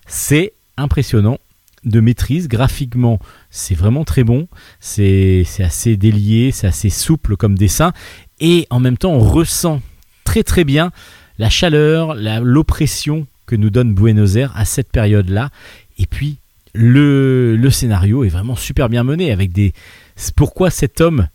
C'est 0.06 0.54
impressionnant 0.78 1.40
de 1.84 2.00
maîtrise, 2.00 2.48
graphiquement, 2.48 3.20
c'est 3.50 3.76
vraiment 3.76 4.04
très 4.04 4.24
bon, 4.24 4.48
c'est 4.80 5.46
assez 5.60 5.98
délié, 5.98 6.52
c'est 6.52 6.68
assez 6.68 6.90
souple 6.90 7.36
comme 7.36 7.58
dessin, 7.58 7.94
et 8.40 8.68
en 8.70 8.80
même 8.80 8.98
temps, 8.98 9.12
on 9.12 9.20
ressent 9.20 9.82
très 10.24 10.44
très 10.44 10.64
bien 10.64 10.92
la 11.38 11.50
chaleur, 11.50 12.16
l'oppression 12.16 13.26
que 13.48 13.56
nous 13.56 13.70
donne 13.70 13.94
Buenos 13.94 14.36
Aires 14.36 14.54
à 14.56 14.64
cette 14.66 14.92
période-là. 14.92 15.50
Et 15.98 16.06
puis, 16.06 16.38
le, 16.74 17.70
scénario 17.70 18.24
est 18.24 18.30
vraiment 18.30 18.56
super 18.56 18.90
bien 18.90 19.04
mené 19.04 19.32
avec 19.32 19.52
des. 19.52 19.74
Pourquoi 20.36 20.70
cet 20.70 21.02
homme, 21.02 21.28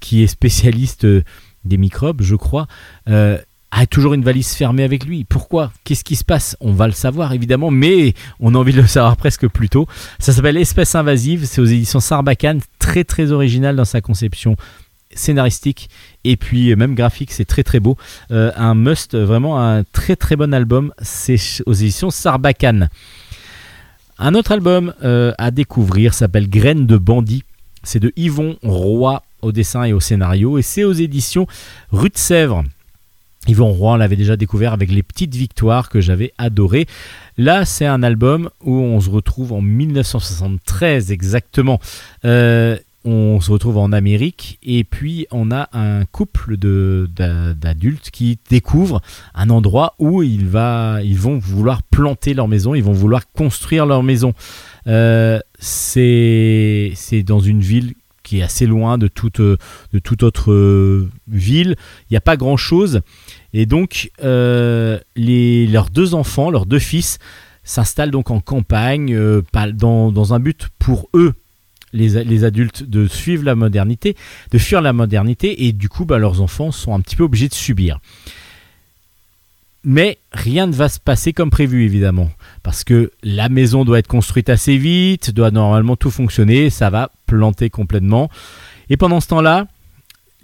qui 0.00 0.22
est 0.22 0.28
spécialiste 0.28 1.04
euh, 1.04 1.22
des 1.64 1.76
microbes, 1.76 2.22
je 2.22 2.36
crois, 2.36 2.68
euh, 3.08 3.38
a 3.70 3.86
toujours 3.86 4.14
une 4.14 4.24
valise 4.24 4.54
fermée 4.54 4.82
avec 4.82 5.04
lui 5.04 5.24
Pourquoi? 5.24 5.72
Qu'est-ce 5.84 6.04
qui 6.04 6.16
se 6.16 6.24
passe? 6.24 6.56
On 6.60 6.72
va 6.72 6.86
le 6.86 6.92
savoir 6.92 7.32
évidemment, 7.32 7.70
mais 7.70 8.14
on 8.40 8.54
a 8.54 8.58
envie 8.58 8.72
de 8.72 8.80
le 8.80 8.86
savoir 8.86 9.16
presque 9.16 9.46
plus 9.48 9.68
tôt. 9.68 9.86
Ça 10.18 10.32
s'appelle 10.32 10.56
Espèce 10.56 10.94
invasive, 10.94 11.44
c'est 11.44 11.60
aux 11.60 11.66
éditions 11.66 12.00
Sarbacane, 12.00 12.60
très 12.78 13.04
très 13.04 13.32
original 13.32 13.76
dans 13.76 13.84
sa 13.84 14.00
conception 14.00 14.56
scénaristique 15.14 15.88
et 16.24 16.36
puis 16.36 16.74
même 16.76 16.94
graphique, 16.94 17.32
c'est 17.32 17.44
très 17.44 17.62
très 17.62 17.80
beau. 17.80 17.96
Euh, 18.30 18.52
un 18.56 18.74
must, 18.74 19.16
vraiment 19.16 19.60
un 19.60 19.84
très 19.84 20.16
très 20.16 20.36
bon 20.36 20.52
album, 20.54 20.92
c'est 21.00 21.38
aux 21.66 21.72
éditions 21.72 22.10
Sarbacane. 22.10 22.88
Un 24.18 24.34
autre 24.34 24.52
album 24.52 24.94
euh, 25.04 25.32
à 25.38 25.50
découvrir 25.50 26.14
s'appelle 26.14 26.48
Graines 26.48 26.86
de 26.86 26.96
bandit. 26.96 27.44
C'est 27.84 28.00
de 28.00 28.12
Yvon 28.16 28.56
Roy 28.62 29.22
au 29.42 29.52
dessin 29.52 29.84
et 29.84 29.92
au 29.92 30.00
scénario 30.00 30.58
et 30.58 30.62
c'est 30.62 30.84
aux 30.84 30.92
éditions 30.92 31.46
Rue 31.92 32.08
de 32.08 32.18
Sèvres. 32.18 32.64
Yvon 33.48 33.72
Roy, 33.72 33.96
l'avait 33.98 34.16
déjà 34.16 34.36
découvert 34.36 34.72
avec 34.72 34.90
les 34.92 35.02
petites 35.02 35.34
victoires 35.34 35.88
que 35.88 36.00
j'avais 36.00 36.32
adorées. 36.38 36.86
Là, 37.36 37.64
c'est 37.64 37.86
un 37.86 38.02
album 38.02 38.50
où 38.62 38.74
on 38.74 39.00
se 39.00 39.10
retrouve 39.10 39.52
en 39.52 39.60
1973 39.62 41.10
exactement. 41.12 41.80
Euh, 42.24 42.76
on 43.04 43.40
se 43.40 43.50
retrouve 43.50 43.78
en 43.78 43.92
Amérique 43.92 44.58
et 44.62 44.84
puis 44.84 45.26
on 45.30 45.50
a 45.50 45.68
un 45.72 46.04
couple 46.04 46.56
de- 46.58 47.08
d'a- 47.14 47.54
d'adultes 47.54 48.10
qui 48.10 48.38
découvrent 48.50 49.00
un 49.34 49.48
endroit 49.50 49.94
où 49.98 50.22
ils, 50.22 50.46
va, 50.46 50.98
ils 51.02 51.16
vont 51.16 51.38
vouloir 51.38 51.82
planter 51.84 52.34
leur 52.34 52.48
maison, 52.48 52.74
ils 52.74 52.82
vont 52.82 52.92
vouloir 52.92 53.22
construire 53.32 53.86
leur 53.86 54.02
maison. 54.02 54.34
Euh, 54.88 55.38
c'est 55.58 56.92
c'est 56.96 57.22
dans 57.22 57.40
une 57.40 57.60
ville 57.60 57.94
qui 58.24 58.40
est 58.40 58.42
assez 58.42 58.66
loin 58.66 58.98
de 58.98 59.08
toute, 59.08 59.40
de 59.40 59.56
toute 60.02 60.22
autre 60.22 60.52
euh, 60.52 61.08
ville. 61.28 61.76
Il 62.02 62.12
n'y 62.12 62.16
a 62.18 62.20
pas 62.20 62.36
grand-chose. 62.36 63.00
Et 63.52 63.66
donc, 63.66 64.10
euh, 64.22 64.98
leurs 65.16 65.90
deux 65.90 66.14
enfants, 66.14 66.50
leurs 66.50 66.66
deux 66.66 66.78
fils, 66.78 67.18
s'installent 67.64 68.10
donc 68.10 68.30
en 68.30 68.40
campagne, 68.40 69.14
euh, 69.14 69.42
dans, 69.74 70.10
dans 70.10 70.34
un 70.34 70.40
but 70.40 70.68
pour 70.78 71.08
eux 71.14 71.34
les, 71.92 72.24
les 72.24 72.44
adultes 72.44 72.82
de 72.82 73.06
suivre 73.06 73.44
la 73.44 73.54
modernité, 73.54 74.16
de 74.50 74.58
fuir 74.58 74.80
la 74.82 74.92
modernité, 74.92 75.66
et 75.66 75.72
du 75.72 75.88
coup, 75.88 76.04
bah, 76.04 76.18
leurs 76.18 76.40
enfants 76.40 76.70
sont 76.70 76.94
un 76.94 77.00
petit 77.00 77.16
peu 77.16 77.24
obligés 77.24 77.48
de 77.48 77.54
subir. 77.54 78.00
Mais 79.84 80.18
rien 80.32 80.66
ne 80.66 80.72
va 80.72 80.88
se 80.88 80.98
passer 80.98 81.32
comme 81.32 81.50
prévu, 81.50 81.84
évidemment, 81.84 82.30
parce 82.62 82.84
que 82.84 83.12
la 83.22 83.48
maison 83.48 83.84
doit 83.84 84.00
être 84.00 84.08
construite 84.08 84.48
assez 84.50 84.76
vite, 84.76 85.30
doit 85.30 85.50
normalement 85.50 85.96
tout 85.96 86.10
fonctionner, 86.10 86.68
ça 86.68 86.90
va 86.90 87.10
planter 87.26 87.70
complètement. 87.70 88.28
Et 88.90 88.96
pendant 88.96 89.20
ce 89.20 89.28
temps-là, 89.28 89.66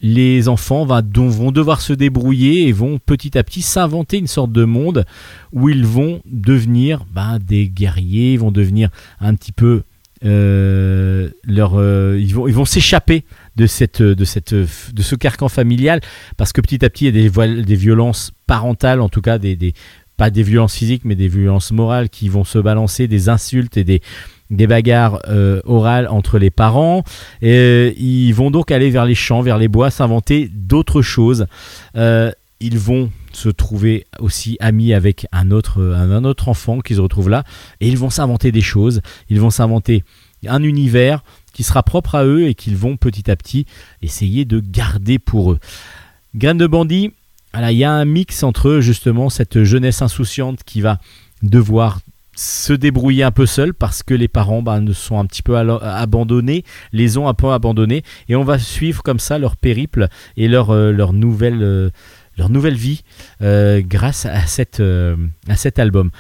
les 0.07 0.49
enfants 0.49 0.85
vont 0.85 1.51
devoir 1.51 1.81
se 1.81 1.95
débrouiller 1.95 2.69
et 2.69 2.73
vont 2.73 2.99
petit 2.99 3.39
à 3.39 3.43
petit 3.43 3.63
s'inventer 3.63 4.19
une 4.19 4.27
sorte 4.27 4.53
de 4.53 4.65
monde 4.65 5.07
où 5.51 5.71
ils 5.71 5.87
vont 5.87 6.21
devenir 6.27 7.07
ben, 7.11 7.39
des 7.39 7.71
guerriers, 7.71 8.35
ils 8.35 8.39
vont 8.39 8.53
devenir 8.53 8.91
un 9.19 9.35
petit 9.35 9.53
peu 9.53 9.85
euh, 10.27 11.31
leur, 11.45 11.77
euh, 11.77 12.21
ils 12.21 12.35
vont, 12.35 12.67
s'échapper 12.67 13.25
de 13.57 13.67
ce 13.67 15.15
carcan 15.15 15.49
familial 15.49 16.03
parce 16.37 16.53
que 16.53 16.61
petit 16.61 16.85
à 16.85 16.91
petit 16.91 17.07
il 17.07 17.17
y 17.17 17.27
a 17.27 17.31
des, 17.31 17.63
des 17.63 17.75
violences 17.75 18.33
parentales, 18.47 19.01
en 19.01 19.09
tout 19.09 19.23
cas 19.23 19.39
pas 20.19 20.29
des 20.29 20.43
violences 20.43 20.75
physiques, 20.75 21.07
mais 21.07 21.15
des 21.15 21.29
violences 21.29 21.73
morales 21.73 22.11
qui 22.11 22.29
vont 22.29 22.45
se 22.45 22.59
balancer, 22.59 23.09
des 23.09 23.31
insultes 23.31 23.79
et 23.79 23.85
des, 23.85 24.03
des 24.51 24.67
bagarres 24.67 25.21
euh, 25.29 25.61
orales 25.65 26.09
entre 26.09 26.39
les 26.39 26.51
parents. 26.51 27.05
Et 27.43 27.57
euh, 27.57 27.93
ils 27.97 28.33
vont 28.33 28.51
donc 28.51 28.71
aller 28.71 28.91
vers 28.91 29.05
les 29.05 29.15
champs, 29.15 29.43
vers 29.43 29.59
les 29.59 29.69
bois, 29.69 29.91
s'inventer 29.91 30.49
d'autres 30.53 31.03
choses. 31.03 31.47
Euh, 31.97 32.31
ils 32.61 32.79
vont 32.79 33.11
se 33.33 33.49
trouver 33.49 34.07
aussi 34.21 34.57
amis 34.61 34.95
avec 34.95 35.27
un 35.33 35.51
autre, 35.51 35.81
enfant 36.47 36.81
qui 36.81 36.95
se 36.95 37.01
retrouve 37.01 37.29
là. 37.29 37.45
Et 37.81 37.89
ils 37.89 37.99
vont 37.99 38.11
s'inventer 38.11 38.53
des 38.53 38.61
choses. 38.61 39.01
Ils 39.29 39.41
vont 39.41 39.51
s'inventer 39.51 40.05
un 40.47 40.63
univers 40.63 41.25
qui 41.53 41.63
sera 41.63 41.83
propre 41.83 42.15
à 42.15 42.25
eux 42.25 42.47
et 42.47 42.55
qu'ils 42.55 42.77
vont 42.77 42.97
petit 42.97 43.31
à 43.31 43.37
petit 43.37 43.67
essayer 44.03 44.45
de 44.45 44.61
garder 44.61 45.19
pour 45.19 45.53
eux. 45.53 45.59
Graine 46.35 46.59
de 46.59 46.67
bandit, 46.67 47.13
il 47.57 47.77
y 47.77 47.85
a 47.85 47.93
un 47.93 48.05
mix 48.05 48.43
entre 48.43 48.81
justement 48.81 49.31
cette 49.31 49.63
jeunesse 49.63 50.03
insouciante 50.03 50.65
qui 50.65 50.81
va 50.81 50.99
devoir 51.43 52.01
se 52.35 52.73
débrouiller 52.73 53.23
un 53.23 53.31
peu 53.31 53.47
seul 53.47 53.75
parce 53.75 54.03
que 54.03 54.15
les 54.15 54.29
parents 54.29 54.63
bah, 54.63 54.81
ne 54.81 54.93
sont 54.93 55.19
un 55.19 55.27
petit 55.27 55.43
peu 55.43 55.57
abandonnés, 55.57 56.65
les 56.93 57.19
ont 57.19 57.29
un 57.29 57.35
peu 57.35 57.51
abandonnés. 57.53 58.03
Et 58.29 58.37
on 58.37 58.45
va 58.45 58.59
suivre 58.59 59.03
comme 59.03 59.19
ça 59.19 59.39
leur 59.39 59.57
périple 59.57 60.09
et 60.37 60.49
leur, 60.49 60.71
euh, 60.71 60.93
leur, 60.93 61.13
nouvelle, 61.13 61.63
euh, 61.63 61.91
leur 62.37 62.51
nouvelle 62.51 62.77
vie 62.77 63.03
euh, 63.43 63.83
grâce 63.85 64.27
à, 64.27 64.47
cette, 64.47 64.81
à 64.81 65.57
cet 65.57 65.79
album. 65.79 66.11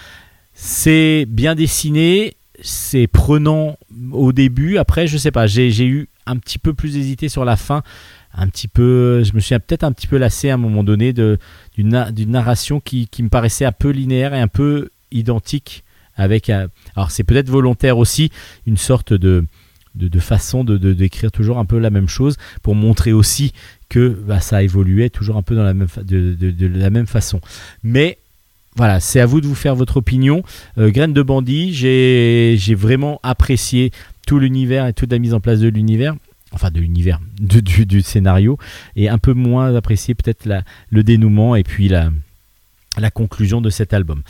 C'est 0.54 1.26
bien 1.28 1.54
dessiné, 1.54 2.36
c'est 2.62 3.08
prenant 3.08 3.76
au 4.12 4.32
début, 4.32 4.78
après 4.78 5.08
je 5.08 5.18
sais 5.18 5.32
pas, 5.32 5.48
j'ai 5.48 5.86
eu 5.86 6.08
un 6.26 6.36
petit 6.36 6.58
peu 6.58 6.74
plus 6.74 6.96
hésité 6.96 7.28
sur 7.28 7.44
la 7.44 7.56
fin, 7.56 7.82
un 8.32 8.46
petit 8.46 8.68
peu, 8.68 9.24
je 9.24 9.32
me 9.34 9.40
suis 9.40 9.58
peut-être 9.58 9.82
un 9.82 9.90
petit 9.90 10.06
peu 10.06 10.16
lassé 10.16 10.50
à 10.50 10.54
un 10.54 10.58
moment 10.58 10.84
donné 10.84 11.12
d'une 11.12 12.06
narration 12.28 12.78
qui, 12.78 13.08
qui 13.08 13.24
me 13.24 13.28
paraissait 13.28 13.64
un 13.64 13.72
peu 13.72 13.90
linéaire 13.90 14.32
et 14.32 14.40
un 14.40 14.48
peu 14.48 14.90
identique 15.10 15.83
un- 16.16 16.68
alors 16.96 17.10
c'est 17.10 17.24
peut-être 17.24 17.48
volontaire 17.50 17.98
aussi 17.98 18.30
une 18.66 18.76
sorte 18.76 19.12
de 19.12 19.44
de, 19.94 20.18
façon 20.18 20.64
de 20.64 20.76
d'écrire 20.92 21.30
toujours 21.30 21.58
un 21.58 21.64
peu 21.64 21.78
la 21.78 21.90
même 21.90 22.08
chose 22.08 22.36
pour 22.62 22.74
montrer 22.74 23.12
aussi 23.12 23.52
que 23.88 24.08
bah, 24.08 24.40
ça 24.40 24.62
évoluait 24.64 25.08
toujours 25.08 25.36
un 25.36 25.42
peu 25.42 25.54
dans 25.54 25.62
la 25.62 25.72
même 25.72 25.86
de, 26.02 26.34
de- 26.34 26.66
la 26.66 26.90
même 26.90 27.06
façon 27.06 27.40
mais 27.84 28.18
voilà, 28.76 28.98
c'est 28.98 29.20
à 29.20 29.26
vous 29.26 29.40
de 29.40 29.46
vous 29.46 29.54
faire 29.54 29.76
votre 29.76 29.98
opinion. 29.98 30.42
Euh, 30.78 30.90
Graine 30.90 31.12
de 31.12 31.22
bandit, 31.22 31.72
j'ai 31.72 32.74
vraiment 32.74 33.20
apprécié 33.22 33.92
tout 34.26 34.40
l'univers 34.40 34.88
et 34.88 34.92
toute 34.92 35.12
la 35.12 35.20
mise 35.20 35.32
en 35.32 35.38
place 35.38 35.60
de 35.60 35.68
l'univers, 35.68 36.16
enfin 36.50 36.72
de 36.72 36.80
l'univers, 36.80 37.20
du, 37.40 37.86
du 37.86 38.02
scénario, 38.02 38.58
et 38.96 39.08
un 39.08 39.18
peu 39.18 39.32
moins 39.32 39.76
apprécié 39.76 40.16
peut-être 40.16 40.48
le 40.90 41.04
dénouement 41.04 41.54
et 41.54 41.62
puis 41.62 41.86
la, 41.86 42.10
la 42.98 43.12
conclusion 43.12 43.60
de 43.60 43.70
cet 43.70 43.92
album. 43.94 44.22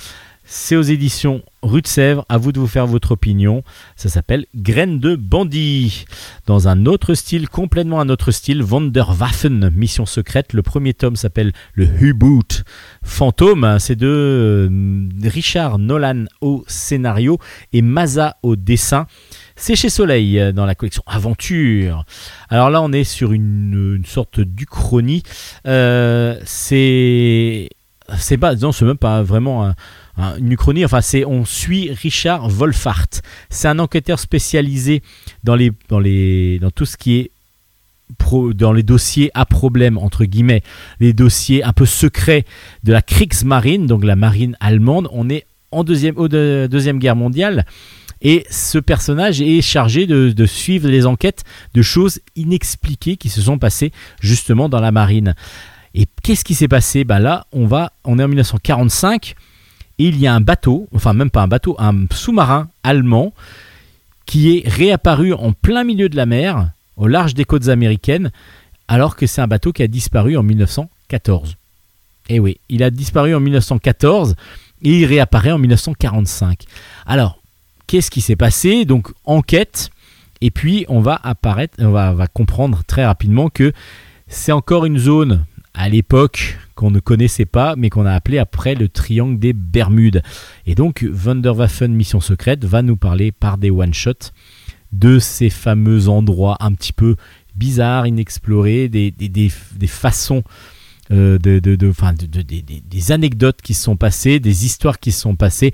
C'est 0.47 0.77
aux 0.77 0.83
éditions 0.83 1.43
Rue 1.63 1.81
de 1.81 1.87
Sèvres, 1.87 2.27
à 2.29 2.37
vous 2.37 2.53
de 2.53 2.61
vous 2.61 2.67
faire 2.67 2.87
votre 2.87 3.13
opinion. 3.13 3.65
Ça 3.97 4.11
s'appelle 4.11 4.45
Graines 4.55 5.01
de 5.01 5.17
bandit. 5.17 6.05
Dans 6.47 6.69
un 6.69 6.85
autre 6.85 7.15
style, 7.15 7.49
complètement 7.49 7.99
un 7.99 8.11
autre 8.11 8.31
style, 8.31 8.63
Wonderwaffen, 8.63 9.71
Mission 9.71 10.05
secrète. 10.05 10.53
Le 10.53 10.63
premier 10.63 10.93
tome 10.93 11.17
s'appelle 11.17 11.53
le 11.73 11.87
U-Boot 11.87 12.65
Fantôme. 13.03 13.79
C'est 13.81 13.97
de 13.97 14.07
euh, 14.07 15.09
Richard 15.23 15.79
Nolan 15.79 16.27
au 16.43 16.63
scénario 16.67 17.39
et 17.73 17.81
Maza 17.81 18.37
au 18.43 18.55
dessin. 18.55 19.07
C'est 19.57 19.77
chez 19.77 19.89
Soleil 19.89 20.39
euh, 20.39 20.53
dans 20.53 20.67
la 20.67 20.75
collection 20.75 21.03
Aventure. 21.07 22.05
Alors 22.51 22.69
là, 22.69 22.83
on 22.83 22.93
est 22.93 23.05
sur 23.05 23.33
une, 23.33 24.03
sorte 24.05 24.41
d'uchronie. 24.41 25.23
Euh, 25.67 26.39
c'est 26.45 27.71
pas 28.39 28.55
non, 28.57 28.73
c'est 28.73 28.85
même 28.85 28.99
pas 28.99 29.23
vraiment 29.23 29.73
un- 30.17 30.37
une 30.37 30.53
uchronie. 30.53 30.85
Enfin, 30.85 31.01
c'est 31.01 31.25
on 31.25 31.45
suit 31.45 31.91
Richard 31.93 32.49
Wolfart. 32.49 33.09
C'est 33.51 33.69
un 33.69 33.79
enquêteur 33.79 34.19
spécialisé 34.19 35.03
dans 35.45 35.57
les 35.57 35.71
tout 36.75 36.87
ce 36.87 36.97
qui 36.97 37.17
est 37.17 37.31
dans 38.55 38.73
les 38.73 38.83
dossiers 38.83 39.31
à 39.35 39.47
problème 39.47 39.97
entre 39.99 40.25
guillemets, 40.25 40.63
les 41.01 41.13
dossiers 41.13 41.65
un 41.65 41.73
peu 41.73 41.87
secrets 41.87 42.45
de 42.85 42.93
la 42.93 43.03
Kriegsmarine, 43.03 43.87
donc 43.87 44.05
la 44.05 44.15
marine 44.17 44.57
allemande. 44.61 45.09
On 45.13 45.29
est 45.31 45.47
en 45.71 45.85
deuxième 45.85 46.99
guerre 46.99 47.17
mondiale. 47.17 47.65
Et 48.23 48.47
ce 48.51 48.79
personnage 48.79 49.43
est 49.43 49.61
chargé 49.61 50.07
de, 50.07 50.31
de 50.31 50.47
suivre 50.47 50.89
les 50.89 51.05
enquêtes 51.05 51.45
de 51.75 51.83
choses 51.83 52.21
inexpliquées 52.37 53.17
qui 53.17 53.29
se 53.29 53.43
sont 53.43 53.59
passées 53.59 53.93
justement 54.21 54.69
dans 54.69 54.81
la 54.81 54.93
marine. 54.93 55.35
Et 55.95 56.07
qu'est-ce 56.23 56.45
qui 56.45 56.55
s'est 56.55 56.69
passé? 56.69 57.05
Bah 57.05 57.19
là, 57.19 57.47
on 57.53 57.67
va, 57.67 57.93
on 58.05 58.19
est 58.19 58.23
en 58.25 58.29
1945 58.29 59.35
il 59.99 60.19
y 60.19 60.27
a 60.27 60.35
un 60.35 60.41
bateau, 60.41 60.89
enfin 60.95 61.13
même 61.13 61.31
pas 61.31 61.43
un 61.43 61.49
bateau, 61.49 61.77
un 61.79 62.07
sous-marin 62.11 62.69
allemand 62.83 63.33
qui 64.27 64.59
est 64.59 64.69
réapparu 64.69 65.33
en 65.33 65.53
plein 65.53 65.85
milieu 65.85 66.09
de 66.09 66.17
la 66.17 66.27
mer, 66.27 66.71
au 66.97 67.07
large 67.07 67.35
des 67.35 67.45
côtes 67.45 67.69
américaines, 67.69 68.31
alors 68.89 69.17
que 69.17 69.27
c'est 69.27 69.41
un 69.41 69.47
bateau 69.47 69.73
qui 69.73 69.83
a 69.83 69.87
disparu 69.87 70.37
en 70.37 70.43
1914. 70.43 71.57
Et 72.29 72.41
oui, 72.41 72.59
il 72.69 72.83
a 72.83 72.91
disparu 72.91 73.35
en 73.35 73.41
1914 73.41 74.35
et 74.83 75.01
il 75.01 75.05
réapparaît 75.05 75.53
en 75.53 75.59
1945. 75.59 76.65
Alors, 77.07 77.39
qu'est-ce 77.87 78.11
qui 78.11 78.21
s'est 78.21 78.37
passé? 78.37 78.85
Donc, 78.85 79.13
enquête, 79.25 79.91
et 80.41 80.51
puis 80.51 80.85
on 80.89 81.01
va 81.01 81.21
apparaître, 81.23 81.77
on 81.81 81.91
va 81.91 82.27
comprendre 82.27 82.83
très 82.87 83.05
rapidement 83.05 83.51
que 83.51 83.73
c'est 84.27 84.53
encore 84.53 84.85
une 84.85 84.99
zone 84.99 85.45
à 85.75 85.89
l'époque 85.89 86.57
qu'on 86.75 86.91
ne 86.91 87.01
connaissait 87.01 87.45
pas, 87.47 87.75
mais 87.77 87.91
qu'on 87.91 88.07
a 88.07 88.13
appelé 88.13 88.39
après 88.39 88.75
le 88.75 88.89
triangle 88.89 89.39
des 89.39 89.53
Bermudes. 89.53 90.23
Et 90.67 90.75
donc, 90.75 91.05
Wunderwaffen 91.09 91.93
Mission 91.93 92.21
Secrète 92.21 92.65
va 92.65 92.83
nous 92.83 92.97
parler 92.97 93.33
par 93.33 93.59
des 93.59 93.71
one-shots 93.71 94.31
de 94.93 95.19
ces 95.19 95.51
fameux 95.51 96.09
endroits 96.09 96.57
un 96.61 96.73
petit 96.73 96.93
peu 96.93 97.17
bizarres, 97.57 98.07
inexplorés, 98.07 98.89
des, 98.89 99.11
des, 99.11 99.29
des- 99.29 99.53
des 99.77 99.87
façons, 99.87 100.43
euh, 101.11 101.39
de, 101.39 101.59
de, 101.59 101.75
de- 101.77 101.93
de- 101.93 102.27
de- 102.43 102.43
des- 102.43 103.13
anecdotes 103.13 103.61
qui 103.63 103.75
se 103.75 103.83
sont 103.83 103.97
passées, 103.97 104.41
des 104.41 104.65
histoires 104.65 104.99
qui 104.99 105.13
se 105.13 105.21
sont 105.21 105.37
passées 105.37 105.73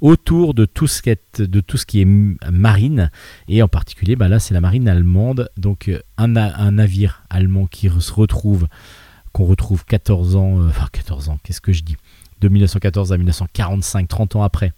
autour 0.00 0.54
de 0.54 0.64
tout 0.64 0.86
ce 0.86 1.00
qui 1.02 1.10
est, 1.10 1.40
de 1.40 1.60
tout 1.60 1.76
ce 1.76 1.86
qui 1.86 2.00
est 2.02 2.04
marine 2.04 3.10
et 3.48 3.62
en 3.62 3.68
particulier 3.68 4.14
bah 4.14 4.28
là 4.28 4.38
c'est 4.38 4.54
la 4.54 4.60
marine 4.60 4.88
allemande 4.88 5.48
donc 5.56 5.88
euh, 5.88 5.98
un, 6.18 6.36
un 6.36 6.70
navire 6.70 7.24
allemand 7.30 7.66
qui 7.66 7.88
se 7.98 8.12
retrouve 8.12 8.68
qu'on 9.38 9.44
retrouve 9.44 9.84
14 9.84 10.34
ans 10.34 10.58
euh, 10.58 10.68
enfin 10.68 10.88
14 10.90 11.28
ans 11.28 11.38
qu'est-ce 11.44 11.60
que 11.60 11.72
je 11.72 11.84
dis? 11.84 11.96
De 12.40 12.48
1914 12.48 13.12
à 13.12 13.16
1945 13.16 14.08
30 14.08 14.36
ans 14.36 14.42
après 14.42 14.72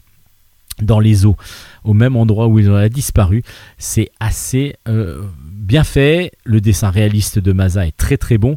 dans 0.82 1.01
les 1.01 1.24
eaux 1.24 1.37
au 1.82 1.95
même 1.95 2.15
endroit 2.15 2.47
où 2.47 2.59
il 2.59 2.70
a 2.70 2.89
disparu. 2.91 3.43
C'est 3.78 4.11
assez 4.20 4.77
euh, 4.87 5.23
bien 5.43 5.85
fait. 5.85 6.32
Le 6.45 6.61
dessin 6.61 6.91
réaliste 6.91 7.39
de 7.39 7.53
Maza 7.53 7.87
est 7.87 7.97
très 7.97 8.19
très 8.19 8.39
bon. 8.39 8.57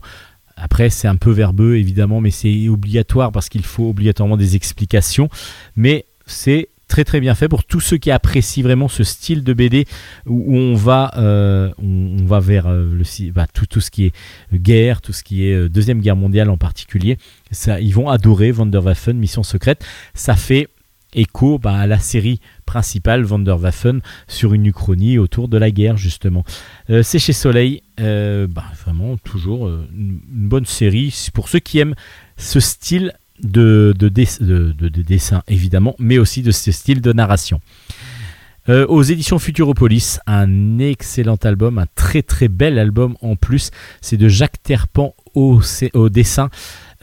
Après, 0.55 0.89
c'est 0.89 1.07
un 1.07 1.15
peu 1.15 1.31
verbeux, 1.31 1.77
évidemment, 1.77 2.21
mais 2.21 2.31
c'est 2.31 2.69
obligatoire 2.69 3.31
parce 3.31 3.49
qu'il 3.49 3.65
faut 3.65 3.89
obligatoirement 3.89 4.37
des 4.37 4.55
explications. 4.55 5.27
Mais 5.75 6.05
c'est 6.25 6.69
très 6.93 7.05
très 7.05 7.19
bien 7.19 7.33
fait 7.33 7.49
pour 7.49 7.63
tous 7.63 7.79
ceux 7.79 7.97
qui 7.97 8.11
apprécient 8.11 8.61
vraiment 8.61 8.87
ce 8.87 9.03
style 9.03 9.43
de 9.43 9.53
BD 9.53 9.87
où, 10.27 10.55
on 10.55 10.75
va 10.75 11.09
euh, 11.17 11.71
on, 11.81 12.23
va 12.23 12.39
vers 12.39 12.67
euh, 12.67 12.85
le 12.93 13.31
bah, 13.31 13.47
tout, 13.51 13.65
tout 13.65 13.81
ce 13.81 13.89
qui 13.89 14.05
est 14.05 14.13
guerre, 14.53 15.01
tout 15.01 15.11
ce 15.11 15.23
qui 15.23 15.47
est 15.47 15.55
euh, 15.55 15.69
deuxième 15.69 16.01
guerre 16.01 16.15
mondiale 16.15 16.51
en 16.51 16.57
particulier. 16.57 17.17
Ça, 17.49 17.81
ils 17.81 17.95
vont 17.95 18.09
adorer 18.09 18.51
Wonderwaffen, 18.51 19.17
Mission 19.17 19.41
secrète. 19.41 19.83
Ça 20.13 20.35
fait 20.35 20.67
écho 21.15 21.57
bah, 21.57 21.79
à 21.79 21.87
la 21.87 21.97
série 21.97 22.39
principale 22.67 23.25
Wonderwaffen 23.25 24.01
sur 24.27 24.53
une 24.53 24.67
uchronie 24.67 25.17
autour 25.17 25.47
de 25.47 25.57
la 25.57 25.71
guerre 25.71 25.97
justement. 25.97 26.43
C'est 27.01 27.17
chez 27.17 27.33
Soleil, 27.33 27.81
bah, 27.97 28.65
vraiment 28.85 29.17
toujours 29.17 29.67
une, 29.67 30.19
bonne 30.29 30.67
série 30.67 31.29
pour 31.33 31.49
ceux 31.49 31.59
qui 31.59 31.79
aiment 31.79 31.95
ce 32.37 32.59
style 32.59 33.13
de, 33.43 33.93
de, 33.97 34.09
dess- 34.09 34.41
de- 34.41 34.71
de- 34.71 34.89
de 34.89 35.01
dessin 35.01 35.43
évidemment, 35.47 35.95
mais 35.99 36.17
aussi 36.17 36.41
de 36.41 36.51
ce 36.51 36.71
style 36.71 37.01
de 37.01 37.13
narration. 37.13 37.59
Euh, 38.69 38.85
aux 38.87 39.03
éditions 39.03 39.39
Futuropolis, 39.39 40.19
un 40.25 40.79
excellent 40.79 41.35
album, 41.43 41.79
un 41.79 41.85
très 41.95 42.21
très 42.21 42.47
bel 42.47 42.79
album 42.79 43.17
en 43.21 43.35
plus. 43.35 43.71
C'est 43.99 44.15
de 44.15 44.29
Jacques 44.29 44.63
Terpan 44.63 45.13
au, 45.35 45.59
dessin, 46.09 46.49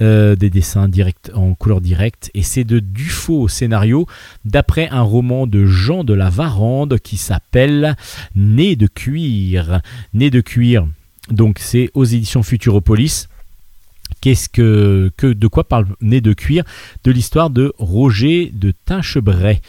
euh, 0.00 0.36
des 0.36 0.48
dessins 0.48 0.88
direct, 0.88 1.30
en 1.34 1.52
couleur 1.52 1.82
directe, 1.82 2.30
et 2.32 2.42
c'est 2.42 2.64
de 2.64 2.78
Dufaux 2.78 3.42
au 3.42 3.48
scénario, 3.48 4.06
d'après 4.46 4.88
un 4.88 5.02
roman 5.02 5.46
de 5.46 5.66
Jean 5.66 6.02
de 6.02 6.14
la 6.14 6.30
Varande 6.30 6.98
qui 6.98 7.18
s'appelle 7.18 7.94
Né 8.34 8.74
de 8.74 8.86
cuir. 8.86 9.82
Né 10.14 10.30
de 10.30 10.40
cuir. 10.40 10.86
Donc 11.30 11.58
c'est 11.58 11.90
aux 11.92 12.04
éditions 12.04 12.42
Futuropolis. 12.42 13.28
Qu'est-ce 14.20 14.48
que, 14.48 15.10
que 15.16 15.32
de 15.32 15.46
quoi 15.46 15.64
parle 15.64 15.86
Né 16.00 16.20
de 16.20 16.32
cuir 16.32 16.64
De 17.04 17.10
l'histoire 17.10 17.50
de 17.50 17.72
Roger 17.78 18.50
de 18.54 18.72
Tinchebray. 18.84 19.60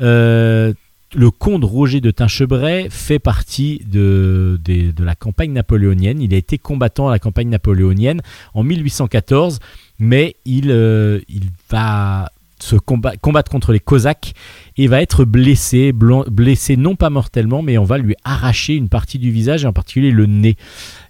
Euh, 0.00 0.72
le 1.14 1.30
comte 1.30 1.64
Roger 1.64 2.00
de 2.00 2.10
Tinchebray 2.10 2.88
fait 2.90 3.18
partie 3.18 3.80
de, 3.86 4.60
de 4.64 5.04
la 5.04 5.14
campagne 5.14 5.52
napoléonienne. 5.52 6.20
Il 6.20 6.34
a 6.34 6.36
été 6.36 6.58
combattant 6.58 7.08
à 7.08 7.10
la 7.12 7.18
campagne 7.18 7.48
napoléonienne 7.48 8.20
en 8.54 8.62
1814, 8.62 9.60
mais 9.98 10.36
il, 10.44 10.70
euh, 10.70 11.20
il 11.28 11.44
va 11.70 12.30
se 12.60 12.76
combat- 12.76 13.16
combattre 13.16 13.50
contre 13.50 13.72
les 13.72 13.80
Cosaques 13.80 14.34
et 14.76 14.86
va 14.88 15.00
être 15.02 15.24
blessé, 15.24 15.92
blessé 15.92 16.76
non 16.76 16.96
pas 16.96 17.10
mortellement, 17.10 17.62
mais 17.62 17.78
on 17.78 17.84
va 17.84 17.98
lui 17.98 18.14
arracher 18.24 18.74
une 18.74 18.88
partie 18.88 19.18
du 19.18 19.30
visage, 19.30 19.64
et 19.64 19.66
en 19.66 19.72
particulier 19.72 20.10
le 20.10 20.26
nez. 20.26 20.56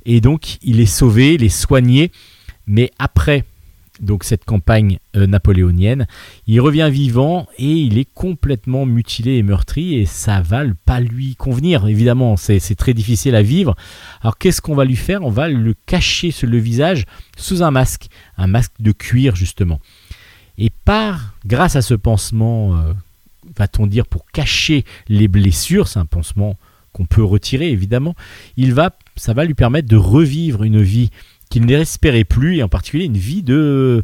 Et 0.05 0.21
donc 0.21 0.59
il 0.63 0.81
est 0.81 0.87
sauvé, 0.87 1.35
il 1.35 1.45
est 1.45 1.49
soigné, 1.49 2.11
mais 2.67 2.91
après 2.99 3.45
donc 3.99 4.25
cette 4.25 4.45
campagne 4.45 4.99
euh, 5.17 5.27
napoléonienne, 5.27 6.07
il 6.47 6.61
revient 6.61 6.91
vivant 6.93 7.49
et 7.57 7.73
il 7.73 7.97
est 7.97 8.09
complètement 8.13 8.85
mutilé 8.85 9.37
et 9.37 9.43
meurtri 9.43 9.95
et 9.95 10.05
ça 10.05 10.43
va 10.43 10.65
le- 10.65 10.75
pas 10.75 11.01
lui 11.01 11.35
convenir. 11.35 11.87
Évidemment, 11.87 12.37
c'est 12.37 12.59
c'est 12.59 12.75
très 12.75 12.93
difficile 12.93 13.35
à 13.35 13.41
vivre. 13.41 13.75
Alors 14.21 14.37
qu'est-ce 14.37 14.61
qu'on 14.61 14.75
va 14.75 14.85
lui 14.85 14.97
faire? 14.97 15.23
On 15.23 15.31
va 15.31 15.49
le 15.49 15.75
cacher 15.87 16.31
sur 16.31 16.47
le 16.47 16.59
visage 16.59 17.07
sous 17.39 17.63
un 17.63 17.71
masque, 17.71 18.09
un 18.37 18.47
masque 18.47 18.73
de 18.81 18.93
cuir 18.93 19.35
justement. 19.35 19.81
Et 20.59 20.71
par, 20.85 21.35
grâce 21.47 21.75
à 21.75 21.81
ce 21.81 21.95
pansement, 21.95 22.77
euh, 22.77 22.93
va-t-on 23.57 23.87
dire, 23.87 24.07
pour 24.07 24.27
cacher 24.27 24.85
les 25.09 25.29
blessures, 25.29 25.89
c'est 25.89 25.99
un 25.99 26.05
pansement 26.07 26.59
qu'on 26.93 27.07
peut 27.07 27.25
retirer 27.25 27.71
évidemment, 27.71 28.15
il 28.57 28.73
va, 28.73 28.91
ça 29.17 29.35
va 29.35 29.45
lui 29.45 29.55
permettre 29.55 29.89
de 29.89 29.97
revivre 29.97 30.65
une 30.65 30.81
vie 30.83 31.11
qu'il 31.51 31.65
n'espérait 31.65 32.25
plus, 32.25 32.57
et 32.57 32.63
en 32.63 32.69
particulier 32.69 33.05
une 33.05 33.17
vie 33.17 33.43
de 33.43 34.03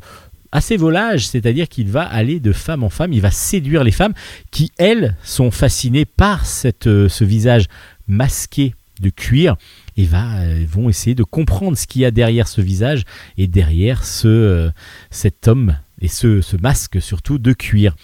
assez 0.54 0.76
volage, 0.76 1.26
c'est-à-dire 1.26 1.66
qu'il 1.68 1.88
va 1.88 2.02
aller 2.02 2.38
de 2.38 2.52
femme 2.52 2.84
en 2.84 2.90
femme, 2.90 3.12
il 3.14 3.22
va 3.22 3.30
séduire 3.30 3.84
les 3.84 3.90
femmes 3.90 4.12
qui, 4.50 4.70
elles, 4.76 5.16
sont 5.22 5.50
fascinées 5.50 6.04
par 6.04 6.44
euh, 6.86 7.08
ce 7.08 7.24
visage 7.24 7.68
masqué 8.06 8.74
de 9.00 9.10
cuir 9.10 9.56
et 9.96 10.04
va, 10.04 10.38
euh, 10.40 10.64
vont 10.68 10.88
essayer 10.88 11.14
de 11.14 11.24
comprendre 11.24 11.76
ce 11.76 11.86
qu'il 11.86 12.02
y 12.02 12.04
a 12.04 12.10
derrière 12.10 12.48
ce 12.48 12.60
visage 12.60 13.04
et 13.36 13.46
derrière 13.46 14.04
ce, 14.04 14.28
euh, 14.28 14.70
cet 15.10 15.48
homme 15.48 15.76
et 16.00 16.08
ce, 16.08 16.40
masque 16.60 17.02
surtout 17.02 17.38
de 17.38 17.52
cuir. 17.52 17.94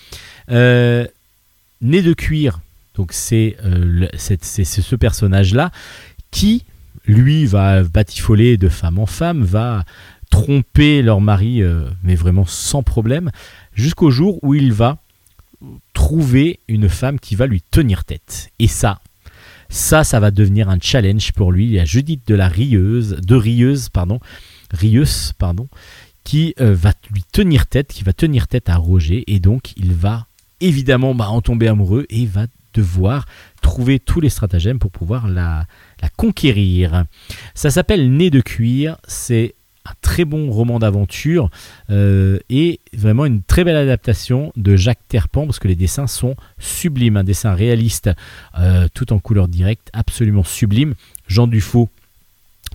Euh, 0.51 1.07
né 1.81 2.03
de 2.03 2.13
cuir, 2.13 2.61
donc 2.95 3.13
c'est 3.13 3.57
ce 3.61 4.97
personnage-là 4.97 5.71
qui, 6.31 6.65
lui, 7.09 7.47
va 7.47 7.83
batifoler 7.83 8.57
de 8.57 8.69
femme 8.69 8.99
en 8.99 9.07
femme, 9.07 9.43
va 9.43 9.85
tromper 10.31 11.03
leur 11.03 11.21
mari, 11.21 11.63
euh, 11.63 11.89
mais 12.05 12.15
vraiment 12.15 12.45
sans 12.47 12.83
problème, 12.83 13.31
jusqu'au 13.73 14.11
jour 14.11 14.39
où 14.43 14.55
il 14.55 14.73
va 14.73 14.99
trouver 15.95 16.61
une 16.69 16.89
femme 16.89 17.19
qui 17.19 17.35
va 17.35 17.47
lui 17.47 17.63
tenir 17.63 18.05
tête. 18.05 18.51
Et 18.59 18.69
ça, 18.69 19.01
ça, 19.69 20.05
ça 20.05 20.21
va 20.21 20.31
devenir 20.31 20.69
un 20.69 20.79
challenge 20.81 21.33
pour 21.33 21.51
lui. 21.51 21.65
Il 21.65 21.73
y 21.73 21.81
a 21.81 21.85
Judith 21.85 22.23
de 22.29 22.35
la 22.35 22.49
Rieuse, 22.49 23.17
de 23.23 23.35
Rieuse, 23.35 23.89
pardon, 23.89 24.21
Rieuse, 24.71 25.33
pardon, 25.39 25.69
qui 26.25 26.55
euh, 26.61 26.75
va 26.75 26.93
lui 27.11 27.25
tenir 27.33 27.67
tête, 27.67 27.89
qui 27.89 28.05
va 28.05 28.13
tenir 28.13 28.49
tête 28.49 28.69
à 28.69 28.77
Roger, 28.77 29.25
et 29.27 29.41
donc 29.41 29.73
il 29.77 29.93
va 29.95 30.27
évidemment 30.61 31.15
bah, 31.15 31.29
en 31.31 31.41
tomber 31.41 31.69
amoureux 31.69 32.07
et 32.11 32.27
va 32.27 32.47
devoir 32.75 33.25
trouver 33.63 33.99
tous 33.99 34.21
les 34.21 34.29
stratagèmes 34.29 34.79
pour 34.79 34.91
pouvoir 34.91 35.27
la, 35.27 35.67
la 36.03 36.09
conquérir. 36.09 37.05
Ça 37.55 37.71
s'appelle 37.71 38.13
Né 38.13 38.31
de 38.31 38.41
cuir, 38.41 38.97
c'est 39.07 39.55
un 39.89 39.95
très 40.03 40.25
bon 40.25 40.51
roman 40.51 40.79
d'aventure 40.79 41.51
euh, 41.91 42.39
et 42.51 42.81
vraiment 42.93 43.25
une 43.25 43.43
très 43.43 43.65
belle 43.65 43.77
adaptation 43.77 44.53
de 44.57 44.77
Jacques 44.77 45.07
Terpan 45.09 45.47
parce 45.47 45.59
que 45.59 45.69
les 45.69 45.77
dessins 45.77 46.07
sont 46.07 46.37
sublimes, 46.59 47.17
un 47.17 47.25
dessin 47.25 47.55
réaliste 47.55 48.11
euh, 48.59 48.87
tout 48.93 49.13
en 49.13 49.19
couleur 49.19 49.49
directe, 49.49 49.89
absolument 49.93 50.45
sublime. 50.45 50.95
Jean 51.27 51.47
Dufaux 51.47 51.89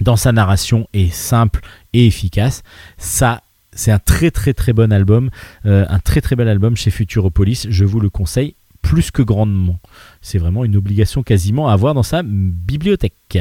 dans 0.02 0.16
sa 0.16 0.32
narration 0.32 0.88
est 0.94 1.14
simple 1.14 1.62
et 1.94 2.08
efficace. 2.08 2.64
Ça, 2.98 3.44
c'est 3.74 3.92
un 3.92 4.00
très 4.00 4.32
très 4.32 4.54
très 4.54 4.74
bon 4.74 4.92
album, 4.92 5.30
euh, 5.66 5.86
un 5.90 6.00
très 6.00 6.22
très 6.22 6.36
bel 6.36 6.48
album 6.48 6.76
chez 6.76 6.90
Futuropolis. 6.90 7.68
Je 7.70 7.86
vous 7.86 8.00
le 8.00 8.10
conseille 8.10 8.56
plus 8.84 9.10
que 9.10 9.24
grandement. 9.24 9.80
C'est 10.22 10.38
vraiment 10.38 10.64
une 10.64 10.76
obligation 10.76 11.24
quasiment 11.24 11.70
à 11.70 11.74
avoir 11.74 11.96
dans 11.96 12.04
sa 12.04 12.22
bibliothèque. 12.24 13.40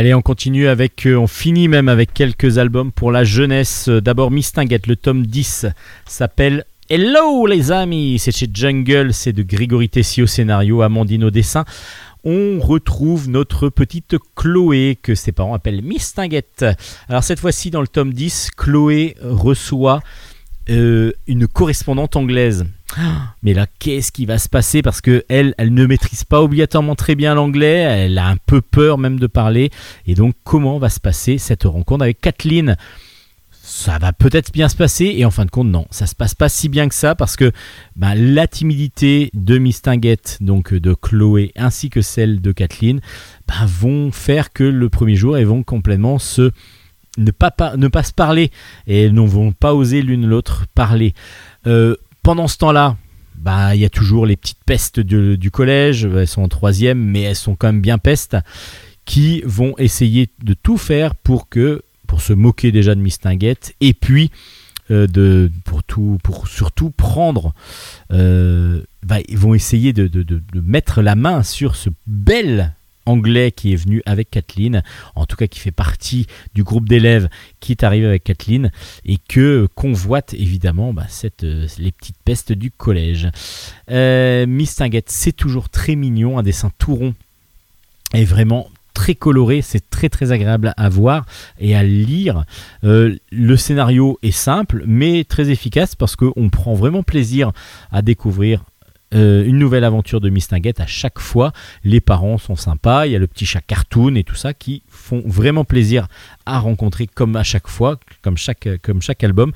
Allez, 0.00 0.14
on 0.14 0.22
continue 0.22 0.66
avec, 0.66 1.04
euh, 1.04 1.14
on 1.14 1.26
finit 1.26 1.68
même 1.68 1.90
avec 1.90 2.14
quelques 2.14 2.56
albums 2.56 2.90
pour 2.90 3.12
la 3.12 3.22
jeunesse. 3.22 3.86
Euh, 3.90 4.00
D'abord 4.00 4.30
Mistinguette, 4.30 4.86
le 4.86 4.96
tome 4.96 5.26
10 5.26 5.66
s'appelle 6.06 6.64
Hello 6.88 7.44
les 7.44 7.70
amis, 7.70 8.18
c'est 8.18 8.34
chez 8.34 8.48
Jungle, 8.50 9.12
c'est 9.12 9.34
de 9.34 9.42
Grégory 9.42 9.90
Tessy 9.90 10.22
au 10.22 10.26
scénario, 10.26 10.80
Amandine 10.80 11.24
au 11.24 11.30
dessin. 11.30 11.66
On 12.24 12.60
retrouve 12.60 13.28
notre 13.28 13.68
petite 13.68 14.16
Chloé 14.36 14.96
que 15.02 15.14
ses 15.14 15.32
parents 15.32 15.52
appellent 15.52 15.82
Mistinguette. 15.82 16.64
Alors 17.10 17.22
cette 17.22 17.38
fois-ci 17.38 17.70
dans 17.70 17.82
le 17.82 17.86
tome 17.86 18.14
10, 18.14 18.52
Chloé 18.56 19.16
reçoit 19.22 20.00
euh, 20.68 21.12
une 21.26 21.46
correspondante 21.48 22.16
anglaise. 22.16 22.66
Mais 23.42 23.54
là, 23.54 23.66
qu'est-ce 23.78 24.12
qui 24.12 24.26
va 24.26 24.38
se 24.38 24.48
passer? 24.48 24.82
Parce 24.82 25.00
que 25.00 25.24
elle, 25.28 25.54
elle 25.58 25.72
ne 25.72 25.86
maîtrise 25.86 26.24
pas 26.24 26.42
obligatoirement 26.42 26.96
très 26.96 27.14
bien 27.14 27.34
l'anglais. 27.34 27.78
Elle 27.78 28.18
a 28.18 28.26
un 28.26 28.36
peu 28.36 28.60
peur 28.60 28.98
même 28.98 29.18
de 29.18 29.26
parler. 29.26 29.70
Et 30.06 30.14
donc, 30.14 30.34
comment 30.44 30.78
va 30.78 30.90
se 30.90 31.00
passer 31.00 31.38
cette 31.38 31.64
rencontre 31.64 32.02
avec 32.02 32.20
Kathleen? 32.20 32.76
Ça 33.62 33.98
va 33.98 34.12
peut-être 34.12 34.52
bien 34.52 34.68
se 34.68 34.74
passer 34.74 35.14
et 35.16 35.24
en 35.24 35.30
fin 35.30 35.44
de 35.44 35.50
compte 35.50 35.68
non, 35.68 35.86
ça 35.90 36.06
se 36.06 36.16
passe 36.16 36.34
pas 36.34 36.48
si 36.48 36.68
bien 36.68 36.88
que 36.88 36.94
ça 36.94 37.14
parce 37.14 37.36
que 37.36 37.52
bah, 37.94 38.16
la 38.16 38.48
timidité 38.48 39.30
de 39.32 39.58
Mistinguette, 39.58 40.38
donc 40.40 40.74
de 40.74 40.92
Chloé 40.92 41.52
ainsi 41.54 41.88
que 41.88 42.00
celle 42.00 42.40
de 42.40 42.50
Kathleen, 42.50 43.00
bah, 43.46 43.66
vont 43.66 44.10
faire 44.10 44.52
que 44.52 44.64
le 44.64 44.88
premier 44.88 45.14
jour 45.14 45.36
elles 45.36 45.46
vont 45.46 45.62
complètement 45.62 46.18
se 46.18 46.50
ne 47.24 47.30
pas, 47.88 48.02
se 48.02 48.12
parler 48.12 48.50
et 48.86 49.02
elles 49.02 49.14
ne 49.14 49.20
vont 49.20 49.52
pas 49.52 49.74
oser 49.74 50.02
l'une 50.02 50.26
l'autre 50.26 50.66
parler. 50.74 51.14
Euh, 51.66 51.96
pendant 52.22 52.48
ce 52.48 52.58
temps-là, 52.58 52.96
bah 53.36 53.74
il 53.74 53.80
y 53.80 53.84
a 53.84 53.90
toujours 53.90 54.26
les 54.26 54.36
petites 54.36 54.64
pestes 54.64 55.00
du 55.00 55.50
collège, 55.50 56.04
elles 56.04 56.28
sont 56.28 56.42
en 56.42 56.48
troisième, 56.48 56.98
mais 56.98 57.22
elles 57.22 57.36
sont 57.36 57.56
quand 57.56 57.68
même 57.68 57.80
bien 57.80 57.98
pestes, 57.98 58.36
qui 59.04 59.42
vont 59.44 59.74
essayer 59.78 60.28
de 60.42 60.54
tout 60.54 60.76
faire 60.76 61.14
pour 61.14 61.48
que, 61.48 61.82
pour 62.06 62.20
se 62.20 62.32
moquer 62.32 62.70
déjà 62.70 62.94
de 62.94 63.00
Mistinguette, 63.00 63.74
et 63.80 63.94
puis 63.94 64.30
euh, 64.90 65.06
de, 65.06 65.50
pour 65.64 65.82
tout, 65.82 66.18
surtout 66.46 66.90
prendre, 66.90 67.54
euh, 68.12 68.82
bah, 69.04 69.18
ils 69.28 69.38
vont 69.38 69.54
essayer 69.54 69.92
de 69.92 70.42
mettre 70.54 71.00
la 71.00 71.14
main 71.14 71.42
sur 71.42 71.76
ce 71.76 71.88
bel 72.06 72.74
anglais 73.10 73.52
qui 73.52 73.72
est 73.72 73.76
venu 73.76 74.02
avec 74.06 74.30
Kathleen, 74.30 74.82
en 75.14 75.26
tout 75.26 75.36
cas 75.36 75.46
qui 75.46 75.58
fait 75.58 75.70
partie 75.70 76.26
du 76.54 76.62
groupe 76.62 76.88
d'élèves 76.88 77.28
qui 77.60 77.72
est 77.72 77.84
arrivé 77.84 78.06
avec 78.06 78.24
Kathleen 78.24 78.70
et 79.04 79.18
que 79.28 79.66
convoite 79.74 80.34
évidemment 80.34 80.92
bah, 80.92 81.06
euh, 81.42 81.66
les 81.78 81.92
petites 81.92 82.18
pestes 82.24 82.52
du 82.52 82.70
collège. 82.70 83.28
Euh, 83.90 84.46
Mistinguette, 84.46 85.10
c'est 85.10 85.32
toujours 85.32 85.68
très 85.68 85.96
mignon, 85.96 86.38
un 86.38 86.42
dessin 86.42 86.70
tout 86.78 86.94
rond 86.94 87.14
et 88.14 88.24
vraiment 88.24 88.68
très 88.94 89.14
coloré, 89.14 89.62
c'est 89.62 89.88
très 89.88 90.08
très 90.08 90.32
agréable 90.32 90.74
à 90.76 90.88
voir 90.88 91.24
et 91.58 91.74
à 91.74 91.82
lire. 91.82 92.44
Euh, 92.84 93.16
le 93.30 93.56
scénario 93.56 94.18
est 94.22 94.30
simple 94.30 94.82
mais 94.86 95.24
très 95.24 95.50
efficace 95.50 95.94
parce 95.94 96.16
qu'on 96.16 96.50
prend 96.50 96.74
vraiment 96.74 97.02
plaisir 97.02 97.52
à 97.90 98.02
découvrir 98.02 98.64
euh, 99.12 99.44
une 99.44 99.58
nouvelle 99.58 99.84
aventure 99.84 100.20
de 100.20 100.28
Mistinguette 100.28 100.80
à 100.80 100.86
chaque 100.86 101.18
fois. 101.18 101.52
Les 101.84 102.00
parents 102.00 102.38
sont 102.38 102.56
sympas, 102.56 103.06
il 103.06 103.12
y 103.12 103.16
a 103.16 103.18
le 103.18 103.26
petit 103.26 103.46
chat 103.46 103.60
cartoon 103.60 104.14
et 104.14 104.24
tout 104.24 104.34
ça 104.34 104.54
qui 104.54 104.82
font 104.88 105.22
vraiment 105.26 105.64
plaisir 105.64 106.06
à 106.46 106.58
rencontrer 106.58 107.06
comme 107.06 107.36
à 107.36 107.42
chaque 107.42 107.68
fois, 107.68 107.98
comme 108.22 108.36
chaque, 108.36 108.68
chaque 109.00 109.24
album. 109.24 109.52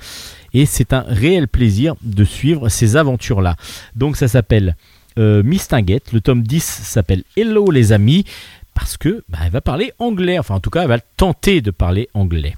Et 0.52 0.66
c'est 0.66 0.92
un 0.92 1.04
réel 1.06 1.48
plaisir 1.48 1.94
de 2.02 2.24
suivre 2.24 2.68
ces 2.68 2.96
aventures-là. 2.96 3.56
Donc 3.94 4.16
ça 4.16 4.28
s'appelle 4.28 4.76
euh, 5.18 5.42
Mistinguette, 5.44 6.12
le 6.12 6.20
tome 6.20 6.42
10 6.42 6.62
s'appelle 6.62 7.22
Hello 7.36 7.70
les 7.70 7.92
amis, 7.92 8.24
parce 8.74 8.96
que 8.96 9.22
bah, 9.28 9.38
elle 9.44 9.52
va 9.52 9.60
parler 9.60 9.92
anglais, 10.00 10.38
enfin 10.38 10.56
en 10.56 10.60
tout 10.60 10.70
cas 10.70 10.82
elle 10.82 10.88
va 10.88 10.98
tenter 10.98 11.60
de 11.60 11.70
parler 11.70 12.08
anglais. 12.14 12.54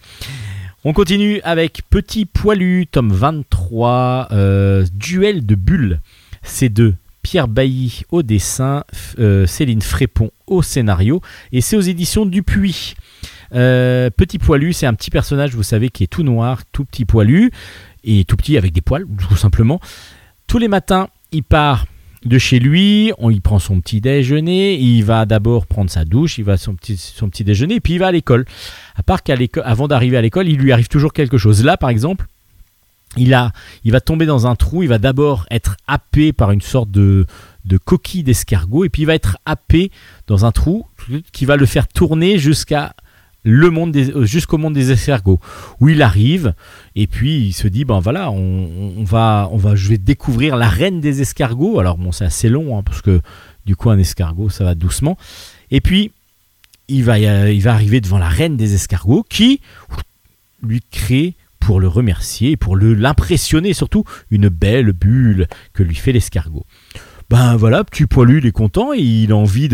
On 0.85 0.93
continue 0.93 1.41
avec 1.43 1.83
Petit 1.91 2.27
Poilu, 2.27 2.87
tome 2.87 3.13
23, 3.13 4.29
euh, 4.31 4.87
Duel 4.95 5.45
de 5.45 5.55
bulles. 5.57 6.01
C'est 6.47 6.69
de 6.69 6.95
Pierre 7.23 7.49
Bailly 7.49 8.03
au 8.11 8.23
dessin, 8.23 8.85
euh, 9.19 9.47
Céline 9.47 9.83
Frépon 9.83 10.31
au 10.47 10.63
scénario, 10.63 11.21
et 11.53 11.61
c'est 11.61 11.77
aux 11.77 11.81
éditions 11.81 12.25
Dupuis. 12.25 12.95
Euh, 13.53 14.11
petit 14.11 14.39
poilu, 14.39 14.73
c'est 14.73 14.87
un 14.87 14.95
petit 14.95 15.11
personnage, 15.11 15.55
vous 15.55 15.63
savez, 15.63 15.89
qui 15.89 16.05
est 16.05 16.09
tout 16.09 16.23
noir, 16.23 16.63
tout 16.71 16.85
petit 16.85 17.05
poilu, 17.05 17.51
et 18.05 18.25
tout 18.25 18.37
petit 18.37 18.57
avec 18.57 18.73
des 18.73 18.81
poils, 18.81 19.07
tout 19.29 19.37
simplement. 19.37 19.81
Tous 20.47 20.59
les 20.59 20.69
matins, 20.69 21.09
il 21.33 21.43
part 21.43 21.87
de 22.25 22.39
chez 22.39 22.59
lui, 22.59 23.13
on, 23.19 23.31
il 23.31 23.41
prend 23.41 23.59
son 23.59 23.81
petit 23.81 24.01
déjeuner, 24.01 24.79
il 24.79 25.03
va 25.03 25.27
d'abord 25.27 25.67
prendre 25.67 25.91
sa 25.91 26.05
douche, 26.05 26.39
il 26.39 26.45
va 26.45 26.57
son 26.57 26.75
petit, 26.75 26.97
son 26.97 27.29
petit 27.29 27.45
déjeuner, 27.45 27.81
puis 27.81 27.95
il 27.95 27.99
va 27.99 28.09
à 28.09 28.13
l'école. 28.13 28.45
À 28.95 29.03
part 29.03 29.23
qu'à 29.23 29.37
l'école, 29.37 29.65
avant 29.67 29.89
d'arriver 29.89 30.17
à 30.17 30.23
l'école, 30.23 30.49
il 30.49 30.59
lui 30.59 30.73
arrive 30.73 30.89
toujours 30.89 31.13
quelque 31.13 31.39
chose. 31.39 31.65
Là, 31.65 31.77
par 31.77 31.91
exemple, 31.91 32.27
il, 33.17 33.35
a, 33.35 33.53
il 33.85 33.93
va 33.93 34.01
tomber 34.01 34.27
dans 34.27 34.47
un 34.47 34.55
trou, 34.57 34.83
il 34.83 34.89
va 34.89 34.99
d'abord 34.99 35.47
être 35.51 35.77
happé 35.87 36.33
par 36.33 36.51
une 36.53 36.61
sorte 36.61 36.91
de, 36.91 37.27
coquille 37.85 38.23
d'escargot, 38.23 38.85
et 38.85 38.89
puis 38.89 39.03
il 39.03 39.07
va 39.07 39.15
être 39.15 39.39
happé 39.47 39.91
dans 40.27 40.45
un 40.45 40.53
trou 40.53 40.87
qui 41.33 41.45
va 41.47 41.57
le 41.57 41.67
faire 41.67 41.89
tourner 41.89 42.39
jusqu'à 42.39 42.95
le 43.49 43.71
monde 43.71 43.93
des- 43.93 44.11
euh, 44.11 44.25
jusqu'au 44.25 44.59
monde 44.59 44.75
des 44.75 44.91
escargots. 44.91 45.39
Où 45.81 45.89
il 45.89 46.03
arrive 46.03 46.53
et 46.97 47.07
puis 47.07 47.47
il 47.47 47.53
se 47.53 47.69
dit 47.69 47.85
ben 47.85 48.01
voilà 48.01 48.33
on, 48.33 48.95
on 48.99 49.05
va 49.05 49.49
on 49.53 49.57
va 49.57 49.77
je 49.77 49.89
vais 49.89 49.99
découvrir 49.99 50.57
la 50.57 50.69
reine 50.69 51.01
des 51.01 51.21
escargots. 51.23 51.79
Alors 51.79 51.97
bon 51.97 52.11
c'est 52.11 52.25
assez 52.25 52.49
long 52.49 52.77
hein, 52.77 52.83
parce 52.83 53.03
que 53.03 53.21
du 53.65 53.77
coup 53.77 53.89
un 53.91 53.99
escargot 53.99 54.49
ça 54.51 54.65
va 54.65 54.75
doucement. 54.75 55.17
Et 55.71 55.81
puis 55.81 56.11
il 56.89 57.05
va 57.05 57.21
y- 57.21 57.55
il 57.55 57.63
va 57.63 57.73
arriver 57.73 58.01
devant 58.01 58.19
la 58.19 58.29
reine 58.29 58.57
des 58.57 58.75
escargots 58.75 59.25
qui 59.29 59.61
lui 60.61 60.83
crée 60.91 61.35
pour 61.67 61.81
le 61.81 61.89
remercier 61.89 62.57
pour 62.57 62.77
l'impressionner 62.77 63.75
surtout 63.75 64.05
une 64.31 64.49
belle 64.49 64.93
bulle 64.93 65.49
que 65.73 65.83
lui 65.83 65.97
fait 65.97 66.13
l'escargot 66.13 66.65
ben 67.29 67.57
voilà, 67.57 67.83
petit 67.83 68.07
poilu, 68.07 68.39
il 68.39 68.47
est 68.47 68.53
content 68.53 68.93
et 68.95 69.01
il 69.01 69.33
a 69.33 69.37
envie 69.37 69.69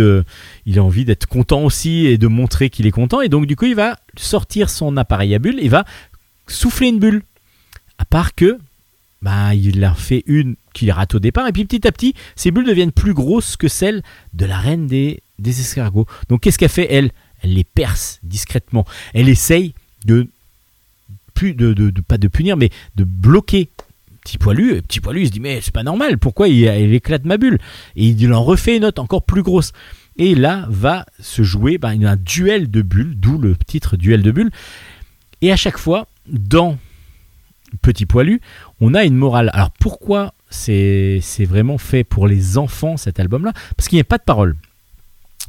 d'être 1.05 1.27
content 1.27 1.65
aussi 1.65 2.07
et 2.07 2.17
de 2.17 2.27
montrer 2.27 2.71
qu'il 2.71 2.87
est 2.87 2.91
content. 2.91 3.21
Et 3.21 3.29
donc 3.29 3.45
du 3.45 3.57
coup, 3.57 3.67
il 3.67 3.75
va 3.75 3.99
sortir 4.17 4.71
son 4.71 4.97
appareil 4.97 5.35
à 5.35 5.39
bulles 5.39 5.61
et 5.61 5.69
va 5.69 5.85
souffler 6.47 6.89
une 6.89 6.99
bulle. 6.99 7.21
À 7.99 8.07
part 8.07 8.35
que, 8.35 8.57
bah, 9.21 9.55
il 9.55 9.85
en 9.85 9.93
fait 9.93 10.23
une 10.25 10.57
qu'il 10.73 10.91
rate 10.93 11.15
au 11.15 11.19
départ 11.19 11.47
et 11.47 11.53
puis 11.53 11.67
petit 11.67 11.87
à 11.87 11.93
petit, 11.93 12.15
ces 12.37 12.51
bulles 12.51 12.65
deviennent 12.65 12.91
plus 12.91 13.13
grosses 13.13 13.59
que 13.59 13.69
celles 13.69 14.03
de 14.33 14.47
la 14.47 14.57
reine 14.57 14.87
des, 14.87 15.23
des 15.39 15.61
escargots. 15.61 16.07
Donc 16.31 16.41
qu'est-ce 16.41 16.57
qu'elle 16.57 16.71
fait 16.71 16.91
elle? 16.91 17.11
Elle 17.43 17.53
les 17.53 17.65
perce 17.65 18.19
discrètement. 18.23 18.87
Elle 19.13 19.29
essaye 19.29 19.75
de, 20.07 20.31
de, 21.55 21.91
pas 22.01 22.19
de 22.19 22.29
punir, 22.29 22.57
mais 22.57 22.71
de 22.97 23.05
bloquer 23.05 23.71
Petit 24.25 24.39
poilu, 24.39 24.81
petit 24.83 25.01
poilu, 25.01 25.23
il 25.23 25.27
se 25.27 25.33
dit 25.33 25.41
mais 25.41 25.61
c'est 25.61 25.75
pas 25.75 25.83
normal, 25.83 26.17
pourquoi 26.17 26.47
il, 26.47 26.65
éclate 26.95 27.25
ma 27.25 27.39
bulle? 27.39 27.59
Et 27.97 28.07
il 28.07 28.33
en 28.33 28.45
refait 28.45 28.77
une 28.77 28.85
autre 28.85 29.03
encore 29.03 29.25
plus 29.25 29.43
grosse. 29.43 29.73
Et 30.17 30.37
là 30.37 30.65
va 30.69 31.07
se 31.19 31.43
jouer 31.43 31.77
ben, 31.77 32.05
un 32.05 32.15
duel 32.15 32.71
de 32.71 32.83
bulles, 32.83 33.17
d'où 33.17 33.37
le 33.37 33.57
titre 33.67 33.97
duel 33.97 34.23
de 34.23 34.31
bulles. 34.31 34.53
Et 35.41 35.51
à 35.51 35.57
chaque 35.57 35.77
fois, 35.77 36.07
dans 36.29 36.79
Petit 37.81 38.05
poilu, 38.05 38.41
on 38.81 38.93
a 38.93 39.05
une 39.05 39.17
morale. 39.17 39.51
Alors 39.55 39.71
pourquoi 39.71 40.35
c'est 40.51 41.21
c'est 41.23 41.47
vraiment 41.47 41.79
fait 41.79 42.05
pour 42.05 42.27
les 42.27 42.59
enfants 42.59 42.99
cet 42.99 43.19
album-là? 43.19 43.53
Parce 43.77 43.89
qu'il 43.89 43.97
n'y 43.97 44.03
a 44.03 44.05
pas 44.05 44.19
de 44.19 44.25
parole. 44.25 44.57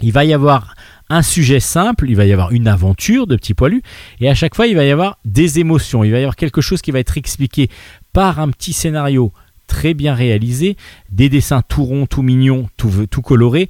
Il 0.01 0.11
va 0.11 0.25
y 0.25 0.33
avoir 0.33 0.75
un 1.09 1.21
sujet 1.21 1.59
simple, 1.59 2.09
il 2.09 2.15
va 2.15 2.25
y 2.25 2.33
avoir 2.33 2.51
une 2.51 2.67
aventure 2.67 3.27
de 3.27 3.35
Petit 3.35 3.53
Poilu, 3.53 3.81
et 4.19 4.29
à 4.29 4.35
chaque 4.35 4.55
fois 4.55 4.67
il 4.67 4.75
va 4.75 4.83
y 4.83 4.91
avoir 4.91 5.17
des 5.25 5.59
émotions, 5.59 6.03
il 6.03 6.11
va 6.11 6.17
y 6.17 6.21
avoir 6.21 6.35
quelque 6.35 6.61
chose 6.61 6.81
qui 6.81 6.91
va 6.91 6.99
être 6.99 7.17
expliqué 7.17 7.69
par 8.13 8.39
un 8.39 8.49
petit 8.49 8.73
scénario 8.73 9.31
très 9.67 9.93
bien 9.93 10.13
réalisé, 10.13 10.77
des 11.09 11.29
dessins 11.29 11.61
tout 11.61 11.83
ronds, 11.83 12.05
tout 12.05 12.21
mignons, 12.21 12.67
tout, 12.77 13.07
tout 13.07 13.21
colorés, 13.21 13.69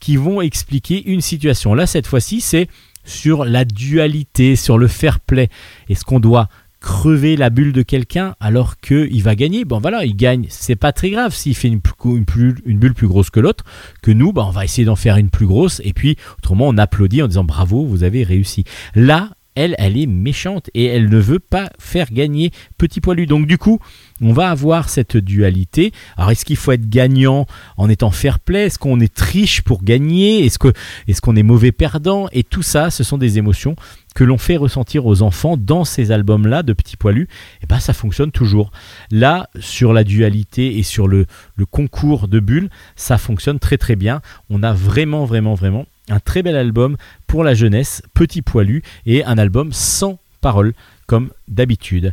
qui 0.00 0.16
vont 0.16 0.40
expliquer 0.40 1.02
une 1.10 1.20
situation. 1.20 1.74
Là, 1.74 1.86
cette 1.86 2.06
fois-ci, 2.06 2.40
c'est 2.40 2.68
sur 3.04 3.44
la 3.44 3.64
dualité, 3.64 4.56
sur 4.56 4.78
le 4.78 4.88
fair 4.88 5.20
play. 5.20 5.48
Est-ce 5.88 6.04
qu'on 6.04 6.20
doit 6.20 6.48
crever 6.80 7.36
la 7.36 7.50
bulle 7.50 7.72
de 7.72 7.82
quelqu'un 7.82 8.34
alors 8.40 8.78
qu'il 8.78 9.22
va 9.22 9.34
gagner 9.34 9.64
Bon 9.64 9.80
voilà, 9.80 10.04
il 10.04 10.16
gagne, 10.16 10.46
c'est 10.48 10.76
pas 10.76 10.92
très 10.92 11.10
grave 11.10 11.34
s'il 11.34 11.54
fait 11.54 11.68
une, 11.68 11.80
une 12.04 12.78
bulle 12.78 12.94
plus 12.94 13.06
grosse 13.06 13.30
que 13.30 13.40
l'autre, 13.40 13.64
que 14.02 14.10
nous, 14.10 14.32
bah, 14.32 14.44
on 14.46 14.50
va 14.50 14.64
essayer 14.64 14.84
d'en 14.84 14.96
faire 14.96 15.16
une 15.16 15.30
plus 15.30 15.46
grosse, 15.46 15.80
et 15.84 15.92
puis 15.92 16.16
autrement 16.38 16.68
on 16.68 16.78
applaudit 16.78 17.22
en 17.22 17.28
disant 17.28 17.44
bravo, 17.44 17.84
vous 17.84 18.02
avez 18.02 18.24
réussi. 18.24 18.64
Là, 18.94 19.30
elle, 19.54 19.74
elle 19.78 19.96
est 19.96 20.06
méchante 20.06 20.70
et 20.74 20.86
elle 20.86 21.08
ne 21.08 21.18
veut 21.18 21.38
pas 21.38 21.70
faire 21.78 22.12
gagner 22.12 22.50
Petit 22.78 23.00
Poilu. 23.00 23.26
Donc 23.26 23.46
du 23.46 23.58
coup, 23.58 23.80
on 24.20 24.32
va 24.32 24.50
avoir 24.50 24.88
cette 24.88 25.16
dualité. 25.16 25.92
Alors 26.16 26.30
est-ce 26.30 26.44
qu'il 26.44 26.56
faut 26.56 26.72
être 26.72 26.88
gagnant 26.88 27.46
en 27.76 27.88
étant 27.88 28.10
fair 28.10 28.38
play? 28.38 28.66
Est-ce 28.66 28.78
qu'on 28.78 29.00
est 29.00 29.12
triche 29.12 29.62
pour 29.62 29.82
gagner? 29.82 30.44
Est-ce 30.44 31.20
qu'on 31.20 31.36
est 31.36 31.42
mauvais 31.42 31.72
perdant? 31.72 32.28
Et 32.32 32.42
tout 32.44 32.62
ça, 32.62 32.90
ce 32.90 33.04
sont 33.04 33.18
des 33.18 33.38
émotions 33.38 33.76
que 34.14 34.24
l'on 34.24 34.38
fait 34.38 34.56
ressentir 34.56 35.06
aux 35.06 35.22
enfants 35.22 35.56
dans 35.56 35.84
ces 35.84 36.10
albums-là 36.10 36.62
de 36.62 36.72
Petit 36.72 36.96
Poilu. 36.96 37.28
Et 37.62 37.66
ben 37.66 37.78
ça 37.78 37.92
fonctionne 37.92 38.32
toujours. 38.32 38.72
Là, 39.10 39.48
sur 39.60 39.92
la 39.92 40.04
dualité 40.04 40.78
et 40.78 40.82
sur 40.82 41.06
le, 41.06 41.26
le 41.54 41.66
concours 41.66 42.26
de 42.26 42.40
bulles, 42.40 42.70
ça 42.96 43.18
fonctionne 43.18 43.58
très 43.58 43.78
très 43.78 43.96
bien. 43.96 44.20
On 44.48 44.62
a 44.62 44.72
vraiment 44.72 45.24
vraiment 45.24 45.54
vraiment 45.54 45.86
un 46.10 46.20
très 46.20 46.42
bel 46.42 46.56
album 46.56 46.96
pour 47.26 47.44
la 47.44 47.54
jeunesse, 47.54 48.02
Petit 48.14 48.42
Poilu, 48.42 48.82
et 49.06 49.24
un 49.24 49.38
album 49.38 49.72
sans 49.72 50.18
parole, 50.40 50.72
comme 51.06 51.30
d'habitude. 51.48 52.12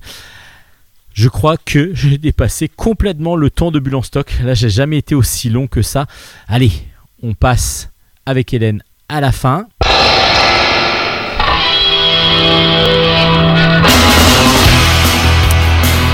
Je 1.14 1.30
crois 1.30 1.58
que 1.58 1.92
j'ai 1.94 2.18
dépassé 2.18 2.68
complètement 2.68 3.36
le 3.36 3.50
temps 3.50 3.72
de 3.72 3.80
bulle 3.80 3.96
en 3.96 4.02
stock. 4.02 4.32
Là, 4.44 4.54
j'ai 4.54 4.70
jamais 4.70 4.98
été 4.98 5.16
aussi 5.16 5.50
long 5.50 5.68
que 5.68 5.82
ça. 5.82 6.06
Allez, 6.48 6.72
on 7.24 7.34
passe 7.34 7.90
avec 8.26 8.54
Hélène 8.54 8.84
à 9.10 9.22
la 9.22 9.32
fin. 9.32 9.68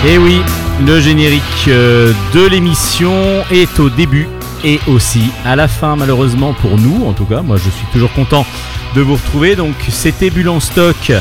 Et 0.06 0.18
oui, 0.18 0.42
le 0.86 1.00
générique 1.00 1.42
euh, 1.70 2.14
de 2.34 2.46
l'émission 2.46 3.44
est 3.52 3.80
au 3.80 3.90
début 3.90 4.28
et 4.64 4.80
aussi 4.88 5.32
à 5.46 5.56
la 5.56 5.68
fin, 5.68 5.96
malheureusement 5.96 6.54
pour 6.54 6.78
nous. 6.78 7.06
En 7.06 7.14
tout 7.14 7.26
cas, 7.26 7.42
moi 7.42 7.58
je 7.58 7.70
suis 7.70 7.86
toujours 7.92 8.12
content 8.14 8.46
de 8.96 9.02
vous 9.02 9.16
retrouver. 9.16 9.56
Donc 9.56 9.76
c'était 9.90 10.30
Bulle 10.30 10.50
en 10.50 10.60
stock. 10.60 11.12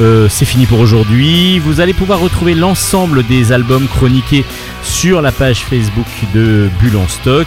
Euh, 0.00 0.28
c'est 0.28 0.44
fini 0.44 0.66
pour 0.66 0.80
aujourd'hui. 0.80 1.58
Vous 1.58 1.80
allez 1.80 1.92
pouvoir 1.92 2.20
retrouver 2.20 2.54
l'ensemble 2.54 3.26
des 3.26 3.52
albums 3.52 3.86
chroniqués 3.86 4.44
sur 4.82 5.20
la 5.20 5.32
page 5.32 5.64
Facebook 5.64 6.06
de 6.34 6.68
Bulle 6.80 6.96
en 6.96 7.08
stock. 7.08 7.46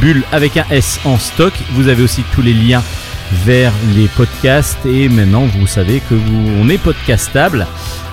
Bulle 0.00 0.22
avec 0.32 0.56
un 0.56 0.64
S 0.70 1.00
en 1.04 1.18
stock. 1.18 1.52
Vous 1.72 1.88
avez 1.88 2.02
aussi 2.02 2.22
tous 2.34 2.42
les 2.42 2.52
liens 2.52 2.82
vers 3.32 3.72
les 3.94 4.08
podcasts 4.08 4.84
et 4.86 5.08
maintenant 5.08 5.46
vous 5.46 5.66
savez 5.66 6.00
que 6.00 6.14
vous, 6.14 6.50
on 6.60 6.68
est 6.68 6.78
podcastable. 6.78 7.66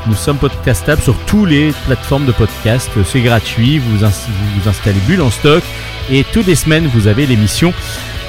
Nous 0.08 0.16
sommes 0.16 0.38
podcastables 0.38 1.02
sur 1.02 1.16
toutes 1.26 1.50
les 1.50 1.72
plateformes 1.86 2.26
de 2.26 2.32
podcast. 2.34 2.90
C'est 3.06 3.22
gratuit. 3.22 3.80
Vous, 3.80 4.04
ins- 4.04 4.10
vous 4.28 4.62
vous 4.62 4.68
installez 4.70 5.00
Bulle 5.08 5.22
en 5.22 5.32
stock 5.32 5.64
et 6.12 6.26
toutes 6.34 6.48
les 6.48 6.56
semaines 6.56 6.90
vous 6.94 7.08
avez 7.08 7.26
l'émission 7.26 7.74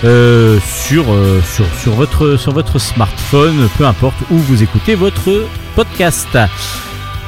euh, 0.04 0.58
sur, 0.66 1.12
euh, 1.12 1.40
sur, 1.42 1.64
sur, 1.80 1.92
votre, 1.94 2.36
sur 2.36 2.52
votre 2.52 2.78
smartphone, 2.78 3.68
peu 3.78 3.86
importe 3.86 4.16
où 4.30 4.36
vous 4.36 4.62
écoutez 4.62 4.94
votre 4.94 5.46
podcast. 5.74 6.38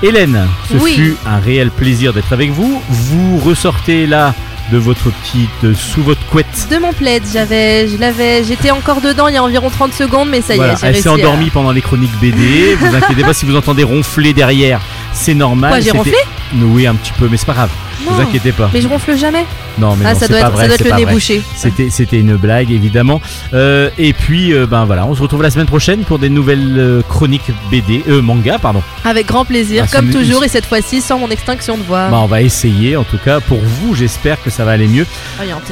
Hélène, 0.03 0.47
ce 0.71 0.77
Oui. 0.77 0.93
fut 0.95 1.17
un 1.27 1.39
réel 1.39 1.71
plaisir 1.71 2.13
d'être 2.13 2.33
avec 2.33 2.51
vous. 2.51 2.81
Vous 2.89 3.39
ressortez 3.39 4.07
là 4.07 4.35
de 4.73 4.79
votre 4.79 5.11
petite 5.11 5.75
sous 5.75 6.03
votre 6.03 6.25
couette. 6.27 6.69
De 6.71 6.79
mon 6.79 6.93
plaid, 6.93 7.23
j'avais, 7.33 7.87
je 7.89 7.97
l'avais, 7.99 8.43
j'étais 8.45 8.71
encore 8.73 9.01
dedans 9.01 9.29
il 9.29 9.35
y 9.35 9.37
a 9.37 9.43
environ 9.45 9.71
30 9.71 9.93
secondes, 9.93 10.29
mais 10.29 10.41
ça 10.41 10.57
y 10.57 10.61
est, 10.61 10.81
j'ai 10.81 10.87
elle 10.89 10.97
s'est 10.97 11.09
à- 11.09 11.13
endormie 11.13 11.51
pendant 11.51 11.71
les 11.73 11.83
chroniques 11.83 12.19
BD. 12.21 12.75
vous 12.81 12.95
inquiétez 12.95 13.23
pas 13.23 13.33
si 13.33 13.45
vous 13.47 13.57
entendez 13.57 13.85
ronfler 13.85 14.33
derrière, 14.33 14.81
c'est 15.17 15.35
normal. 15.35 15.71
Quoi, 15.71 15.81
j'ai 15.81 15.91
ronflé? 15.91 16.15
Oui, 16.55 16.87
un 16.87 16.95
petit 16.95 17.13
peu, 17.19 17.29
mais 17.29 17.37
c'est 17.37 17.47
pas 17.47 17.55
grave. 17.55 17.71
Non. 18.05 18.13
Vous 18.13 18.21
inquiétez 18.21 18.53
pas. 18.53 18.71
Mais 18.73 18.81
je 18.81 18.89
ronfle 18.89 19.17
jamais. 19.17 19.45
Non, 19.79 19.97
mais 19.97 20.05
ah, 20.07 20.15
non, 20.15 20.21
ça 20.21 20.29
doit, 20.29 20.39
pas 20.39 20.47
être, 20.47 20.53
vrai, 20.53 20.63
ça 20.63 20.67
doit 20.69 20.75
être 20.77 20.99
le 20.99 21.05
nez 21.05 21.13
bouché. 21.13 21.43
C'était, 21.57 21.91
c'était 21.91 22.21
une 22.21 22.37
blague 22.37 22.71
évidemment. 22.71 23.21
Euh, 23.53 23.91
et 23.99 24.13
puis 24.13 24.53
euh, 24.53 24.67
ben 24.67 24.85
voilà, 24.85 25.07
on 25.07 25.15
se 25.15 25.23
retrouve 25.23 25.43
la 25.43 25.51
semaine 25.51 25.67
prochaine 25.67 26.05
pour 26.05 26.19
des 26.19 26.29
nouvelles 26.29 26.77
euh, 26.79 27.03
chroniques 27.03 27.51
BD, 27.71 28.03
euh, 28.09 28.23
manga 28.23 28.59
pardon. 28.59 28.83
Avec 29.05 29.27
grand 29.27 29.45
plaisir, 29.45 29.87
Ah, 29.87 29.97
comme 29.97 30.11
toujours, 30.11 30.45
et 30.45 30.49
cette 30.49 30.67
fois-ci 30.67 31.01
sans 31.01 31.19
mon 31.19 31.31
extinction 31.31 31.77
de 31.79 31.83
voix. 31.83 32.09
Bah, 32.09 32.19
on 32.23 32.27
va 32.27 32.43
essayer 32.43 32.97
en 32.97 33.05
tout 33.05 33.19
cas 33.19 33.41
pour 33.41 33.61
vous. 33.61 33.95
J'espère 33.95 34.41
que 34.43 34.51
ça 34.51 34.65
va 34.65 34.73
aller 34.73 34.89
mieux. 34.89 35.07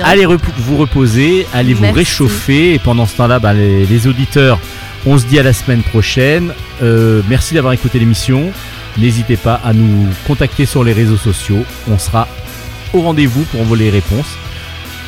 Allez 0.02 0.26
vous 0.26 0.76
reposer, 0.76 1.46
allez 1.54 1.74
vous 1.74 1.92
réchauffer 1.92 2.74
et 2.74 2.78
pendant 2.78 3.06
ce 3.06 3.16
temps-là, 3.16 3.38
bah, 3.38 3.52
les, 3.52 3.86
les 3.86 4.06
auditeurs, 4.06 4.58
on 5.06 5.18
se 5.18 5.26
dit 5.26 5.38
à 5.38 5.42
la 5.42 5.52
semaine 5.52 5.82
prochaine. 5.82 6.52
Merci 7.28 7.54
d'avoir 7.54 7.72
écouté 7.74 7.98
l'émission. 7.98 8.50
N'hésitez 8.98 9.36
pas 9.36 9.60
à 9.64 9.72
nous 9.72 10.06
contacter 10.26 10.66
sur 10.66 10.84
les 10.84 10.92
réseaux 10.92 11.16
sociaux. 11.16 11.64
On 11.90 11.98
sera 11.98 12.28
au 12.92 13.00
rendez-vous 13.00 13.42
pour 13.44 13.62
vos 13.64 13.74
les 13.74 13.90
réponses. 13.90 14.36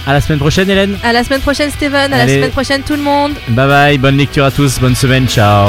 À 0.07 0.13
la 0.13 0.21
semaine 0.21 0.39
prochaine, 0.39 0.71
Hélène. 0.71 0.97
À 1.03 1.13
la 1.13 1.25
semaine 1.25 1.41
prochaine, 1.41 1.71
Steven. 1.71 2.13
À 2.13 2.17
Allez. 2.17 2.33
la 2.33 2.39
semaine 2.39 2.51
prochaine, 2.53 2.83
tout 2.83 2.95
le 2.95 3.03
monde. 3.03 3.33
Bye 3.49 3.69
bye, 3.69 3.99
bonne 3.99 4.17
lecture 4.17 4.45
à 4.45 4.51
tous, 4.51 4.79
bonne 4.79 4.95
semaine, 4.95 5.27
ciao. 5.29 5.69